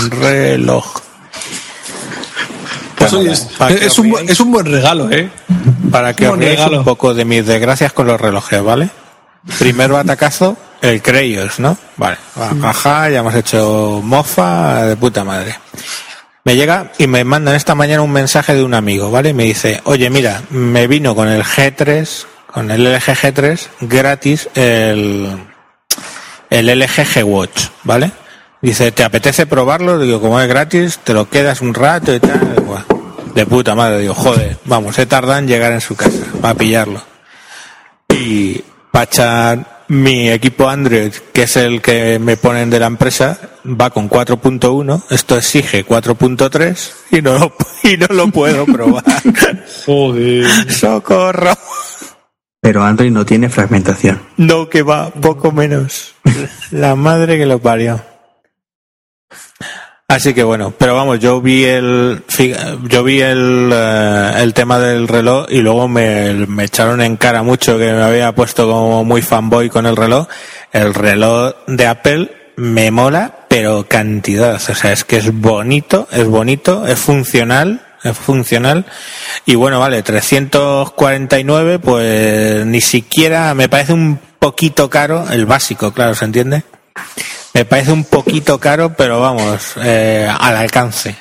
Reloj. 0.08 1.00
Pues 2.96 3.12
oye, 3.12 3.32
es, 3.32 3.98
un, 3.98 4.14
es 4.28 4.38
un 4.38 4.52
buen 4.52 4.66
regalo, 4.66 5.10
¿eh? 5.10 5.28
Para 5.90 6.14
que 6.14 6.28
os 6.28 6.38
regalo. 6.38 6.78
un 6.78 6.84
poco 6.84 7.12
de 7.12 7.24
mis 7.24 7.44
desgracias 7.44 7.92
con 7.92 8.06
los 8.06 8.20
relojes, 8.20 8.62
¿vale? 8.62 8.88
Primero 9.58 9.96
atacazo, 9.96 10.56
el 10.80 11.02
Creyos, 11.02 11.58
¿no? 11.58 11.76
Vale, 11.96 12.18
ajá, 12.62 13.10
ya 13.10 13.18
hemos 13.18 13.34
hecho 13.34 14.00
mofa 14.04 14.84
de 14.84 14.96
puta 14.96 15.24
madre. 15.24 15.56
Me 16.44 16.56
llega 16.56 16.92
y 16.98 17.06
me 17.06 17.22
mandan 17.24 17.54
esta 17.54 17.74
mañana 17.74 18.02
un 18.02 18.12
mensaje 18.12 18.54
de 18.54 18.64
un 18.64 18.74
amigo, 18.74 19.10
¿vale? 19.10 19.30
Y 19.30 19.34
me 19.34 19.44
dice, 19.44 19.80
oye, 19.84 20.10
mira, 20.10 20.42
me 20.50 20.88
vino 20.88 21.14
con 21.14 21.28
el 21.28 21.44
G3, 21.44 22.24
con 22.46 22.70
el 22.70 22.84
LG 22.84 23.14
G3, 23.14 23.68
gratis 23.82 24.48
el, 24.54 25.38
el 26.50 26.66
LG 26.66 27.06
G 27.06 27.24
Watch, 27.24 27.66
¿vale? 27.84 28.10
Dice, 28.60 28.90
¿te 28.92 29.04
apetece 29.04 29.46
probarlo? 29.46 29.98
Digo, 29.98 30.20
como 30.20 30.40
es 30.40 30.48
gratis, 30.48 30.98
te 31.02 31.14
lo 31.14 31.28
quedas 31.28 31.60
un 31.60 31.74
rato 31.74 32.14
y 32.14 32.20
tal. 32.20 32.52
De 33.34 33.46
puta 33.46 33.74
madre, 33.74 34.00
digo, 34.00 34.14
joder, 34.14 34.58
vamos, 34.66 34.94
se 34.94 35.06
tarda 35.06 35.38
en 35.38 35.46
llegar 35.48 35.72
en 35.72 35.80
su 35.80 35.96
casa, 35.96 36.22
para 36.40 36.54
pillarlo. 36.54 37.02
Y 38.10 38.62
para 38.90 39.04
echar 39.04 39.84
mi 39.88 40.28
equipo 40.30 40.68
Android, 40.68 41.12
que 41.32 41.44
es 41.44 41.56
el 41.56 41.80
que 41.80 42.18
me 42.18 42.36
ponen 42.36 42.68
de 42.68 42.78
la 42.78 42.86
empresa, 42.86 43.38
va 43.64 43.90
con 43.90 44.08
4.1, 44.08 45.04
esto 45.10 45.36
exige 45.36 45.86
4.3 45.86 46.92
y 47.10 47.22
no 47.22 47.38
lo, 47.38 47.54
y 47.82 47.96
no 47.96 48.06
lo 48.10 48.28
puedo 48.28 48.66
probar. 48.66 49.04
Joder. 49.86 50.46
¡Socorro! 50.70 51.52
Pero 52.60 52.84
Android 52.84 53.10
no 53.10 53.24
tiene 53.26 53.48
fragmentación. 53.48 54.22
No, 54.36 54.68
que 54.68 54.82
va, 54.82 55.10
poco 55.10 55.50
menos. 55.50 56.14
La 56.70 56.94
madre 56.94 57.36
que 57.36 57.46
lo 57.46 57.58
parió. 57.58 58.00
Así 60.06 60.34
que 60.34 60.42
bueno, 60.42 60.74
pero 60.76 60.94
vamos, 60.94 61.20
yo 61.20 61.40
vi 61.40 61.64
el 61.64 62.22
yo 62.82 63.02
vi 63.02 63.22
el, 63.22 63.70
eh, 63.72 64.32
el 64.36 64.52
tema 64.52 64.78
del 64.78 65.08
reloj 65.08 65.46
y 65.48 65.62
luego 65.62 65.88
me, 65.88 66.34
me 66.46 66.64
echaron 66.64 67.00
en 67.00 67.16
cara 67.16 67.42
mucho 67.42 67.78
que 67.78 67.90
me 67.90 68.02
había 68.02 68.34
puesto 68.34 68.68
como 68.68 69.04
muy 69.04 69.22
fanboy 69.22 69.70
con 69.70 69.86
el 69.86 69.96
reloj. 69.96 70.28
El 70.70 70.92
reloj 70.92 71.54
de 71.66 71.86
Apple 71.86 72.41
me 72.56 72.90
mola, 72.90 73.46
pero 73.48 73.86
cantidad. 73.88 74.54
O 74.54 74.58
sea, 74.58 74.92
es 74.92 75.04
que 75.04 75.16
es 75.18 75.32
bonito, 75.32 76.08
es 76.12 76.26
bonito, 76.26 76.86
es 76.86 76.98
funcional, 76.98 77.84
es 78.02 78.16
funcional. 78.16 78.84
Y 79.46 79.54
bueno, 79.54 79.78
vale, 79.80 80.02
349, 80.02 81.78
pues 81.78 82.66
ni 82.66 82.80
siquiera 82.80 83.54
me 83.54 83.68
parece 83.68 83.92
un 83.92 84.18
poquito 84.38 84.90
caro, 84.90 85.24
el 85.30 85.46
básico, 85.46 85.92
claro, 85.92 86.14
¿se 86.14 86.24
entiende? 86.24 86.62
Me 87.54 87.64
parece 87.64 87.92
un 87.92 88.04
poquito 88.04 88.58
caro, 88.58 88.94
pero 88.96 89.20
vamos, 89.20 89.74
eh, 89.82 90.26
al 90.38 90.56
alcance. 90.56 91.16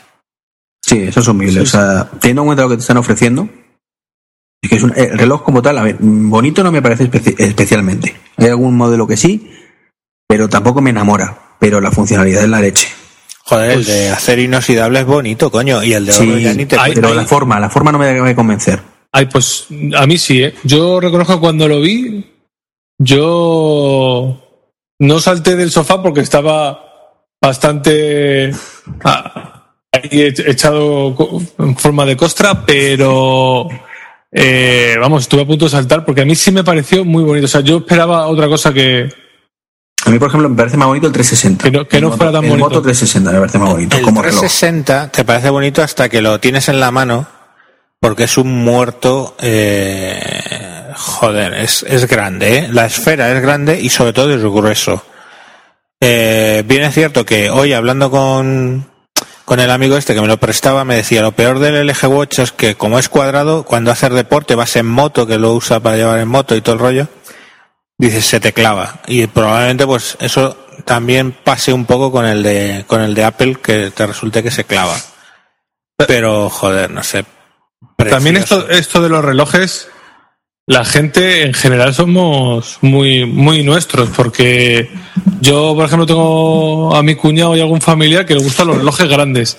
Sí, 0.84 1.04
eso 1.04 1.20
es 1.20 1.28
humilde. 1.28 1.62
O 1.62 1.66
sea, 1.66 2.10
teniendo 2.20 2.42
en 2.44 2.46
cuenta 2.48 2.64
lo 2.64 2.70
que 2.70 2.76
te 2.78 2.82
están 2.82 2.98
ofreciendo, 2.98 3.48
es 4.62 4.70
que 4.70 4.76
es 4.78 4.84
un, 4.84 4.94
el 4.96 5.18
reloj 5.18 5.44
como 5.44 5.62
tal, 5.62 5.78
a 5.78 5.84
ver, 5.84 5.98
bonito 6.00 6.64
no 6.64 6.72
me 6.72 6.82
parece 6.82 7.10
especi- 7.10 7.36
especialmente. 7.38 8.16
Hay 8.38 8.48
algún 8.48 8.76
modelo 8.78 9.06
que 9.08 9.18
sí, 9.18 9.52
pero 10.32 10.48
tampoco 10.48 10.80
me 10.80 10.92
enamora. 10.92 11.38
Pero 11.60 11.82
la 11.82 11.92
funcionalidad 11.92 12.44
es 12.44 12.50
la 12.50 12.62
leche. 12.62 12.88
Joder, 13.44 13.72
el 13.72 13.84
de 13.84 14.10
acero 14.12 14.42
inoxidable 14.42 15.02
es 15.02 15.06
bonito, 15.06 15.52
coño, 15.52 15.84
y 15.84 15.92
el 15.92 16.06
de 16.06 16.14
oro 16.14 16.24
Sí, 16.24 16.42
ya 16.42 16.54
ni 16.54 16.66
te 16.66 16.78
pero 16.96 17.14
la 17.14 17.26
forma, 17.26 17.60
la 17.60 17.70
forma 17.70 17.92
no 17.92 18.00
me 18.00 18.06
debe 18.06 18.34
convencer. 18.34 18.80
Ay, 19.12 19.26
pues 19.26 19.66
a 19.94 20.08
mí 20.08 20.18
sí, 20.18 20.42
¿eh? 20.42 20.56
Yo 20.64 21.02
reconozco 21.02 21.38
cuando 21.42 21.68
lo 21.68 21.82
vi, 21.82 22.26
yo 22.98 24.42
no 25.00 25.20
salté 25.20 25.58
del 25.58 25.70
sofá 25.70 26.02
porque 26.02 26.22
estaba 26.22 26.82
bastante 27.42 28.52
ah, 29.04 29.74
echado 29.92 31.14
en 31.60 31.76
forma 31.76 32.06
de 32.06 32.16
costra, 32.16 32.66
pero 32.66 33.68
eh, 34.32 34.96
vamos, 34.98 35.24
estuve 35.24 35.42
a 35.42 35.48
punto 35.48 35.66
de 35.66 35.72
saltar 35.72 36.06
porque 36.06 36.22
a 36.22 36.26
mí 36.26 36.36
sí 36.36 36.54
me 36.54 36.64
pareció 36.64 37.04
muy 37.04 37.22
bonito. 37.22 37.48
O 37.48 37.50
sea, 37.50 37.60
yo 37.60 37.80
esperaba 37.80 38.28
otra 38.28 38.48
cosa 38.48 38.72
que, 38.74 39.10
A 40.06 40.10
mí, 40.10 40.18
por 40.20 40.30
ejemplo, 40.30 40.50
me 40.50 40.56
parece 40.56 40.78
más 40.78 40.88
bonito 40.88 41.08
el 41.08 41.14
360. 41.14 41.64
Que 41.66 41.72
no- 41.72 41.88
que 41.88 41.98
El 41.98 42.04
no 42.04 42.08
Moto- 42.10 42.18
fuera 42.18 42.32
tan 42.32 42.44
el 42.44 42.50
bonito. 42.50 42.70
Moto 42.70 42.82
360 42.82 43.32
me 43.32 43.40
parece 43.40 43.58
más 43.60 43.70
bonito, 43.70 43.98
El 43.98 44.04
como 44.04 44.22
reloj. 44.22 44.40
360 44.40 45.10
te 45.12 45.24
parece 45.26 45.50
bonito 45.50 45.84
hasta 45.84 46.10
que 46.10 46.22
lo 46.22 46.40
tienes 46.40 46.70
en 46.70 46.80
la 46.80 46.92
mano, 46.92 47.28
porque 48.00 48.24
es 48.24 48.38
un 48.38 48.52
muerto, 48.64 49.36
eh, 49.40 50.92
joder, 50.96 51.54
es, 51.54 51.84
es 51.88 52.08
grande, 52.08 52.58
¿eh? 52.60 52.68
La 52.72 52.86
esfera 52.88 53.32
es 53.32 53.42
grande 53.42 53.80
y 53.80 53.90
sobre 53.90 54.14
todo 54.14 54.34
es 54.34 54.42
grueso. 54.42 55.04
Eh, 56.00 56.64
bien 56.66 56.82
es 56.84 56.94
cierto 56.96 57.26
que 57.26 57.52
hoy 57.52 57.74
hablando 57.74 58.10
con, 58.10 58.88
con 59.46 59.60
el 59.60 59.70
amigo 59.70 59.98
este 59.98 60.16
que 60.16 60.22
me 60.22 60.28
lo 60.28 60.38
prestaba, 60.38 60.84
me 60.84 60.96
decía, 60.96 61.22
lo 61.22 61.32
peor 61.34 61.60
del 61.60 61.76
LG 61.88 62.08
Watch 62.08 62.40
es 62.40 62.52
que 62.52 62.74
como 62.76 62.98
es 62.98 63.08
cuadrado, 63.08 63.64
cuando 63.64 63.92
haces 63.92 64.10
deporte 64.12 64.56
vas 64.56 64.76
en 64.78 64.88
moto, 64.88 65.28
que 65.28 65.38
lo 65.38 65.54
usa 65.54 65.80
para 65.80 65.98
llevar 65.98 66.18
en 66.20 66.28
moto 66.28 66.56
y 66.56 66.62
todo 66.62 66.74
el 66.74 66.80
rollo, 66.82 67.08
dices, 68.08 68.26
se 68.26 68.40
te 68.40 68.54
clava. 68.54 69.02
Y 69.08 69.28
probablemente 69.28 69.86
pues 69.86 70.18
eso 70.20 70.58
también 70.86 71.32
pase 71.32 71.72
un 71.74 71.86
poco 71.86 72.12
con 72.12 72.26
el 72.26 72.44
de, 72.44 72.84
con 72.88 73.02
el 73.02 73.14
de 73.14 73.24
Apple, 73.24 73.58
que 73.62 73.92
te 73.92 74.08
resulte 74.08 74.44
que 74.44 74.52
se 74.52 74.64
clava. 74.64 74.98
Pero, 76.08 76.50
joder, 76.50 76.90
no 76.90 77.04
sé. 77.04 77.26
También 77.98 78.38
esto, 78.38 78.68
esto 78.70 79.02
de 79.02 79.10
los 79.10 79.24
relojes, 79.24 79.90
la 80.66 80.84
gente 80.86 81.44
en 81.44 81.54
general 81.54 81.94
somos 81.94 82.80
muy, 82.82 83.26
muy 83.26 83.64
nuestros, 83.64 84.10
porque 84.10 84.90
yo, 85.40 85.76
por 85.76 85.86
ejemplo, 85.86 86.06
tengo 86.06 86.96
a 86.96 87.04
mi 87.04 87.16
cuñado 87.16 87.56
y 87.56 87.62
algún 87.62 87.82
familiar 87.82 88.26
que 88.26 88.34
le 88.34 88.42
gustan 88.42 88.68
los 88.68 88.78
relojes 88.78 89.08
grandes. 89.08 89.58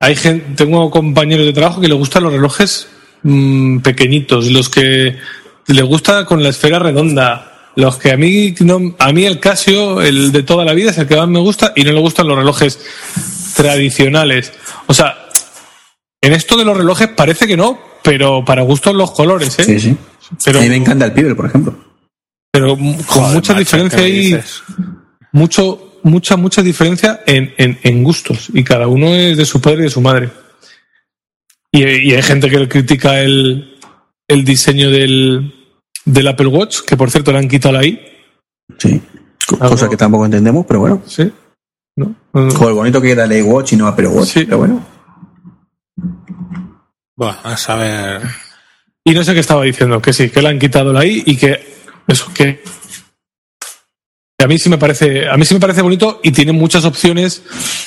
Hay 0.00 0.16
gente, 0.16 0.54
tengo 0.56 0.90
compañeros 0.90 1.46
de 1.46 1.52
trabajo 1.52 1.80
que 1.80 1.88
le 1.88 1.94
gustan 1.94 2.24
los 2.24 2.32
relojes 2.32 2.88
mm, 3.22 3.78
pequeñitos, 3.78 4.46
los 4.50 4.68
que 4.68 5.16
le 5.66 5.82
gusta 5.82 6.24
con 6.24 6.42
la 6.42 6.48
esfera 6.48 6.78
redonda. 6.78 7.57
Los 7.74 7.96
que 7.96 8.12
a 8.12 8.16
mí 8.16 8.54
no, 8.60 8.94
a 8.98 9.12
mí 9.12 9.24
el 9.24 9.38
Casio, 9.38 10.02
el 10.02 10.32
de 10.32 10.42
toda 10.42 10.64
la 10.64 10.74
vida, 10.74 10.90
es 10.90 10.98
el 10.98 11.06
que 11.06 11.16
más 11.16 11.28
me 11.28 11.38
gusta 11.38 11.72
y 11.76 11.84
no 11.84 11.92
le 11.92 12.00
gustan 12.00 12.26
los 12.26 12.36
relojes 12.36 12.80
tradicionales. 13.56 14.52
O 14.86 14.94
sea, 14.94 15.28
en 16.20 16.32
esto 16.32 16.56
de 16.56 16.64
los 16.64 16.76
relojes 16.76 17.08
parece 17.08 17.46
que 17.46 17.56
no, 17.56 17.78
pero 18.02 18.44
para 18.44 18.62
gustos 18.62 18.94
los 18.94 19.12
colores, 19.12 19.58
¿eh? 19.60 19.64
Sí, 19.64 19.80
sí. 19.80 19.96
Pero, 20.44 20.58
a 20.58 20.62
mí 20.62 20.68
me 20.68 20.76
encanta 20.76 21.06
el 21.06 21.12
Pibel, 21.12 21.36
por 21.36 21.46
ejemplo. 21.46 21.78
pero 22.50 22.76
con 22.76 22.94
Joder, 23.04 23.34
mucha 23.34 23.52
macho, 23.52 23.58
diferencia 23.58 23.98
¿qué 23.98 24.04
me 24.04 24.10
ahí, 24.10 24.40
mucho, 25.32 26.00
mucha, 26.02 26.36
mucha 26.36 26.62
diferencia 26.62 27.20
en, 27.26 27.54
en, 27.56 27.78
en 27.82 28.04
gustos. 28.04 28.48
Y 28.52 28.64
cada 28.64 28.86
uno 28.88 29.14
es 29.14 29.36
de 29.36 29.46
su 29.46 29.60
padre 29.60 29.80
y 29.80 29.82
de 29.84 29.90
su 29.90 30.00
madre. 30.00 30.30
Y, 31.70 31.84
y 31.84 32.14
hay 32.14 32.22
gente 32.22 32.50
que 32.50 32.68
critica 32.68 33.20
el, 33.20 33.78
el 34.26 34.44
diseño 34.44 34.90
del, 34.90 35.57
del 36.12 36.28
Apple 36.28 36.46
Watch, 36.48 36.80
que 36.86 36.96
por 36.96 37.10
cierto 37.10 37.32
le 37.32 37.38
han 37.38 37.48
quitado 37.48 37.74
la 37.74 37.84
I. 37.84 38.00
Sí. 38.78 39.00
Algo- 39.60 39.70
Cosa 39.70 39.88
que 39.88 39.96
tampoco 39.96 40.24
entendemos, 40.24 40.64
pero 40.66 40.80
bueno. 40.80 41.02
¿Sí? 41.06 41.30
¿No? 41.96 42.14
No. 42.32 42.50
Joder, 42.50 42.74
bonito 42.74 43.00
que 43.00 43.12
era 43.12 43.24
el 43.24 43.42
Watch 43.42 43.72
y 43.72 43.76
no 43.76 43.86
Apple 43.86 44.08
Watch. 44.08 44.28
Sí. 44.28 44.44
Pero 44.44 44.58
bueno. 44.58 44.84
Buah, 47.16 47.36
a 47.42 47.56
saber. 47.56 48.22
Y 49.04 49.12
no 49.12 49.24
sé 49.24 49.34
qué 49.34 49.40
estaba 49.40 49.64
diciendo, 49.64 50.00
que 50.00 50.12
sí, 50.12 50.30
que 50.30 50.40
le 50.42 50.48
han 50.48 50.58
quitado 50.58 50.92
la 50.92 51.04
I 51.04 51.22
y 51.26 51.36
que 51.36 51.58
eso, 52.06 52.30
que 52.32 52.62
a 54.40 54.46
mí 54.46 54.56
sí 54.56 54.68
me 54.68 54.78
parece, 54.78 55.28
a 55.28 55.36
mí 55.36 55.44
sí 55.44 55.54
me 55.54 55.58
parece 55.60 55.82
bonito 55.82 56.20
y 56.22 56.30
tiene 56.30 56.52
muchas 56.52 56.84
opciones 56.84 57.42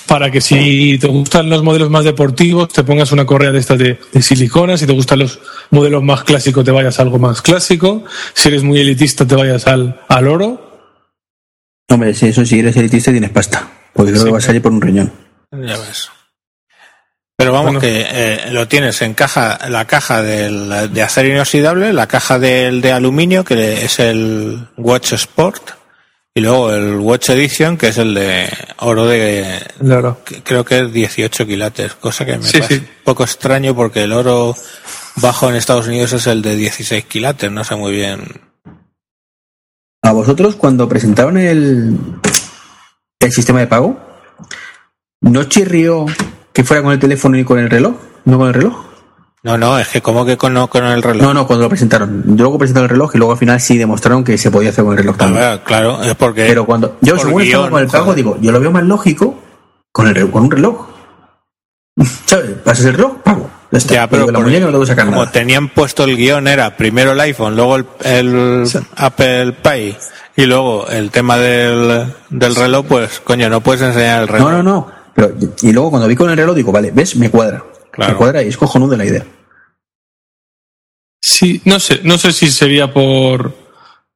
para 0.05 0.29
que 0.29 0.41
si 0.41 0.97
te 0.99 1.07
gustan 1.07 1.49
los 1.49 1.63
modelos 1.63 1.89
más 1.89 2.03
deportivos, 2.03 2.67
te 2.67 2.83
pongas 2.83 3.13
una 3.13 3.25
correa 3.25 3.51
de 3.51 3.59
estas 3.59 3.79
de, 3.79 3.97
de 4.11 4.21
silicona, 4.21 4.77
si 4.77 4.85
te 4.85 4.91
gustan 4.91 5.19
los 5.19 5.39
modelos 5.69 6.03
más 6.03 6.25
clásicos, 6.25 6.65
te 6.65 6.71
vayas 6.71 6.99
a 6.99 7.03
algo 7.03 7.19
más 7.19 7.41
clásico, 7.41 8.03
si 8.33 8.49
eres 8.49 8.63
muy 8.63 8.81
elitista, 8.81 9.25
te 9.25 9.35
vayas 9.35 9.65
al, 9.67 10.01
al 10.09 10.27
oro. 10.27 10.89
Hombre, 11.89 12.13
si 12.13 12.27
eso 12.27 12.45
si 12.45 12.59
eres 12.59 12.75
elitista 12.75 13.11
tienes 13.11 13.29
pasta. 13.29 13.69
Porque 13.93 14.11
creo 14.11 14.23
Sí, 14.23 14.27
que 14.27 14.33
vas 14.33 14.43
a 14.43 14.47
salir 14.47 14.61
por 14.61 14.73
un 14.73 14.81
riñón. 14.81 15.11
Ya 15.53 15.77
ves. 15.77 16.09
Pero 17.37 17.53
vamos, 17.53 17.65
Bueno. 17.75 17.79
que 17.79 18.05
eh, 18.09 18.51
lo 18.51 18.67
tienes 18.67 19.01
en 19.01 19.13
caja, 19.13 19.57
la 19.69 19.85
caja 19.87 20.21
del, 20.21 20.93
de 20.93 21.01
acero 21.01 21.29
inoxidable, 21.29 21.91
la 21.93 22.07
caja 22.07 22.39
del 22.39 22.81
de 22.81 22.91
aluminio, 22.91 23.43
que 23.45 23.85
es 23.85 23.99
el 23.99 24.67
Watch 24.77 25.13
Sport, 25.13 25.71
y 26.33 26.41
luego 26.41 26.73
el 26.73 26.95
Watch 26.95 27.29
Edition, 27.29 27.77
que 27.77 27.89
es 27.89 27.97
el 27.97 28.13
de 28.13 28.49
oro 28.79 29.05
de, 29.05 29.59
El 29.81 29.91
oro. 29.91 30.23
que 30.23 30.41
creo 30.43 30.63
que 30.63 30.79
es 30.79 30.93
18 30.93 31.45
quilates, 31.45 31.93
cosa 31.95 32.25
que 32.25 32.37
me 32.37 32.43
Sí, 32.43 32.53
parece 32.59 32.75
sí. 32.75 32.81
un 32.81 33.03
poco 33.03 33.23
extraño 33.23 33.75
porque 33.75 34.03
el 34.03 34.13
oro 34.13 34.55
bajo 35.17 35.49
en 35.49 35.55
Estados 35.55 35.87
Unidos 35.87 36.13
es 36.13 36.27
el 36.27 36.41
de 36.41 36.55
16 36.55 37.05
quilates, 37.05 37.51
no 37.51 37.63
sé 37.63 37.75
muy 37.75 37.91
bien. 37.91 38.21
A 40.03 40.13
vosotros, 40.13 40.55
cuando 40.55 40.87
presentaron 40.89 41.37
el, 41.37 41.95
el 43.19 43.31
sistema 43.31 43.59
de 43.59 43.67
pago, 43.67 43.99
¿no 45.21 45.43
chirrió 45.43 46.05
que 46.53 46.63
fuera 46.63 46.81
con 46.81 46.91
el 46.93 46.99
teléfono 46.99 47.37
y 47.37 47.43
con 47.43 47.59
el 47.59 47.69
reloj? 47.69 47.95
¿No 48.25 48.37
con 48.37 48.47
el 48.47 48.53
reloj? 48.53 48.85
No, 49.43 49.57
no, 49.57 49.79
es 49.79 49.87
que 49.87 50.01
como 50.01 50.23
que 50.23 50.37
con, 50.37 50.55
el 50.55 51.01
reloj. 51.01 51.21
No, 51.23 51.33
no, 51.33 51.47
cuando 51.47 51.63
lo 51.65 51.69
presentaron. 51.69 52.23
Luego 52.37 52.59
presentaron 52.59 52.85
el 52.85 52.91
reloj 52.91 53.15
y 53.15 53.17
luego 53.17 53.33
al 53.33 53.39
final 53.39 53.59
sí 53.59 53.77
demostraron 53.77 54.23
que 54.23 54.37
se 54.37 54.51
podía 54.51 54.69
hacer 54.69 54.83
con 54.83 54.93
el 54.93 54.99
reloj 54.99 55.17
también. 55.17 55.41
ver, 55.41 55.59
claro, 55.61 56.01
es 56.03 56.13
porque... 56.15 56.45
Pero 56.45 56.65
cuando 56.65 56.97
yo 57.01 57.17
según 57.17 57.41
estaba 57.41 57.69
con 57.69 57.81
el 57.81 57.87
pago 57.87 58.13
digo, 58.13 58.37
yo 58.39 58.51
lo 58.51 58.59
veo 58.59 58.71
más 58.71 58.83
lógico 58.83 59.39
con 59.91 60.07
el 60.07 60.29
con 60.29 60.43
un 60.43 60.51
reloj. 60.51 60.87
¿Sabes? 62.25 62.51
Pasas 62.63 62.85
el 62.85 62.93
reloj, 62.93 63.17
pago. 63.23 63.49
Ya 63.71 63.77
está. 63.77 63.93
Ya, 63.93 64.07
pero 64.07 64.25
por- 64.25 64.33
no 64.33 64.49
tengo 64.49 64.71
como 64.71 65.11
nada. 65.11 65.31
tenían 65.31 65.69
puesto 65.69 66.03
el 66.03 66.17
guion 66.17 66.47
era 66.47 66.77
primero 66.77 67.13
el 67.13 67.19
iPhone, 67.21 67.55
luego 67.55 67.77
el, 67.77 67.85
el 68.03 68.67
Apple 68.97 69.53
Pay 69.53 69.97
y 70.35 70.45
luego 70.45 70.87
el 70.87 71.09
tema 71.09 71.37
del, 71.37 72.05
del 72.29 72.55
reloj, 72.55 72.85
pues 72.85 73.19
coño, 73.21 73.49
no 73.49 73.61
puedes 73.61 73.81
enseñar 73.81 74.23
el 74.23 74.27
reloj. 74.27 74.51
No, 74.51 74.57
no, 74.57 74.63
no. 74.63 74.87
Pero, 75.15 75.31
y 75.61 75.71
luego 75.71 75.89
cuando 75.89 76.07
vi 76.07 76.15
con 76.15 76.29
el 76.29 76.37
reloj 76.37 76.55
digo, 76.55 76.71
vale, 76.71 76.91
¿ves? 76.91 77.15
Me 77.15 77.29
cuadra. 77.29 77.63
Claro. 77.91 78.13
Me 78.13 78.17
cuadra 78.17 78.43
y 78.43 78.47
es 78.47 78.57
cojonudo 78.57 78.95
la 78.97 79.05
idea. 79.05 79.25
Sí, 81.23 81.61
no 81.65 81.79
sé, 81.79 81.99
no 82.03 82.17
sé 82.17 82.31
si 82.33 82.49
sería 82.49 82.91
por 82.93 83.53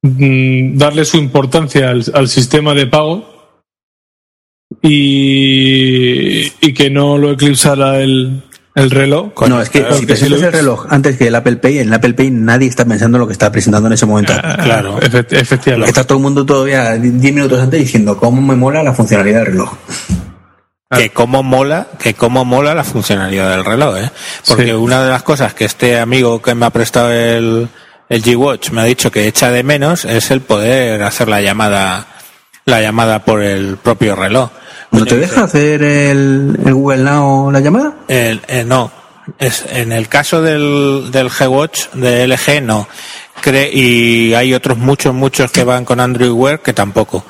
mm, 0.01 0.77
darle 0.77 1.05
su 1.05 1.17
importancia 1.17 1.89
al, 1.91 2.03
al 2.13 2.27
sistema 2.29 2.73
de 2.73 2.87
pago 2.87 3.59
y, 4.81 6.51
y 6.61 6.73
que 6.73 6.89
no 6.89 7.17
lo 7.17 7.31
eclipsara 7.31 7.99
el, 8.01 8.41
el 8.75 8.91
reloj. 8.91 9.33
No, 9.47 9.61
es 9.61 9.69
que 9.69 9.79
claro, 9.81 9.97
si 9.97 10.05
presentas 10.05 10.41
el 10.41 10.51
reloj 10.51 10.85
antes 10.89 11.17
que 11.17 11.27
el 11.27 11.35
Apple 11.35 11.57
Pay, 11.57 11.79
en 11.79 11.87
el 11.89 11.93
Apple 11.93 12.13
Pay 12.13 12.31
nadie 12.31 12.67
está 12.67 12.85
pensando 12.85 13.17
en 13.17 13.21
lo 13.21 13.27
que 13.27 13.33
está 13.33 13.51
presentando 13.51 13.87
en 13.87 13.93
ese 13.93 14.05
momento. 14.05 14.33
Claro. 14.63 14.99
Efect- 14.99 15.33
efectivamente. 15.37 15.89
Está 15.89 16.05
todo 16.05 16.17
el 16.17 16.23
mundo 16.23 16.45
todavía 16.45 16.93
10 16.97 17.13
minutos 17.33 17.59
antes 17.59 17.79
diciendo 17.79 18.17
cómo 18.17 18.41
me 18.41 18.55
mola 18.55 18.83
la 18.83 18.93
funcionalidad 18.93 19.39
del 19.39 19.47
reloj. 19.53 19.73
Que 20.91 21.09
cómo 21.11 21.41
mola, 21.43 21.87
que 21.99 22.13
cómo 22.13 22.45
mola 22.45 22.75
la 22.75 22.83
funcionalidad 22.83 23.49
del 23.49 23.65
reloj, 23.65 23.97
¿eh? 23.97 24.11
Porque 24.47 24.65
Sí. 24.65 24.71
una 24.71 25.03
de 25.03 25.09
las 25.09 25.23
cosas 25.23 25.53
que 25.53 25.65
este 25.65 25.99
amigo 25.99 26.41
que 26.41 26.53
me 26.55 26.65
ha 26.65 26.69
prestado 26.69 27.11
el, 27.11 27.67
el 28.09 28.23
G-Watch 28.23 28.69
me 28.71 28.81
ha 28.81 28.85
dicho 28.85 29.11
que 29.11 29.27
echa 29.27 29.49
de 29.51 29.63
menos 29.63 30.05
es 30.05 30.29
el 30.31 30.41
poder 30.41 31.01
hacer 31.03 31.27
la 31.27 31.41
llamada, 31.41 32.05
la 32.65 32.81
llamada 32.81 33.25
por 33.25 33.41
el 33.41 33.77
propio 33.77 34.15
reloj. 34.15 34.51
¿No 34.91 35.05
te 35.05 35.17
deja 35.17 35.43
hacer 35.43 35.81
el, 35.81 36.57
el 36.63 36.73
Google 36.73 37.03
Now 37.03 37.51
la 37.51 37.59
llamada? 37.59 37.93
El, 38.07 38.41
eh, 38.47 38.63
no. 38.65 38.91
Es, 39.39 39.65
en 39.71 39.91
el 39.91 40.07
caso 40.07 40.43
del, 40.43 41.09
del 41.11 41.31
G-Watch 41.31 41.89
de 41.93 42.27
LG, 42.27 42.61
no. 42.61 42.87
Cre 43.41 43.69
y 43.73 44.33
hay 44.35 44.53
otros 44.53 44.77
muchos, 44.77 45.13
muchos 45.15 45.51
que 45.51 45.63
van 45.63 45.83
con 45.83 45.99
Android 45.99 46.29
Wear 46.31 46.59
que 46.61 46.73
tampoco. 46.73 47.25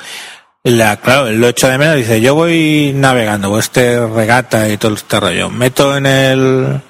La, 0.66 0.98
claro, 0.98 1.32
lo 1.32 1.48
echo 1.48 1.68
de 1.68 1.78
menos, 1.78 1.96
dice, 1.96 2.20
yo 2.22 2.34
voy 2.34 2.92
navegando, 2.96 3.52
o 3.52 3.60
este 3.60 4.04
regata 4.08 4.68
y 4.68 4.78
todo 4.78 4.96
este 4.96 5.20
rollo. 5.20 5.48
Meto 5.52 5.96
en 5.96 6.08
el, 6.08 6.82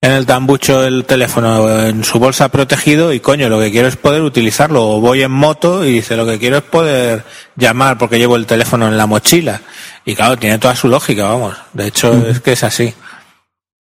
en 0.00 0.12
el 0.12 0.26
tambucho 0.26 0.82
el 0.84 1.04
teléfono 1.04 1.78
en 1.78 2.02
su 2.02 2.18
bolsa 2.18 2.48
protegido 2.48 3.12
y 3.12 3.20
coño, 3.20 3.48
lo 3.48 3.60
que 3.60 3.70
quiero 3.70 3.86
es 3.86 3.94
poder 3.94 4.22
utilizarlo. 4.22 4.84
O 4.88 5.00
voy 5.00 5.22
en 5.22 5.30
moto 5.30 5.84
y 5.84 5.92
dice, 5.92 6.16
lo 6.16 6.26
que 6.26 6.40
quiero 6.40 6.56
es 6.56 6.64
poder 6.64 7.22
llamar 7.54 7.98
porque 7.98 8.18
llevo 8.18 8.34
el 8.34 8.46
teléfono 8.46 8.88
en 8.88 8.96
la 8.96 9.06
mochila. 9.06 9.60
Y 10.04 10.16
claro, 10.16 10.36
tiene 10.36 10.58
toda 10.58 10.74
su 10.74 10.88
lógica, 10.88 11.28
vamos. 11.28 11.56
De 11.72 11.86
hecho, 11.86 12.12
es 12.26 12.40
que 12.40 12.54
es 12.54 12.64
así. 12.64 12.92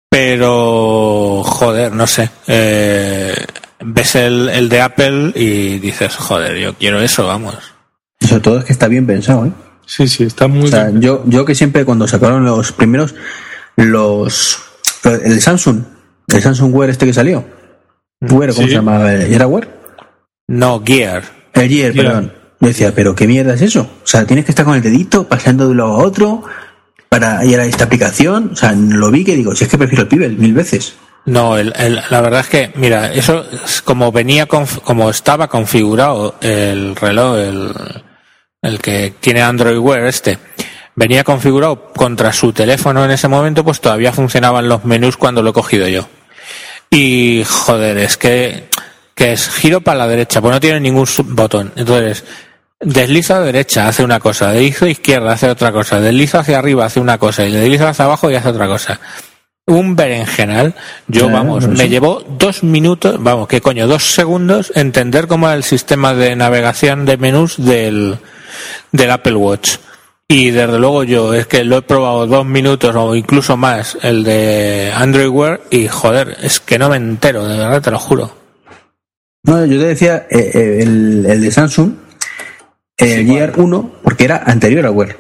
Pero, 0.10 1.42
joder, 1.46 1.94
no 1.94 2.06
sé. 2.06 2.30
Eh, 2.48 3.34
ves 3.80 4.16
el, 4.16 4.50
el 4.50 4.68
de 4.68 4.82
Apple 4.82 5.32
y 5.36 5.80
dices, 5.80 6.18
joder, 6.18 6.58
yo 6.58 6.74
quiero 6.74 7.00
eso, 7.00 7.26
vamos. 7.26 7.56
Sobre 8.32 8.42
todo 8.44 8.60
es 8.60 8.64
que 8.66 8.72
está 8.72 8.88
bien 8.88 9.06
pensado, 9.06 9.46
¿eh? 9.46 9.52
Sí, 9.86 10.08
sí, 10.08 10.24
está 10.24 10.48
muy 10.48 10.64
O 10.64 10.68
sea, 10.68 10.86
bien. 10.86 11.02
yo, 11.02 11.22
yo 11.26 11.44
que 11.44 11.54
siempre 11.54 11.84
cuando 11.84 12.08
sacaron 12.08 12.46
los 12.46 12.72
primeros, 12.72 13.14
los. 13.76 14.58
El 15.04 15.42
Samsung, 15.42 15.82
el 16.30 16.42
Samsung 16.42 16.74
Wear 16.74 16.90
este 16.92 17.06
que 17.06 17.14
salió. 17.14 17.44
Wear, 18.22 18.54
¿cómo 18.54 18.64
Sí. 18.68 18.70
se 18.70 18.76
llama? 18.76 19.12
¿Era 19.12 19.48
Wear? 19.48 19.68
No, 20.48 20.82
Gear. 20.86 21.24
El 21.54 21.68
Gear, 21.70 21.92
Gear. 21.92 22.06
perdón. 22.06 22.34
Yo 22.62 22.68
decía, 22.70 22.94
pero 22.96 23.16
¿qué 23.16 23.28
mierda 23.28 23.54
es 23.56 23.62
eso? 23.64 23.82
O 23.82 24.08
sea, 24.08 24.24
tienes 24.26 24.46
que 24.46 24.52
estar 24.52 24.64
con 24.66 24.76
el 24.76 24.82
dedito 24.82 25.28
pasando 25.28 25.66
de 25.66 25.72
un 25.72 25.78
lado 25.78 25.90
a 25.96 25.98
otro 26.06 26.44
para 27.10 27.44
ir 27.44 27.60
a 27.60 27.66
esta 27.66 27.84
aplicación. 27.84 28.52
O 28.54 28.56
sea, 28.56 28.72
lo 28.74 29.12
vi 29.12 29.26
que 29.26 29.36
digo, 29.36 29.54
si 29.56 29.66
es 29.66 29.70
que 29.70 29.78
prefiero 29.78 30.04
el 30.04 30.08
Pibel 30.08 30.38
mil 30.38 30.54
veces. 30.54 30.94
No, 31.26 31.58
el, 31.58 31.74
el- 31.78 32.02
la 32.10 32.22
verdad 32.22 32.40
es 32.40 32.48
que, 32.48 32.72
mira, 32.76 33.12
eso 33.12 33.44
es 33.66 33.82
como 33.82 34.12
venía, 34.14 34.48
conf- 34.48 34.80
como 34.82 35.10
estaba 35.10 35.48
configurado 35.50 36.36
el 36.42 36.96
reloj, 36.96 37.38
el, 37.38 37.74
el 38.62 38.80
que 38.80 39.14
tiene 39.20 39.42
Android 39.42 39.78
Wear 39.78 40.06
este, 40.06 40.38
venía 40.96 41.24
configurado 41.24 41.92
contra 41.94 42.32
su 42.32 42.54
teléfono 42.54 43.04
en 43.04 43.12
ese 43.12 43.28
momento, 43.28 43.64
pues 43.64 43.82
todavía 43.82 44.12
funcionaban 44.12 44.70
los 44.70 44.86
menús 44.86 45.18
cuando 45.18 45.42
lo 45.42 45.50
he 45.50 45.54
cogido 45.54 45.88
yo. 45.88 46.08
Y 46.90 47.44
joder, 47.48 47.98
es 47.98 48.18
que, 48.18 48.70
que 49.16 49.34
es 49.34 49.50
giro 49.50 49.82
para 49.82 50.00
la 50.00 50.08
derecha, 50.08 50.42
pues 50.42 50.54
no 50.54 50.60
tiene 50.60 50.80
ningún 50.80 51.08
botón. 51.30 51.72
Entonces, 51.76 52.24
desliza 52.80 53.38
a 53.38 53.42
derecha, 53.42 53.88
hace 53.88 54.04
una 54.04 54.20
cosa, 54.20 54.52
desliza 54.52 54.86
a 54.86 54.90
izquierda, 54.90 55.34
hace 55.34 55.50
otra 55.50 55.72
cosa, 55.72 56.00
desliza 56.00 56.40
hacia 56.40 56.60
arriba, 56.60 56.86
hace 56.86 57.00
una 57.00 57.18
cosa, 57.18 57.46
y 57.46 57.52
desliza 57.52 57.90
hacia 57.90 58.06
abajo 58.06 58.30
y 58.30 58.36
hace 58.36 58.50
otra 58.50 58.68
cosa. 58.68 59.00
Un 59.68 59.96
berenjenal, 59.96 60.74
yo 61.08 61.28
Claro, 61.28 61.38
vamos, 61.38 61.68
me 61.68 61.84
sí. 61.84 61.90
llevó 61.90 62.24
dos 62.28 62.64
minutos, 62.64 63.22
vamos, 63.22 63.48
qué 63.48 63.62
coño, 63.62 63.88
dos 63.88 64.14
segundos 64.14 64.72
entender 64.76 65.28
cómo 65.28 65.48
era 65.48 65.56
el 65.56 65.64
sistema 65.64 66.14
de 66.14 66.36
navegación 66.36 67.06
de 67.06 67.18
menús 67.18 67.64
del, 67.64 68.18
del 68.92 69.12
Apple 69.12 69.36
Watch. 69.36 69.78
Y 70.28 70.50
desde 70.52 70.80
luego 70.80 71.04
yo 71.04 71.34
es 71.34 71.46
que 71.46 71.64
lo 71.64 71.78
he 71.78 71.82
probado 71.82 72.26
dos 72.26 72.46
minutos 72.46 72.96
o 72.96 73.16
incluso 73.16 73.56
más 73.58 73.98
el 74.02 74.24
de 74.24 74.92
Android 74.96 75.28
Wear 75.28 75.62
y 75.70 75.88
joder, 75.88 76.38
es 76.42 76.60
que 76.60 76.80
no 76.80 76.90
me 76.90 76.96
entero, 76.98 77.46
de 77.48 77.58
verdad 77.58 77.82
te 77.82 77.92
lo 77.92 78.00
juro. 78.00 78.34
No, 79.44 79.66
yo 79.66 79.80
te 79.80 79.88
decía 79.88 80.28
eh, 80.30 80.52
eh, 80.54 80.78
el, 80.82 81.26
el 81.28 81.42
de 81.42 81.52
Samsung, 81.52 81.94
el 82.98 83.26
Gear 83.28 83.54
1, 83.58 83.92
porque 84.04 84.24
era 84.26 84.38
anterior 84.46 84.86
al 84.86 84.94
Wear. 84.94 85.18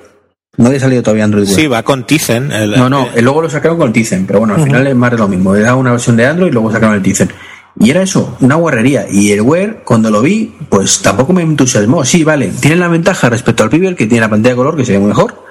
No 0.58 0.68
había 0.68 0.80
salido 0.80 1.02
todavía 1.02 1.24
Android 1.24 1.46
Wear. 1.46 1.56
Sí, 1.56 1.68
va 1.68 1.84
con 1.84 2.06
Tizen. 2.06 2.52
el- 2.52 2.72
No, 2.72 2.90
no, 2.90 3.08
eh, 3.16 3.22
luego 3.22 3.42
lo 3.42 3.50
sacaron 3.50 3.78
con 3.78 3.88
el 3.88 3.94
Tizen, 3.94 4.26
pero 4.28 4.40
bueno, 4.40 4.56
al 4.56 4.64
final 4.64 4.86
es 4.86 4.96
más 4.96 5.12
de 5.12 5.18
lo 5.18 5.28
mismo. 5.28 5.56
Era 5.56 5.76
una 5.76 5.92
versión 5.92 6.18
de 6.18 6.26
Android 6.26 6.50
y 6.50 6.54
luego 6.54 6.72
sacaron 6.72 6.96
el 6.96 7.02
Tizen. 7.02 7.32
Y 7.80 7.90
era 7.90 8.02
eso, 8.04 8.36
una 8.42 8.56
guarrería. 8.56 9.06
Y 9.10 9.32
el 9.32 9.42
Wear, 9.42 9.84
cuando 9.86 10.12
lo 10.12 10.22
vi, 10.22 10.54
pues 10.70 11.02
tampoco 11.02 11.32
me 11.32 11.42
entusiasmó. 11.42 12.04
Sí, 12.04 12.24
vale, 12.26 12.52
tiene 12.60 12.76
la 12.76 12.90
ventaja 12.90 13.30
respecto 13.30 13.64
al 13.64 13.70
Pibel, 13.70 13.96
que 13.96 14.08
tiene 14.08 14.22
la 14.22 14.30
pantalla 14.30 14.54
de 14.54 14.58
color, 14.58 14.76
que 14.76 14.84
se 14.86 14.92
ve 14.92 15.00
muy 15.00 15.08
mejor. 15.08 15.42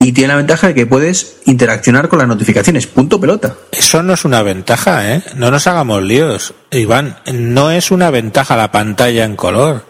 Y 0.00 0.12
tiene 0.12 0.28
la 0.28 0.36
ventaja 0.36 0.68
de 0.68 0.74
que 0.74 0.86
puedes 0.86 1.38
interaccionar 1.46 2.08
con 2.08 2.20
las 2.20 2.28
notificaciones. 2.28 2.86
Punto 2.86 3.20
pelota. 3.20 3.56
Eso 3.72 4.00
no 4.04 4.12
es 4.14 4.24
una 4.24 4.42
ventaja, 4.42 5.12
¿eh? 5.12 5.22
No 5.34 5.50
nos 5.50 5.66
hagamos 5.66 6.04
líos. 6.04 6.54
Iván, 6.70 7.16
no 7.34 7.72
es 7.72 7.90
una 7.90 8.10
ventaja 8.10 8.56
la 8.56 8.70
pantalla 8.70 9.24
en 9.24 9.34
color. 9.34 9.87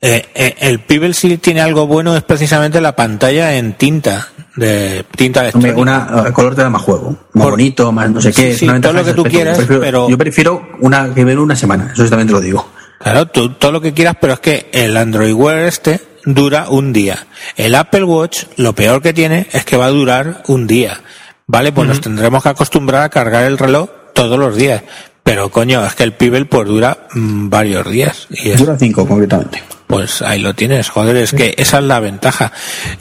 Eh, 0.00 0.24
eh, 0.34 0.54
el 0.60 0.78
Pibel 0.80 1.12
si 1.14 1.38
tiene 1.38 1.60
algo 1.60 1.86
bueno 1.88 2.16
es 2.16 2.22
precisamente 2.22 2.80
la 2.80 2.94
pantalla 2.94 3.56
en 3.56 3.72
tinta, 3.72 4.28
de 4.54 5.04
tinta 5.16 5.40
electrónica. 5.40 5.76
una, 5.80 6.22
el 6.26 6.32
color 6.32 6.54
te 6.54 6.62
da 6.62 6.70
más 6.70 6.82
juego, 6.82 7.16
más 7.32 7.42
Por- 7.44 7.50
bonito, 7.52 7.90
más 7.90 8.08
no 8.10 8.20
sé 8.20 8.32
Sí, 8.32 8.42
qué. 8.42 8.54
sí, 8.54 8.68
todo 8.80 8.92
lo 8.92 9.04
que 9.04 9.12
tú 9.14 9.24
quieras, 9.24 9.58
Yo 9.58 9.66
prefiero, 9.66 9.80
pero- 9.82 10.08
Yo 10.08 10.16
prefiero 10.18 10.68
una 10.80 11.12
que 11.12 11.24
ver 11.24 11.38
una 11.40 11.56
semana, 11.56 11.90
eso 11.92 12.08
también 12.08 12.28
te 12.28 12.32
lo 12.32 12.40
digo. 12.40 12.70
Claro, 13.00 13.26
tú, 13.26 13.50
todo 13.54 13.72
lo 13.72 13.80
que 13.80 13.92
quieras, 13.92 14.16
pero 14.20 14.34
es 14.34 14.40
que 14.40 14.68
el 14.72 14.96
Android 14.96 15.32
Wear 15.32 15.58
este 15.60 16.00
dura 16.24 16.66
un 16.68 16.92
día. 16.92 17.26
El 17.56 17.74
Apple 17.74 18.04
Watch, 18.04 18.44
lo 18.56 18.74
peor 18.74 19.02
que 19.02 19.12
tiene 19.12 19.48
es 19.52 19.64
que 19.64 19.76
va 19.76 19.86
a 19.86 19.90
durar 19.90 20.42
un 20.46 20.66
día. 20.68 21.00
Vale, 21.48 21.72
pues 21.72 21.88
nos 21.88 22.00
tendremos 22.00 22.42
que 22.42 22.50
acostumbrar 22.50 23.02
a 23.02 23.08
cargar 23.08 23.44
el 23.44 23.58
reloj 23.58 23.88
todos 24.14 24.38
los 24.38 24.54
días. 24.56 24.82
Pero 25.28 25.50
coño, 25.50 25.84
es 25.84 25.94
que 25.94 26.04
el 26.04 26.14
Pibel 26.14 26.46
pues 26.46 26.66
dura 26.66 27.06
mm, 27.12 27.50
varios 27.50 27.86
días. 27.90 28.26
Y 28.30 28.48
es- 28.48 28.58
Dura 28.58 28.78
cinco, 28.78 29.06
concretamente. 29.06 29.62
pues 29.86 30.22
ahí 30.22 30.40
lo 30.40 30.54
tienes, 30.54 30.88
joder, 30.88 31.16
es 31.16 31.32
que 31.32 31.54
esa 31.58 31.78
es 31.80 31.84
la 31.84 32.00
ventaja. 32.00 32.50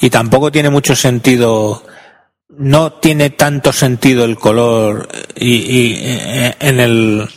Y 0.02 0.10
tampoco 0.10 0.52
tiene 0.52 0.70
mucho 0.70 0.94
sentido, 0.94 1.86
no 2.58 2.92
tiene 2.94 3.30
tanto 3.30 3.72
sentido 3.72 4.26
el 4.26 4.36
color 4.38 5.08
y, 5.38 5.56
y, 5.56 5.94
eh, 6.02 6.56
en 6.60 6.80
el, 6.82 7.30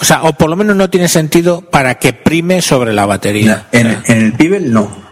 o 0.00 0.04
sea, 0.04 0.22
o 0.24 0.34
por 0.34 0.50
lo 0.50 0.56
menos 0.56 0.76
no 0.76 0.90
tiene 0.90 1.08
sentido 1.08 1.62
para 1.62 1.94
que 1.94 2.12
prime 2.12 2.60
sobre 2.60 2.92
la 2.92 3.06
batería. 3.06 3.68
En, 3.72 4.02
en 4.06 4.18
el 4.18 4.32
Pibel 4.34 4.70
no. 4.70 5.06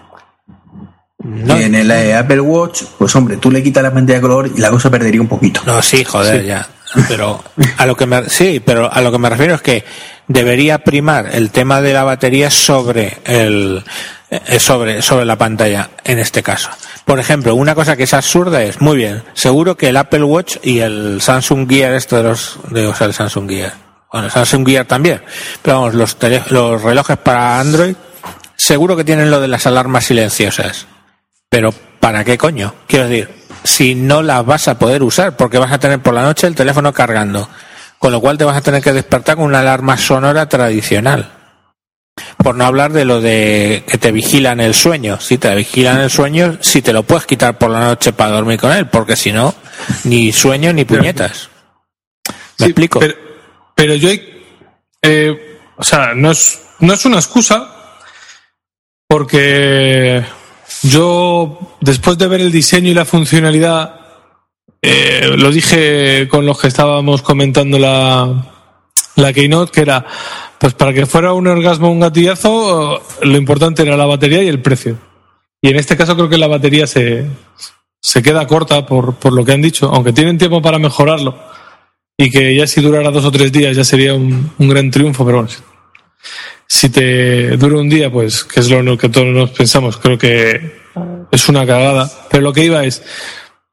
No, 1.25 1.59
Y 1.59 1.63
en 1.63 1.75
el 1.75 1.91
Apple 2.15 2.41
Watch, 2.43 2.83
pues 2.99 3.17
hombre, 3.17 3.39
tú 3.39 3.51
le 3.51 3.63
quitas 3.63 3.83
la 3.83 3.95
pantalla 3.95 4.19
de 4.19 4.21
color 4.21 4.51
y 4.55 4.61
la 4.61 4.69
cosa 4.71 4.91
perdería 4.91 5.23
un 5.23 5.29
poquito. 5.29 5.63
no, 5.65 5.81
sí, 5.81 6.05
joder, 6.05 6.45
ya. 6.45 6.69
Pero 7.09 7.43
a 7.79 7.87
lo 7.87 7.97
que 7.97 8.07
me, 8.07 8.29
sí, 8.29 8.61
pero 8.65 8.93
a 8.93 9.01
lo 9.01 9.11
que 9.13 9.19
me 9.19 9.29
refiero 9.31 9.55
es 9.55 9.63
que 9.63 9.85
debería 10.29 10.79
primar 10.79 11.29
el 11.33 11.51
tema 11.51 11.81
de 11.81 11.93
la 11.93 12.05
batería 12.05 12.51
sobre 12.51 13.19
el, 13.25 13.85
eh, 14.31 14.59
sobre, 14.59 15.03
sobre 15.03 15.25
la 15.25 15.37
pantalla 15.37 15.91
en 16.05 16.19
este 16.19 16.43
caso. 16.43 16.71
Por 17.05 17.19
ejemplo, 17.19 17.55
una 17.55 17.75
cosa 17.75 17.97
que 17.97 18.05
es 18.05 18.15
absurda 18.15 18.63
es, 18.63 18.81
muy 18.81 18.97
bien, 18.97 19.23
seguro 19.35 19.77
que 19.77 19.89
el 19.89 19.97
Apple 19.97 20.23
Watch 20.25 20.57
y 20.63 20.79
el 20.79 21.21
Samsung 21.21 21.69
Gear, 21.69 21.93
esto 21.95 22.17
de 22.17 22.23
los, 22.23 22.59
de, 22.71 22.87
o 22.87 22.95
sea, 22.95 23.07
el 23.09 23.13
Samsung 23.15 23.49
Gear, 23.51 23.73
bueno, 24.11 24.27
el 24.29 24.33
Samsung 24.33 24.67
Gear 24.67 24.87
también, 24.87 25.21
pero 25.61 25.81
vamos, 25.81 25.95
los, 25.95 26.19
tele- 26.19 26.45
los 26.49 26.81
relojes 26.83 27.19
para 27.19 27.61
Android, 27.61 27.95
seguro 28.57 28.97
que 28.97 29.05
tienen 29.05 29.31
lo 29.31 29.41
de 29.41 29.49
las 29.49 29.67
alarmas 29.67 30.05
silenciosas. 30.07 30.87
Pero, 31.51 31.75
¿para 32.01 32.25
qué 32.25 32.39
coño? 32.39 32.75
Quiero 32.89 33.09
decir, 33.09 33.29
si 33.65 33.95
no 33.95 34.23
las 34.23 34.45
vas 34.47 34.69
a 34.69 34.79
poder 34.79 35.03
usar, 35.03 35.37
porque 35.37 35.59
vas 35.59 35.73
a 35.73 35.79
tener 35.79 36.01
por 36.01 36.15
la 36.15 36.23
noche 36.23 36.47
el 36.47 36.55
teléfono 36.55 36.93
cargando, 36.93 37.49
con 37.99 38.13
lo 38.13 38.21
cual 38.21 38.39
te 38.39 38.45
vas 38.45 38.57
a 38.57 38.61
tener 38.61 38.83
que 38.83 38.93
despertar 38.93 39.37
con 39.37 39.47
una 39.47 39.61
alarma 39.61 39.97
sonora 39.97 40.47
tradicional. 40.49 41.33
Por 42.37 42.55
no 42.55 42.65
hablar 42.65 42.93
de 42.93 43.05
lo 43.05 43.21
de 43.21 43.83
que 43.89 43.99
te 43.99 44.13
vigilan 44.13 44.61
el 44.61 44.75
sueño. 44.75 45.19
Si 45.19 45.37
te 45.39 45.53
vigilan 45.55 46.01
el 46.01 46.11
sueño, 46.11 46.59
si 46.61 46.81
te 46.81 46.93
lo 46.93 47.03
puedes 47.03 47.27
quitar 47.27 47.59
por 47.59 47.71
la 47.71 47.81
noche 47.81 48.13
para 48.13 48.31
dormir 48.33 48.61
con 48.61 48.71
él, 48.71 48.87
porque 48.89 49.17
si 49.17 49.33
no, 49.33 49.53
ni 50.05 50.31
sueño 50.31 50.73
ni 50.73 50.85
puñetas. 50.85 51.49
¿Me 52.29 52.35
Sí, 52.59 52.65
explico? 52.67 53.01
Pero, 53.01 53.15
pero 53.75 53.95
yo, 53.95 54.11
eh, 55.03 55.59
o 55.77 55.83
sea, 55.83 56.15
no 56.15 56.31
es, 56.31 56.61
no 56.79 56.93
es 56.93 57.05
una 57.05 57.17
excusa, 57.17 57.69
porque 59.09 60.23
yo, 60.83 61.77
después 61.81 62.19
de 62.19 62.29
ver 62.29 62.41
el 62.41 62.53
diseño 62.53 62.91
y 62.91 62.95
la 62.95 63.05
funcionalidad, 63.05 64.01
eh, 64.83 65.35
lo 65.37 65.51
dije 65.51 66.29
con 66.29 66.45
los 66.45 66.61
que 66.61 66.69
estábamos 66.69 67.23
comentando 67.23 67.79
la, 67.79 68.53
la 69.17 69.33
Keynote, 69.33 69.73
que 69.73 69.81
era, 69.81 70.05
pues 70.59 70.75
para 70.75 70.93
que 70.93 71.07
fuera 71.07 71.33
un 71.33 71.47
orgasmo 71.47 71.91
un 71.91 72.01
gatillazo, 72.01 73.03
lo 73.23 73.37
importante 73.37 73.83
era 73.83 73.97
la 73.97 74.07
batería 74.07 74.43
y 74.43 74.49
el 74.49 74.61
precio. 74.61 74.99
Y 75.63 75.69
en 75.69 75.77
este 75.77 75.97
caso 75.97 76.15
creo 76.15 76.29
que 76.29 76.37
la 76.37 76.49
batería 76.49 76.87
se, 76.87 77.27
se 78.01 78.23
queda 78.23 78.47
corta 78.47 78.85
por, 78.85 79.15
por 79.15 79.33
lo 79.33 79.45
que 79.45 79.53
han 79.53 79.63
dicho, 79.63 79.91
aunque 79.93 80.13
tienen 80.13 80.37
tiempo 80.37 80.61
para 80.61 80.79
mejorarlo 80.79 81.39
y 82.17 82.31
que 82.31 82.55
ya 82.55 82.67
si 82.67 82.81
durara 82.81 83.11
dos 83.11 83.25
o 83.25 83.33
tres 83.33 83.51
días 83.51 83.77
ya 83.77 83.85
sería 83.85 84.15
un, 84.15 84.53
un 84.59 84.69
gran 84.69 84.91
triunfo, 84.91 85.25
pero 85.25 85.39
bueno, 85.39 85.51
si- 86.67 86.89
te 86.91 87.57
dura 87.57 87.79
un 87.79 87.89
día, 87.89 88.11
pues 88.11 88.45
que 88.45 88.61
es 88.61 88.71
lo 88.71 88.97
que 88.99 89.09
todos 89.09 89.27
nos 89.29 89.51
pensamos, 89.51 89.97
creo 89.99 90.19
que 90.19 90.83
es 91.31 91.49
una 91.49 91.67
cagada. 91.67 92.11
Pero 92.31 92.43
lo 92.43 92.53
que 92.53 92.65
iba 92.65 92.85
es, 92.85 93.03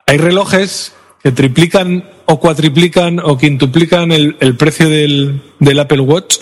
hay 0.07 0.17
relojes 0.17 0.93
que 1.23 1.31
triplican 1.31 2.09
o 2.25 2.39
cuatriplican 2.39 3.19
o 3.19 3.37
quintuplican 3.37 4.11
el, 4.11 4.37
el 4.39 4.55
precio 4.55 4.89
del, 4.89 5.41
del 5.59 5.79
Apple 5.79 5.99
Watch 6.01 6.37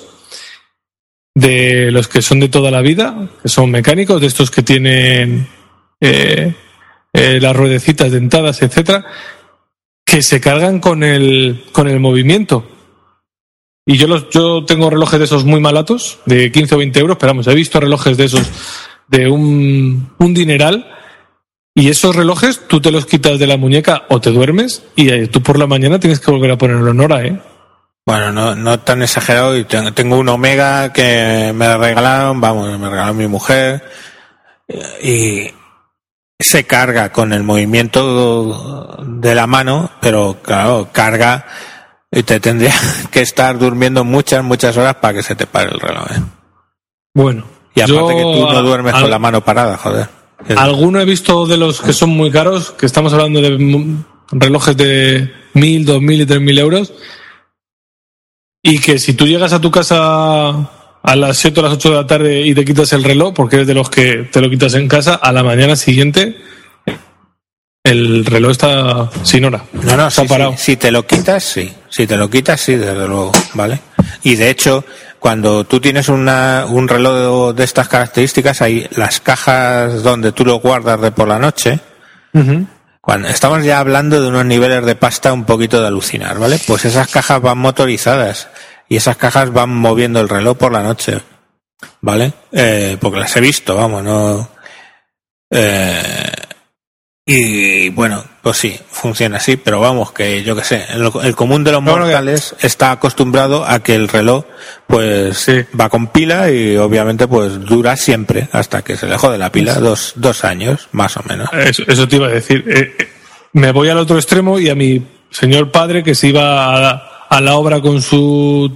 de 1.35 1.91
los 1.91 2.07
que 2.07 2.21
son 2.21 2.39
de 2.39 2.49
toda 2.49 2.71
la 2.71 2.81
vida, 2.81 3.29
que 3.41 3.49
son 3.49 3.71
mecánicos, 3.71 4.19
de 4.19 4.27
estos 4.27 4.51
que 4.51 4.61
tienen 4.63 5.47
eh, 6.01 6.53
eh, 7.13 7.39
las 7.41 7.55
ruedecitas 7.55 8.11
dentadas, 8.11 8.61
etcétera, 8.61 9.05
que 10.05 10.21
se 10.21 10.41
cargan 10.41 10.79
con 10.79 11.03
el, 11.03 11.65
con 11.71 11.87
el 11.87 11.99
movimiento. 11.99 12.67
Y 13.89 13.97
yo, 13.97 14.05
los, 14.05 14.29
yo 14.29 14.63
tengo 14.65 14.87
relojes 14.91 15.17
de 15.17 15.25
esos 15.25 15.45
muy 15.45 15.59
malatos, 15.59 16.19
de 16.27 16.51
15 16.51 16.75
o 16.75 16.77
20 16.77 16.99
euros, 16.99 17.17
pero 17.19 17.31
vamos, 17.31 17.47
he 17.47 17.55
visto 17.55 17.79
relojes 17.79 18.17
de 18.17 18.25
esos 18.25 18.47
de 19.07 19.27
un, 19.27 20.13
un 20.19 20.33
dineral. 20.35 20.85
Y 21.73 21.89
esos 21.89 22.15
relojes 22.15 22.67
tú 22.67 22.79
te 22.79 22.91
los 22.91 23.07
quitas 23.07 23.39
de 23.39 23.47
la 23.47 23.57
muñeca 23.57 24.03
o 24.09 24.21
te 24.21 24.29
duermes 24.29 24.83
y 24.95 25.09
eh, 25.09 25.27
tú 25.27 25.41
por 25.41 25.57
la 25.57 25.65
mañana 25.65 25.99
tienes 25.99 26.19
que 26.19 26.29
volver 26.29 26.51
a 26.51 26.57
ponerlo 26.59 26.91
en 26.91 27.01
hora, 27.01 27.25
¿eh? 27.25 27.41
Bueno, 28.05 28.31
no, 28.31 28.53
no 28.53 28.79
tan 28.79 29.01
exagerado. 29.01 29.57
y 29.57 29.63
Tengo, 29.63 29.91
tengo 29.91 30.19
un 30.19 30.29
Omega 30.29 30.93
que 30.93 31.51
me 31.55 31.75
regalaron, 31.75 32.39
vamos, 32.39 32.77
me 32.77 32.91
regaló 32.91 33.15
mi 33.15 33.25
mujer. 33.25 33.81
Y 35.01 35.47
se 36.37 36.63
carga 36.65 37.11
con 37.11 37.33
el 37.33 37.41
movimiento 37.41 39.03
de 39.03 39.33
la 39.33 39.47
mano, 39.47 39.89
pero 39.99 40.37
claro, 40.43 40.89
carga 40.91 41.47
y 42.11 42.23
te 42.23 42.39
tendría 42.39 42.73
que 43.11 43.21
estar 43.21 43.57
durmiendo 43.57 44.03
muchas, 44.03 44.43
muchas 44.43 44.75
horas 44.77 44.95
para 44.95 45.15
que 45.15 45.23
se 45.23 45.35
te 45.35 45.45
pare 45.47 45.69
el 45.71 45.79
reloj. 45.79 46.11
¿eh? 46.11 46.21
Bueno. 47.13 47.45
Y 47.75 47.81
aparte 47.81 47.97
yo, 48.01 48.07
que 48.17 48.23
tú 48.23 48.51
no 48.51 48.61
duermes 48.63 48.93
al- 48.93 49.01
con 49.03 49.11
la 49.11 49.19
mano 49.19 49.43
parada, 49.43 49.77
joder. 49.77 50.07
Alguno 50.55 50.99
he 51.01 51.05
visto 51.05 51.45
de 51.45 51.57
los 51.57 51.81
que 51.81 51.93
son 51.93 52.09
muy 52.11 52.31
caros, 52.31 52.71
que 52.71 52.85
estamos 52.85 53.11
hablando 53.13 53.41
de 53.41 53.95
relojes 54.31 54.75
de 54.77 55.31
mil, 55.53 55.85
dos 55.85 56.01
mil 56.01 56.21
y 56.21 56.25
tres 56.25 56.39
mil 56.41 56.57
euros, 56.57 56.93
y 58.63 58.79
que 58.79 58.99
si 58.99 59.13
tú 59.13 59.27
llegas 59.27 59.51
a 59.53 59.61
tu 59.61 59.69
casa 59.69 60.49
a 61.01 61.15
las 61.15 61.37
7 61.37 61.59
o 61.59 61.63
las 61.63 61.73
8 61.73 61.89
de 61.89 61.95
la 61.95 62.07
tarde 62.07 62.41
y 62.41 62.53
te 62.53 62.65
quitas 62.65 62.91
el 62.93 63.03
reloj, 63.03 63.33
porque 63.33 63.57
eres 63.57 63.67
de 63.67 63.73
los 63.73 63.89
que 63.89 64.29
te 64.31 64.41
lo 64.41 64.49
quitas 64.49 64.73
en 64.75 64.87
casa, 64.87 65.15
a 65.15 65.31
la 65.31 65.43
mañana 65.43 65.75
siguiente 65.75 66.37
el 67.89 68.25
reloj 68.25 68.51
está 68.51 69.09
sin 69.23 69.45
hora. 69.45 69.63
No, 69.73 69.97
no, 69.97 70.07
está 70.07 70.23
sí, 70.23 70.27
parado. 70.27 70.51
sí. 70.51 70.57
Si 70.57 70.77
te 70.77 70.91
lo 70.91 71.05
quitas, 71.05 71.43
sí. 71.43 71.73
Si 71.89 72.07
te 72.07 72.17
lo 72.17 72.29
quitas, 72.29 72.61
sí, 72.61 72.75
desde 72.75 73.07
luego, 73.07 73.31
¿vale? 73.53 73.79
Y 74.23 74.35
de 74.35 74.49
hecho, 74.49 74.85
cuando 75.19 75.63
tú 75.65 75.79
tienes 75.79 76.07
una, 76.09 76.65
un 76.67 76.87
reloj 76.87 77.53
de 77.55 77.63
estas 77.63 77.87
características, 77.87 78.61
hay 78.61 78.87
las 78.91 79.19
cajas 79.19 80.03
donde 80.03 80.31
tú 80.31 80.45
lo 80.45 80.59
guardas 80.59 81.01
de 81.01 81.11
por 81.11 81.27
la 81.27 81.39
noche. 81.39 81.79
Cuando 83.01 83.27
estamos 83.27 83.63
ya 83.63 83.79
hablando 83.79 84.21
de 84.21 84.27
unos 84.27 84.45
niveles 84.45 84.85
de 84.85 84.95
pasta 84.95 85.33
un 85.33 85.45
poquito 85.45 85.81
de 85.81 85.87
alucinar, 85.87 86.37
¿vale? 86.37 86.59
Pues 86.67 86.85
esas 86.85 87.07
cajas 87.07 87.41
van 87.41 87.57
motorizadas 87.57 88.49
y 88.87 88.97
esas 88.97 89.17
cajas 89.17 89.51
van 89.51 89.69
moviendo 89.75 90.21
el 90.21 90.29
reloj 90.29 90.57
por 90.57 90.71
la 90.71 90.83
noche, 90.83 91.19
¿vale? 92.01 92.33
Eh, 92.51 92.97
porque 92.99 93.19
las 93.19 93.35
he 93.35 93.41
visto, 93.41 93.75
vamos, 93.75 94.03
no. 94.03 94.47
Eh, 95.49 96.31
y 97.31 97.89
bueno, 97.89 98.23
pues 98.41 98.57
sí, 98.57 98.79
funciona 98.89 99.37
así, 99.37 99.55
pero 99.55 99.79
vamos, 99.79 100.11
que 100.11 100.41
yo 100.43 100.55
que 100.55 100.63
sé, 100.63 100.83
el, 100.93 101.11
el 101.23 101.35
común 101.35 101.63
de 101.63 101.71
los 101.71 101.83
No, 101.83 101.91
no, 101.91 101.97
que- 101.97 102.01
mortales 102.05 102.55
está 102.61 102.89
acostumbrado 102.91 103.63
a 103.67 103.83
que 103.83 103.93
el 103.93 104.07
reloj, 104.07 104.45
pues, 104.87 105.37
Sí. 105.37 105.61
va 105.79 105.89
con 105.89 106.07
pila 106.07 106.49
y 106.49 106.75
obviamente, 106.77 107.27
pues, 107.27 107.59
dura 107.65 107.95
siempre 107.97 108.49
hasta 108.51 108.81
que 108.81 108.97
se 108.97 109.05
le 109.05 109.17
jode 109.17 109.37
la 109.37 109.51
pila, 109.51 109.75
dos, 109.75 110.13
dos 110.15 110.43
años, 110.43 110.87
más 110.91 111.17
o 111.17 111.21
menos. 111.29 111.47
Eso, 111.53 111.83
eso 111.87 112.07
te 112.07 112.15
iba 112.15 112.25
a 112.27 112.31
decir. 112.31 112.63
Eh, 112.67 112.95
eh, 112.97 113.09
me 113.53 113.71
voy 113.73 113.89
al 113.89 113.99
otro 113.99 114.17
extremo 114.17 114.57
y 114.59 114.69
a 114.69 114.75
mi 114.75 115.05
señor 115.29 115.69
padre 115.71 116.03
que 116.03 116.15
se 116.15 116.29
iba 116.29 116.89
a, 116.89 117.27
a 117.29 117.41
la 117.41 117.53
obra 117.55 117.79
con 117.79 118.01
su 118.01 118.71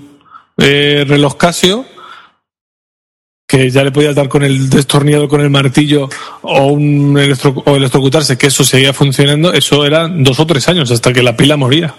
eh, 0.60 1.06
reloj 1.08 1.38
Casio, 1.38 1.86
que 3.48 3.70
ya 3.70 3.84
le 3.84 3.92
podía 3.92 4.14
dar 4.14 4.30
con 4.30 4.44
el 4.44 4.70
destornillador 4.70 5.28
con 5.28 5.42
el 5.42 5.50
martillo 5.50 6.10
o 6.42 6.68
un 6.68 7.18
electro, 7.18 7.54
o 7.66 7.76
electrocutarse, 7.76 8.38
que 8.38 8.48
eso 8.48 8.64
seguía 8.64 8.94
funcionando, 8.94 9.54
eso 9.54 9.86
eran 9.86 10.24
dos 10.24 10.40
o 10.40 10.48
tres 10.48 10.68
años 10.70 10.90
hasta 10.92 11.14
que 11.14 11.22
la 11.24 11.36
pila 11.38 11.58
moría. 11.58 11.94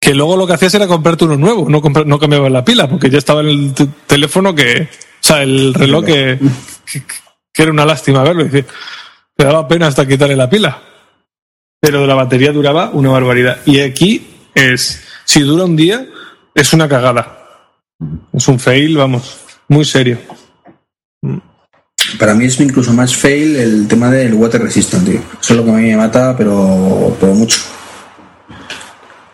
Que 0.00 0.14
luego 0.14 0.36
lo 0.36 0.46
que 0.46 0.52
hacías 0.52 0.74
era 0.74 0.86
comprarte 0.86 1.24
uno 1.24 1.36
nuevo, 1.36 1.68
no, 1.68 1.82
compra- 1.82 2.04
no 2.04 2.18
cambiabas 2.18 2.52
la 2.52 2.64
pila, 2.64 2.88
porque 2.88 3.10
ya 3.10 3.18
estaba 3.18 3.40
en 3.40 3.48
el 3.48 3.74
teléfono 4.06 4.54
que, 4.54 4.82
o 4.82 4.88
sea, 5.20 5.42
el 5.42 5.74
reloj 5.74 6.04
que, 6.04 6.38
era 7.56 7.72
una 7.72 7.84
lástima 7.86 8.22
verlo. 8.22 8.46
te 8.48 8.64
daba 9.44 9.66
pena 9.66 9.88
hasta 9.88 10.06
quitarle 10.06 10.36
la 10.36 10.48
pila. 10.48 10.82
Pero 11.80 12.06
la 12.06 12.14
batería 12.14 12.52
duraba 12.52 12.90
una 12.90 13.10
barbaridad. 13.10 13.58
Y 13.66 13.80
aquí 13.80 14.28
es, 14.54 15.02
si 15.24 15.40
dura 15.40 15.64
un 15.64 15.76
día, 15.76 16.06
es 16.54 16.72
una 16.72 16.88
cagada. 16.88 17.35
Es 18.32 18.48
un 18.48 18.58
fail, 18.58 18.96
vamos, 18.96 19.38
muy 19.68 19.84
serio. 19.84 20.18
Para 22.18 22.34
mí 22.34 22.44
es 22.44 22.60
incluso 22.60 22.92
más 22.92 23.16
fail 23.16 23.56
el 23.56 23.88
tema 23.88 24.10
del 24.10 24.34
water 24.34 24.62
resistant, 24.62 25.06
tío. 25.06 25.20
Eso 25.40 25.54
es 25.54 25.56
lo 25.56 25.64
que 25.64 25.70
a 25.70 25.74
mí 25.74 25.82
me 25.82 25.96
mata, 25.96 26.36
pero, 26.36 27.16
pero 27.18 27.34
mucho. 27.34 27.58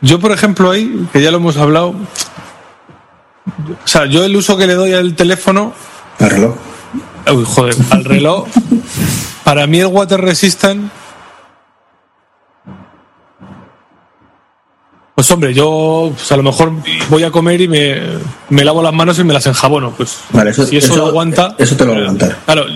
Yo, 0.00 0.18
por 0.18 0.32
ejemplo, 0.32 0.70
ahí, 0.70 1.06
que 1.12 1.22
ya 1.22 1.30
lo 1.30 1.36
hemos 1.36 1.56
hablado, 1.56 1.94
o 3.48 3.86
sea, 3.86 4.06
yo 4.06 4.24
el 4.24 4.34
uso 4.34 4.56
que 4.56 4.66
le 4.66 4.74
doy 4.74 4.92
al 4.92 5.14
teléfono, 5.14 5.72
El 6.18 6.30
reloj. 6.30 6.56
uy, 7.32 7.44
joder, 7.46 7.76
al 7.90 8.04
reloj, 8.04 8.48
para 9.44 9.66
mí 9.66 9.80
el 9.80 9.86
water 9.86 10.20
resistant, 10.20 10.90
pues 15.14 15.30
hombre, 15.30 15.52
yo 15.52 16.10
pues, 16.14 16.32
a 16.32 16.36
lo 16.36 16.42
mejor 16.42 16.72
voy 17.10 17.22
a 17.22 17.30
comer 17.30 17.60
y 17.60 17.68
me, 17.68 18.00
me 18.48 18.64
lavo 18.64 18.82
las 18.82 18.94
manos 18.94 19.18
y 19.18 19.24
me 19.24 19.34
las 19.34 19.46
enjabono, 19.46 19.92
pues 19.96 20.18
Vale, 20.30 20.50
eso, 20.50 20.66
si 20.66 20.78
eso, 20.78 20.96
lo 20.96 21.06
aguanta, 21.06 21.54
Eso 21.58 21.76
te 21.76 21.84
lo 21.84 21.92
va 21.92 21.98
a 21.98 22.00
aguantar. 22.02 22.38
Claro, 22.44 22.66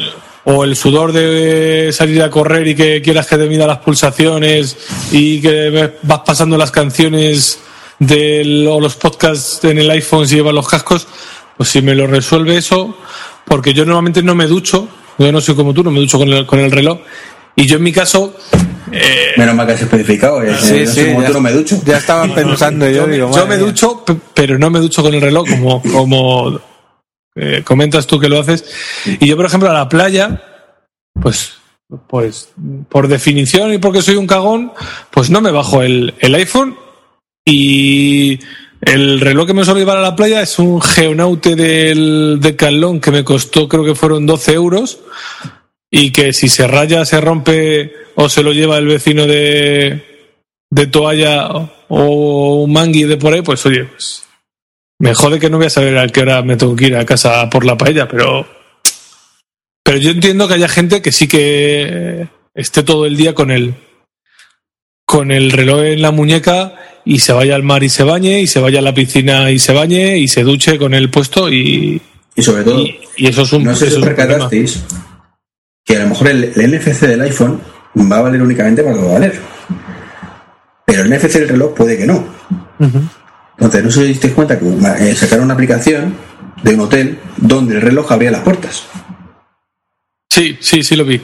o 0.44 0.62
el 0.62 0.76
sudor 0.76 1.12
de 1.12 1.90
salir 1.92 2.22
a 2.22 2.30
correr 2.30 2.68
y 2.68 2.74
que 2.76 3.02
quieras 3.02 3.26
que 3.26 3.36
te 3.36 3.48
mida 3.48 3.66
las 3.66 3.78
pulsaciones 3.78 4.76
y 5.10 5.40
que 5.40 5.92
vas 6.02 6.20
pasando 6.20 6.56
las 6.56 6.70
canciones 6.70 7.58
del, 7.98 8.66
o 8.68 8.80
los 8.80 8.94
podcasts 8.94 9.64
en 9.64 9.78
el 9.78 9.90
iPhone 9.90 10.28
si 10.28 10.36
llevas 10.36 10.54
los 10.54 10.68
cascos, 10.68 11.08
pues 11.56 11.68
si 11.70 11.82
me 11.82 11.94
lo 11.94 12.06
resuelve 12.06 12.56
eso, 12.56 12.96
porque 13.44 13.74
yo 13.74 13.84
normalmente 13.84 14.22
no 14.22 14.34
me 14.34 14.46
ducho, 14.46 14.88
yo 15.18 15.32
no 15.32 15.40
soy 15.40 15.54
como 15.54 15.74
tú, 15.74 15.82
no 15.82 15.90
me 15.90 16.00
ducho 16.00 16.18
con 16.18 16.28
el, 16.32 16.46
con 16.46 16.60
el 16.60 16.70
reloj, 16.70 16.98
y 17.56 17.66
yo 17.66 17.78
en 17.78 17.82
mi 17.82 17.92
caso, 17.92 18.34
eh, 18.92 19.32
Menos 19.36 19.54
mal 19.54 19.66
que 19.66 19.72
has 19.74 19.82
especificado. 19.82 20.42
eh, 20.42 20.54
Sí, 20.86 21.04
cómo 21.06 21.22
ya- 21.22 21.28
no 21.30 21.40
me 21.40 21.52
ducho. 21.52 21.80
Ya 21.84 21.98
estaba 21.98 22.32
pensando 22.34 22.86
yo, 22.90 23.06
yo, 23.06 23.06
digo, 23.06 23.30
yo 23.34 23.46
me 23.46 23.56
ducho, 23.56 24.04
pero 24.34 24.58
no 24.58 24.70
me 24.70 24.78
ducho 24.80 25.02
con 25.02 25.14
el 25.14 25.20
reloj, 25.20 25.48
como, 25.48 25.82
como 25.82 26.60
eh, 27.34 27.62
comentas 27.64 28.06
tú 28.06 28.18
que 28.18 28.28
lo 28.28 28.40
haces. 28.40 28.64
Y 29.20 29.26
yo, 29.26 29.36
por 29.36 29.46
ejemplo, 29.46 29.70
a 29.70 29.74
la 29.74 29.88
playa, 29.88 30.42
pues, 31.20 31.54
pues, 32.08 32.50
por 32.88 33.08
definición 33.08 33.72
y 33.72 33.78
porque 33.78 34.02
soy 34.02 34.16
un 34.16 34.26
cagón, 34.26 34.72
pues 35.10 35.30
no 35.30 35.40
me 35.40 35.50
bajo 35.50 35.82
el, 35.82 36.14
el 36.20 36.34
iPhone 36.34 36.76
y 37.44 38.38
el 38.80 39.20
reloj 39.20 39.46
que 39.46 39.54
me 39.54 39.64
suelo 39.64 39.78
llevar 39.80 39.96
a 39.98 40.02
la 40.02 40.16
playa 40.16 40.42
es 40.42 40.58
un 40.58 40.80
Geonaute 40.82 41.54
del 41.56 42.38
Decathlon 42.40 43.00
que 43.00 43.10
me 43.10 43.24
costó, 43.24 43.68
creo 43.68 43.84
que 43.84 43.94
fueron 43.94 44.26
12 44.26 44.52
euros 44.52 44.98
y 45.98 46.10
que 46.10 46.34
si 46.34 46.48
se 46.48 46.66
raya, 46.66 47.06
se 47.06 47.22
rompe 47.22 47.90
o 48.16 48.28
se 48.28 48.42
lo 48.42 48.52
lleva 48.52 48.76
el 48.76 48.86
vecino 48.86 49.26
de, 49.26 50.26
de 50.70 50.86
toalla 50.88 51.48
o 51.88 52.64
un 52.64 52.70
mangui 52.70 53.04
de 53.04 53.16
por 53.16 53.32
ahí, 53.32 53.40
pues 53.40 53.64
oye, 53.64 53.84
pues 53.84 54.24
me 54.98 55.14
jode 55.14 55.40
que 55.40 55.48
no 55.48 55.56
voy 55.56 55.68
a 55.68 55.70
saber 55.70 55.96
a 55.96 56.06
qué 56.08 56.20
hora 56.20 56.42
me 56.42 56.56
tengo 56.56 56.76
que 56.76 56.88
ir 56.88 56.96
a 56.96 57.06
casa 57.06 57.48
por 57.48 57.64
la 57.64 57.78
paella, 57.78 58.06
pero 58.06 58.46
pero 59.82 59.96
yo 59.96 60.10
entiendo 60.10 60.46
que 60.46 60.54
haya 60.54 60.68
gente 60.68 61.00
que 61.00 61.12
sí 61.12 61.28
que 61.28 62.28
esté 62.54 62.82
todo 62.82 63.06
el 63.06 63.16
día 63.16 63.34
con 63.34 63.50
el 63.50 63.74
con 65.06 65.32
el 65.32 65.50
reloj 65.50 65.82
en 65.82 66.02
la 66.02 66.10
muñeca 66.10 66.74
y 67.06 67.20
se 67.20 67.32
vaya 67.32 67.54
al 67.54 67.62
mar 67.62 67.82
y 67.82 67.88
se 67.88 68.02
bañe 68.02 68.42
y 68.42 68.46
se 68.46 68.60
vaya 68.60 68.80
a 68.80 68.82
la 68.82 68.92
piscina 68.92 69.50
y 69.50 69.58
se 69.58 69.72
bañe 69.72 70.18
y 70.18 70.28
se 70.28 70.42
duche 70.42 70.76
con 70.76 70.92
el 70.92 71.08
puesto 71.08 71.50
y, 71.50 72.02
Y 72.34 72.42
sobre 72.42 72.64
todo, 72.64 72.82
y, 72.82 72.98
y 73.16 73.28
eso 73.28 73.42
es 73.42 73.52
un, 73.54 73.64
no 73.64 73.74
sé 73.74 73.90
si 73.90 73.98
problema. 73.98 74.50
Que 75.86 75.96
a 75.96 76.00
lo 76.02 76.08
mejor 76.08 76.28
el, 76.28 76.44
el 76.56 76.76
NFC 76.78 77.02
del 77.02 77.20
iPhone 77.22 77.60
va 78.12 78.18
a 78.18 78.22
valer 78.22 78.42
únicamente 78.42 78.82
para 78.82 78.94
lo 78.96 79.00
que 79.02 79.06
va 79.06 79.12
a 79.12 79.18
valer. 79.20 79.40
Pero 80.84 81.02
el 81.04 81.10
NFC 81.10 81.34
del 81.34 81.48
reloj 81.48 81.74
puede 81.74 81.96
que 81.96 82.06
no. 82.06 82.24
Entonces, 83.58 83.84
no 83.84 83.90
sé 83.90 84.00
si 84.02 84.06
disteis 84.08 84.34
cuenta 84.34 84.58
que 84.58 84.66
eh, 84.66 85.14
sacaron 85.14 85.44
una 85.46 85.54
aplicación 85.54 86.14
de 86.62 86.74
un 86.74 86.80
hotel 86.80 87.20
donde 87.36 87.76
el 87.76 87.80
reloj 87.82 88.10
abría 88.12 88.30
las 88.30 88.42
puertas. 88.42 88.84
Sí, 90.28 90.58
sí, 90.60 90.82
sí 90.82 90.96
lo 90.96 91.04
vi. 91.04 91.20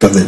Entonces, 0.00 0.26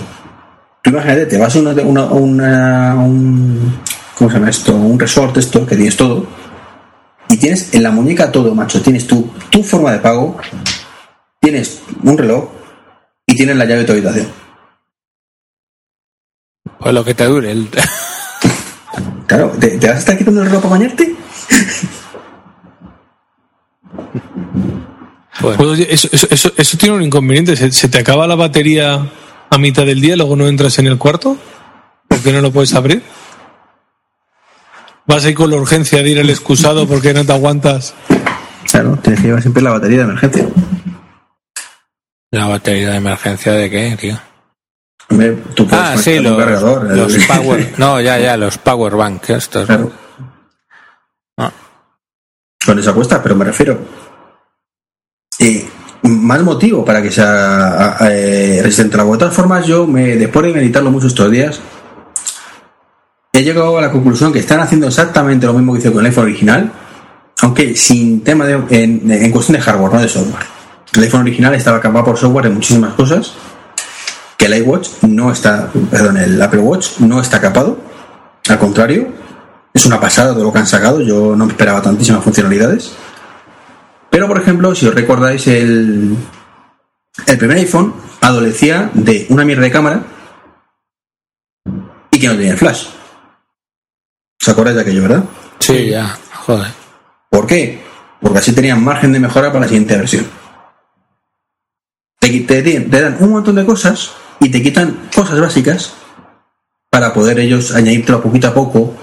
tú 0.83 0.91
imagínate, 0.91 1.27
te 1.27 1.39
vas 1.39 1.57
a 1.57 1.59
una, 1.61 1.73
una, 1.83 2.05
una- 2.05 2.95
un, 2.95 3.79
¿cómo 4.17 4.31
se 4.31 4.37
llama 4.39 4.51
esto? 4.51 4.75
Un 4.77 4.99
resort 5.01 5.37
esto, 5.39 5.67
que 5.67 5.75
tienes 5.77 5.97
todo, 5.97 6.27
y 7.29 7.37
tienes 7.39 7.75
en 7.75 7.83
la 7.83 7.91
muñeca 7.91 8.31
todo, 8.31 8.55
macho. 8.55 8.81
Tienes 8.81 9.07
tu, 9.07 9.31
tu 9.51 9.63
forma 9.63 9.93
de 9.93 9.99
pago, 9.99 10.37
tienes 11.41 11.83
un 12.05 12.17
reloj 12.17 12.49
y 13.29 13.35
tienes 13.37 13.57
la 13.57 13.65
llave 13.67 13.81
de 13.81 13.85
tu 13.85 13.93
habitación. 13.93 14.27
Pues 16.81 16.95
lo 16.95 17.05
que 17.05 17.15
te 17.15 17.25
dure. 17.27 17.53
el- 17.53 17.69
Claro, 19.27 19.51
¿te, 19.61 19.77
te 19.79 19.87
vas 19.87 19.97
a 19.97 19.99
estar 20.01 20.17
quitando 20.19 20.41
el 20.41 20.47
reloj 20.49 20.63
para 20.63 20.75
bañarte? 20.79 21.15
Pues, 25.41 25.57
Pues, 25.57 25.69
oye, 25.69 25.87
eso, 25.91 26.09
eso, 26.11 26.27
eso, 26.31 26.53
eso 26.57 26.79
tiene 26.79 26.97
un 26.97 27.03
inconveniente. 27.03 27.55
¿Se, 27.57 27.71
se 27.71 27.89
te 27.89 27.99
acaba 27.99 28.27
la 28.27 28.35
batería 28.35 29.07
a 29.51 29.59
mitad 29.59 29.85
del 29.87 30.01
día 30.01 30.15
y 30.15 30.17
luego 30.17 30.35
no 30.37 30.49
entras 30.49 30.79
en 30.79 30.87
el 30.87 30.99
cuarto? 30.99 31.37
¿Por 32.09 32.19
qué 32.21 32.33
no 32.33 32.41
lo 32.41 32.51
puedes 32.51 32.75
abrir? 32.75 33.03
Vas 35.07 35.25
ahí 35.27 35.35
con 35.35 35.51
la 35.51 35.57
urgencia 35.57 36.03
de 36.03 36.09
ir 36.11 36.19
al 36.21 36.31
excusado 36.31 36.87
porque 36.89 37.13
no 37.15 37.25
te 37.25 37.33
aguantas. 37.33 37.95
Claro, 38.71 38.99
tienes 39.03 39.21
que 39.21 39.27
llevar 39.29 39.43
siempre 39.43 39.63
la 39.63 39.71
batería 39.71 39.99
de 39.99 40.05
emergencia. 40.05 40.49
¿La 42.31 42.47
batería 42.47 42.91
de 42.91 42.97
emergencia 42.97 43.53
de 43.53 43.71
qué, 43.71 43.97
tío? 43.99 44.19
Tú 45.55 45.67
Ah, 45.71 45.95
sí, 45.97 46.19
un 46.19 46.25
los, 46.25 46.37
cargador, 46.39 46.91
el- 46.91 46.97
los 46.99 47.17
power... 47.27 47.75
No, 47.79 48.01
ya, 48.01 48.19
ya, 48.19 48.37
los 48.37 48.59
power 48.59 48.95
bank 48.95 49.31
estos. 49.31 49.67
Claro, 49.67 49.91
Ah. 51.39 51.51
con 52.67 52.79
esa 52.79 52.93
cuesta, 52.93 53.23
pero 53.23 53.35
me 53.37 53.45
refiero. 53.45 53.79
eh, 55.39 55.67
más 56.03 56.43
motivo 56.43 56.85
para 56.85 57.01
que 57.03 57.11
sea 57.11 57.97
eh, 58.11 58.61
resistente 58.63 58.95
al 58.97 59.01
agua. 59.01 59.17
De 59.17 59.21
todas 59.21 59.35
formas, 59.35 59.67
yo, 59.67 59.87
me, 59.87 60.17
después 60.17 60.47
de 60.47 60.53
meditarlo 60.53 60.91
mucho 60.91 61.07
estos 61.07 61.31
días, 61.31 61.61
he 63.33 63.43
llegado 63.43 63.79
a 63.79 63.81
la 63.83 63.91
conclusión 63.91 64.33
que 64.33 64.39
están 64.41 64.61
haciendo 64.61 64.89
exactamente 64.89 65.47
lo 65.47 65.55
mismo 65.55 65.73
que 65.73 65.79
hizo 65.81 65.93
con 65.93 66.01
el 66.01 66.07
iPhone 66.11 66.25
original, 66.25 66.73
aunque 67.43 67.75
sin 67.77 68.23
tema 68.23 68.45
de, 68.47 68.55
en, 68.83 69.11
en 69.11 69.31
cuestión 69.33 69.57
de 69.57 69.63
hardware, 69.63 69.93
no 69.95 70.01
de 70.01 70.09
software. 70.09 70.47
El 70.93 71.03
iPhone 71.03 71.23
original 71.23 71.55
estaba 71.55 71.81
capaz 71.81 72.05
por 72.05 72.17
software 72.17 72.47
de 72.47 72.51
muchísimas 72.51 72.95
cosas 72.95 73.35
que 74.39 74.47
el 74.47 74.55
iWatch 74.59 75.03
no 75.03 75.33
está, 75.33 75.71
perdón, 75.91 76.17
el 76.17 76.41
Apple 76.41 76.61
Watch 76.61 77.01
no 77.01 77.21
está 77.21 77.41
capado. 77.41 77.77
Al 78.49 78.59
contrario, 78.59 79.09
es 79.75 79.85
una 79.85 80.01
pasada 80.01 80.33
todo 80.33 80.45
lo 80.45 80.53
que 80.53 80.61
han 80.61 80.67
sacado. 80.67 81.01
Yo 81.01 81.35
no 81.35 81.45
me 81.45 81.53
esperaba 81.53 81.83
tantísimas 81.83 82.23
funcionalidades. 82.23 82.93
Pero, 84.09 84.29
por 84.29 84.41
ejemplo, 84.41 84.75
si 84.75 84.87
os 84.87 84.95
recordáis, 84.95 85.47
el, 85.49 86.17
el 87.27 87.39
primer 87.39 87.59
iPhone 87.59 87.95
adolecía 88.21 88.91
de 88.95 89.27
una 89.29 89.45
mierda 89.45 89.63
de 89.63 89.71
cámara 89.73 90.03
y 92.11 92.19
que 92.19 92.29
no 92.29 92.35
tenía 92.35 92.53
el 92.53 92.59
flash. 92.59 92.87
¿Os 94.41 94.49
acordáis 94.49 94.77
de 94.77 94.83
aquello, 94.83 95.03
verdad? 95.03 95.25
Sí, 95.59 95.91
ya, 95.91 96.17
joder. 96.47 96.69
¿Por 97.29 97.47
qué? 97.47 97.83
Porque 98.21 98.39
así 98.39 98.53
tenían 98.53 98.83
margen 98.83 99.13
de 99.13 99.19
mejora 99.19 99.49
para 99.49 99.61
la 99.61 99.69
siguiente 99.69 99.97
versión. 99.97 100.38
Te, 102.19 102.41
te- 102.41 102.63
te 102.63 103.01
dan 103.01 103.17
un 103.21 103.31
montón 103.31 103.55
de 103.57 103.65
cosas 103.65 104.11
y 104.41 104.51
te 104.51 104.63
quitan 104.63 105.09
cosas 105.15 105.41
básicas 105.41 105.93
para 106.91 107.13
poder 107.13 107.39
ellos 107.39 107.75
añadírtelo 107.75 108.23
poquito 108.23 108.49
a 108.49 108.55
poco 108.55 108.95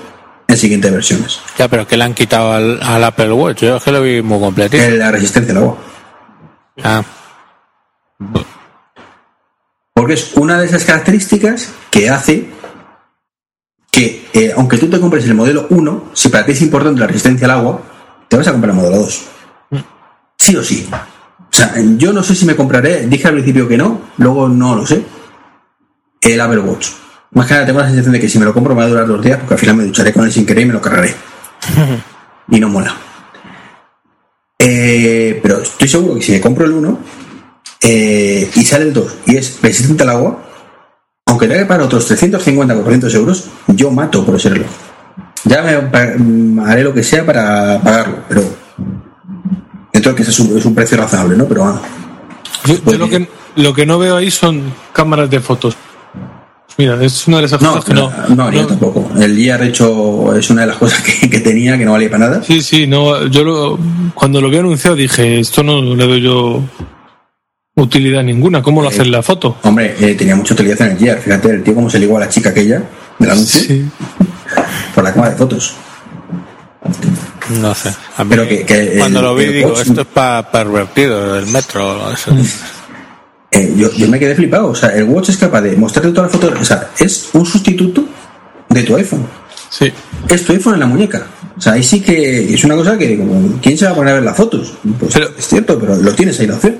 en 0.48 0.58
siguientes 0.58 0.92
versiones. 0.92 1.40
Ya, 1.58 1.68
pero 1.68 1.88
que 1.88 1.98
le 1.98 2.04
han 2.04 2.14
quitado 2.14 2.52
al, 2.54 2.82
al 2.84 3.04
Apple 3.04 3.32
Watch. 3.32 3.62
Yo 3.64 3.78
es 3.78 3.84
que 3.84 3.92
lo 3.92 4.02
vi 4.02 4.22
muy 4.22 4.40
completito. 4.40 4.84
La 4.98 5.12
resistencia 5.12 5.52
al 5.54 5.58
agua. 5.60 5.78
Ah, 6.84 7.04
Porque 9.94 10.14
es 10.14 10.34
una 10.36 10.60
de 10.60 10.66
esas 10.68 10.84
características 10.84 11.70
que 11.90 12.10
hace 12.10 12.50
que, 13.92 14.28
eh, 14.34 14.54
aunque 14.58 14.78
tú 14.78 14.90
te 14.90 15.00
compres 15.00 15.24
el 15.26 15.36
modelo 15.36 15.68
1, 15.70 16.10
si 16.14 16.28
para 16.28 16.46
ti 16.46 16.52
es 16.52 16.62
importante 16.62 17.00
la 17.00 17.08
resistencia 17.08 17.46
al 17.46 17.52
agua, 17.52 17.82
te 18.28 18.36
vas 18.36 18.48
a 18.48 18.52
comprar 18.52 18.72
el 18.72 18.76
modelo 18.82 18.98
2. 18.98 19.26
Sí 20.38 20.56
o 20.58 20.64
sí. 20.64 20.88
O 21.56 21.57
sea, 21.57 21.73
yo 21.95 22.11
no 22.11 22.22
sé 22.22 22.36
si 22.36 22.45
me 22.45 22.53
compraré, 22.53 23.07
dije 23.07 23.30
al 23.30 23.36
principio 23.36 23.65
que 23.65 23.77
no, 23.77 24.02
luego 24.18 24.49
no 24.49 24.76
lo 24.76 24.86
sé, 24.86 25.02
el 26.19 26.41
Apple 26.41 26.60
Watch. 26.60 26.90
Más 27.32 27.48
que 27.48 27.53
nada 27.53 27.65
tengo 27.65 27.80
la 27.80 27.86
sensación 27.86 28.11
de 28.11 28.19
que 28.19 28.27
si 28.27 28.38
me 28.38 28.44
lo 28.44 28.53
compro 28.53 28.76
me 28.76 28.82
va 28.82 28.88
a 28.88 28.90
durar 28.90 29.07
dos 29.07 29.23
días, 29.23 29.38
porque 29.40 29.53
al 29.53 29.60
final 29.61 29.77
me 29.77 29.86
ducharé 29.86 30.11
con 30.11 30.26
él 30.26 30.34
sin 30.34 30.45
querer 30.45 30.64
y 30.64 30.65
me 30.65 30.73
lo 30.73 30.82
cargaré. 30.82 31.15
y 32.52 32.60
no 32.60 32.68
mola. 32.68 32.94
Eh, 34.60 35.40
pero 35.41 35.61
estoy 35.61 35.88
seguro 35.88 36.15
que 36.15 36.23
si 36.23 36.34
me 36.34 36.41
compro 36.41 36.65
el 36.65 36.73
1 36.73 36.99
eh, 37.84 38.52
y 38.53 38.65
sale 38.65 38.84
el 38.84 38.94
2 38.94 39.15
y 39.27 39.38
es 39.38 39.61
resistente 39.61 40.03
al 40.03 40.10
agua, 40.10 40.45
aunque 41.26 41.48
tenga 41.48 41.61
que 41.61 41.68
pagar 41.68 41.86
otros 41.86 42.06
350 42.06 42.73
o 42.73 42.77
400 42.80 43.15
euros, 43.15 43.49
yo 43.68 43.91
mato 43.91 44.26
por 44.26 44.36
ese 44.36 44.49
reloj. 44.49 44.72
Ya 45.45 45.61
me 45.61 46.61
haré 46.65 46.84
lo 46.84 46.94
que 46.94 47.02
sea 47.02 47.26
para 47.26 47.80
pagarlo, 47.82 48.26
pero 48.27 48.44
de 50.00 50.16
que 50.16 50.22
es 50.24 50.40
un, 50.40 50.58
es 50.58 50.66
un 50.66 50.76
precio 50.76 50.98
razonable, 50.98 51.38
¿no? 51.38 51.46
Pero 51.48 51.66
ah, 51.66 51.82
Yo, 52.66 52.76
yo 52.86 52.98
lo, 52.98 53.10
que, 53.10 53.28
lo 53.56 53.74
que 53.74 53.86
no 53.86 53.98
veo 54.00 54.18
ahí 54.18 54.30
son 54.32 54.62
cámaras 54.94 55.30
de 55.30 55.40
fotos. 55.40 55.76
Mira, 56.78 57.02
es 57.02 57.26
una 57.28 57.40
de 57.40 57.46
esas 57.46 57.62
no, 57.62 57.70
cosas 57.70 57.86
que 57.86 57.94
no. 57.94 58.12
no, 58.36 58.52
yo 58.52 58.68
tampoco. 58.68 59.10
El 59.18 59.38
Gear 59.38 59.64
hecho 59.64 60.36
es 60.36 60.50
una 60.50 60.62
de 60.62 60.68
las 60.68 60.76
cosas 60.78 61.02
que, 61.22 61.30
que 61.30 61.40
tenía 61.40 61.78
que 61.78 61.86
no 61.86 61.94
valía 61.94 62.10
para 62.10 62.28
nada. 62.30 62.44
Sí, 62.44 62.62
sí, 62.62 62.86
no, 62.86 63.28
yo 63.28 63.44
lo- 63.46 63.80
cuando 64.14 64.42
lo 64.42 64.50
vi 64.50 64.58
anunciado 64.58 64.96
dije, 64.96 65.40
esto 65.40 65.64
no 65.64 65.82
le 65.82 66.06
doy 66.06 66.22
yo 66.22 66.62
utilidad 67.78 68.24
ninguna. 68.24 68.62
¿Cómo 68.62 68.82
lo 68.82 68.90
hacen 68.90 69.10
la 69.10 69.22
foto? 69.24 69.58
Hombre, 69.64 69.96
eh, 70.00 70.16
tenía 70.16 70.36
mucha 70.36 70.54
utilidad 70.54 70.82
en 70.82 70.92
el 70.92 70.98
Gear. 70.98 71.20
Fíjate, 71.20 71.50
el 71.52 71.64
tío 71.64 71.76
cómo 71.76 71.90
se 71.90 72.00
ligó 72.00 72.18
a 72.18 72.22
la 72.22 72.30
chica 72.30 72.50
aquella 72.50 72.84
del 73.20 73.30
anuncio 73.32 73.62
Sí. 73.62 73.86
por 74.94 75.04
la 75.04 75.14
cámara 75.14 75.32
de 75.32 75.38
fotos. 75.38 75.76
No 77.50 77.74
sé. 77.76 77.94
A 78.18 78.24
mí, 78.24 78.30
Pero 78.30 78.48
que- 78.48 78.66
que 78.66 78.96
cuando 78.98 79.20
el- 79.20 79.26
lo 79.26 79.36
vi 79.36 79.46
digo, 79.48 79.80
esto 79.80 80.02
es 80.02 80.08
para 80.08 80.50
pervertido, 80.52 81.38
el 81.38 81.48
metro. 81.48 82.12
Eso. 82.12 82.32
Eh, 83.52 83.74
yo, 83.78 83.92
yo 83.94 84.08
me 84.08 84.20
quedé 84.20 84.36
flipado. 84.36 84.68
O 84.70 84.76
sea, 84.76 84.90
el 84.90 85.04
Watch 85.06 85.30
es 85.30 85.38
capaz 85.38 85.62
de 85.62 85.76
mostrarte 85.78 86.12
todas 86.12 86.32
las 86.34 86.42
fotos. 86.42 86.60
O 86.62 86.66
sea, 86.66 86.90
es 87.00 87.30
un 87.34 87.46
sustituto 87.46 88.06
de 88.70 88.84
tu 88.84 88.96
iPhone. 88.96 89.26
Sí. 89.70 89.92
Es 90.30 90.44
tu 90.46 90.54
iPhone 90.54 90.74
en 90.76 90.80
la 90.82 90.86
muñeca. 90.88 91.26
O 91.58 91.62
sea, 91.62 91.74
ahí 91.74 91.84
sí 91.84 92.02
que 92.02 92.54
es 92.54 92.64
una 92.66 92.76
cosa 92.76 92.98
que, 92.98 93.18
como, 93.18 93.60
¿quién 93.62 93.78
se 93.78 93.86
va 93.86 93.92
a 93.92 93.96
poner 93.96 94.12
a 94.12 94.16
ver 94.16 94.24
las 94.24 94.36
fotos? 94.36 94.74
Pues 95.00 95.14
Pero- 95.14 95.30
es 95.38 95.48
cierto, 95.48 95.80
pero 95.80 95.96
lo 95.96 96.14
tienes 96.14 96.40
ahí 96.40 96.48
la 96.48 96.56
opción. 96.56 96.78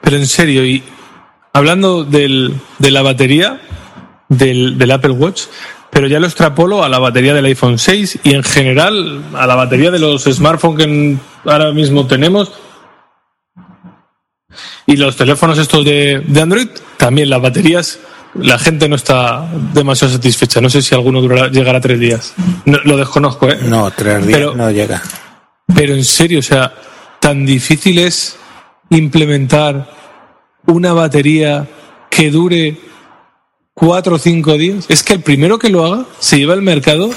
Pero 0.00 0.16
en 0.16 0.26
serio, 0.26 0.64
y 0.64 0.82
hablando 1.52 2.04
del, 2.04 2.54
de 2.78 2.90
la 2.90 3.02
batería 3.02 3.60
del, 4.28 4.78
del 4.78 4.90
Apple 4.90 5.12
Watch, 5.12 5.42
pero 5.96 6.08
ya 6.08 6.20
lo 6.20 6.26
extrapolo 6.26 6.84
a 6.84 6.90
la 6.90 6.98
batería 6.98 7.32
del 7.32 7.46
iPhone 7.46 7.78
6 7.78 8.18
y 8.22 8.34
en 8.34 8.42
general 8.42 9.22
a 9.34 9.46
la 9.46 9.54
batería 9.54 9.90
de 9.90 9.98
los 9.98 10.24
smartphones 10.24 10.84
que 10.84 11.16
ahora 11.50 11.72
mismo 11.72 12.06
tenemos. 12.06 12.52
Y 14.84 14.96
los 14.98 15.16
teléfonos 15.16 15.56
estos 15.56 15.86
de, 15.86 16.20
de 16.26 16.40
Android, 16.42 16.68
también 16.98 17.30
las 17.30 17.40
baterías, 17.40 17.98
la 18.34 18.58
gente 18.58 18.90
no 18.90 18.96
está 18.96 19.48
demasiado 19.72 20.12
satisfecha. 20.12 20.60
No 20.60 20.68
sé 20.68 20.82
si 20.82 20.94
alguno 20.94 21.22
durará, 21.22 21.48
llegará 21.48 21.78
a 21.78 21.80
tres 21.80 21.98
días. 21.98 22.34
No- 22.66 22.80
lo 22.84 22.98
desconozco, 22.98 23.48
¿eh? 23.48 23.58
No, 23.62 23.90
tres 23.90 24.26
días 24.26 24.38
Pero- 24.38 24.54
no 24.54 24.70
llega. 24.70 25.02
Pero 25.74 25.94
en 25.94 26.04
serio, 26.04 26.40
o 26.40 26.42
sea, 26.42 26.74
tan 27.20 27.46
difícil 27.46 27.98
es 28.00 28.36
implementar 28.90 29.88
una 30.66 30.92
batería 30.92 31.66
que 32.10 32.30
dure 32.30 32.78
cuatro 33.76 34.16
o 34.16 34.18
cinco 34.18 34.54
días. 34.56 34.86
Es 34.88 35.02
que 35.02 35.12
el 35.12 35.20
primero 35.20 35.58
que 35.58 35.68
lo 35.68 35.84
haga 35.84 36.04
se 36.18 36.38
lleva 36.38 36.54
al 36.54 36.62
mercado 36.62 37.10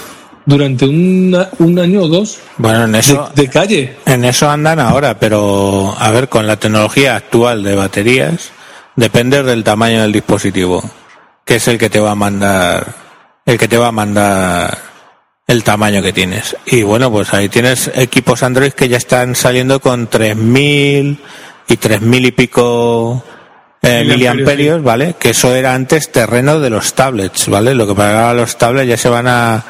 durante 0.46 0.86
una- 0.86 1.50
un 1.60 1.80
año 1.80 2.02
o 2.02 2.08
dos 2.10 2.40
Bueno, 2.58 2.84
en 2.84 2.92
de, 2.92 3.00
eso, 3.00 3.30
de 3.34 3.48
calle. 3.50 3.98
en 4.06 4.26
eso 4.26 4.50
andan 4.50 4.80
ahora, 4.80 5.18
pero 5.20 5.96
a 5.98 6.12
ver, 6.12 6.28
con 6.28 6.46
la 6.48 6.58
tecnología 6.58 7.16
actual 7.16 7.64
de 7.64 7.76
baterías, 7.76 8.52
depende 8.96 9.42
del 9.44 9.64
tamaño 9.64 10.02
del 10.02 10.12
dispositivo, 10.12 10.84
que 11.46 11.56
es 11.56 11.68
el 11.70 11.78
que 11.78 11.90
te 11.90 12.00
va 12.02 12.12
a 12.12 12.16
mandar, 12.16 12.94
el 13.46 13.58
que 13.58 13.68
te 13.70 13.78
va 13.78 13.88
a 13.88 13.92
mandar 13.94 14.78
el 15.48 15.64
tamaño 15.64 16.02
que 16.02 16.12
tienes. 16.14 16.58
Y 16.66 16.84
bueno, 16.84 17.10
pues 17.10 17.34
ahí 17.34 17.48
tienes 17.48 17.90
equipos 17.96 18.44
Android 18.44 18.74
que 18.74 18.90
ya 18.90 18.98
están 18.98 19.34
saliendo 19.36 19.80
con 19.80 20.08
3000 20.08 21.20
y 21.70 21.78
3000 21.78 22.26
y 22.26 22.32
pico 22.32 23.24
eh, 23.82 24.04
Miliamperios, 24.06 24.84
¿vale? 24.84 25.16
Que 25.20 25.30
eso 25.30 25.54
era 25.56 25.74
antes 25.74 26.12
terreno 26.12 26.60
de 26.60 26.70
los 26.70 26.94
tablets, 26.94 27.48
¿vale? 27.48 27.74
Lo 27.76 27.88
que 27.88 27.96
pagaba 27.96 28.34
los 28.34 28.58
tablets 28.58 28.90
ya 28.90 28.98
se 28.98 29.10
van 29.10 29.28
a 29.28 29.64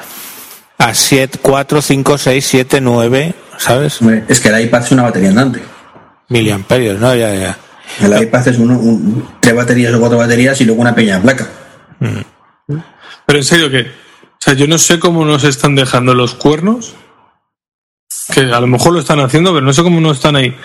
a 0.77 0.93
7, 0.93 1.39
4, 1.41 1.81
5, 1.81 2.17
6, 2.17 2.45
7, 2.47 2.81
9, 2.81 3.33
¿sabes? 3.57 3.99
Es 4.29 4.39
que 4.39 4.47
el 4.49 4.61
iPad 4.61 4.83
es 4.83 4.91
una 4.93 5.03
batería 5.03 5.29
andante. 5.29 5.61
Miliamperios, 6.29 6.99
¿no? 6.99 7.13
Ya, 7.15 7.33
ya. 7.35 7.57
El 8.01 8.23
iPad 8.23 8.47
es 8.47 8.57
uno, 8.57 8.79
un- 8.79 9.27
tres 9.41 9.55
baterías 9.55 9.93
o 9.93 9.99
cuatro 9.99 10.17
baterías 10.17 10.59
y 10.61 10.65
luego 10.65 10.81
una 10.81 10.95
pequeña 10.95 11.21
placa. 11.21 11.47
Pero 13.25 13.39
en 13.39 13.43
serio 13.43 13.69
que, 13.69 13.81
o 13.81 14.37
sea, 14.39 14.53
yo 14.53 14.67
no 14.67 14.77
sé 14.77 14.99
cómo 14.99 15.25
nos 15.25 15.43
están 15.43 15.75
dejando 15.75 16.13
los 16.13 16.33
cuernos, 16.35 16.95
que 18.33 18.41
a 18.41 18.59
lo 18.59 18.67
mejor 18.67 18.93
lo 18.93 18.99
están 18.99 19.19
haciendo, 19.19 19.53
pero 19.53 19.65
no 19.65 19.73
sé 19.73 19.83
cómo 19.83 19.99
no 19.99 20.11
están 20.11 20.35
ahí 20.35 20.55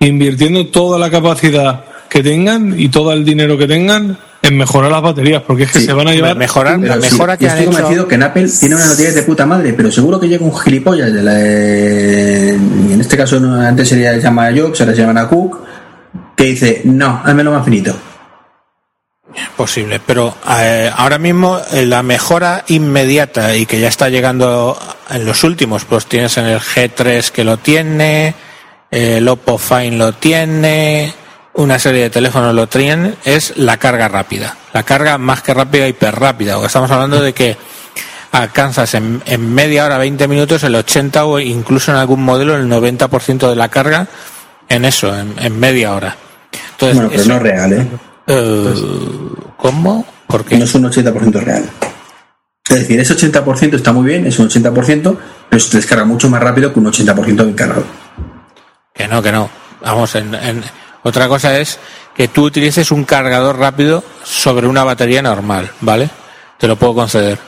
invirtiendo 0.00 0.66
toda 0.68 0.98
la 0.98 1.10
capacidad 1.10 1.84
que 2.10 2.22
tengan 2.22 2.78
y 2.78 2.88
todo 2.90 3.12
el 3.14 3.24
dinero 3.24 3.56
que 3.56 3.66
tengan 3.66 4.18
en 4.42 4.56
mejorar 4.56 4.90
las 4.90 5.02
baterías, 5.02 5.42
porque 5.46 5.64
es 5.64 5.72
que 5.72 5.80
Sí, 5.80 5.86
se 5.86 5.92
van 5.92 6.08
a 6.08 6.12
llevar 6.12 6.36
mejorar 6.36 6.78
la 6.78 6.94
Pero 6.94 7.02
sí, 7.02 7.12
mejora 7.12 7.36
que 7.36 7.44
yo 7.44 7.50
han 7.50 7.58
estoy 7.58 7.68
hecho. 7.68 7.76
convencido 7.78 8.08
que 8.08 8.14
en 8.16 8.22
Apple 8.22 8.48
tiene 8.58 8.74
unas 8.74 8.88
noticias 8.88 9.14
de 9.14 9.22
puta 9.22 9.46
madre, 9.46 9.72
pero 9.74 9.90
seguro 9.92 10.18
que 10.20 10.28
llega 10.28 10.44
un 10.44 10.58
gilipollas 10.58 11.12
de 11.12 11.22
la. 11.22 11.32
eh, 11.38 12.50
en 12.54 13.00
este 13.00 13.16
caso 13.16 13.36
antes 13.38 13.88
sería 13.88 14.12
se 14.14 14.20
llama 14.20 14.50
Jobs, 14.54 14.80
ahora 14.80 14.94
se 14.94 15.00
llama 15.02 15.28
Cook, 15.28 15.58
que 16.36 16.44
dice, 16.44 16.80
no, 16.84 17.20
házmelo 17.24 17.52
más 17.52 17.64
finito. 17.64 17.94
Posible, 19.56 20.00
pero 20.04 20.34
eh, 20.58 20.90
ahora 20.96 21.18
mismo 21.18 21.60
eh, 21.72 21.86
la 21.86 22.02
mejora 22.02 22.64
inmediata 22.68 23.54
y 23.54 23.64
que 23.64 23.78
ya 23.78 23.86
está 23.88 24.08
llegando 24.08 24.76
en 25.08 25.24
los 25.24 25.44
últimos, 25.44 25.84
pues 25.84 26.06
tienes 26.06 26.36
en 26.38 26.46
el 26.46 26.58
G3 26.58 27.30
que 27.30 27.44
lo 27.44 27.56
tiene, 27.58 28.34
el 28.90 29.28
Oppo 29.28 29.56
Fine 29.56 29.98
lo 29.98 30.12
tiene, 30.14 31.12
una 31.54 31.78
serie 31.78 32.02
de 32.02 32.10
teléfonos 32.10 32.54
lo 32.54 32.68
tienen, 32.68 33.16
es 33.24 33.56
la 33.56 33.76
carga 33.76 34.08
rápida. 34.08 34.56
La 34.72 34.82
carga 34.84 35.18
más 35.18 35.42
que 35.42 35.52
rápida, 35.54 35.88
hiper 35.88 36.14
rápida. 36.18 36.54
Porque 36.54 36.66
estamos 36.68 36.90
hablando 36.90 37.20
de 37.20 37.32
que 37.32 37.56
alcanzas 38.32 38.94
en, 38.94 39.22
en 39.26 39.52
media 39.54 39.84
hora, 39.86 39.98
20 39.98 40.28
minutos, 40.28 40.62
el 40.62 40.74
80 40.74 41.24
o 41.24 41.40
incluso 41.40 41.90
en 41.90 41.98
algún 41.98 42.22
modelo 42.22 42.56
el 42.56 42.68
90% 42.68 43.48
de 43.48 43.56
la 43.56 43.68
carga 43.68 44.06
en 44.68 44.84
eso, 44.84 45.16
en, 45.16 45.34
en 45.38 45.58
media 45.58 45.92
hora. 45.94 46.16
Entonces, 46.72 46.96
Bueno, 46.96 47.10
pero 47.10 47.22
eso- 47.22 47.30
no 47.30 47.36
es 47.36 47.42
real, 47.42 47.72
¿eh? 47.72 47.88
eh, 48.28 48.74
¿Cómo? 49.56 50.06
¿Por 50.28 50.44
qué? 50.44 50.56
No 50.58 50.64
es 50.64 50.74
un 50.74 50.84
80% 50.84 51.32
real. 51.42 51.68
Es 52.68 52.76
decir, 52.76 53.00
ese 53.00 53.16
80% 53.16 53.74
está 53.74 53.92
muy 53.92 54.06
bien, 54.06 54.26
es 54.26 54.38
un 54.38 54.48
80%, 54.48 55.18
pero 55.48 55.60
se 55.60 55.76
descarga 55.76 56.04
mucho 56.04 56.30
más 56.30 56.40
rápido 56.40 56.72
que 56.72 56.78
un 56.78 56.86
80% 56.86 57.44
de 57.44 57.54
cargado. 57.56 57.84
Que 58.94 59.08
no, 59.08 59.20
que 59.20 59.32
no. 59.32 59.50
Vamos, 59.82 60.14
en, 60.14 60.32
en- 60.36 60.62
otra 61.02 61.28
cosa 61.28 61.58
es 61.58 61.78
que 62.14 62.28
tú 62.28 62.44
utilices 62.44 62.90
un 62.90 63.04
cargador 63.04 63.58
rápido 63.58 64.04
sobre 64.24 64.66
una 64.66 64.84
batería 64.84 65.22
normal, 65.22 65.70
¿vale? 65.80 66.10
Te 66.58 66.68
lo 66.68 66.76
puedo 66.76 66.94
conceder. 66.94 67.38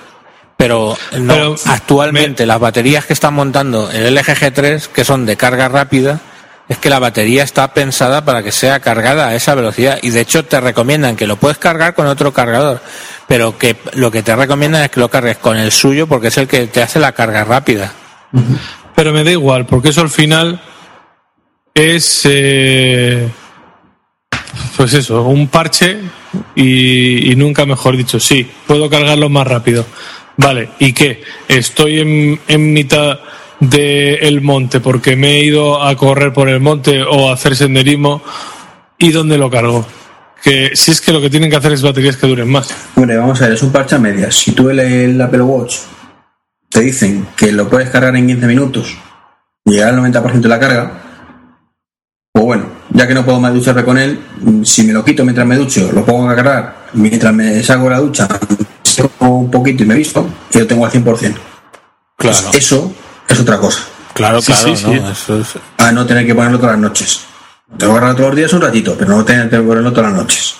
Pero, 0.57 0.97
no, 1.19 1.35
Pero 1.35 1.55
actualmente 1.67 2.47
las 2.47 2.61
baterías 2.61 3.05
que 3.05 3.13
están 3.13 3.35
montando 3.35 3.91
el 3.91 4.15
LG 4.15 4.37
G3, 4.37 4.87
que 4.87 5.05
son 5.05 5.27
de 5.27 5.37
carga 5.37 5.69
rápida, 5.69 6.21
es 6.69 6.79
que 6.79 6.89
la 6.89 7.01
batería 7.01 7.43
está 7.43 7.75
pensada 7.75 8.25
para 8.25 8.43
que 8.43 8.53
sea 8.53 8.81
cargada 8.81 9.29
a 9.29 9.35
esa 9.35 9.55
velocidad. 9.55 9.99
Y 10.03 10.11
de 10.11 10.21
hecho 10.21 10.45
te 10.45 10.61
recomiendan 10.61 11.17
que 11.17 11.27
lo 11.27 11.37
puedes 11.37 11.59
cargar 11.59 11.95
con 11.95 12.07
otro 12.07 12.33
cargador, 12.33 12.81
pero 13.27 13.59
que 13.59 13.77
lo 13.95 14.11
que 14.11 14.23
te 14.23 14.35
recomiendan 14.37 14.83
es 14.85 14.91
que 14.91 15.01
lo 15.01 15.11
cargues 15.11 15.37
con 15.39 15.57
el 15.59 15.73
suyo 15.73 16.07
porque 16.07 16.29
es 16.29 16.39
el 16.39 16.47
que 16.49 16.67
te 16.69 16.83
hace 16.83 17.01
la 17.01 17.13
carga 17.13 17.45
rápida. 17.45 17.93
Pero 18.95 19.13
me 19.13 19.25
da 19.25 19.33
igual, 19.33 19.67
porque 19.67 19.89
eso 19.91 20.01
al 20.01 20.11
final 20.11 20.63
es. 21.75 22.21
eh, 22.25 23.29
pues 24.77 24.95
eso, 24.95 25.23
un 25.23 25.49
parche 25.49 25.99
y, 26.55 27.35
nunca 27.37 27.67
mejor 27.67 27.97
dicho. 27.97 28.19
Sí, 28.19 28.49
puedo 28.67 28.89
cargarlo 28.89 29.29
más 29.29 29.47
rápido. 29.47 29.85
Vale, 30.37 30.71
¿y 30.79 30.93
qué? 30.93 31.23
Estoy 31.49 32.01
en, 32.01 32.41
en 32.49 32.73
mitad 32.73 33.19
del 33.61 34.41
monte 34.41 34.81
porque 34.81 35.15
me 35.15 35.33
he 35.33 35.45
ido 35.45 35.83
a 35.83 35.95
correr 35.97 36.33
por 36.33 36.49
el 36.49 36.61
monte 36.61 37.03
o 37.03 37.31
a 37.31 37.35
hacer 37.35 37.55
senderismo. 37.55 38.23
¿Y 38.99 39.11
dónde 39.11 39.37
lo 39.37 39.51
cargo? 39.51 39.87
Que 40.43 40.73
si 40.75 40.91
es 40.91 41.01
que 41.01 41.13
lo 41.13 41.21
que 41.21 41.31
tienen 41.31 41.51
que 41.51 41.57
hacer 41.57 41.73
es 41.73 41.83
baterías 41.83 42.17
que 42.17 42.27
duren 42.27 42.51
más. 42.51 42.75
Hombre, 42.97 43.17
vamos 43.17 43.41
a 43.43 43.47
ver, 43.47 43.55
es 43.55 43.63
un 43.63 43.73
parche 43.73 43.97
a 43.97 43.99
medias. 43.99 44.35
Si 44.35 44.53
tú 44.53 44.71
el, 44.71 44.81
el 44.81 45.21
Apple 45.21 45.43
Watch 45.43 45.77
te 46.69 46.81
dicen 46.81 47.29
que 47.37 47.53
lo 47.53 47.69
puedes 47.69 47.91
cargar 47.91 48.17
en 48.17 48.27
15 48.27 48.47
minutos 48.47 48.97
y 49.65 49.73
llegar 49.73 49.91
al 49.91 50.01
90% 50.01 50.41
de 50.41 50.49
la 50.49 50.59
carga, 50.59 51.03
pues 52.33 52.45
bueno, 52.45 52.82
ya 52.95 53.07
que 53.07 53.15
no 53.15 53.25
puedo 53.25 53.41
más 53.41 53.55
ducharme 53.55 53.85
con 53.85 53.99
él, 53.99 54.21
si 54.65 54.83
me 54.85 54.93
lo 54.93 55.05
quito 55.05 55.25
mientras 55.25 55.47
me 55.47 55.57
ducho, 55.57 55.91
lo 55.93 56.05
pongo 56.05 56.29
a 56.29 56.35
cargar, 56.35 56.87
mientras 56.95 57.33
me 57.33 57.63
salgo 57.63 57.85
de 57.85 57.91
la 57.91 57.99
ducha, 58.01 58.29
seco 58.83 59.11
un 59.29 59.51
poquito 59.51 59.83
y 59.83 59.87
me 59.87 59.95
visto, 59.95 60.27
y 60.53 60.59
lo 60.59 60.67
tengo 60.67 60.85
al 60.85 60.93
100%. 60.93 61.05
Claro, 61.05 61.39
Pues 62.17 62.55
eso 62.55 62.93
es 63.29 63.41
otra 63.41 63.59
cosa. 63.59 63.81
claro, 64.15 64.41
Sí, 64.43 64.53
claro. 64.53 64.77
sí, 64.77 64.85
¿no? 64.85 64.91
sí. 64.93 65.11
Eso 65.13 65.39
es- 65.41 65.49
A 65.79 65.93
no 65.93 66.07
tener 66.07 66.27
que 66.27 66.35
ponerlo 66.35 66.59
todas 66.59 66.73
las 66.75 66.81
noches. 66.83 67.21
Tengo 67.79 67.95
que 67.95 67.99
cargarlo 68.01 68.17
todos 68.17 68.29
los 68.31 68.37
días 68.37 68.53
un 68.53 68.61
ratito, 68.61 68.95
pero 68.99 69.11
no 69.17 69.25
tener 69.25 69.49
que 69.49 69.59
ponerlo 69.59 69.93
todas 69.93 70.11
las 70.13 70.21
noches. 70.21 70.55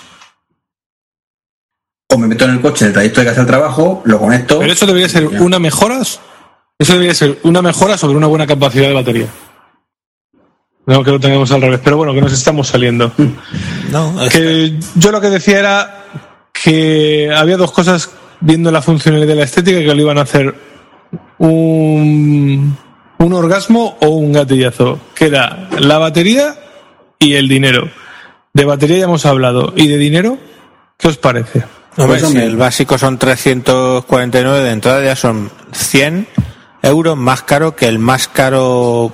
O 2.09 2.17
me 2.17 2.27
meto 2.27 2.45
en 2.45 2.51
el 2.51 2.61
coche 2.61 2.85
en 2.85 2.87
el 2.89 2.93
trayecto 2.93 3.21
de 3.21 3.27
casa 3.27 3.41
al 3.41 3.47
trabajo, 3.47 4.01
lo 4.05 4.19
conecto. 4.19 4.59
Pero 4.59 4.73
eso 4.73 4.85
debería 4.85 5.09
ser 5.09 5.25
una 5.27 5.59
mejora. 5.59 5.99
Eso 6.01 6.93
debería 6.93 7.13
ser 7.13 7.39
una 7.43 7.61
mejora 7.61 7.97
sobre 7.97 8.17
una 8.17 8.27
buena 8.27 8.45
capacidad 8.47 8.87
de 8.87 8.93
batería. 8.93 9.27
No 10.85 11.03
que 11.03 11.11
lo 11.11 11.19
tengamos 11.19 11.51
al 11.51 11.61
revés, 11.61 11.79
pero 11.83 11.97
bueno, 11.97 12.13
que 12.13 12.21
nos 12.21 12.33
estamos 12.33 12.67
saliendo. 12.67 13.11
No, 13.91 14.21
es- 14.23 14.33
Que 14.33 14.79
yo 14.95 15.11
lo 15.11 15.21
que 15.21 15.29
decía 15.29 15.59
era 15.59 16.05
que 16.51 17.31
había 17.35 17.57
dos 17.57 17.71
cosas 17.71 18.09
viendo 18.41 18.71
la 18.71 18.81
funcionalidad 18.81 19.27
de 19.29 19.35
la 19.35 19.43
estética 19.43 19.79
que 19.79 19.85
lo 19.95 20.01
iban 20.01 20.17
a 20.17 20.21
hacer 20.21 20.53
un, 21.37 22.77
un 23.17 23.33
orgasmo 23.33 23.97
o 24.01 24.07
un 24.09 24.33
gatillazo, 24.33 24.99
que 25.15 25.27
era 25.27 25.69
la 25.79 25.97
batería 25.97 26.55
y 27.19 27.35
el 27.35 27.47
dinero. 27.47 27.89
De 28.53 28.65
batería 28.65 28.97
ya 28.99 29.05
hemos 29.05 29.25
hablado. 29.25 29.73
¿Y 29.75 29.87
de 29.87 29.97
dinero? 29.97 30.37
¿Qué 30.97 31.07
os 31.07 31.17
parece? 31.17 31.63
Hombre, 31.97 32.19
Pues, 32.19 32.31
si 32.31 32.37
el 32.37 32.57
básico 32.57 32.97
son 32.97 33.17
349 33.17 34.59
de 34.63 34.71
entrada, 34.71 35.03
ya 35.03 35.15
son 35.15 35.49
100 35.71 36.27
euros 36.81 37.15
más 37.17 37.43
caro 37.43 37.75
que 37.75 37.87
el 37.87 37.99
más 37.99 38.27
caro 38.27 39.13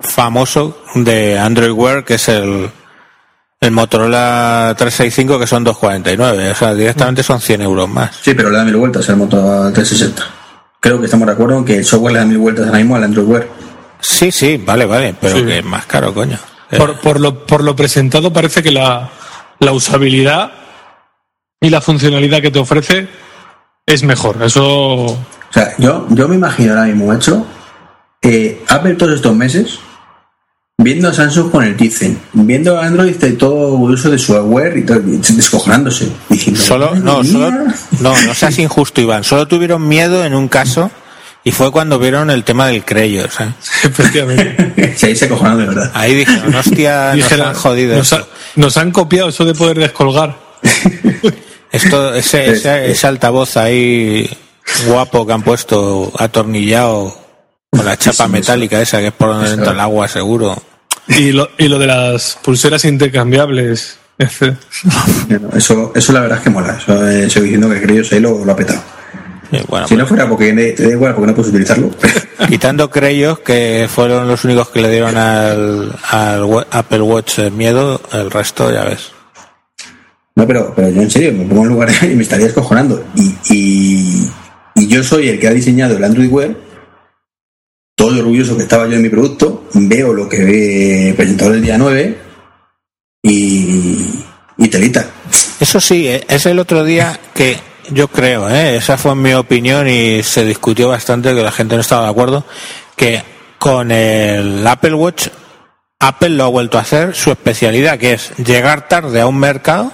famoso 0.00 0.82
de 0.94 1.38
Android 1.38 1.70
Wear, 1.72 2.04
que 2.04 2.14
es 2.14 2.28
el, 2.28 2.70
el 3.60 3.70
Motorola 3.70 4.74
365, 4.76 5.38
que 5.38 5.46
son 5.46 5.64
249. 5.64 6.50
O 6.50 6.54
sea, 6.54 6.74
directamente 6.74 7.22
son 7.22 7.40
100 7.40 7.62
euros 7.62 7.88
más. 7.88 8.16
Sí, 8.22 8.34
pero 8.34 8.50
le 8.50 8.58
da 8.58 8.64
mil 8.64 8.76
vueltas 8.76 9.08
al 9.10 9.16
Moto 9.16 9.36
360. 9.72 10.22
Creo 10.80 10.98
que 10.98 11.04
estamos 11.06 11.26
de 11.26 11.32
acuerdo 11.32 11.58
en 11.58 11.64
que 11.64 11.76
el 11.76 11.84
software 11.84 12.14
le 12.14 12.18
da 12.20 12.24
mil 12.24 12.38
vueltas 12.38 12.66
ahora 12.66 12.78
mismo 12.78 12.96
al 12.96 13.04
Android 13.04 13.26
Wear. 13.26 13.48
Sí, 14.00 14.32
sí, 14.32 14.56
vale, 14.56 14.86
vale, 14.86 15.14
pero 15.20 15.36
Sí. 15.36 15.44
que 15.44 15.58
es 15.58 15.64
más 15.64 15.84
caro, 15.86 16.14
coño. 16.14 16.38
Eh, 16.70 16.78
Por, 16.78 16.96
por 17.00 17.20
lo, 17.20 17.44
por 17.46 17.62
lo 17.62 17.76
presentado 17.76 18.32
parece 18.32 18.62
que 18.62 18.70
la, 18.70 19.10
la 19.58 19.72
usabilidad 19.72 20.52
y 21.60 21.68
la 21.68 21.82
funcionalidad 21.82 22.40
que 22.40 22.50
te 22.50 22.58
ofrece 22.58 23.08
es 23.84 24.02
mejor. 24.04 24.42
Eso 24.42 24.64
O 25.04 25.18
sea, 25.50 25.74
yo, 25.76 26.06
yo 26.10 26.28
me 26.28 26.36
imagino 26.36 26.72
ahora 26.72 26.86
mismo, 26.86 27.12
hecho, 27.12 27.44
eh, 28.22 28.62
Apple 28.68 28.94
todos 28.94 29.12
estos 29.16 29.34
meses, 29.36 29.78
viendo 30.82 31.08
a 31.08 31.12
Samsung 31.14 31.50
con 31.50 31.64
el 31.64 31.76
Tizen, 31.76 32.18
viendo 32.32 32.78
a 32.78 32.86
Android 32.86 33.14
de 33.16 33.32
todo 33.32 33.74
uso 33.74 34.10
de 34.10 34.18
software 34.18 34.76
y 34.78 34.82
todo, 34.84 34.98
y 35.00 35.18
descojonándose. 35.34 36.08
Diciendo, 36.28 36.60
Solo, 36.60 36.86
"Madre 36.90 37.00
no, 37.04 37.24
solo, 37.24 37.50
mía". 37.52 37.74
no, 38.00 38.22
no 38.22 38.34
seas 38.34 38.58
injusto, 38.58 39.00
Iván. 39.00 39.24
Solo 39.24 39.46
tuvieron 39.46 39.86
miedo 39.86 40.24
en 40.24 40.34
un 40.34 40.48
caso 40.48 40.90
y 41.44 41.52
fue 41.52 41.70
cuando 41.70 41.98
vieron 41.98 42.30
el 42.30 42.44
tema 42.44 42.66
del 42.66 42.84
Creyo. 42.84 43.24
efectivamente. 43.84 44.90
Sí, 44.96 45.06
ahí 45.06 45.16
se 45.16 45.28
cojonaron 45.28 45.60
de 45.60 45.66
verdad. 45.66 45.90
Ahí 45.94 46.14
dijeron, 46.14 46.54
hostia, 46.54 47.06
nos 47.08 47.14
Dijera, 47.16 47.48
han 47.50 47.54
jodido. 47.54 47.96
nos, 47.96 48.12
ha- 48.12 48.16
esto. 48.16 48.28
nos 48.56 48.76
han 48.76 48.90
copiado 48.90 49.28
eso 49.28 49.44
de 49.44 49.54
poder 49.54 49.78
descolgar. 49.78 50.36
Esto, 51.72 52.12
ese, 52.14 52.50
ese, 52.50 52.90
ese 52.90 53.06
altavoz 53.06 53.56
ahí 53.56 54.28
guapo 54.86 55.26
que 55.26 55.32
han 55.32 55.42
puesto 55.42 56.12
atornillado 56.18 57.16
con 57.70 57.84
la 57.86 57.96
chapa 57.96 58.26
sí, 58.26 58.32
metálica 58.32 58.80
esa 58.82 58.98
que 58.98 59.06
es 59.08 59.12
por 59.12 59.28
donde 59.28 59.52
entra 59.52 59.72
el 59.72 59.80
agua 59.80 60.08
seguro. 60.08 60.60
Y 61.08 61.32
lo, 61.32 61.48
y 61.58 61.68
lo 61.68 61.78
de 61.78 61.86
las 61.86 62.38
pulseras 62.42 62.84
intercambiables. 62.84 63.98
etc. 64.18 64.54
Eso, 65.54 65.92
eso 65.94 66.12
la 66.12 66.20
verdad 66.20 66.38
es 66.38 66.44
que 66.44 66.50
mola. 66.50 66.76
Eso, 66.80 67.08
eh, 67.08 67.28
sigo 67.28 67.44
diciendo 67.44 67.70
que 67.70 67.80
creo 67.82 68.04
ahí 68.10 68.20
lo, 68.20 68.44
lo 68.44 68.52
ha 68.52 68.56
petado. 68.56 68.80
Bueno, 69.68 69.88
Si 69.88 69.96
no 69.96 70.06
fuera 70.06 70.28
porque 70.28 70.52
te 70.52 70.82
da 70.84 70.90
igual, 70.90 71.14
porque 71.14 71.26
no 71.26 71.34
puedes 71.34 71.50
utilizarlo. 71.50 71.90
quitando 72.48 72.88
Creyos, 72.88 73.40
que 73.40 73.88
fueron 73.92 74.28
los 74.28 74.44
únicos 74.44 74.68
que 74.68 74.80
le 74.80 74.90
dieron 74.90 75.16
al, 75.16 75.92
al 76.08 76.66
Apple 76.70 77.02
Watch 77.02 77.40
miedo, 77.50 78.00
el 78.12 78.30
resto 78.30 78.72
ya 78.72 78.84
ves. 78.84 79.10
No, 80.36 80.46
pero, 80.46 80.72
pero 80.74 80.88
yo 80.88 81.02
en 81.02 81.10
serio, 81.10 81.32
me 81.32 81.44
pongo 81.46 81.64
en 81.64 81.68
lugar 81.68 81.90
de 81.90 82.06
y 82.12 82.14
me 82.14 82.22
estaría 82.22 82.46
escojonando. 82.46 83.04
Y, 83.16 83.34
y, 83.50 84.30
y 84.76 84.86
yo 84.86 85.02
soy 85.02 85.28
el 85.28 85.40
que 85.40 85.48
ha 85.48 85.52
diseñado 85.52 85.96
el 85.96 86.04
Android 86.04 86.30
Wear. 86.30 86.54
Todo 88.00 88.18
orgulloso 88.18 88.56
que 88.56 88.62
estaba 88.62 88.86
yo 88.86 88.92
de 88.92 89.00
mi 89.00 89.10
producto. 89.10 89.64
Veo 89.74 90.14
lo 90.14 90.26
que 90.26 90.38
ve 90.38 91.14
presentado 91.14 91.52
el 91.52 91.60
día 91.60 91.76
9 91.76 92.18
y, 93.22 94.24
y 94.56 94.68
telita. 94.68 95.06
Eso 95.60 95.78
sí, 95.78 96.08
eh, 96.08 96.24
es 96.26 96.46
el 96.46 96.58
otro 96.58 96.82
día 96.82 97.20
que 97.34 97.58
yo 97.90 98.08
creo, 98.08 98.48
eh, 98.48 98.76
esa 98.76 98.96
fue 98.96 99.14
mi 99.14 99.34
opinión 99.34 99.86
y 99.86 100.22
se 100.22 100.46
discutió 100.46 100.88
bastante, 100.88 101.34
que 101.34 101.42
la 101.42 101.52
gente 101.52 101.74
no 101.74 101.82
estaba 101.82 102.04
de 102.04 102.10
acuerdo, 102.10 102.46
que 102.96 103.22
con 103.58 103.90
el 103.90 104.66
Apple 104.66 104.94
Watch, 104.94 105.28
Apple 105.98 106.30
lo 106.30 106.44
ha 106.44 106.48
vuelto 106.48 106.78
a 106.78 106.80
hacer 106.80 107.14
su 107.14 107.30
especialidad, 107.30 107.98
que 107.98 108.14
es 108.14 108.34
llegar 108.38 108.88
tarde 108.88 109.20
a 109.20 109.26
un 109.26 109.38
mercado, 109.38 109.92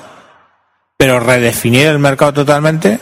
pero 0.96 1.18
redefinir 1.18 1.88
el 1.88 1.98
mercado 1.98 2.34
totalmente 2.34 3.00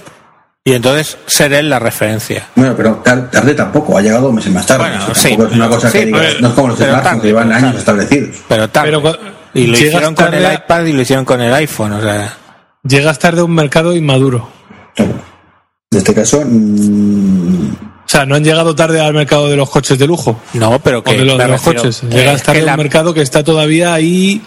y 0.66 0.72
entonces 0.72 1.18
ser 1.26 1.52
él 1.52 1.68
la 1.68 1.78
referencia. 1.78 2.48
Bueno, 2.56 2.74
pero 2.74 2.94
tar- 3.04 3.30
tarde 3.30 3.52
tampoco, 3.54 3.98
ha 3.98 4.00
llegado 4.00 4.32
meses 4.32 4.50
más 4.50 4.64
tarde. 4.66 4.84
Bueno, 4.88 5.04
O 5.10 5.14
sea, 5.14 5.30
sí, 5.30 5.36
es 5.38 5.52
una 5.52 5.68
cosa 5.68 5.90
sí, 5.90 5.98
que 5.98 6.06
digas, 6.06 6.20
pero- 6.26 6.40
no 6.40 6.48
es 6.48 6.54
como 6.54 6.68
los 6.68 6.76
smartphones 6.78 7.04
tarde, 7.04 7.20
que 7.20 7.26
llevan 7.28 7.52
años 7.52 7.62
tarde. 7.62 7.78
establecidos. 7.78 8.36
Pero 8.48 8.70
tarde. 8.70 8.90
Pero 8.92 9.18
y 9.52 9.66
lo 9.66 9.74
hicieron 9.78 10.14
con 10.14 10.32
el 10.32 10.46
a- 10.46 10.54
iPad 10.54 10.84
y 10.86 10.92
lo 10.94 11.02
hicieron 11.02 11.24
con 11.26 11.40
el 11.42 11.52
iPhone, 11.54 11.92
o 11.92 12.00
sea... 12.02 12.36
Llegas 12.82 13.18
tarde 13.18 13.40
a 13.40 13.44
un 13.44 13.54
mercado 13.54 13.94
inmaduro. 13.94 14.48
En 14.96 15.98
este 15.98 16.14
caso, 16.14 16.42
mm, 16.44 17.68
O 18.04 18.08
sea, 18.08 18.24
no 18.26 18.34
han 18.34 18.44
llegado 18.44 18.74
tarde 18.74 19.00
al 19.00 19.12
mercado 19.14 19.48
de 19.48 19.56
los 19.56 19.68
coches 19.70 19.98
de 19.98 20.06
lujo. 20.06 20.40
No, 20.54 20.78
pero 20.80 20.98
O 21.00 21.02
que 21.04 21.16
de 21.16 21.24
los, 21.24 21.38
de 21.38 21.48
los 21.48 21.60
coches. 21.62 22.02
Llegas 22.02 22.42
tarde 22.42 22.60
a 22.62 22.64
la- 22.64 22.72
un 22.72 22.78
mercado 22.78 23.12
que 23.14 23.22
está 23.22 23.42
todavía 23.44 23.92
ahí. 23.94 24.42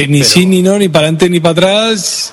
Que 0.00 0.08
ni 0.08 0.18
pero- 0.20 0.30
sí, 0.30 0.46
ni 0.46 0.62
no, 0.62 0.78
ni 0.78 0.88
para 0.88 1.04
adelante, 1.06 1.28
ni 1.30 1.40
para 1.40 1.52
atrás. 1.52 2.32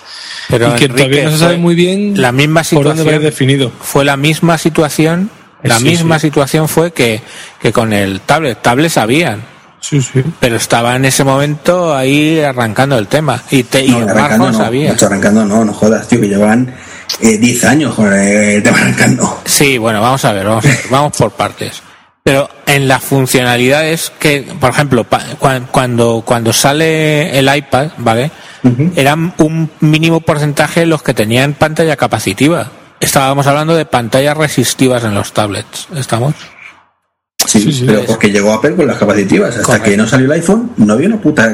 Pero 0.50 0.68
y 0.70 0.72
que 0.80 0.86
Enrique, 0.86 1.04
todavía 1.10 1.24
no 1.26 1.32
se 1.32 1.38
sabe 1.40 1.58
muy 1.58 1.76
bien 1.76 2.22
la 2.22 2.32
misma 2.32 2.62
por 2.64 2.84
dónde 2.86 3.02
situación 3.04 3.24
definido. 3.24 3.72
fue 3.82 4.06
la 4.06 4.16
misma 4.18 4.58
situación 4.58 5.30
la 5.64 5.78
Sí, 5.80 5.84
misma 5.86 6.20
sí. 6.20 6.28
situación 6.28 6.68
fue 6.70 6.92
que, 6.94 7.22
que 7.60 7.74
con 7.74 7.92
el 7.94 8.22
tablet 8.22 8.62
tablet 8.62 8.92
sabían 8.92 9.42
Sí, 9.80 10.00
sí. 10.02 10.22
pero 10.40 10.58
estaba 10.58 10.96
en 10.96 11.06
ese 11.06 11.24
momento 11.24 11.96
ahí 11.96 12.40
arrancando 12.40 12.98
el 12.98 13.08
tema. 13.08 13.42
Y, 13.52 13.64
te, 13.64 13.84
y 13.86 13.90
No, 13.92 14.00
el 14.04 14.10
arrancando 14.10 14.52
no, 14.52 14.58
sabía. 14.58 14.96
arrancando 15.00 15.46
no, 15.46 15.64
no 15.66 15.74
jodas, 15.74 16.08
tío, 16.08 16.20
que 16.22 16.28
llevan 16.28 16.76
eh, 17.22 17.38
10 17.38 17.64
años 17.66 17.94
con 17.96 18.12
el 18.14 18.62
tema 18.64 18.78
arrancando. 18.78 19.42
Sí, 19.46 19.78
bueno, 19.80 20.02
vamos 20.02 20.24
a 20.26 20.34
ver, 20.34 20.46
vamos 20.48 20.66
a 20.66 20.70
ver, 20.70 20.80
vamos 20.92 21.14
por 21.18 21.32
partes. 21.32 21.82
Pero 22.28 22.50
en 22.66 22.88
las 22.88 23.04
funcionalidades 23.04 24.12
que, 24.18 24.42
por 24.60 24.72
ejemplo, 24.72 25.06
cuando, 25.70 26.24
cuando 26.26 26.54
sale 26.54 27.38
el 27.38 27.56
iPad, 27.56 27.90
¿vale? 27.98 28.32
Eran 28.96 29.36
un 29.38 29.70
mínimo 29.82 30.22
porcentaje 30.22 30.88
los 30.88 31.04
que 31.04 31.14
tenían 31.14 31.54
pantalla 31.54 31.96
capacitiva. 31.96 32.72
Estábamos 33.00 33.46
hablando 33.46 33.76
de 33.76 33.86
pantallas 33.86 34.36
resistivas 34.36 35.04
en 35.04 35.14
los 35.14 35.34
tablets. 35.34 35.88
¿Estamos? 35.96 36.34
Sí, 37.46 37.62
Sí, 37.62 37.72
sí, 37.72 37.84
pero 37.86 38.00
es- 38.00 38.06
porque 38.08 38.32
llegó 38.32 38.54
Apple 38.54 38.76
con 38.76 38.88
las 38.88 38.98
capacitivas. 38.98 39.50
Hasta 39.52 39.62
Correcto. 39.64 39.90
que 39.92 39.98
no 39.98 40.08
salió 40.08 40.26
el 40.26 40.32
iPhone, 40.32 40.72
no 40.78 40.94
había 40.94 41.08
una 41.10 41.22
puta, 41.22 41.54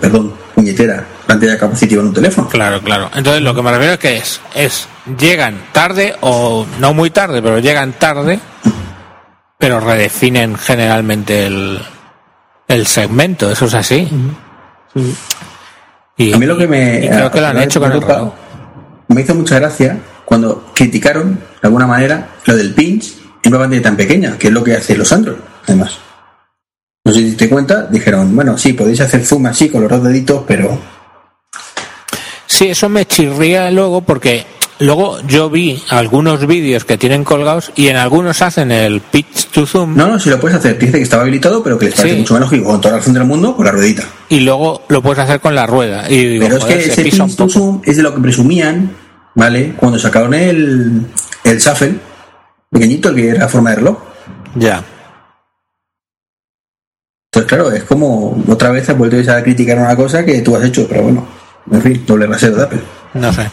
perdón, 0.00 0.32
puñetera 0.54 1.04
pantalla 1.26 1.58
capacitiva 1.58 2.00
en 2.00 2.08
un 2.08 2.14
teléfono. 2.14 2.48
Claro, 2.48 2.80
claro. 2.80 3.10
Entonces 3.14 3.42
lo 3.42 3.54
que 3.54 3.60
me 3.60 3.70
refiero 3.70 3.92
es 3.92 3.98
que 3.98 4.16
es, 4.16 4.40
es 4.54 4.88
llegan 5.20 5.60
tarde 5.72 6.16
o 6.22 6.64
no 6.80 6.94
muy 6.94 7.10
tarde, 7.10 7.42
pero 7.42 7.58
llegan 7.58 7.92
tarde, 7.92 8.40
pero 9.58 9.80
redefinen 9.80 10.56
generalmente 10.56 11.46
el, 11.46 11.80
el 12.68 12.86
segmento. 12.86 13.50
Eso 13.50 13.66
es 13.66 13.74
así. 13.74 14.08
sí. 14.94 15.14
Y, 16.18 16.32
A 16.32 16.38
mí 16.38 16.46
lo 16.46 16.56
que 16.56 16.66
me. 16.66 17.04
y 17.04 17.08
creo 17.08 17.30
que 17.30 17.40
lo 17.40 17.46
han 17.46 17.58
hecho 17.58 17.80
con 17.80 17.92
el. 17.92 18.02
Me 19.08 19.20
hizo 19.20 19.34
mucha 19.34 19.58
gracia 19.58 19.98
cuando 20.24 20.72
criticaron, 20.74 21.34
de 21.34 21.68
alguna 21.68 21.86
manera, 21.86 22.28
lo 22.46 22.56
del 22.56 22.74
pinch 22.74 23.14
en 23.42 23.52
una 23.52 23.60
pantalla 23.60 23.82
tan 23.82 23.96
pequeña, 23.96 24.36
que 24.38 24.48
es 24.48 24.52
lo 24.52 24.64
que 24.64 24.74
hacen 24.74 24.98
los 24.98 25.12
Android, 25.12 25.36
además. 25.66 25.98
No 27.04 27.12
sé 27.12 27.20
si 27.20 27.36
te 27.36 27.48
cuenta, 27.48 27.82
dijeron, 27.84 28.34
bueno, 28.34 28.58
sí, 28.58 28.72
podéis 28.72 29.00
hacer 29.00 29.24
zoom 29.24 29.46
así 29.46 29.68
con 29.68 29.82
los 29.82 29.90
dos 29.90 30.02
deditos, 30.02 30.42
pero 30.46 30.76
Sí, 32.46 32.68
eso 32.68 32.88
me 32.88 33.04
chirría 33.06 33.70
luego 33.70 34.00
porque 34.00 34.46
luego 34.78 35.18
yo 35.26 35.48
vi 35.50 35.82
algunos 35.88 36.46
vídeos 36.46 36.84
que 36.84 36.98
tienen 36.98 37.24
colgados 37.24 37.72
y 37.76 37.88
en 37.88 37.96
algunos 37.96 38.42
hacen 38.42 38.70
el 38.70 39.00
pitch 39.00 39.46
to 39.50 39.66
zoom 39.66 39.96
no, 39.96 40.06
no, 40.08 40.18
si 40.18 40.28
lo 40.30 40.38
puedes 40.40 40.58
hacer. 40.58 40.78
Dice 40.78 40.92
que 40.98 41.02
estaba 41.02 41.22
habilitado, 41.22 41.62
pero 41.62 41.78
que 41.78 41.86
les 41.86 41.94
parece 41.94 42.14
Sí. 42.14 42.20
mucho 42.20 42.34
más 42.34 42.40
lógico, 42.42 42.64
con 42.70 42.80
toda 42.80 42.92
la 42.92 42.98
razón 42.98 43.14
del 43.14 43.24
mundo, 43.24 43.56
con 43.56 43.64
la 43.64 43.72
ruedita. 43.72 44.04
y 44.28 44.40
luego 44.40 44.82
lo 44.88 45.02
puedes 45.02 45.18
hacer 45.20 45.40
con 45.40 45.54
la 45.54 45.66
rueda. 45.66 46.10
Y 46.10 46.26
digo, 46.26 46.44
Pero 46.46 46.58
es 46.58 46.64
que 46.64 46.80
se 46.82 46.92
ese 46.92 47.02
pinch 47.04 47.36
to 47.36 47.48
zoom 47.48 47.80
es 47.84 47.96
de 47.96 48.02
lo 48.02 48.14
que 48.14 48.20
presumían, 48.20 48.90
¿vale? 49.34 49.74
Cuando 49.76 49.98
sacaron 49.98 50.34
el, 50.34 51.06
el 51.44 51.58
shuffle, 51.58 51.94
pequeñito, 52.70 53.08
el 53.10 53.14
que 53.14 53.28
era 53.30 53.48
forma 53.48 53.70
de 53.70 53.76
reloj. 53.76 53.98
Ya. 54.56 54.82
Entonces, 57.32 57.48
claro, 57.48 57.70
es 57.70 57.84
como 57.84 58.42
otra 58.48 58.70
vez 58.70 58.88
has 58.88 58.96
vuelto 58.96 59.16
a 59.30 59.42
criticar 59.42 59.78
una 59.78 59.94
cosa 59.94 60.24
que 60.24 60.40
tú 60.40 60.56
has 60.56 60.64
hecho, 60.64 60.86
pero 60.88 61.02
bueno, 61.02 61.26
en 61.70 61.82
fin, 61.82 62.02
doble 62.06 62.26
rasero 62.26 62.56
de 62.56 62.62
Apple. 62.62 62.80
No 63.14 63.32
sé. 63.32 63.50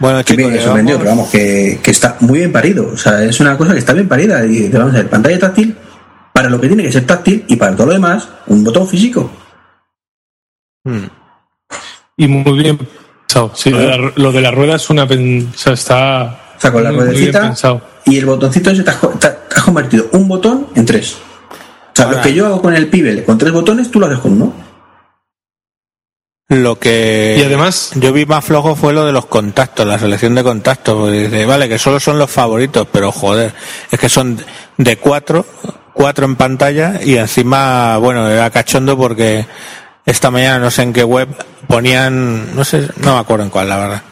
Bueno, 0.00 0.18
Que 0.24 0.36
chicos, 0.36 0.50
me 0.52 0.60
sorprendió, 0.60 0.98
pero 0.98 1.10
vamos, 1.10 1.30
que, 1.30 1.78
que 1.82 1.90
está 1.90 2.16
muy 2.20 2.38
bien 2.40 2.52
parido. 2.52 2.90
O 2.92 2.96
sea, 2.96 3.22
es 3.22 3.38
una 3.40 3.56
cosa 3.56 3.72
que 3.72 3.78
está 3.78 3.92
bien 3.92 4.08
parida. 4.08 4.44
Y 4.44 4.68
te 4.68 4.76
vamos 4.78 4.94
a 4.94 4.98
ver, 4.98 5.08
pantalla 5.08 5.38
táctil, 5.38 5.76
para 6.32 6.48
lo 6.50 6.60
que 6.60 6.66
tiene 6.68 6.82
que 6.82 6.92
ser 6.92 7.06
táctil, 7.06 7.44
y 7.48 7.56
para 7.56 7.74
todo 7.76 7.86
lo 7.88 7.92
demás, 7.92 8.28
un 8.46 8.64
botón 8.64 8.88
físico. 8.88 9.30
Mm. 10.84 11.04
Y 12.16 12.28
muy 12.28 12.58
bien 12.62 12.78
pensado. 12.78 13.52
Sí, 13.54 13.70
lo 13.70 13.78
de 13.78 13.86
la, 13.88 14.12
lo 14.16 14.32
de 14.32 14.40
la 14.40 14.50
rueda 14.50 14.76
es 14.76 14.90
una. 14.90 15.06
pen- 15.06 15.50
O 15.54 15.58
sea, 15.58 15.72
está. 15.72 16.40
O 16.56 16.60
sea, 16.60 16.72
con 16.72 16.82
la 16.84 16.90
muy- 16.92 17.00
ruedecita 17.04 17.54
y 18.06 18.18
el 18.18 18.26
botoncito 18.26 18.70
ese 18.70 18.82
te 18.82 18.90
has, 18.90 18.96
co- 18.96 19.08
te 19.18 19.26
has 19.26 19.62
convertido 19.64 20.08
un 20.12 20.28
botón 20.28 20.68
en 20.74 20.84
tres. 20.86 21.14
O 21.14 21.56
sea, 21.96 22.06
Ahora- 22.06 22.16
lo 22.18 22.22
que 22.22 22.34
yo 22.34 22.46
hago 22.46 22.60
con 22.62 22.74
el 22.74 22.88
Pibel 22.88 23.24
con 23.24 23.38
tres 23.38 23.52
botones, 23.52 23.90
tú 23.90 23.98
lo 24.00 24.06
haces 24.06 24.18
con 24.18 24.32
uno. 24.32 24.63
Lo 26.48 26.78
que 26.78 27.36
Y 27.38 27.42
además, 27.42 27.92
yo 27.94 28.12
vi 28.12 28.26
más 28.26 28.44
flojo 28.44 28.76
fue 28.76 28.92
lo 28.92 29.06
de 29.06 29.12
los 29.12 29.26
contactos, 29.26 29.86
la 29.86 29.98
selección 29.98 30.34
de 30.34 30.42
contactos. 30.42 30.94
porque 30.94 31.28
dice, 31.28 31.46
vale, 31.46 31.68
que 31.68 31.78
solo 31.78 31.98
son 31.98 32.18
los 32.18 32.30
favoritos, 32.30 32.86
pero 32.92 33.10
joder, 33.10 33.54
es 33.90 33.98
que 33.98 34.08
son 34.10 34.38
de 34.76 34.96
cuatro, 34.98 35.46
cuatro 35.94 36.26
en 36.26 36.36
pantalla 36.36 37.00
y 37.02 37.16
encima, 37.16 37.96
bueno, 37.96 38.28
era 38.28 38.50
cachondo 38.50 38.96
porque 38.96 39.46
esta 40.04 40.30
mañana 40.30 40.58
no 40.58 40.70
sé 40.70 40.82
en 40.82 40.92
qué 40.92 41.02
web 41.02 41.28
ponían, 41.66 42.54
no 42.54 42.64
sé, 42.64 42.88
no 42.98 43.14
me 43.14 43.20
acuerdo 43.20 43.44
en 43.44 43.50
cuál, 43.50 43.68
la 43.70 43.78
verdad. 43.78 44.02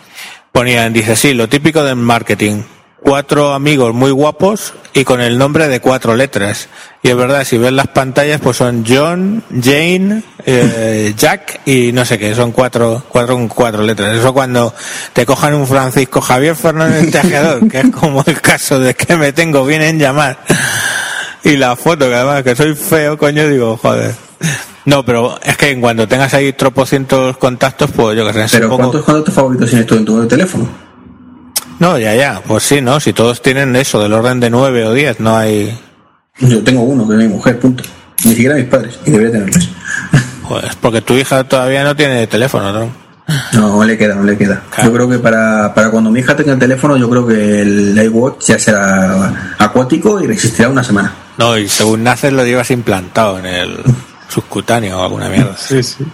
Ponían, 0.52 0.92
dice, 0.92 1.16
sí, 1.16 1.34
lo 1.34 1.48
típico 1.48 1.84
del 1.84 1.96
marketing. 1.96 2.62
Cuatro 3.05 3.53
amigos 3.53 3.93
muy 3.93 4.12
guapos 4.12 4.74
y 4.95 5.03
con 5.05 5.20
el 5.20 5.37
nombre 5.37 5.66
de 5.66 5.81
cuatro 5.81 6.15
letras. 6.15 6.69
Y 7.03 7.09
es 7.09 7.16
verdad, 7.16 7.45
si 7.45 7.59
ves 7.59 7.73
las 7.73 7.89
pantallas, 7.89 8.41
pues 8.41 8.57
son 8.59 8.85
John, 8.89 9.43
Jane, 9.61 10.23
eh, 10.47 11.12
Jack 11.16 11.62
y 11.66 11.91
no 11.93 12.05
sé 12.05 12.16
qué, 12.16 12.33
son 12.37 12.53
cuatro, 12.53 13.03
cuatro 13.09 13.35
con 13.35 13.49
cuatro 13.49 13.83
letras. 13.83 14.16
Eso 14.16 14.33
cuando 14.33 14.73
te 15.12 15.27
cojan 15.27 15.55
un 15.55 15.66
Francisco 15.66 16.20
Javier 16.20 16.55
Fernández 16.55 17.11
Tejedor, 17.11 17.69
que 17.69 17.81
es 17.81 17.91
como 17.91 18.23
el 18.24 18.41
caso 18.41 18.79
de 18.79 18.95
que 18.95 19.16
me 19.16 19.33
tengo 19.33 19.66
bien 19.66 19.83
en 19.83 19.99
llamar. 19.99 20.39
Y 21.43 21.57
la 21.57 21.74
foto, 21.74 22.09
que 22.09 22.15
además 22.15 22.45
que 22.45 22.55
soy 22.55 22.77
feo, 22.77 23.19
coño, 23.19 23.49
digo, 23.49 23.77
joder. 23.83 24.15
No, 24.85 25.05
pero 25.05 25.41
es 25.43 25.57
que 25.57 25.79
cuando 25.81 26.07
tengas 26.07 26.35
ahí 26.35 26.53
tropocientos 26.53 27.37
contactos, 27.37 27.91
pues 27.91 28.16
yo 28.16 28.24
que 28.27 28.33
sé, 28.33 28.47
Pero 28.53 28.66
supongo- 28.69 28.77
¿cuántos 28.77 29.05
contactos 29.05 29.35
favoritos 29.35 29.69
tienes 29.70 29.87
tú 29.89 29.97
en 29.97 30.05
tu 30.05 30.29
teléfono? 30.29 30.69
No, 31.82 31.98
ya, 31.98 32.14
ya, 32.14 32.40
pues 32.46 32.62
sí, 32.62 32.80
¿no? 32.80 33.00
Si 33.00 33.12
todos 33.12 33.42
tienen 33.42 33.74
eso, 33.74 34.00
del 34.00 34.12
orden 34.12 34.38
de 34.38 34.50
nueve 34.50 34.84
o 34.84 34.92
diez, 34.92 35.18
no 35.18 35.36
hay... 35.36 35.76
Yo 36.38 36.62
tengo 36.62 36.82
uno, 36.82 37.09
que 37.09 37.14
es 37.14 37.18
mi 37.18 37.26
mujer, 37.26 37.59
punto. 37.59 37.82
Ni 38.24 38.34
siquiera 38.34 38.54
mis 38.54 38.66
padres, 38.66 39.00
y 39.04 39.10
debería 39.10 39.32
tenerlos. 39.32 39.68
Pues 40.48 40.76
porque 40.76 41.00
tu 41.00 41.14
hija 41.14 41.42
todavía 41.42 41.82
no 41.82 41.96
tiene 41.96 42.26
teléfono, 42.28 42.72
¿no? 42.72 42.88
No, 43.54 43.78
no 43.78 43.84
le 43.84 43.98
queda, 43.98 44.14
no 44.14 44.22
le 44.22 44.38
queda. 44.38 44.62
Claro. 44.70 44.90
Yo 44.90 44.94
creo 44.94 45.09
que 45.09 45.18
para, 45.18 45.74
para 45.74 45.90
cuando 45.90 46.10
mi 46.10 46.20
hija 46.20 46.36
tenga 46.36 46.52
el 46.52 46.59
teléfono, 46.60 46.96
yo 46.96 47.10
creo 47.10 47.26
que 47.26 47.62
el 47.62 47.98
iWatch 48.00 48.46
ya 48.46 48.59
será 48.60 49.54
acuático 49.59 50.22
y 50.22 50.28
resistirá 50.28 50.68
una 50.68 50.84
semana. 50.84 51.12
No, 51.36 51.59
y 51.59 51.68
según 51.68 52.04
naces 52.04 52.32
lo 52.32 52.44
llevas 52.44 52.70
implantado 52.70 53.40
en 53.40 53.46
el 53.46 53.78
subcutáneo 54.28 55.00
o 55.00 55.02
alguna 55.02 55.28
mierda. 55.28 55.56
sí, 55.56 55.82
sí. 55.82 56.04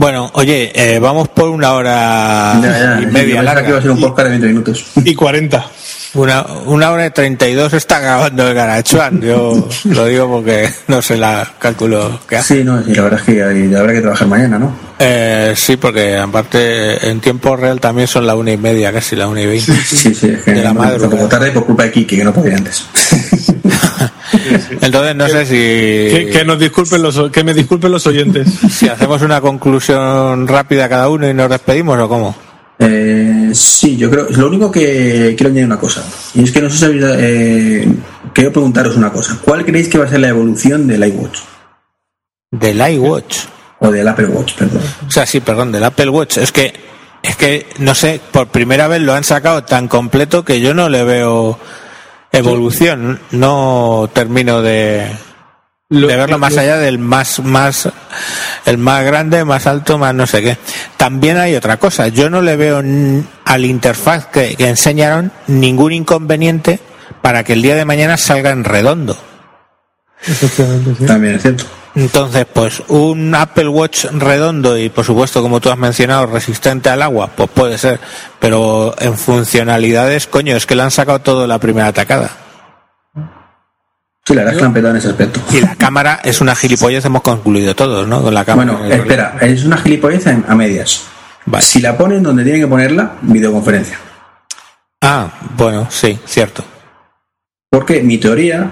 Bueno, 0.00 0.30
oye, 0.32 0.72
eh, 0.74 0.98
vamos 0.98 1.28
por 1.28 1.50
una 1.50 1.74
hora 1.74 2.58
Ya, 2.62 2.70
ya, 2.70 3.00
y 3.00 3.04
yo 3.04 3.10
media 3.12 3.12
pensaba 3.12 3.20
que 3.22 3.30
iba 3.32 3.40
a 3.40 3.42
larga. 3.42 3.82
ser 3.82 3.90
un 3.90 4.00
podcast 4.00 4.24
de 4.24 4.30
20 4.30 4.46
minutos. 4.46 4.84
Y 5.04 5.14
40. 5.14 5.66
Una, 6.14 6.42
una 6.64 6.90
hora 6.90 7.04
y 7.06 7.10
treinta 7.10 7.46
y 7.46 7.52
dos 7.52 7.74
está 7.74 8.00
grabando 8.00 8.48
el 8.48 8.54
Garachuan. 8.54 9.20
Yo 9.20 9.68
lo 9.84 10.06
digo 10.06 10.26
porque 10.26 10.70
no 10.88 11.02
sé 11.02 11.18
la 11.18 11.46
cálculo 11.58 12.18
que 12.26 12.36
hace. 12.38 12.56
Sí, 12.60 12.64
no, 12.64 12.80
y 12.80 12.94
la 12.94 13.02
verdad 13.02 13.20
es 13.20 13.26
que 13.26 13.44
hay- 13.44 13.74
habrá 13.74 13.92
que 13.92 14.00
trabajar 14.00 14.26
mañana, 14.26 14.58
¿no? 14.58 14.74
Eh, 14.98 15.52
sí, 15.54 15.76
porque 15.76 16.16
aparte 16.16 17.06
en 17.10 17.20
tiempo 17.20 17.54
real 17.56 17.78
también 17.78 18.08
son 18.08 18.26
la 18.26 18.34
una 18.36 18.52
y 18.52 18.56
media, 18.56 18.90
casi 18.94 19.16
la 19.16 19.28
una 19.28 19.42
y 19.42 19.46
veinte. 19.46 19.70
Sí, 19.84 20.14
sí, 20.14 20.28
es 20.30 20.42
que 20.44 20.52
De 20.52 20.64
la 20.64 21.28
tarde 21.28 21.50
por 21.50 21.66
culpa 21.66 21.82
de 21.84 21.92
Kiki, 21.92 22.16
que 22.16 22.24
no 22.24 22.32
podía 22.32 22.56
antes. 22.56 22.84
Entonces 24.80 25.16
no 25.16 25.28
sé 25.28 25.44
Que, 25.44 26.26
si, 26.26 26.32
que 26.32 26.44
nos 26.44 26.58
disculpen 26.58 27.02
los, 27.02 27.30
que 27.30 27.44
me 27.44 27.54
disculpen 27.54 27.92
los 27.92 28.06
oyentes. 28.06 28.48
si 28.70 28.88
hacemos 28.88 29.22
una 29.22 29.40
conclusión 29.40 30.46
rápida 30.46 30.88
cada 30.88 31.08
uno 31.08 31.28
y 31.28 31.34
nos 31.34 31.50
despedimos 31.50 31.98
o 31.98 32.08
cómo. 32.08 32.36
Eh, 32.78 33.50
sí, 33.52 33.96
yo 33.96 34.10
creo. 34.10 34.28
Lo 34.30 34.46
único 34.46 34.70
que 34.70 35.34
quiero 35.36 35.50
añadir 35.50 35.66
una 35.66 35.78
cosa. 35.78 36.02
Y 36.34 36.44
es 36.44 36.50
que 36.50 36.62
no 36.62 36.70
sé 36.70 36.78
si 36.78 36.84
habéis. 36.86 37.04
Eh, 37.06 37.88
quiero 38.32 38.52
preguntaros 38.52 38.96
una 38.96 39.12
cosa. 39.12 39.38
¿Cuál 39.42 39.64
creéis 39.66 39.88
que 39.88 39.98
va 39.98 40.06
a 40.06 40.08
ser 40.08 40.20
la 40.20 40.28
evolución 40.28 40.86
del 40.86 41.04
iWatch? 41.04 41.40
Del 42.50 42.94
iWatch. 42.94 43.36
O 43.80 43.90
del 43.90 44.06
Apple 44.06 44.26
Watch, 44.26 44.54
perdón. 44.54 44.82
O 45.08 45.10
sea, 45.10 45.24
sí, 45.24 45.40
perdón, 45.40 45.72
del 45.72 45.84
Apple 45.84 46.10
Watch. 46.10 46.36
Es 46.36 46.52
que, 46.52 46.72
es 47.22 47.36
que, 47.36 47.66
no 47.78 47.94
sé, 47.94 48.20
por 48.30 48.48
primera 48.48 48.88
vez 48.88 49.00
lo 49.00 49.14
han 49.14 49.24
sacado 49.24 49.64
tan 49.64 49.88
completo 49.88 50.44
que 50.44 50.60
yo 50.60 50.74
no 50.74 50.90
le 50.90 51.02
veo 51.02 51.58
evolución. 52.32 53.20
No 53.30 54.08
termino 54.12 54.62
de, 54.62 55.06
Lo- 55.88 56.08
de 56.08 56.16
verlo 56.16 56.38
más 56.38 56.54
lo- 56.54 56.60
allá 56.60 56.76
del 56.78 56.98
más, 56.98 57.40
más, 57.40 57.88
el 58.66 58.78
más 58.78 59.04
grande, 59.04 59.44
más 59.44 59.66
alto, 59.66 59.98
más 59.98 60.14
no 60.14 60.26
sé 60.26 60.42
qué. 60.42 60.56
También 60.96 61.36
hay 61.38 61.56
otra 61.56 61.78
cosa. 61.78 62.08
Yo 62.08 62.30
no 62.30 62.42
le 62.42 62.56
veo 62.56 62.82
al 63.44 63.64
interfaz 63.64 64.26
que, 64.26 64.54
que 64.56 64.68
enseñaron 64.68 65.32
ningún 65.46 65.92
inconveniente 65.92 66.78
para 67.22 67.44
que 67.44 67.52
el 67.54 67.62
día 67.62 67.74
de 67.74 67.84
mañana 67.84 68.16
salga 68.16 68.50
en 68.50 68.64
redondo. 68.64 69.16
Efectivamente, 70.26 70.94
sí. 70.98 71.06
También 71.06 71.34
es 71.36 71.42
cierto. 71.42 71.64
Entonces, 71.94 72.46
pues 72.52 72.82
un 72.88 73.34
Apple 73.34 73.68
Watch 73.68 74.04
redondo 74.12 74.78
y 74.78 74.88
por 74.90 75.04
supuesto, 75.04 75.42
como 75.42 75.60
tú 75.60 75.70
has 75.70 75.78
mencionado, 75.78 76.26
resistente 76.26 76.88
al 76.88 77.02
agua, 77.02 77.30
pues 77.34 77.50
puede 77.50 77.78
ser. 77.78 77.98
Pero 78.38 78.94
en 78.98 79.18
funcionalidades, 79.18 80.26
coño, 80.26 80.56
es 80.56 80.66
que 80.66 80.76
le 80.76 80.82
han 80.82 80.90
sacado 80.90 81.18
todo 81.20 81.46
la 81.46 81.58
primera 81.58 81.88
atacada. 81.88 82.30
Sí, 84.24 84.34
la 84.34 84.42
verdad 84.42 84.52
es 84.52 84.56
que 84.58 84.62
la 84.62 84.66
han 84.66 84.74
petado 84.74 84.90
en 84.92 84.98
ese 84.98 85.08
aspecto. 85.08 85.40
Y 85.50 85.60
la 85.60 85.74
cámara 85.74 86.20
es 86.22 86.40
una 86.40 86.54
gilipollez, 86.54 87.04
hemos 87.04 87.22
concluido 87.22 87.74
todos, 87.74 88.06
¿no? 88.06 88.22
Con 88.22 88.34
la 88.34 88.44
cámara. 88.44 88.72
Bueno, 88.72 88.94
espera, 88.94 89.36
es 89.40 89.64
una 89.64 89.76
gilipollez 89.78 90.26
a 90.26 90.54
medias. 90.54 91.02
Vale. 91.46 91.64
Si 91.64 91.80
la 91.80 91.96
ponen 91.96 92.22
donde 92.22 92.44
tienen 92.44 92.60
que 92.60 92.68
ponerla, 92.68 93.16
videoconferencia. 93.22 93.98
Ah, 95.00 95.28
bueno, 95.56 95.88
sí, 95.90 96.18
cierto. 96.26 96.62
Porque 97.70 98.02
mi 98.02 98.18
teoría 98.18 98.70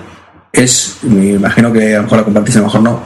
es, 0.52 0.98
me 1.02 1.32
imagino 1.32 1.72
que 1.72 1.94
a 1.94 1.98
lo 1.98 2.02
mejor 2.04 2.18
la 2.18 2.24
compartís, 2.24 2.56
a 2.56 2.60
lo 2.60 2.64
mejor 2.66 2.82
no, 2.82 3.02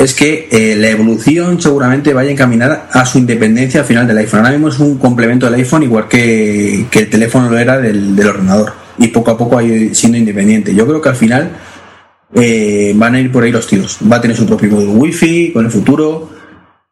es 0.00 0.14
que 0.14 0.48
eh, 0.50 0.76
la 0.76 0.88
evolución 0.88 1.60
seguramente 1.60 2.14
vaya 2.14 2.30
encaminada 2.30 2.88
a 2.90 3.04
su 3.04 3.18
independencia 3.18 3.80
al 3.80 3.86
final 3.86 4.06
del 4.06 4.16
iPhone. 4.16 4.40
Ahora 4.40 4.52
mismo 4.52 4.68
es 4.68 4.78
un 4.78 4.96
complemento 4.96 5.44
del 5.44 5.56
iPhone 5.56 5.82
igual 5.82 6.08
que, 6.08 6.86
que 6.90 7.00
el 7.00 7.10
teléfono 7.10 7.50
lo 7.50 7.58
era 7.58 7.78
del, 7.78 8.18
ordenador 8.26 8.72
y 8.96 9.08
poco 9.08 9.32
a 9.32 9.36
poco 9.36 9.56
va 9.56 9.60
a 9.60 9.64
ir 9.64 9.94
siendo 9.94 10.16
independiente. 10.16 10.74
Yo 10.74 10.86
creo 10.86 11.02
que 11.02 11.10
al 11.10 11.16
final 11.16 11.50
eh, 12.34 12.94
van 12.96 13.14
a 13.14 13.20
ir 13.20 13.30
por 13.30 13.44
ahí 13.44 13.52
los 13.52 13.66
tiros. 13.66 13.98
Va 14.10 14.16
a 14.16 14.20
tener 14.22 14.34
su 14.34 14.46
propio 14.46 14.70
módulo 14.70 14.92
wifi 14.92 15.52
con 15.52 15.66
el 15.66 15.70
futuro. 15.70 16.30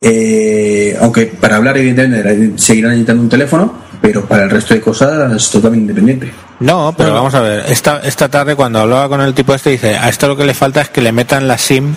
eh, 0.03 0.95
aunque 1.01 1.27
para 1.27 1.57
hablar 1.57 1.79
evidentemente 1.79 2.59
seguirán 2.59 2.91
necesitando 2.91 3.23
un 3.23 3.31
teléfono, 3.31 3.73
pero 4.03 4.27
para 4.27 4.45
el 4.45 4.51
resto 4.51 4.75
de 4.75 4.83
cosas 4.83 5.51
totalmente 5.51 5.93
independiente. 5.93 6.48
No, 6.61 6.95
pero 6.97 7.15
vamos 7.15 7.35
a 7.35 7.41
ver. 7.41 7.65
Esta, 7.69 8.01
esta 8.01 8.29
tarde 8.29 8.57
cuando 8.57 8.81
hablaba 8.81 9.09
con 9.09 9.21
el 9.21 9.35
tipo 9.35 9.55
este 9.55 9.71
dice, 9.71 9.97
a 9.97 10.09
esto 10.09 10.27
lo 10.27 10.37
que 10.37 10.45
le 10.45 10.55
falta 10.55 10.81
es 10.81 10.89
que 10.89 11.01
le 11.01 11.13
metan 11.13 11.47
la 11.47 11.59
SIM 11.59 11.95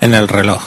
en 0.00 0.14
el 0.14 0.28
reloj. 0.28 0.62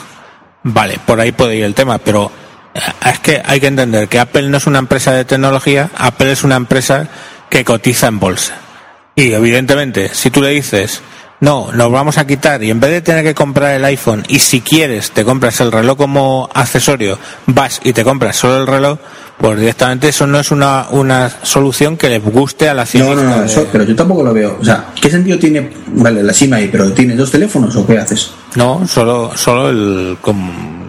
Vale, 0.62 0.98
por 1.04 1.20
ahí 1.20 1.32
puede 1.32 1.56
ir 1.56 1.64
el 1.64 1.74
tema, 1.74 1.98
pero 1.98 2.30
eh, 2.74 2.80
es 3.10 3.18
que 3.20 3.42
hay 3.44 3.60
que 3.60 3.66
entender 3.66 4.08
que 4.08 4.20
Apple 4.20 4.48
no 4.48 4.56
es 4.56 4.66
una 4.66 4.78
empresa 4.78 5.12
de 5.12 5.24
tecnología, 5.24 5.90
Apple 5.96 6.32
es 6.32 6.44
una 6.44 6.56
empresa 6.56 7.08
que 7.50 7.64
cotiza 7.64 8.06
en 8.06 8.20
bolsa. 8.20 8.54
Y 9.16 9.32
evidentemente, 9.32 10.10
si 10.12 10.30
tú 10.30 10.40
le 10.40 10.50
dices, 10.50 11.02
no, 11.40 11.70
nos 11.72 11.92
vamos 11.92 12.18
a 12.18 12.26
quitar 12.26 12.62
y 12.62 12.70
en 12.70 12.80
vez 12.80 12.90
de 12.90 13.02
tener 13.02 13.24
que 13.24 13.34
comprar 13.34 13.74
el 13.74 13.84
iPhone 13.84 14.24
y 14.28 14.38
si 14.38 14.60
quieres 14.60 15.10
te 15.10 15.24
compras 15.24 15.60
el 15.60 15.72
reloj 15.72 15.98
como 15.98 16.48
accesorio, 16.54 17.18
vas 17.46 17.80
y 17.84 17.92
te 17.92 18.04
compras 18.04 18.36
solo 18.36 18.58
el 18.58 18.66
reloj, 18.66 18.98
pues 19.38 19.58
directamente 19.58 20.08
eso 20.08 20.26
no 20.26 20.38
es 20.38 20.50
una, 20.50 20.86
una 20.90 21.30
solución 21.42 21.96
que 21.96 22.08
le 22.08 22.18
guste 22.18 22.68
a 22.68 22.74
la 22.74 22.82
No, 22.82 22.86
ciencia. 22.86 23.14
no, 23.14 23.22
no, 23.38 23.44
eso, 23.44 23.66
pero 23.70 23.84
yo 23.84 23.94
tampoco 23.94 24.22
lo 24.22 24.32
veo. 24.32 24.56
O 24.60 24.64
sea, 24.64 24.86
¿qué 25.00 25.10
sentido 25.10 25.38
tiene, 25.38 25.70
vale, 25.88 26.22
la 26.22 26.32
SIM 26.32 26.52
ahí, 26.54 26.68
pero 26.70 26.92
tienes 26.92 27.16
dos 27.16 27.30
teléfonos 27.30 27.74
o 27.76 27.86
qué 27.86 27.98
haces? 27.98 28.30
No, 28.54 28.86
solo, 28.86 29.32
solo 29.36 29.68
el 29.70 30.16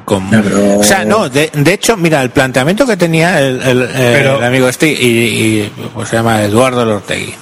No, 0.08 0.44
pero- 0.44 0.80
O 0.80 0.84
sea, 0.84 1.04
no, 1.04 1.28
de, 1.30 1.50
de 1.54 1.74
hecho, 1.74 1.98
mira, 1.98 2.22
el 2.22 2.30
planteamiento 2.30 2.86
que 2.86 2.96
tenía 2.96 3.40
el, 3.42 3.62
el, 3.62 3.82
eh, 3.84 3.90
Pero- 4.18 4.38
el 4.38 4.44
amigo 4.44 4.68
este 4.70 4.88
y, 4.92 4.94
y, 5.08 5.72
pues 5.94 6.10
se 6.10 6.16
llama 6.18 6.44
Eduardo 6.44 6.86
Lortegui. 6.86 7.34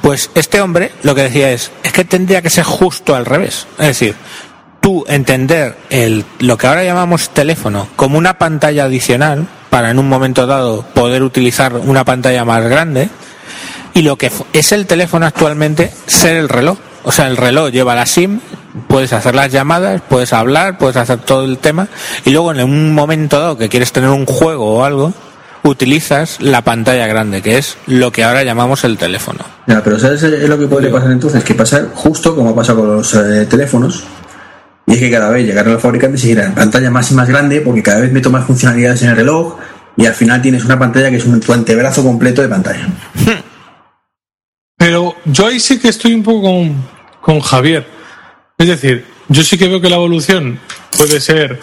Pues 0.00 0.30
este 0.36 0.60
hombre 0.60 0.92
lo 1.02 1.14
que 1.14 1.22
decía 1.22 1.50
es, 1.50 1.72
es 1.82 1.92
que 1.92 2.04
tendría 2.04 2.40
que 2.40 2.50
ser 2.50 2.62
justo 2.64 3.16
al 3.16 3.26
revés. 3.26 3.66
Es 3.78 3.86
decir, 3.88 4.14
tú 4.88 5.04
entender 5.06 5.76
el, 5.90 6.24
lo 6.38 6.56
que 6.56 6.66
ahora 6.66 6.82
llamamos 6.82 7.28
teléfono 7.28 7.88
como 7.94 8.16
una 8.16 8.38
pantalla 8.38 8.84
adicional 8.84 9.46
para 9.68 9.90
en 9.90 9.98
un 9.98 10.08
momento 10.08 10.46
dado 10.46 10.80
poder 10.80 11.22
utilizar 11.22 11.74
una 11.74 12.06
pantalla 12.06 12.46
más 12.46 12.64
grande 12.64 13.10
y 13.92 14.00
lo 14.00 14.16
que 14.16 14.32
es 14.54 14.72
el 14.72 14.86
teléfono 14.86 15.26
actualmente 15.26 15.92
ser 16.06 16.38
el 16.38 16.48
reloj. 16.48 16.78
O 17.02 17.12
sea, 17.12 17.26
el 17.26 17.36
reloj 17.36 17.70
lleva 17.70 17.94
la 17.94 18.06
SIM, 18.06 18.40
puedes 18.86 19.12
hacer 19.12 19.34
las 19.34 19.52
llamadas, 19.52 20.00
puedes 20.08 20.32
hablar, 20.32 20.78
puedes 20.78 20.96
hacer 20.96 21.18
todo 21.18 21.44
el 21.44 21.58
tema 21.58 21.88
y 22.24 22.30
luego 22.30 22.50
en 22.52 22.62
un 22.62 22.94
momento 22.94 23.38
dado 23.38 23.58
que 23.58 23.68
quieres 23.68 23.92
tener 23.92 24.08
un 24.08 24.24
juego 24.24 24.74
o 24.74 24.84
algo, 24.84 25.12
utilizas 25.64 26.40
la 26.40 26.62
pantalla 26.62 27.06
grande, 27.06 27.42
que 27.42 27.58
es 27.58 27.76
lo 27.86 28.10
que 28.10 28.24
ahora 28.24 28.42
llamamos 28.42 28.84
el 28.84 28.96
teléfono. 28.96 29.40
Ya, 29.66 29.84
pero 29.84 29.98
¿sabes 29.98 30.22
es 30.22 30.48
lo 30.48 30.58
que 30.58 30.66
podría 30.66 30.90
pasar 30.90 31.10
entonces? 31.10 31.44
Que 31.44 31.54
pasar 31.54 31.88
justo 31.92 32.34
como 32.34 32.54
pasa 32.54 32.74
con 32.74 32.96
los 32.96 33.14
eh, 33.14 33.44
teléfonos. 33.44 34.04
Y 34.88 34.94
es 34.94 34.98
que 34.98 35.10
cada 35.10 35.28
vez 35.28 35.46
llegaron 35.46 35.74
los 35.74 35.82
fabricantes 35.82 36.24
y 36.24 36.34
la 36.34 36.54
pantalla 36.54 36.90
más 36.90 37.10
y 37.10 37.14
más 37.14 37.28
grande 37.28 37.60
porque 37.60 37.82
cada 37.82 38.00
vez 38.00 38.10
meto 38.10 38.30
más 38.30 38.46
funcionalidades 38.46 39.02
en 39.02 39.10
el 39.10 39.16
reloj 39.16 39.58
y 39.98 40.06
al 40.06 40.14
final 40.14 40.40
tienes 40.40 40.64
una 40.64 40.78
pantalla 40.78 41.10
que 41.10 41.16
es 41.16 41.26
un 41.26 41.40
tu 41.40 41.52
antebrazo 41.52 42.02
completo 42.02 42.40
de 42.40 42.48
pantalla. 42.48 42.88
Pero 44.78 45.14
yo 45.26 45.46
ahí 45.46 45.60
sí 45.60 45.78
que 45.78 45.88
estoy 45.88 46.14
un 46.14 46.22
poco 46.22 46.42
con, 46.42 46.84
con 47.20 47.40
Javier. 47.40 47.86
Es 48.56 48.68
decir, 48.68 49.04
yo 49.28 49.42
sí 49.42 49.58
que 49.58 49.68
veo 49.68 49.80
que 49.80 49.90
la 49.90 49.96
evolución 49.96 50.58
puede 50.96 51.20
ser 51.20 51.60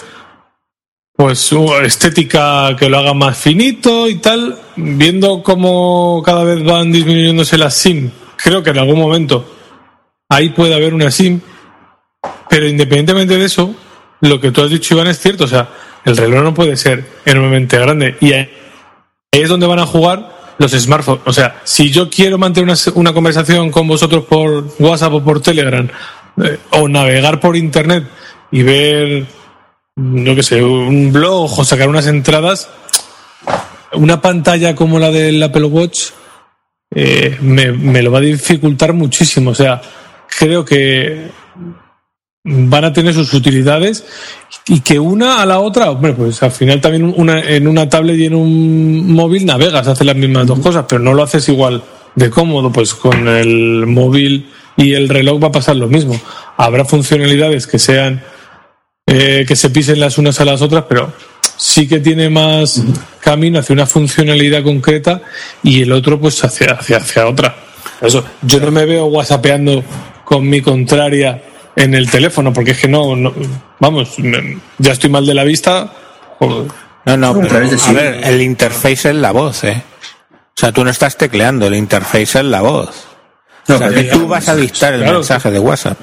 pues 1.16 1.40
su 1.40 1.74
estética 1.76 2.76
que 2.78 2.90
lo 2.90 3.00
haga 3.00 3.14
más 3.14 3.38
finito 3.38 4.08
y 4.10 4.16
tal, 4.16 4.60
viendo 4.76 5.42
cómo 5.42 6.22
cada 6.24 6.44
vez 6.44 6.64
van 6.64 6.92
disminuyéndose 6.92 7.58
las 7.58 7.74
SIM. 7.74 8.12
Creo 8.36 8.62
que 8.62 8.72
en 8.72 8.80
algún 8.80 9.00
momento 9.00 9.56
ahí 10.30 10.50
puede 10.50 10.76
haber 10.76 10.94
una 10.94 11.10
SIM, 11.10 11.40
pero 12.50 12.68
independientemente 12.68 13.38
de 13.38 13.46
eso, 13.46 13.76
lo 14.22 14.40
que 14.40 14.52
tú 14.52 14.62
has 14.62 14.70
dicho, 14.70 14.94
Iván, 14.94 15.08
es 15.08 15.20
cierto. 15.20 15.46
O 15.46 15.48
sea, 15.48 15.70
el 16.04 16.18
reloj 16.18 16.44
no 16.44 16.54
puede 16.54 16.78
ser 16.78 17.06
enormemente 17.26 17.78
grande. 17.78 18.16
Y 18.22 18.34
ahí 18.34 18.50
es 19.32 19.50
donde 19.50 19.68
van 19.68 19.80
a 19.80 19.86
jugar 19.86 20.56
los 20.58 20.72
smartphones. 20.72 21.24
O 21.26 21.34
sea, 21.34 21.62
si 21.64 21.92
yo 21.92 22.10
quiero 22.10 22.38
mantener 22.38 22.70
una, 22.70 22.80
una 22.96 23.14
conversación 23.14 23.72
con 23.72 23.88
vosotros 23.88 24.26
por 24.26 24.66
WhatsApp 24.80 25.14
o 25.14 25.24
por 25.24 25.42
Telegram, 25.42 25.88
eh, 26.44 26.60
o 26.72 26.88
navegar 26.88 27.40
por 27.40 27.56
Internet 27.56 28.06
y 28.52 28.64
ver, 28.64 29.26
no 29.96 30.36
que 30.36 30.44
sé, 30.44 30.64
un 30.64 31.12
blog 31.12 31.60
o 31.60 31.66
sacar 31.66 31.90
unas 31.90 32.08
entradas, 32.08 32.70
una 33.94 34.22
pantalla 34.22 34.76
como 34.76 35.00
la 35.00 35.12
del 35.12 35.42
Apple 35.42 35.66
Watch 35.66 36.10
eh, 36.94 37.38
me 37.42 38.02
lo 38.02 38.12
va 38.12 38.20
a 38.20 38.22
dificultar 38.22 38.94
muchísimo. 38.94 39.52
O 39.52 39.56
sea, 39.56 39.82
creo 40.38 40.64
que 40.64 41.30
van 42.48 42.86
a 42.86 42.94
tener 42.94 43.14
sus 43.14 43.34
utilidades 43.34 44.06
y 44.68 44.82
que 44.82 45.00
una 45.00 45.42
a 45.42 45.46
la 45.48 45.60
otra, 45.60 45.90
hombre, 45.90 46.14
pues 46.14 46.42
al 46.44 46.52
final 46.52 46.80
también 46.80 47.12
una, 47.18 47.42
en 47.42 47.68
una 47.68 47.90
tablet 47.90 48.18
y 48.18 48.26
en 48.26 48.36
un 48.36 49.14
móvil 49.14 49.46
navegas, 49.46 49.88
haces 49.88 50.06
las 50.06 50.16
mismas 50.16 50.46
dos 50.46 50.60
cosas, 50.60 50.86
pero 50.88 51.02
no 51.02 51.14
lo 51.14 51.24
haces 51.24 51.50
igual 51.50 51.84
de 52.14 52.30
cómodo, 52.30 52.72
pues 52.72 52.94
con 52.94 53.28
el 53.28 53.88
móvil 53.88 54.52
y 54.78 54.94
el 54.94 55.10
reloj 55.10 55.44
va 55.44 55.48
a 55.48 55.52
pasar 55.52 55.76
lo 55.76 55.88
mismo. 55.88 56.20
Habrá 56.58 56.86
funcionalidades 56.86 57.66
que 57.66 57.80
sean 57.80 58.24
eh, 59.08 59.46
que 59.48 59.56
se 59.56 59.72
pisen 59.72 60.00
las 60.00 60.20
unas 60.20 60.40
a 60.40 60.46
las 60.46 60.62
otras, 60.62 60.86
pero 60.88 61.12
sí 61.58 61.88
que 61.88 62.00
tiene 62.00 62.30
más 62.30 62.84
camino 63.22 63.60
hacia 63.60 63.74
una 63.74 63.88
funcionalidad 63.88 64.64
concreta 64.64 65.22
y 65.64 65.82
el 65.82 65.92
otro 65.92 66.20
pues 66.20 66.44
hacia, 66.44 66.74
hacia, 66.74 66.98
hacia 66.98 67.28
otra. 67.28 67.56
Eso, 68.02 68.24
yo 68.44 68.60
no 68.60 68.70
me 68.70 68.86
veo 68.86 69.06
whatsappeando 69.06 69.84
con 70.24 70.48
mi 70.48 70.62
contraria 70.62 71.42
en 71.76 71.94
el 71.94 72.10
teléfono, 72.10 72.54
porque 72.54 72.72
es 72.72 72.80
que 72.80 72.88
no, 72.88 73.16
no- 73.16 73.34
vamos, 73.80 74.18
me- 74.20 74.58
ya 74.78 74.94
estoy 74.94 75.10
mal 75.10 75.26
de 75.26 75.34
la 75.34 75.44
vista. 75.44 75.92
joder. 76.40 76.72
No, 77.06 77.18
no, 77.18 77.28
a 77.30 77.40
pero, 77.42 77.60
ver, 77.94 78.20
el 78.24 78.42
interface 78.42 79.10
es 79.10 79.16
la 79.16 79.32
voz, 79.32 79.64
¿eh? 79.64 79.84
O 80.32 80.58
sea, 80.60 80.72
tú 80.72 80.84
no 80.84 80.90
estás 80.90 81.16
tecleando, 81.18 81.68
el 81.68 81.76
interface 81.76 82.40
es 82.40 82.46
la 82.46 82.62
voz. 82.62 83.06
No, 83.68 83.76
o 83.76 83.78
sea, 83.78 83.90
que 83.90 84.04
tú 84.06 84.28
vas 84.28 84.48
a 84.50 84.56
dictar 84.56 84.94
el 84.94 85.02
Claro. 85.02 85.20
mensaje 85.20 85.52
de 85.52 85.60
WhatsApp. 85.60 86.00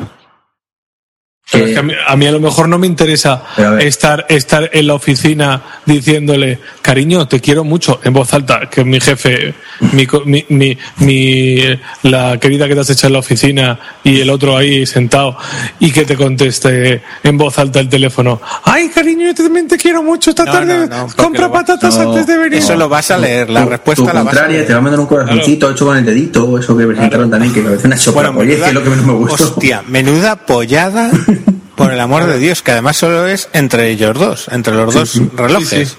Pero 1.50 1.66
es 1.66 1.72
que 1.72 1.78
a, 1.80 1.82
mí, 1.82 1.92
a 2.06 2.16
mí 2.16 2.26
a 2.26 2.32
lo 2.32 2.40
mejor 2.40 2.66
no 2.68 2.78
me 2.78 2.86
interesa 2.86 3.42
estar, 3.80 4.24
estar 4.30 4.70
en 4.72 4.86
la 4.86 4.94
oficina 4.94 5.60
diciéndole, 5.84 6.58
cariño, 6.80 7.26
te 7.28 7.40
quiero 7.40 7.62
mucho, 7.62 8.00
en 8.04 8.12
voz 8.14 8.32
alta, 8.32 8.70
que 8.70 8.84
mi 8.84 9.00
jefe, 9.00 9.52
mi, 9.92 10.06
co- 10.06 10.22
mi, 10.24 10.46
mi, 10.48 10.78
mi- 10.98 11.78
la 12.04 12.38
querida 12.38 12.68
que 12.68 12.74
te 12.74 12.80
has 12.80 12.90
hecho 12.90 13.08
en 13.08 13.12
la 13.14 13.18
oficina 13.18 13.78
y 14.02 14.20
el 14.20 14.30
otro 14.30 14.56
ahí 14.56 14.86
sentado 14.86 15.36
y 15.78 15.90
que 15.90 16.04
te 16.06 16.16
conteste 16.16 17.02
en 17.22 17.36
voz 17.36 17.58
alta 17.58 17.80
el 17.80 17.88
teléfono. 17.88 18.40
Ay, 18.64 18.88
cariño, 18.88 19.26
yo 19.26 19.34
también 19.34 19.68
te 19.68 19.76
quiero 19.76 20.02
mucho 20.02 20.30
esta 20.30 20.44
No, 20.46 20.52
tarde. 20.52 20.86
no, 20.88 21.06
no, 21.06 21.08
Compra 21.14 21.48
va- 21.48 21.54
patatas 21.54 21.96
no, 21.98 22.10
antes 22.12 22.26
de 22.28 22.38
venir. 22.38 22.58
Eso 22.60 22.76
lo 22.76 22.88
vas 22.88 23.10
a 23.10 23.18
leer, 23.18 23.50
la 23.50 23.64
tu- 23.64 23.68
respuesta 23.68 24.06
tu 24.10 24.14
la 24.16 24.22
vas 24.22 24.36
a 24.38 24.48
leer. 24.48 24.66
te 24.66 24.72
va 24.72 24.78
a 24.78 24.82
mandar 24.82 25.00
un 25.00 25.06
corazoncito 25.06 25.70
hecho 25.70 25.84
con 25.86 25.98
el 25.98 26.04
dedito, 26.06 26.56
eso 26.58 26.74
que 26.76 26.86
presentaron 26.86 27.28
también, 27.30 27.52
que 27.52 27.60
me 27.60 27.70
parece 27.70 27.88
una 27.88 27.96
soplapollez, 27.98 28.60
que 28.60 28.68
es 28.68 28.72
lo 28.74 28.82
que 28.82 28.90
menos 28.90 29.04
me 29.04 29.12
gustó. 29.12 29.44
hostia, 29.44 29.82
menuda 29.88 30.36
pollada, 30.36 31.10
por 31.76 31.92
el 31.92 32.00
amor 32.00 32.24
de 32.26 32.38
Dios, 32.38 32.62
que 32.62 32.72
además 32.72 32.96
solo 32.96 33.26
es 33.26 33.48
entre 33.52 33.90
ellos 33.90 34.18
dos, 34.18 34.48
entre 34.48 34.74
los 34.74 34.92
dos 34.94 35.20
relojes. 35.34 35.68
Sí, 35.68 35.86
sí. 35.86 35.96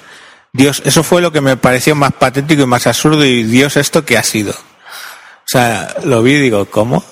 Dios, 0.54 0.82
eso 0.86 1.04
fue 1.04 1.22
lo 1.22 1.32
que 1.32 1.42
me 1.42 1.58
pareció 1.58 1.96
más 1.96 2.14
patético 2.14 2.64
y 2.64 2.68
más 2.68 2.86
absurdo 2.86 3.26
y 3.26 3.44
Dios 3.44 3.76
esto 3.78 4.06
que 4.06 4.18
ha 4.18 4.24
sido. 4.24 4.52
O 4.52 5.48
sea, 5.48 5.96
lo 6.04 6.22
vi 6.22 6.34
y 6.34 6.40
digo, 6.42 6.66
¿cómo? 6.66 7.04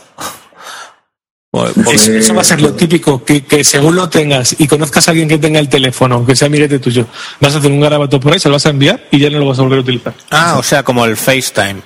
Pues- 1.49 1.73
pues- 1.83 2.01
Eso, 2.03 2.11
eso 2.13 2.33
va 2.35 2.41
a 2.41 2.45
ser 2.45 2.61
lo 2.61 2.73
típico, 2.73 3.25
que, 3.25 3.43
que 3.43 3.63
según 3.65 3.95
lo 3.97 4.07
tengas 4.09 4.55
y 4.57 4.67
conozcas 4.67 5.07
a 5.07 5.11
alguien 5.11 5.27
que 5.27 5.37
tenga 5.37 5.59
el 5.59 5.67
teléfono, 5.67 6.15
aunque 6.15 6.33
sea 6.35 6.45
amiguete 6.47 6.79
tuyo, 6.79 7.07
vas 7.41 7.53
a 7.53 7.57
hacer 7.57 7.69
un 7.71 7.81
garabato 7.81 8.19
por 8.21 8.31
ahí, 8.31 8.39
se 8.39 8.47
lo 8.47 8.55
vas 8.55 8.65
a 8.67 8.69
enviar 8.69 9.05
y 9.11 9.19
ya 9.19 9.29
no 9.29 9.39
lo 9.39 9.47
vas 9.47 9.59
a 9.59 9.63
volver 9.63 9.79
a 9.79 9.81
utilizar. 9.81 10.13
Ah, 10.29 10.55
o 10.57 10.63
sea, 10.63 10.83
como 10.83 11.03
el 11.03 11.17
FaceTime. 11.17 11.81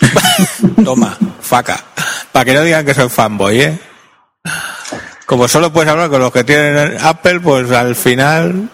Toma, 0.84 1.16
faca. 1.40 1.82
Para 2.30 2.44
que 2.44 2.52
no 2.54 2.62
digan 2.62 2.84
que 2.84 2.92
soy 2.94 3.08
fanboy, 3.08 3.60
¿eh? 3.62 3.78
Como 5.26 5.48
solo 5.48 5.72
puedes 5.72 5.90
hablar 5.90 6.10
con 6.10 6.20
los 6.20 6.32
que 6.32 6.44
tienen 6.44 6.96
Apple, 7.00 7.40
pues 7.40 7.70
al 7.70 7.94
final... 7.94 8.68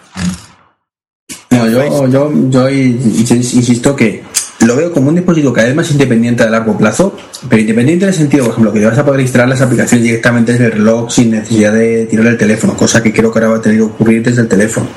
No, 1.49 1.67
yo, 1.67 2.07
yo, 2.07 2.31
yo 2.49 2.69
ins- 2.69 3.53
insisto 3.53 3.95
que 3.95 4.23
lo 4.65 4.75
veo 4.75 4.91
como 4.91 5.09
un 5.09 5.15
dispositivo 5.15 5.53
cada 5.53 5.67
vez 5.67 5.75
más 5.75 5.91
independiente 5.91 6.43
a 6.43 6.49
largo 6.49 6.77
plazo, 6.77 7.15
pero 7.49 7.61
independiente 7.61 8.05
en 8.05 8.09
el 8.09 8.15
sentido, 8.15 8.43
por 8.45 8.51
ejemplo, 8.53 8.73
que 8.73 8.85
vas 8.85 8.97
a 8.97 9.05
poder 9.05 9.21
instalar 9.21 9.47
las 9.47 9.61
aplicaciones 9.61 10.03
directamente 10.03 10.51
desde 10.53 10.65
el 10.65 10.71
reloj 10.73 11.09
sin 11.11 11.31
necesidad 11.31 11.73
de 11.73 12.05
tirar 12.05 12.27
el 12.27 12.37
teléfono, 12.37 12.75
cosa 12.75 13.01
que 13.01 13.13
creo 13.13 13.31
que 13.31 13.39
ahora 13.39 13.49
va 13.51 13.57
a 13.57 13.61
tener 13.61 13.77
que 13.77 13.83
ocurrir 13.83 14.23
desde 14.23 14.41
el 14.41 14.47
teléfono. 14.47 14.87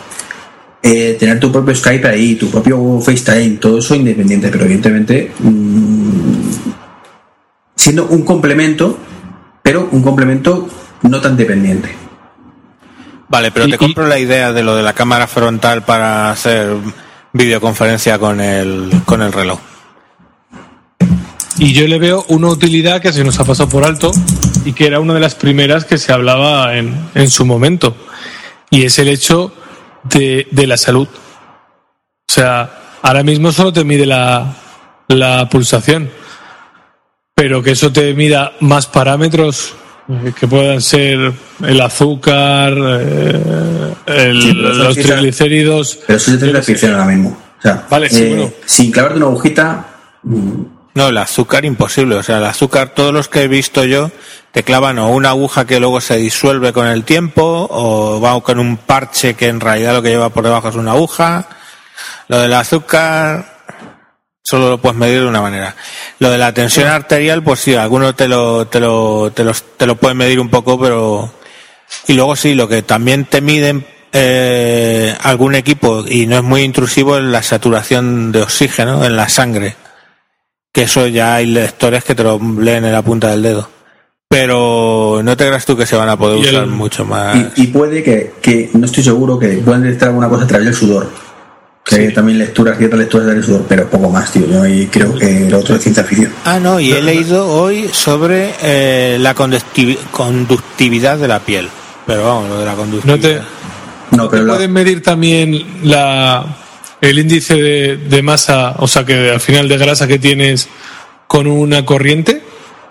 Eh, 0.82 1.16
tener 1.18 1.40
tu 1.40 1.50
propio 1.50 1.74
Skype 1.74 2.06
ahí, 2.06 2.34
tu 2.34 2.50
propio 2.50 3.00
FaceTime, 3.00 3.56
todo 3.56 3.78
eso 3.78 3.94
independiente, 3.94 4.48
pero 4.48 4.64
evidentemente 4.64 5.32
mm, 5.38 6.40
siendo 7.76 8.06
un 8.06 8.22
complemento 8.22 8.98
pero 9.62 9.88
un 9.92 10.02
complemento 10.02 10.68
no 11.04 11.20
tan 11.20 11.36
dependiente. 11.36 11.94
Vale, 13.28 13.50
pero 13.50 13.66
Y- 13.66 13.70
te 13.72 13.78
compro 13.78 14.06
la 14.06 14.18
idea 14.18 14.52
de 14.52 14.62
lo 14.62 14.76
de 14.76 14.82
la 14.82 14.92
cámara 14.92 15.26
frontal 15.26 15.82
para 15.84 16.30
hacer 16.30 16.68
videoconferencia 17.32 18.18
con 18.18 18.40
el, 18.40 18.90
con 19.04 19.22
el 19.22 19.32
reloj. 19.32 19.58
Y 21.58 21.72
yo 21.72 21.86
le 21.86 21.98
veo 21.98 22.24
una 22.28 22.48
utilidad 22.48 23.00
que 23.00 23.12
se 23.12 23.22
nos 23.24 23.38
ha 23.38 23.44
pasado 23.44 23.68
por 23.68 23.84
alto 23.84 24.10
y 24.64 24.72
que 24.72 24.86
era 24.86 24.98
una 25.00 25.14
de 25.14 25.20
las 25.20 25.34
primeras 25.36 25.84
que 25.84 25.98
se 25.98 26.12
hablaba 26.12 26.76
en, 26.76 26.94
en 27.14 27.30
su 27.30 27.44
momento. 27.46 27.96
Y 28.70 28.84
es 28.84 28.98
el 28.98 29.08
hecho 29.08 29.52
de, 30.02 30.48
de 30.50 30.66
la 30.66 30.76
salud. 30.76 31.06
O 31.08 32.32
sea, 32.32 32.98
ahora 33.02 33.22
mismo 33.22 33.52
solo 33.52 33.72
te 33.72 33.84
mide 33.84 34.04
la, 34.04 34.52
la 35.08 35.48
pulsación. 35.48 36.10
Pero 37.36 37.62
que 37.62 37.72
eso 37.72 37.92
te 37.92 38.14
mida 38.14 38.52
más 38.60 38.86
parámetros 38.86 39.74
eh, 40.08 40.32
que 40.38 40.46
puedan 40.46 40.80
ser 40.80 41.32
el 41.66 41.80
azúcar, 41.80 42.72
eh, 42.76 43.94
el- 44.06 44.42
Sí, 44.42 44.52
los 44.52 44.94
triglicéridos. 44.96 45.98
Pero 46.06 46.16
eso 46.16 46.32
yo 46.32 46.38
sé. 46.38 46.48
prescripción 46.50 46.92
ahora 46.92 47.06
mismo. 47.06 47.38
O 47.58 47.62
sea, 47.62 47.84
Vale, 47.88 48.10
sí, 48.10 48.22
eh, 48.24 48.28
bueno. 48.28 48.52
sin 48.66 48.90
clavarte 48.92 49.16
una 49.18 49.26
agujita, 49.26 49.86
mm, 50.22 50.62
No, 50.96 51.08
el 51.08 51.18
azúcar 51.18 51.64
imposible. 51.64 52.14
O 52.14 52.22
sea, 52.22 52.38
el 52.38 52.44
azúcar, 52.44 52.90
todos 52.94 53.12
los 53.12 53.26
que 53.28 53.42
he 53.42 53.48
visto 53.48 53.84
yo, 53.84 54.12
te 54.52 54.62
clavan 54.62 54.98
o 55.00 55.08
una 55.08 55.30
aguja 55.30 55.66
que 55.66 55.80
luego 55.80 56.00
se 56.00 56.16
disuelve 56.18 56.72
con 56.72 56.86
el 56.86 57.02
tiempo, 57.02 57.66
o 57.68 58.20
va 58.20 58.40
con 58.42 58.60
un 58.60 58.76
parche 58.76 59.34
que 59.34 59.48
en 59.48 59.58
realidad 59.58 59.94
lo 59.94 60.02
que 60.02 60.10
lleva 60.10 60.28
por 60.28 60.44
debajo 60.44 60.68
es 60.68 60.76
una 60.76 60.92
aguja. 60.92 61.48
Lo 62.28 62.38
del 62.38 62.52
azúcar, 62.52 63.53
solo 64.44 64.68
lo 64.68 64.78
puedes 64.78 64.96
medir 64.98 65.20
de 65.20 65.26
una 65.26 65.40
manera. 65.40 65.74
Lo 66.18 66.30
de 66.30 66.38
la 66.38 66.52
tensión 66.52 66.86
arterial, 66.88 67.42
pues 67.42 67.60
sí, 67.60 67.74
algunos 67.74 68.14
te 68.14 68.28
lo, 68.28 68.66
te 68.66 68.78
lo, 68.78 69.32
te 69.32 69.42
los, 69.42 69.64
te 69.76 69.86
lo 69.86 69.96
pueden 69.96 70.18
medir 70.18 70.38
un 70.38 70.50
poco, 70.50 70.78
pero, 70.78 71.32
y 72.06 72.12
luego 72.12 72.36
sí, 72.36 72.54
lo 72.54 72.68
que 72.68 72.82
también 72.82 73.24
te 73.24 73.40
miden, 73.40 73.86
eh, 74.12 75.16
algún 75.22 75.54
equipo, 75.54 76.04
y 76.06 76.26
no 76.26 76.36
es 76.36 76.42
muy 76.42 76.60
intrusivo, 76.62 77.16
es 77.16 77.24
la 77.24 77.42
saturación 77.42 78.30
de 78.32 78.42
oxígeno 78.42 79.04
en 79.04 79.16
la 79.16 79.28
sangre 79.28 79.76
que 80.72 80.82
eso 80.82 81.06
ya 81.06 81.36
hay 81.36 81.46
lectores 81.46 82.02
que 82.02 82.16
te 82.16 82.24
lo 82.24 82.36
leen 82.58 82.84
en 82.84 82.90
la 82.92 83.00
punta 83.02 83.28
del 83.30 83.42
dedo. 83.42 83.70
Pero 84.28 85.20
no 85.22 85.36
te 85.36 85.46
creas 85.46 85.64
tú 85.64 85.76
que 85.76 85.86
se 85.86 85.94
van 85.94 86.08
a 86.08 86.16
poder 86.16 86.38
Y 86.40 86.48
el- 86.48 86.54
usar 86.56 86.66
mucho 86.66 87.04
más. 87.04 87.36
y, 87.56 87.62
y 87.62 87.66
puede 87.68 88.02
que, 88.02 88.32
que, 88.42 88.70
no 88.72 88.84
estoy 88.86 89.04
seguro, 89.04 89.38
que 89.38 89.50
puedan 89.58 89.84
detectar 89.84 90.08
alguna 90.08 90.28
cosa 90.28 90.42
a 90.42 90.46
través 90.48 90.66
del 90.66 90.74
sudor. 90.74 91.08
Que 91.84 91.96
hay 91.96 92.14
también 92.14 92.38
lecturas, 92.38 92.78
ciertas 92.78 92.98
lecturas 92.98 93.26
del 93.26 93.44
sudor, 93.44 93.66
pero 93.68 93.88
poco 93.90 94.08
más, 94.08 94.32
tío. 94.32 94.46
Yo 94.46 94.62
ahí 94.62 94.86
creo 94.86 95.14
que 95.14 95.48
lo 95.50 95.58
otro 95.58 95.76
es 95.76 95.82
ciencia 95.82 96.02
ficción. 96.02 96.32
Ah, 96.44 96.58
no, 96.58 96.80
y 96.80 96.92
he 96.92 97.02
leído 97.02 97.46
hoy 97.46 97.88
sobre 97.92 98.54
eh, 98.62 99.18
la 99.20 99.34
conductivi- 99.34 99.98
conductividad 100.10 101.18
de 101.18 101.28
la 101.28 101.40
piel. 101.40 101.68
Pero 102.06 102.24
vamos, 102.24 102.48
lo 102.48 102.58
de 102.60 102.64
la 102.64 102.70
No 102.72 102.76
conductividad. 102.78 103.42
te, 104.10 104.16
No, 104.16 104.30
pero 104.30 104.42
¿Te 104.42 104.46
la- 104.48 104.54
pueden 104.54 104.72
medir 104.72 105.02
también 105.02 105.62
la, 105.82 106.56
el 107.02 107.18
índice 107.18 107.54
de, 107.54 107.96
de 107.98 108.22
masa, 108.22 108.76
o 108.78 108.88
sea, 108.88 109.04
que 109.04 109.30
al 109.32 109.40
final 109.40 109.68
de 109.68 109.76
grasa 109.76 110.06
que 110.06 110.18
tienes 110.18 110.68
con 111.26 111.46
una 111.46 111.84
corriente? 111.84 112.42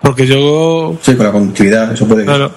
Porque 0.02 0.24
yo, 0.26 0.96
sí, 1.02 1.16
con 1.16 1.26
la 1.26 1.32
conductividad, 1.32 1.92
eso 1.92 2.06
puede. 2.06 2.24
claro, 2.24 2.52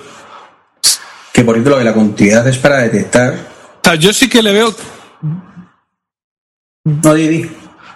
Que 1.34 1.44
por 1.44 1.56
cierto, 1.56 1.72
lo 1.72 1.78
de 1.80 1.84
la 1.86 1.94
conductividad 1.94 2.48
es 2.48 2.58
para 2.58 2.78
detectar. 2.80 3.34
o 3.34 3.80
sea, 3.84 3.96
yo 3.96 4.12
sí 4.14 4.28
que 4.30 4.44
le 4.44 4.52
veo, 4.52 4.76
No, 7.04 7.14
di, 7.14 7.28
di. 7.28 7.50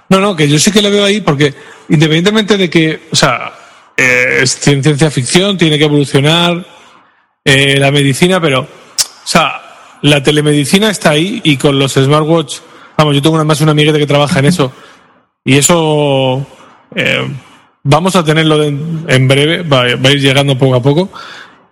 no, 0.10 0.20
no, 0.20 0.36
que 0.36 0.48
yo 0.50 0.60
sí 0.60 0.72
que 0.72 0.82
le 0.82 0.90
veo 0.90 1.06
ahí 1.06 1.22
porque 1.22 1.54
independientemente 1.90 2.58
de 2.58 2.70
que, 2.70 3.08
o 3.12 3.16
sea, 3.16 3.54
eh, 3.96 4.40
es 4.42 4.66
cien- 4.66 4.82
ciencia 4.84 5.10
ficción, 5.12 5.58
tiene 5.58 5.78
que 5.78 5.86
evolucionar 5.86 6.66
eh, 7.46 7.78
la 7.80 7.92
medicina, 7.92 8.40
pero, 8.42 8.62
o 8.62 8.68
sea, 9.28 9.62
la 10.02 10.22
telemedicina 10.22 10.90
está 10.90 11.12
ahí 11.12 11.42
y 11.44 11.58
con 11.58 11.78
los 11.80 11.94
smartwatch, 11.94 12.58
vamos, 12.98 13.16
yo 13.16 13.22
tengo 13.22 13.36
una, 13.36 13.44
más 13.46 13.62
una 13.62 13.72
amigueta 13.72 13.98
que 13.98 14.08
trabaja 14.08 14.40
en 14.40 14.46
eso 14.46 14.72
y 15.46 15.58
eso 15.58 16.46
eh, 16.96 17.28
vamos 17.84 18.16
a 18.16 18.24
tenerlo 18.24 18.62
en 18.64 19.28
breve, 19.28 19.64
va, 19.64 19.84
va 19.96 20.10
a 20.10 20.12
ir 20.12 20.20
llegando 20.22 20.58
poco 20.58 20.76
a 20.76 20.82
poco. 20.82 21.10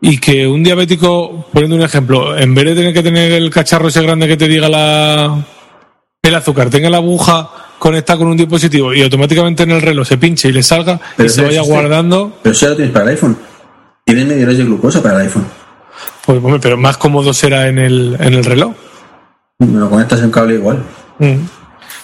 Y 0.02 0.18
que 0.18 0.48
un 0.48 0.64
diabético, 0.64 1.48
poniendo 1.52 1.76
un 1.76 1.82
ejemplo, 1.82 2.38
en 2.38 2.56
vez 2.56 2.64
de 2.68 2.76
tener 2.76 2.94
que 2.94 3.04
tener 3.04 3.34
el 3.34 3.50
cacharro 3.50 3.90
ese 3.90 4.02
grande 4.02 4.30
que 4.30 4.38
te 4.38 4.48
diga 4.48 4.70
la, 4.70 5.46
el 6.30 6.36
azúcar, 6.36 6.70
tenga 6.70 6.90
la 6.90 6.98
aguja 6.98 7.50
conectada 7.78 8.20
con 8.20 8.28
un 8.28 8.38
dispositivo 8.38 8.94
y 8.94 9.02
automáticamente 9.02 9.64
en 9.64 9.72
el 9.72 9.82
reloj 9.82 10.08
se 10.08 10.18
pinche 10.18 10.50
y 10.50 10.52
le 10.52 10.64
salga 10.64 11.00
Pero 11.16 11.28
y 11.28 11.30
se 11.30 11.42
vaya 11.42 11.60
existe. 11.60 11.74
guardando, 11.74 12.38
Pero 12.42 12.54
eso 12.54 12.66
ya 12.66 12.70
lo 12.72 12.76
tienes 12.76 12.94
para 12.94 13.06
el 13.06 13.12
iPhone. 13.12 13.38
Tienes 14.06 14.26
medidores 14.28 14.58
de 14.58 14.64
glucosa 14.66 15.02
para 15.04 15.16
el 15.16 15.22
iPhone. 15.28 15.46
pues 16.26 16.38
hombre, 16.44 16.60
pero 16.62 16.78
más 16.78 16.98
cómodo 16.98 17.34
será 17.34 17.68
en 17.68 17.78
el, 17.80 18.18
en 18.20 18.34
el 18.34 18.44
reloj. 18.44 18.74
Lo 19.60 19.90
conectas 19.90 20.22
en 20.22 20.32
cable 20.32 20.56
igual. 20.56 20.84
Mm. 21.20 21.36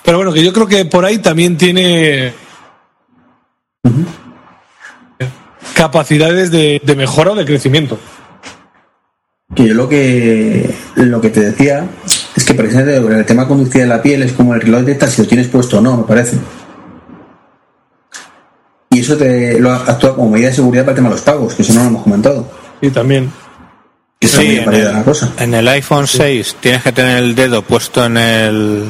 Pero 0.03 0.17
bueno, 0.17 0.31
que 0.33 0.43
yo 0.43 0.53
creo 0.53 0.67
que 0.67 0.85
por 0.85 1.03
ahí 1.05 1.17
también 1.17 1.57
tiene 1.57 2.33
capacidades 5.75 6.51
de, 6.51 6.81
de 6.83 6.95
mejora 6.95 7.31
o 7.31 7.35
de 7.35 7.45
crecimiento. 7.45 7.99
Que 9.55 9.67
yo 9.67 9.73
lo 9.73 9.87
que 9.87 10.73
lo 10.95 11.21
que 11.21 11.29
te 11.29 11.39
decía 11.39 11.87
el 12.63 13.25
tema 13.25 13.43
de 13.43 13.47
conductividad 13.47 13.85
de 13.85 13.95
la 13.97 14.01
piel 14.01 14.23
es 14.23 14.33
como 14.33 14.53
el 14.53 14.61
reloj 14.61 14.81
detecta 14.81 15.07
si 15.07 15.21
lo 15.21 15.27
tienes 15.27 15.47
puesto 15.47 15.77
o 15.79 15.81
no, 15.81 15.97
me 15.97 16.03
parece. 16.03 16.37
Y 18.89 18.99
eso 18.99 19.17
te 19.17 19.59
lo 19.59 19.71
actúa 19.73 20.15
como 20.15 20.29
medida 20.29 20.47
de 20.49 20.53
seguridad 20.55 20.83
para 20.83 20.91
el 20.91 20.95
tema 20.95 21.09
de 21.09 21.15
los 21.15 21.23
pagos, 21.23 21.53
que 21.53 21.63
eso 21.63 21.73
no 21.73 21.81
lo 21.81 21.87
hemos 21.87 22.03
comentado. 22.03 22.49
Y 22.81 22.89
también. 22.89 23.31
Que 24.19 24.27
Sí, 24.27 24.57
en 24.57 24.73
el, 24.73 24.93
la 24.93 25.03
cosa. 25.03 25.31
en 25.37 25.53
el 25.53 25.67
iPhone 25.67 26.07
6 26.07 26.55
tienes 26.61 26.81
que 26.81 26.91
tener 26.93 27.17
el 27.17 27.35
dedo 27.35 27.61
puesto 27.61 28.05
en 28.05 28.17
el. 28.17 28.85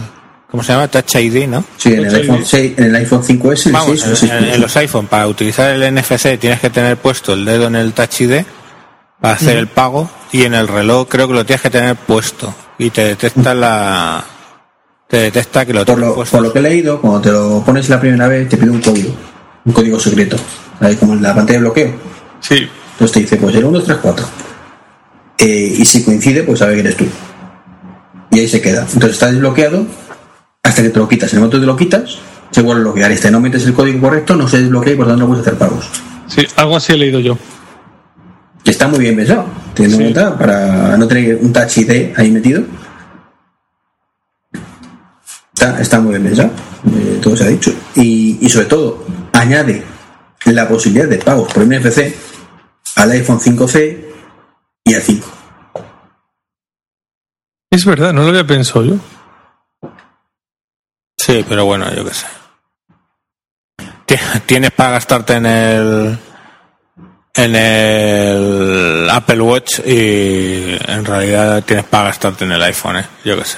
¿Cómo 0.52 0.64
se 0.64 0.72
llama? 0.74 0.88
Touch 0.88 1.16
ID, 1.16 1.48
¿no? 1.48 1.64
Sí, 1.78 1.94
en 1.94 2.06
el 2.06 2.16
iPhone 2.16 2.40
ID. 2.42 2.46
6, 2.46 2.74
en 2.78 2.84
el 2.86 2.96
iPhone 2.96 3.24
5S, 3.24 3.66
el 3.66 3.72
Vamos, 3.74 4.00
6 4.00 4.04
o 4.04 4.06
el 4.06 4.12
en, 4.12 4.16
6 4.18 4.32
en- 4.32 4.38
Plus. 4.38 4.54
en 4.54 4.62
los 4.62 4.78
iPhone, 4.78 5.08
para 5.08 5.28
utilizar 5.28 5.72
el 5.72 5.84
NFC 5.96 6.38
tienes 6.40 6.60
que 6.60 6.70
tener 6.70 6.98
puesto 6.98 7.34
el 7.34 7.44
dedo 7.44 7.68
en 7.68 7.76
el 7.76 7.92
Touch 7.94 8.22
ID 8.22 8.44
para 9.20 9.34
hacer 9.34 9.58
el 9.58 9.68
pago 9.68 10.10
y 10.32 10.44
en 10.44 10.54
el 10.54 10.68
reloj 10.68 11.08
creo 11.10 11.28
que 11.28 11.34
lo 11.34 11.46
tienes 11.46 11.62
que 11.64 11.70
tener 11.72 11.96
puesto 11.96 12.54
y 12.78 12.90
te 12.90 13.06
detecta 13.06 13.54
la 13.54 14.24
te 15.08 15.18
detecta 15.18 15.66
que 15.66 15.74
lo 15.74 15.86
Por 15.86 16.00
lo, 16.00 16.16
por 16.16 16.42
lo 16.42 16.52
que 16.52 16.60
he 16.60 16.62
leído, 16.62 17.00
cuando 17.00 17.22
te 17.22 17.32
lo 17.32 17.64
pones 17.64 17.90
la 17.90 18.00
primera 18.00 18.28
vez, 18.28 18.50
te 18.50 18.58
pide 18.58 18.72
un 18.72 18.82
código, 18.82 19.14
un 19.66 19.74
código 19.74 20.00
secreto, 20.00 20.36
ahí 20.80 20.96
como 20.96 21.14
en 21.14 21.22
la 21.22 21.36
pantalla 21.36 21.60
de 21.60 21.66
bloqueo. 21.66 21.94
Sí. 22.40 22.68
Entonces 22.94 23.14
te 23.14 23.20
dice, 23.22 23.38
pues 23.38 23.56
el 23.56 23.66
1, 23.66 23.78
2, 23.80 23.86
3, 23.86 23.98
4. 24.02 24.26
Eh, 25.38 25.76
y 25.78 25.86
si 25.86 26.04
coincide, 26.04 26.44
pues 26.44 26.60
sabe 26.60 26.76
que 26.76 26.80
eres 26.80 26.98
tú. 26.98 27.06
Y 28.32 28.40
ahí 28.40 28.48
se 28.48 28.62
queda. 28.62 28.82
Entonces 28.82 29.12
está 29.12 29.28
desbloqueado 29.28 29.86
hasta 30.64 30.82
que 30.82 30.90
te 30.90 31.00
lo 31.00 31.08
quitas. 31.08 31.32
En 31.32 31.38
el 31.38 31.42
momento 31.42 31.58
que 31.58 31.62
te 31.62 31.68
lo 31.68 31.78
quitas, 31.78 32.18
se 32.52 32.62
vuelve 32.62 32.82
a 32.82 32.84
bloquear. 32.86 33.12
Este 33.12 33.30
no 33.30 33.40
metes 33.40 33.66
el 33.66 33.74
código 33.74 34.00
correcto, 34.02 34.36
no 34.36 34.48
se 34.48 34.60
desbloquea 34.60 34.94
y 34.94 34.96
por 34.96 35.08
tanto 35.08 35.22
no 35.22 35.28
puedes 35.28 35.46
hacer 35.46 35.58
pagos. 35.58 35.90
Sí, 36.28 36.48
algo 36.56 36.78
así 36.78 36.94
he 36.94 36.98
leído 36.98 37.20
yo. 37.20 37.38
Está 38.64 38.88
muy 38.88 39.00
bien 39.00 39.16
pensado, 39.16 39.46
teniendo 39.76 39.98
en 40.04 40.08
Sí. 40.08 40.14
cuenta 40.14 40.38
para 40.38 40.98
no 40.98 41.08
tener 41.08 41.36
un 41.42 41.54
touch 41.54 41.78
ID 41.78 42.14
ahí 42.18 42.32
metido. 42.32 42.64
Está, 45.54 45.80
está 45.82 46.00
muy 46.00 46.12
bien 46.12 46.24
pensado, 46.24 46.50
eh, 46.94 47.20
todo 47.22 47.36
se 47.36 47.44
ha 47.46 47.48
dicho. 47.48 47.72
Y, 47.96 48.38
y 48.42 48.50
sobre 48.50 48.66
todo, 48.66 49.06
añade 49.34 49.84
la 50.46 50.68
posibilidad 50.68 51.08
de 51.08 51.18
pagos 51.18 51.52
por 51.54 51.64
NFC 51.66 52.14
al 52.98 53.12
iPhone 53.12 53.40
5C 53.40 54.06
y 54.84 54.94
al 54.94 55.02
5. 55.02 55.28
Es 57.72 57.86
verdad, 57.86 58.14
no 58.14 58.24
lo 58.24 58.30
había 58.30 58.46
pensado 58.46 58.86
yo. 58.86 58.96
Sí, 61.18 61.44
pero 61.48 61.66
bueno, 61.66 61.94
yo 61.96 62.06
qué 62.06 62.14
sé. 62.14 62.28
Ti- 64.06 64.16
Tienes 64.46 64.72
para 64.72 64.92
gastarte 64.92 65.34
en 65.36 65.46
el 65.46 66.20
en 67.36 67.56
el 67.56 69.10
Apple 69.10 69.42
Watch 69.42 69.80
y 69.86 70.78
en 70.88 71.06
realidad 71.06 71.64
tienes 71.64 71.86
para 71.86 72.06
gastarte 72.06 72.46
en 72.46 72.54
el 72.54 72.64
iPhone, 72.64 72.98
¿eh? 72.98 73.06
yo 73.24 73.38
qué 73.38 73.46
sé. 73.46 73.58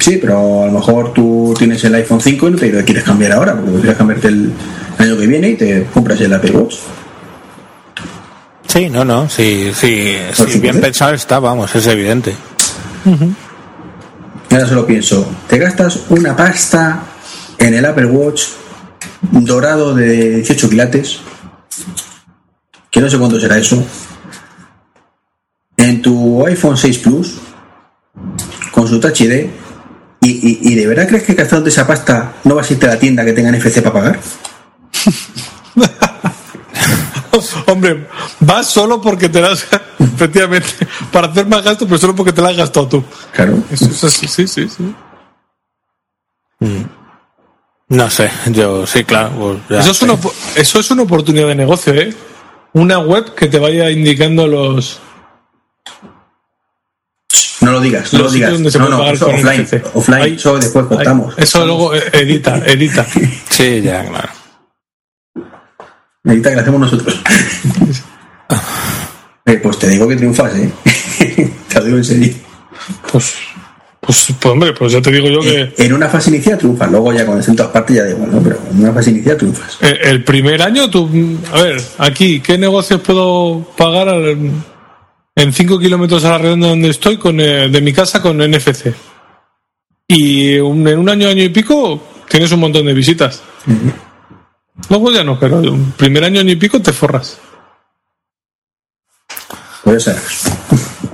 Sí, 0.00 0.18
pero 0.18 0.64
a 0.64 0.66
lo 0.66 0.72
mejor 0.72 1.12
tú 1.14 1.54
tienes 1.58 1.82
el 1.84 1.94
iPhone 1.94 2.20
5 2.20 2.48
y 2.48 2.50
no 2.50 2.58
te 2.58 2.84
quieres 2.84 3.04
cambiar 3.04 3.32
ahora, 3.32 3.54
porque 3.54 3.80
quieres 3.80 3.96
cambiarte 3.96 4.28
el 4.28 4.52
año 4.98 5.16
que 5.16 5.26
viene 5.26 5.50
y 5.50 5.54
te 5.56 5.86
compras 5.92 6.20
el 6.20 6.32
Apple 6.32 6.50
Watch. 6.52 6.76
Sí, 8.66 8.88
no, 8.88 9.04
no, 9.04 9.28
sí, 9.28 9.72
sí, 9.74 10.16
sí, 10.32 10.60
bien 10.60 10.80
pensado 10.80 11.12
está, 11.14 11.38
vamos, 11.38 11.74
es 11.74 11.86
evidente. 11.86 12.34
Y 13.04 14.54
ahora 14.54 14.66
solo 14.66 14.86
pienso, 14.86 15.26
te 15.48 15.58
gastas 15.58 16.00
una 16.08 16.36
pasta 16.36 17.02
en 17.58 17.74
el 17.74 17.84
Apple 17.84 18.06
Watch 18.06 18.42
dorado 19.30 19.94
de 19.94 20.36
18 20.36 20.68
quilates, 20.68 21.20
que 22.90 23.00
no 23.00 23.08
sé 23.08 23.18
cuánto 23.18 23.40
será 23.40 23.58
eso, 23.58 23.84
en 25.76 26.02
tu 26.02 26.46
iPhone 26.46 26.76
6 26.76 26.98
Plus, 26.98 27.38
con 28.70 28.88
su 28.88 29.00
Touch 29.00 29.20
ID, 29.20 29.46
y, 30.20 30.30
y, 30.30 30.72
y 30.72 30.74
de 30.74 30.86
verdad 30.86 31.08
crees 31.08 31.24
que 31.24 31.34
gastándote 31.34 31.70
esa 31.70 31.86
pasta 31.86 32.34
no 32.44 32.54
vas 32.54 32.70
a 32.70 32.72
irte 32.74 32.86
a 32.86 32.90
la 32.90 32.98
tienda 32.98 33.24
que 33.24 33.32
tenga 33.32 33.50
NFC 33.50 33.82
para 33.82 33.92
pagar? 33.92 34.20
Hombre, 37.66 38.08
vas 38.40 38.66
solo 38.66 39.00
porque 39.00 39.28
te 39.28 39.40
las. 39.40 39.66
Efectivamente, 39.98 40.68
para 41.10 41.28
hacer 41.28 41.46
más 41.46 41.64
gasto, 41.64 41.86
pero 41.86 41.98
solo 41.98 42.14
porque 42.14 42.32
te 42.32 42.42
la 42.42 42.50
has 42.50 42.56
gastado 42.56 42.88
tú. 42.88 43.04
Claro. 43.32 43.62
Eso 43.70 43.86
es 43.86 44.04
así, 44.04 44.28
sí, 44.28 44.46
sí, 44.46 44.68
sí. 44.68 44.94
No 47.92 48.08
sé, 48.08 48.30
yo 48.46 48.86
sí, 48.86 49.04
claro. 49.04 49.30
pues 49.38 49.58
ya 49.68 49.78
Eso 49.80 49.90
es, 49.90 50.02
una, 50.02 50.16
eso 50.56 50.80
es 50.80 50.90
una 50.90 51.02
oportunidad 51.02 51.48
de 51.48 51.54
negocio, 51.54 51.92
¿eh? 51.92 52.14
Una 52.72 52.98
web 53.00 53.34
que 53.34 53.48
te 53.48 53.58
vaya 53.58 53.90
indicando 53.90 54.46
los. 54.46 54.98
No 57.60 57.72
lo 57.72 57.80
digas, 57.80 58.10
no 58.12 58.20
Los 58.20 58.28
lo 58.28 58.34
digas. 58.34 58.52
donde 58.52 58.70
se 58.70 58.78
No, 58.78 58.86
puede 58.86 58.96
no, 58.96 58.98
pagar 59.02 59.14
eso 59.14 59.26
con 59.26 59.34
offline. 59.34 59.62
NFC. 59.62 59.96
Offline, 59.96 60.22
Ahí- 60.22 60.34
eso 60.36 60.58
después 60.58 60.86
cortamos. 60.86 61.34
Eso 61.36 61.66
luego 61.66 61.94
eh, 61.94 62.02
edita, 62.14 62.56
edita. 62.66 63.06
Sí, 63.50 63.82
ya, 63.82 64.08
claro. 64.08 64.28
Ahorita 66.24 66.48
que 66.50 66.54
lo 66.56 66.62
hacemos 66.62 66.80
nosotros. 66.80 67.20
Eh, 69.44 69.54
pues 69.60 69.76
te 69.76 69.88
digo 69.88 70.06
que 70.06 70.14
triunfas, 70.14 70.54
¿eh? 70.54 70.72
te 71.68 71.78
lo 71.80 71.84
digo 71.84 71.96
en 71.98 72.04
serio. 72.04 72.32
Pues, 73.10 73.34
pues, 74.04 74.34
pues, 74.40 74.52
hombre, 74.52 74.72
pues 74.74 74.92
ya 74.92 75.00
te 75.00 75.12
digo 75.12 75.28
yo 75.28 75.40
que 75.40 75.72
En 75.78 75.92
una 75.92 76.08
fase 76.08 76.30
inicial 76.30 76.58
triunfas, 76.58 76.90
luego 76.90 77.12
ya 77.12 77.24
cuando 77.24 77.38
estés 77.38 77.50
en 77.52 77.56
todas 77.56 77.72
partes 77.72 77.96
ya 77.96 78.02
da 78.04 78.10
igual, 78.10 78.32
¿no? 78.32 78.42
Pero 78.42 78.58
en 78.70 78.80
una 78.80 78.92
fase 78.92 79.10
inicial 79.10 79.36
triunfas. 79.36 79.78
eh, 79.80 79.98
el 80.02 80.24
primer 80.24 80.60
año 80.60 80.90
tú. 80.90 81.08
A 81.52 81.62
ver, 81.62 81.80
aquí, 81.98 82.40
¿qué 82.40 82.58
negocios 82.58 83.00
puedo 83.00 83.64
pagar 83.76 84.08
al- 84.08 84.50
en 85.36 85.52
5 85.52 85.78
kilómetros 85.78 86.24
a 86.24 86.30
la 86.30 86.38
redonda 86.38 86.68
donde 86.68 86.88
estoy 86.90 87.16
con, 87.16 87.40
eh, 87.40 87.68
de 87.68 87.80
mi 87.80 87.92
casa 87.92 88.20
con 88.20 88.38
NFC? 88.42 88.92
Y 90.08 90.58
un- 90.58 90.86
en 90.88 90.98
un 90.98 91.08
año, 91.08 91.28
año 91.28 91.44
y 91.44 91.48
pico, 91.50 92.02
tienes 92.28 92.50
un 92.52 92.60
montón 92.60 92.84
de 92.84 92.92
visitas. 92.94 93.40
Luego 94.90 95.12
ya 95.12 95.22
no, 95.22 95.38
pero 95.38 95.60
el 95.60 95.72
primer 95.96 96.24
año, 96.24 96.40
año 96.40 96.50
y 96.50 96.56
pico 96.56 96.82
te 96.82 96.92
forras. 96.92 97.38
Puede 99.84 100.00
ser. 100.00 100.16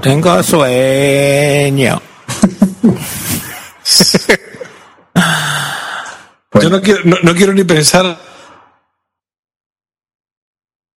Tengo 0.00 0.42
sueño. 0.42 2.00
Yo 6.60 6.70
no 6.70 6.80
quiero, 6.80 7.00
no, 7.04 7.16
no 7.22 7.34
quiero 7.34 7.52
ni 7.52 7.64
pensar 7.64 8.18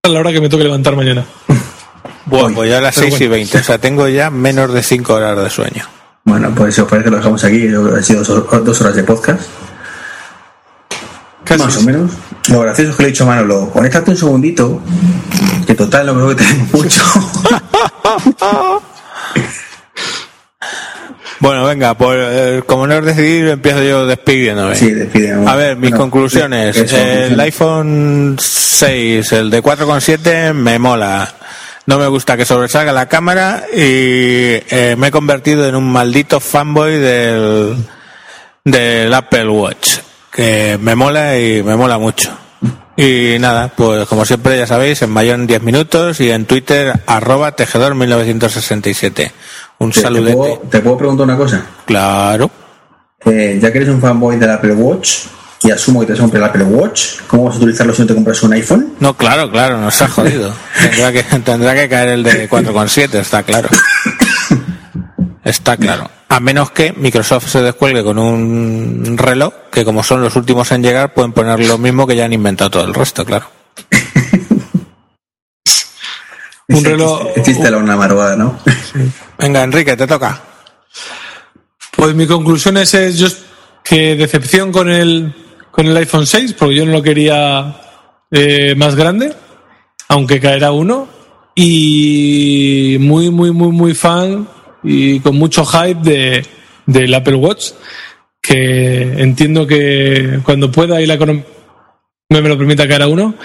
a 0.03 0.10
la 0.10 0.20
hora 0.20 0.32
que 0.32 0.41
me 0.41 0.49
toque 0.49 0.64
levantar 0.64 0.95
mañana. 0.95 1.26
Bueno, 2.26 2.56
pues 2.56 2.70
ya 2.70 2.80
a 2.80 2.82
las 2.82 2.95
Pero 2.95 3.10
6 3.10 3.22
y 3.22 3.28
bueno. 3.28 3.34
20, 3.34 3.58
o 3.58 3.64
sea, 3.64 3.78
tengo 3.78 4.08
ya 4.08 4.30
menos 4.30 4.74
de 4.74 4.82
5 4.82 5.14
horas 5.14 5.38
de 5.38 5.49
sueño. 5.49 5.86
Bueno, 6.24 6.53
pues 6.56 6.76
si 6.76 6.82
os 6.82 6.90
parece 6.90 7.10
lo 7.10 7.18
dejamos 7.18 7.44
aquí. 7.44 7.68
Han 7.68 8.03
sido 8.03 8.24
dos, 8.24 8.66
dos 8.66 8.82
horas 8.82 8.95
de 8.95 9.03
podcast. 9.03 9.41
Casi. 11.44 11.64
Más 11.64 11.78
o 11.78 11.82
menos. 11.84 12.12
Lo 12.48 12.62
gracioso 12.62 12.91
es 12.91 12.98
que 12.98 13.03
le 13.03 13.10
he 13.10 13.12
dicho 13.12 13.24
a 13.24 13.28
Manolo, 13.28 13.70
conéctate 13.70 14.12
un 14.12 14.18
segundito, 14.18 14.82
que 15.68 15.76
total 15.76 16.08
no 16.08 16.16
creo 16.16 16.30
que 16.30 16.36
tenemos 16.36 16.74
mucho. 16.74 17.03
Bueno, 21.42 21.66
venga, 21.66 21.96
pues 21.98 22.18
eh, 22.22 22.64
como 22.66 22.86
no 22.88 22.94
es 23.00 23.04
decidir, 23.06 23.48
empiezo 23.50 23.82
yo 23.84 24.06
despidiéndome. 24.06 24.76
sí, 24.76 24.92
despide. 24.92 25.34
A 25.46 25.56
ver, 25.56 25.76
mis 25.76 25.90
Bueno, 25.90 26.04
conclusiones. 26.04 26.78
eso, 26.78 26.96
el 26.98 27.40
iPhone 27.40 28.38
6, 28.40 29.32
el 29.34 29.50
de 29.50 29.62
4,7, 29.62 30.54
me 30.54 30.78
mola. 30.80 31.34
No 31.88 31.98
me 31.98 32.06
gusta 32.08 32.38
que 32.38 32.46
sobresalga 32.46 32.94
la 32.94 33.08
cámara 33.10 33.64
y 33.74 34.62
eh, 34.70 34.96
me 35.00 35.08
he 35.08 35.12
convertido 35.12 35.68
en 35.68 35.76
un 35.76 35.92
maldito 35.92 36.40
fanboy 36.40 36.98
del, 37.00 37.76
del 38.64 39.12
Apple 39.14 39.50
Watch, 39.50 39.98
que 40.32 40.78
me 40.80 40.94
mola 40.96 41.40
y 41.40 41.64
me 41.64 41.76
mola 41.76 41.98
mucho. 41.98 42.38
Y 42.96 43.38
nada, 43.40 43.70
pues 43.76 44.08
como 44.08 44.26
siempre 44.26 44.60
ya 44.60 44.68
sabéis, 44.68 45.02
en 45.02 45.10
mayor 45.10 45.40
en 45.40 45.48
10 45.48 45.64
minutos 45.64 46.20
y 46.22 46.30
en 46.30 46.46
Twitter 46.46 46.94
arroba 47.08 47.56
tejedor 47.56 47.96
1967. 47.96 49.32
Un 49.82 49.91
¿Te, 49.91 49.99
te 50.03 50.10
puedo, 50.10 50.62
te 50.70 50.80
puedo 50.80 50.98
preguntar 50.98 51.24
una 51.24 51.36
cosa? 51.36 51.66
Claro. 51.86 52.52
Eh, 53.26 53.58
ya 53.60 53.72
que 53.72 53.80
eres 53.80 53.90
un 53.90 53.99
fanboy 53.99 54.38
del 54.38 54.52
Apple 54.52 54.74
Watch, 54.74 55.26
y 55.64 55.72
asumo 55.72 56.02
que 56.02 56.06
te 56.06 56.12
vas 56.12 56.20
a 56.20 56.24
comprar 56.24 56.44
el 56.44 56.49
Apple 56.49 56.64
Watch, 56.66 57.22
¿cómo 57.26 57.45
vas 57.45 57.56
a 57.56 57.58
utilizarlo 57.58 57.91
si 57.91 58.02
no 58.03 58.08
te 58.08 58.14
compras 58.14 58.44
un 58.44 58.53
iPhone? 58.53 58.94
No, 58.99 59.18
claro, 59.18 59.49
claro, 59.49 59.82
nos 59.82 59.99
ha 60.03 60.08
jodido. 60.08 60.53
tendrá, 60.80 61.12
que, 61.12 61.24
tendrá 61.24 61.74
que 61.74 61.90
caer 61.90 62.10
el 62.10 62.24
de 62.24 62.48
4,7, 62.48 63.16
está 63.16 63.41
claro. 63.41 63.70
Está 65.44 65.76
claro. 65.78 66.12
A 66.30 66.40
menos 66.40 66.70
que 66.70 66.94
Microsoft 66.94 67.48
se 67.48 67.64
descuelgue 67.64 68.03
con 68.03 68.20
un 68.20 69.18
reloj, 69.18 69.52
que 69.72 69.84
como 69.84 70.03
son 70.03 70.22
los 70.22 70.36
últimos 70.36 70.72
en 70.72 70.84
llegar, 70.84 71.16
pueden 71.16 71.34
poner 71.34 71.60
lo 71.66 71.80
mismo 71.80 72.06
que 72.06 72.16
ya 72.16 72.26
han 72.26 72.34
inventado 72.34 72.70
todo 72.70 72.86
el 72.86 72.94
resto, 72.94 73.26
claro. 73.26 73.48
Un 76.77 76.84
reloj- 76.84 77.31
Existe 77.35 77.69
la 77.72 77.77
una 77.77 77.95
marvada, 77.95 78.35
¿no? 78.35 78.57
Venga, 79.38 79.64
Enrique, 79.64 79.95
te 79.95 80.07
toca. 80.07 80.41
Pues 81.95 82.14
mi 82.15 82.26
conclusión 82.27 82.77
es, 82.77 82.93
es 82.93 83.18
yo- 83.18 83.27
que 83.84 84.15
decepción 84.15 84.72
con 84.72 84.89
el, 84.89 85.34
con 85.72 85.88
el 85.88 85.98
iPhone 85.98 86.26
6, 86.27 86.53
porque 86.57 86.76
yo 86.76 86.85
no 86.85 86.91
lo 86.93 87.02
quería 87.03 87.76
eh, 88.31 88.76
más 88.76 88.95
grande, 88.95 89.34
aunque 90.07 90.39
caerá 90.39 90.72
uno. 90.72 91.07
Y 91.56 92.98
muy, 92.99 93.30
muy, 93.30 93.52
muy, 93.52 93.72
muy 93.72 93.93
fan 93.93 94.48
y 94.84 95.19
con 95.19 95.35
mucho 95.35 95.65
hype 95.65 95.99
de, 96.02 96.45
del 96.85 97.14
Apple 97.14 97.35
Watch, 97.35 97.72
que 98.41 99.02
entiendo 99.22 99.68
que 99.68 100.39
cuando 100.43 100.72
pueda 100.72 101.02
y 101.02 101.06
la 101.06 101.15
economía 101.15 101.43
me 102.30 102.39
lo 102.41 102.57
permita 102.57 102.88
caer 102.88 103.02
a 103.03 103.07
uno. 103.07 103.35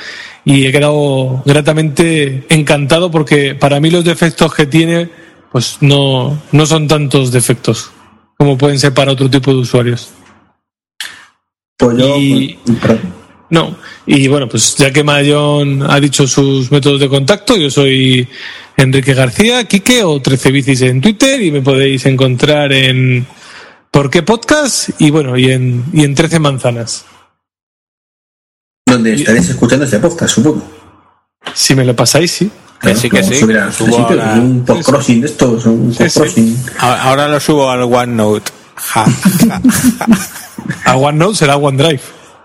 Y 0.47 0.65
he 0.65 0.73
quedado 0.73 1.43
gratamente 1.45 2.47
encantado 2.49 3.11
porque 3.11 3.55
para 3.55 3.81
mí 3.81 3.91
los 3.91 4.05
defectos 4.05 4.55
que 4.55 4.65
tiene, 4.65 5.11
pues 5.53 5.79
no, 5.81 6.41
no 6.53 6.67
son 6.67 6.89
tantos 6.89 7.31
defectos 7.33 7.91
como 8.39 8.57
pueden 8.57 8.79
ser 8.79 8.95
para 8.95 9.13
otro 9.13 9.29
tipo 9.29 9.51
de 9.51 9.59
usuarios. 9.59 10.11
Pues 11.77 11.99
yo. 11.99 12.17
Y- 12.17 12.59
perdón. 12.81 13.15
No, 13.49 13.77
y 14.07 14.27
bueno, 14.27 14.49
pues 14.49 14.77
ya 14.77 14.93
que 14.93 15.05
Mayón 15.05 15.85
ha 15.89 16.01
dicho 16.01 16.27
sus 16.27 16.73
métodos 16.73 17.01
de 17.01 17.09
contacto, 17.09 17.57
yo 17.57 17.71
soy 17.71 18.27
Enrique 18.77 19.15
García, 19.15 19.65
Quique 19.65 20.03
o 20.03 20.21
13 20.21 20.51
bicis 20.51 20.83
en 20.83 21.01
Twitter 21.01 21.41
y 21.43 21.53
me 21.53 21.61
podéis 21.61 22.07
encontrar 22.07 22.73
en 22.73 23.27
¿Por 23.97 24.11
qué 24.11 24.23
podcast? 24.23 24.91
Y 24.99 25.11
bueno, 25.11 25.39
y 25.39 25.51
en, 25.51 25.83
y 25.93 26.05
en 26.05 26.15
13 26.15 26.39
manzanas. 26.39 27.07
Donde 28.97 29.15
estaréis 29.15 29.51
escuchando 29.51 29.85
este 29.85 29.99
podcast, 29.99 30.35
supongo. 30.35 30.63
Si 31.53 31.75
me 31.75 31.85
lo 31.85 31.95
pasáis, 31.95 32.33
sí. 32.33 32.51
Que 32.81 32.95
sí, 32.95 33.11
que 33.11 33.23
sí, 33.23 33.37
subir 33.37 33.59
a 33.59 33.67
lo 33.67 33.73
subo 33.73 33.91
sitio, 33.91 34.23
ahora. 34.23 34.33
Un 34.35 34.65
podcrossing 34.65 35.21
de 35.21 35.27
estos, 35.27 35.67
un 35.67 35.95
Sí. 35.95 36.57
Ahora 36.79 37.03
ahora 37.03 37.29
lo 37.29 37.41
subo 37.41 37.71
al 37.71 37.83
OneNote. 37.83 38.51
Ja, 38.77 39.05
ja, 39.05 39.31
ja. 39.49 39.61
A 40.93 40.97
OneNote 40.97 41.37
será 41.37 41.57
OneDrive. 41.57 42.01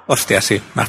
Hostia, 0.07 0.41
sí. 0.41 0.61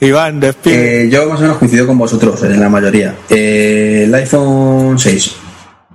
Iván, 0.00 0.40
despide. 0.40 1.04
Eh, 1.04 1.10
yo 1.10 1.28
más 1.28 1.40
o 1.40 1.42
menos 1.42 1.58
coincido 1.58 1.86
con 1.86 1.98
vosotros 1.98 2.42
en 2.44 2.58
la 2.58 2.68
mayoría. 2.68 3.14
Eh, 3.28 4.04
el 4.06 4.14
iPhone 4.14 4.98
6 4.98 5.32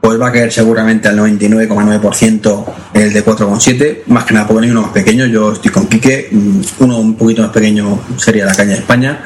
pues 0.04 0.20
va 0.20 0.28
a 0.28 0.32
caer 0.34 0.52
seguramente 0.52 1.08
al 1.08 1.18
99,9% 1.18 2.66
el 2.94 3.14
de 3.14 3.26
4,7, 3.26 4.02
más 4.08 4.26
que 4.26 4.34
nada 4.34 4.46
porque 4.46 4.66
hay 4.66 4.72
uno 4.72 4.82
más 4.82 4.92
pequeño, 4.92 5.26
yo 5.28 5.54
estoy 5.54 5.72
con 5.72 5.88
Quique, 5.88 6.28
mm, 6.30 6.60
uno 6.80 6.98
un 6.98 7.16
poquito 7.16 7.42
más 7.42 7.52
pequeño 7.52 8.02
sería 8.18 8.46
la 8.46 8.54
caña 8.54 8.72
de 8.72 8.80
España. 8.80 9.24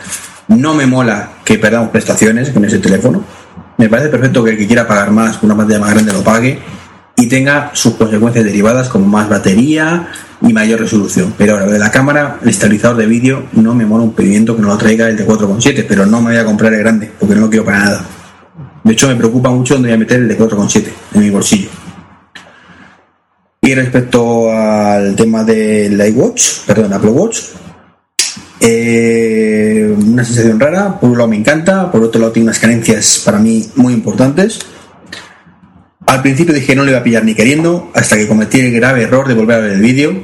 No 0.50 0.76
me 0.76 0.86
mola 0.86 1.32
que 1.44 1.58
perdamos 1.58 1.90
prestaciones 1.90 2.52
con 2.52 2.64
ese 2.64 2.78
teléfono. 2.78 3.24
Me 3.78 3.90
parece 3.90 4.10
perfecto 4.10 4.44
que 4.44 4.52
el 4.52 4.58
que 4.60 4.68
quiera 4.68 4.88
pagar 4.88 5.10
más, 5.10 5.42
una 5.42 5.58
pantalla 5.58 5.80
más 5.80 5.90
grande 5.96 6.14
lo 6.14 6.22
pague 6.24 6.60
y 7.16 7.26
tenga 7.26 7.72
sus 7.74 7.96
consecuencias 7.96 8.46
derivadas 8.46 8.88
como 8.88 9.08
más 9.08 9.28
batería 9.28 10.10
y 10.44 10.54
mayor 10.54 10.82
resolución. 10.82 11.34
Pero 11.40 11.54
ahora, 11.54 11.66
lo 11.66 11.72
de 11.72 11.80
la 11.80 11.90
cámara, 11.90 12.38
el 12.44 12.50
estabilizador 12.50 12.98
de 12.98 13.08
vídeo, 13.08 13.48
no 13.54 13.74
me 13.74 13.88
mola 13.88 14.04
un 14.04 14.14
pedimiento 14.14 14.56
que 14.56 14.62
no 14.62 14.68
lo 14.68 14.78
traiga 14.78 15.10
el 15.10 15.18
de 15.18 15.26
4,7, 15.26 15.86
pero 15.88 16.06
no 16.06 16.22
me 16.22 16.34
voy 16.34 16.38
a 16.38 16.46
comprar 16.46 16.72
el 16.72 16.80
grande, 16.82 17.12
porque 17.20 17.34
no 17.34 17.42
lo 17.42 17.50
quiero 17.50 17.66
para 17.66 17.80
nada. 17.80 18.06
De 18.84 18.94
hecho, 18.94 19.08
me 19.08 19.16
preocupa 19.16 19.50
mucho 19.50 19.76
dónde 19.76 19.90
voy 19.90 19.96
a 19.96 20.00
meter 20.00 20.22
el 20.22 20.28
de 20.28 20.38
4,7 20.38 20.86
en 21.14 21.22
mi 21.22 21.30
bolsillo. 21.30 21.70
Y 23.62 23.76
respecto 23.76 24.52
al 24.52 25.16
tema 25.16 25.44
del 25.44 26.00
iWatch, 26.00 26.66
perdón, 26.66 26.94
Apple 26.94 27.10
Watch, 27.10 27.40
eh, 28.60 29.96
una 29.98 30.24
sensación 30.24 30.60
rara. 30.60 31.00
Por 31.00 31.10
un 31.10 31.18
lado 31.18 31.30
me 31.30 31.38
encanta, 31.38 31.92
por 31.92 32.04
otro 32.04 32.20
lado 32.20 32.32
tiene 32.32 32.46
unas 32.46 32.60
carencias 32.60 33.22
para 33.26 33.40
mí 33.40 33.66
muy 33.76 33.94
importantes. 33.94 34.60
Al 36.06 36.22
principio 36.22 36.54
dije 36.54 36.76
no 36.76 36.84
le 36.84 36.92
iba 36.92 37.00
a 37.00 37.04
pillar 37.04 37.26
ni 37.26 37.36
queriendo, 37.36 37.92
hasta 37.94 38.16
que 38.16 38.28
cometí 38.28 38.60
el 38.60 38.72
grave 38.72 39.04
error 39.04 39.28
de 39.28 39.34
volver 39.34 39.58
a 39.58 39.62
ver 39.62 39.72
el 39.74 39.82
vídeo. 39.82 40.24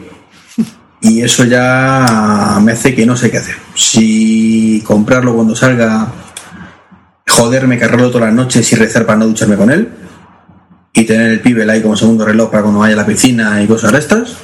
Y 1.02 1.22
eso 1.22 1.44
ya 1.44 2.60
me 2.64 2.72
hace 2.72 2.96
que 2.96 3.06
no 3.06 3.18
sé 3.18 3.30
qué 3.30 3.40
hacer. 3.40 3.56
Si 3.76 4.82
comprarlo 4.86 5.36
cuando 5.36 5.54
salga, 5.54 6.08
joderme, 7.28 7.78
cargarlo 7.78 8.10
todas 8.10 8.28
las 8.28 8.36
noches 8.36 8.72
y 8.72 8.76
rezar 8.76 9.06
para 9.06 9.20
no 9.20 9.28
ducharme 9.28 9.56
con 9.56 9.72
él. 9.72 9.90
Y 10.94 11.06
tener 11.06 11.32
el 11.32 11.42
pibe 11.42 11.70
ahí 11.70 11.82
como 11.82 11.96
segundo 11.96 12.26
reloj 12.26 12.52
para 12.52 12.64
cuando 12.64 12.82
vaya 12.82 12.94
a 12.94 12.98
la 12.98 13.06
piscina 13.06 13.62
y 13.62 13.68
cosas 13.68 13.92
de 13.92 14.00
estas. 14.00 14.36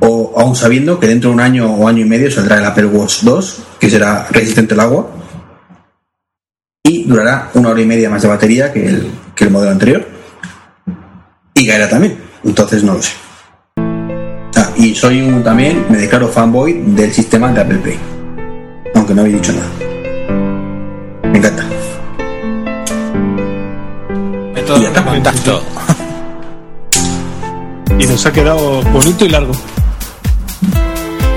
o 0.00 0.34
aún 0.38 0.54
sabiendo 0.54 1.00
que 1.00 1.08
dentro 1.08 1.30
de 1.30 1.34
un 1.34 1.40
año 1.40 1.74
o 1.74 1.88
año 1.88 2.02
y 2.02 2.08
medio 2.08 2.30
saldrá 2.30 2.58
el 2.58 2.64
Apple 2.64 2.86
Watch 2.86 3.22
2, 3.22 3.62
que 3.80 3.90
será 3.90 4.28
resistente 4.30 4.74
al 4.74 4.80
agua 4.80 5.10
y 6.84 7.02
durará 7.04 7.50
una 7.54 7.70
hora 7.70 7.80
y 7.80 7.86
media 7.86 8.08
más 8.08 8.22
de 8.22 8.28
batería 8.28 8.72
que 8.72 8.86
el, 8.86 9.10
que 9.34 9.44
el 9.44 9.50
modelo 9.50 9.72
anterior 9.72 10.06
y 11.54 11.66
caerá 11.66 11.88
también, 11.88 12.18
entonces 12.44 12.84
no 12.84 12.94
lo 12.94 13.02
sé. 13.02 13.12
Y 14.76 14.94
soy 14.94 15.22
un 15.22 15.42
también, 15.42 15.86
me 15.88 15.96
declaro 15.96 16.28
fanboy 16.28 16.74
del 16.88 17.10
sistema 17.10 17.50
de 17.50 17.62
Apple 17.62 17.78
Pay, 17.78 17.98
aunque 18.94 19.14
no 19.14 19.22
había 19.22 19.36
dicho 19.36 19.52
nada. 19.52 19.95
Me 21.36 21.40
encanta. 21.40 21.64
Método 24.54 24.78
de 24.78 25.02
contacto. 25.02 25.62
Y 27.98 28.06
nos 28.06 28.24
ha 28.24 28.32
quedado 28.32 28.80
bonito 28.84 29.26
y 29.26 29.28
largo. 29.28 29.52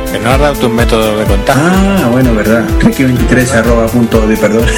Que 0.10 0.20
no 0.20 0.30
has 0.30 0.40
dado 0.40 0.54
tu 0.54 0.70
método 0.70 1.18
de 1.18 1.26
contacto. 1.26 1.62
Ah, 1.62 2.08
bueno, 2.14 2.34
verdad. 2.34 2.64
Treki23 2.80 3.52
arroba 3.56 3.88
punto 3.88 4.26
de 4.26 4.38
perdón. 4.38 4.64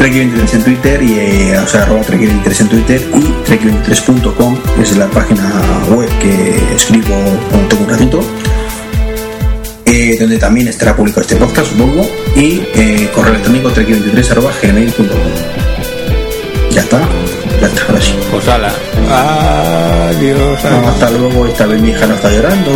Treki23 0.00 0.54
en 0.54 0.64
Twitter 0.64 1.00
y 1.00 1.12
eh, 1.12 1.56
o 1.62 1.66
sea 1.68 1.84
arroba 1.84 2.00
Treki23 2.00 2.60
en 2.60 2.68
Twitter 2.70 3.08
y 3.14 3.32
Treki23.com 3.48 4.58
es 4.82 4.96
la 4.96 5.06
página 5.06 5.48
web 5.94 6.08
que 6.18 6.74
escribo 6.74 7.14
cuando 7.50 7.68
tengo 7.68 7.84
un 7.84 7.90
ratito. 7.90 8.20
Eh, 9.90 10.16
donde 10.18 10.38
también 10.38 10.68
estará 10.68 10.94
publicado 10.94 11.22
este 11.22 11.36
podcast, 11.36 11.72
supongo, 11.72 12.08
y 12.36 12.62
eh, 12.74 13.10
correo 13.12 13.32
electrónico 13.32 13.70
treki23 13.70 14.30
arroba 14.30 14.52
gmail.com. 14.62 15.06
Ya 16.70 16.80
está, 16.82 17.00
ya 17.60 17.66
está, 17.66 17.82
ahora 17.86 18.00
sí. 18.00 18.14
Pues 18.30 18.48
ala. 18.48 18.72
Adiós. 20.10 20.64
adiós. 20.64 20.86
Hasta 20.86 21.10
luego, 21.10 21.46
esta 21.46 21.66
vez 21.66 21.80
mi 21.80 21.90
hija 21.90 22.06
no 22.06 22.14
está 22.14 22.30
llorando. 22.30 22.70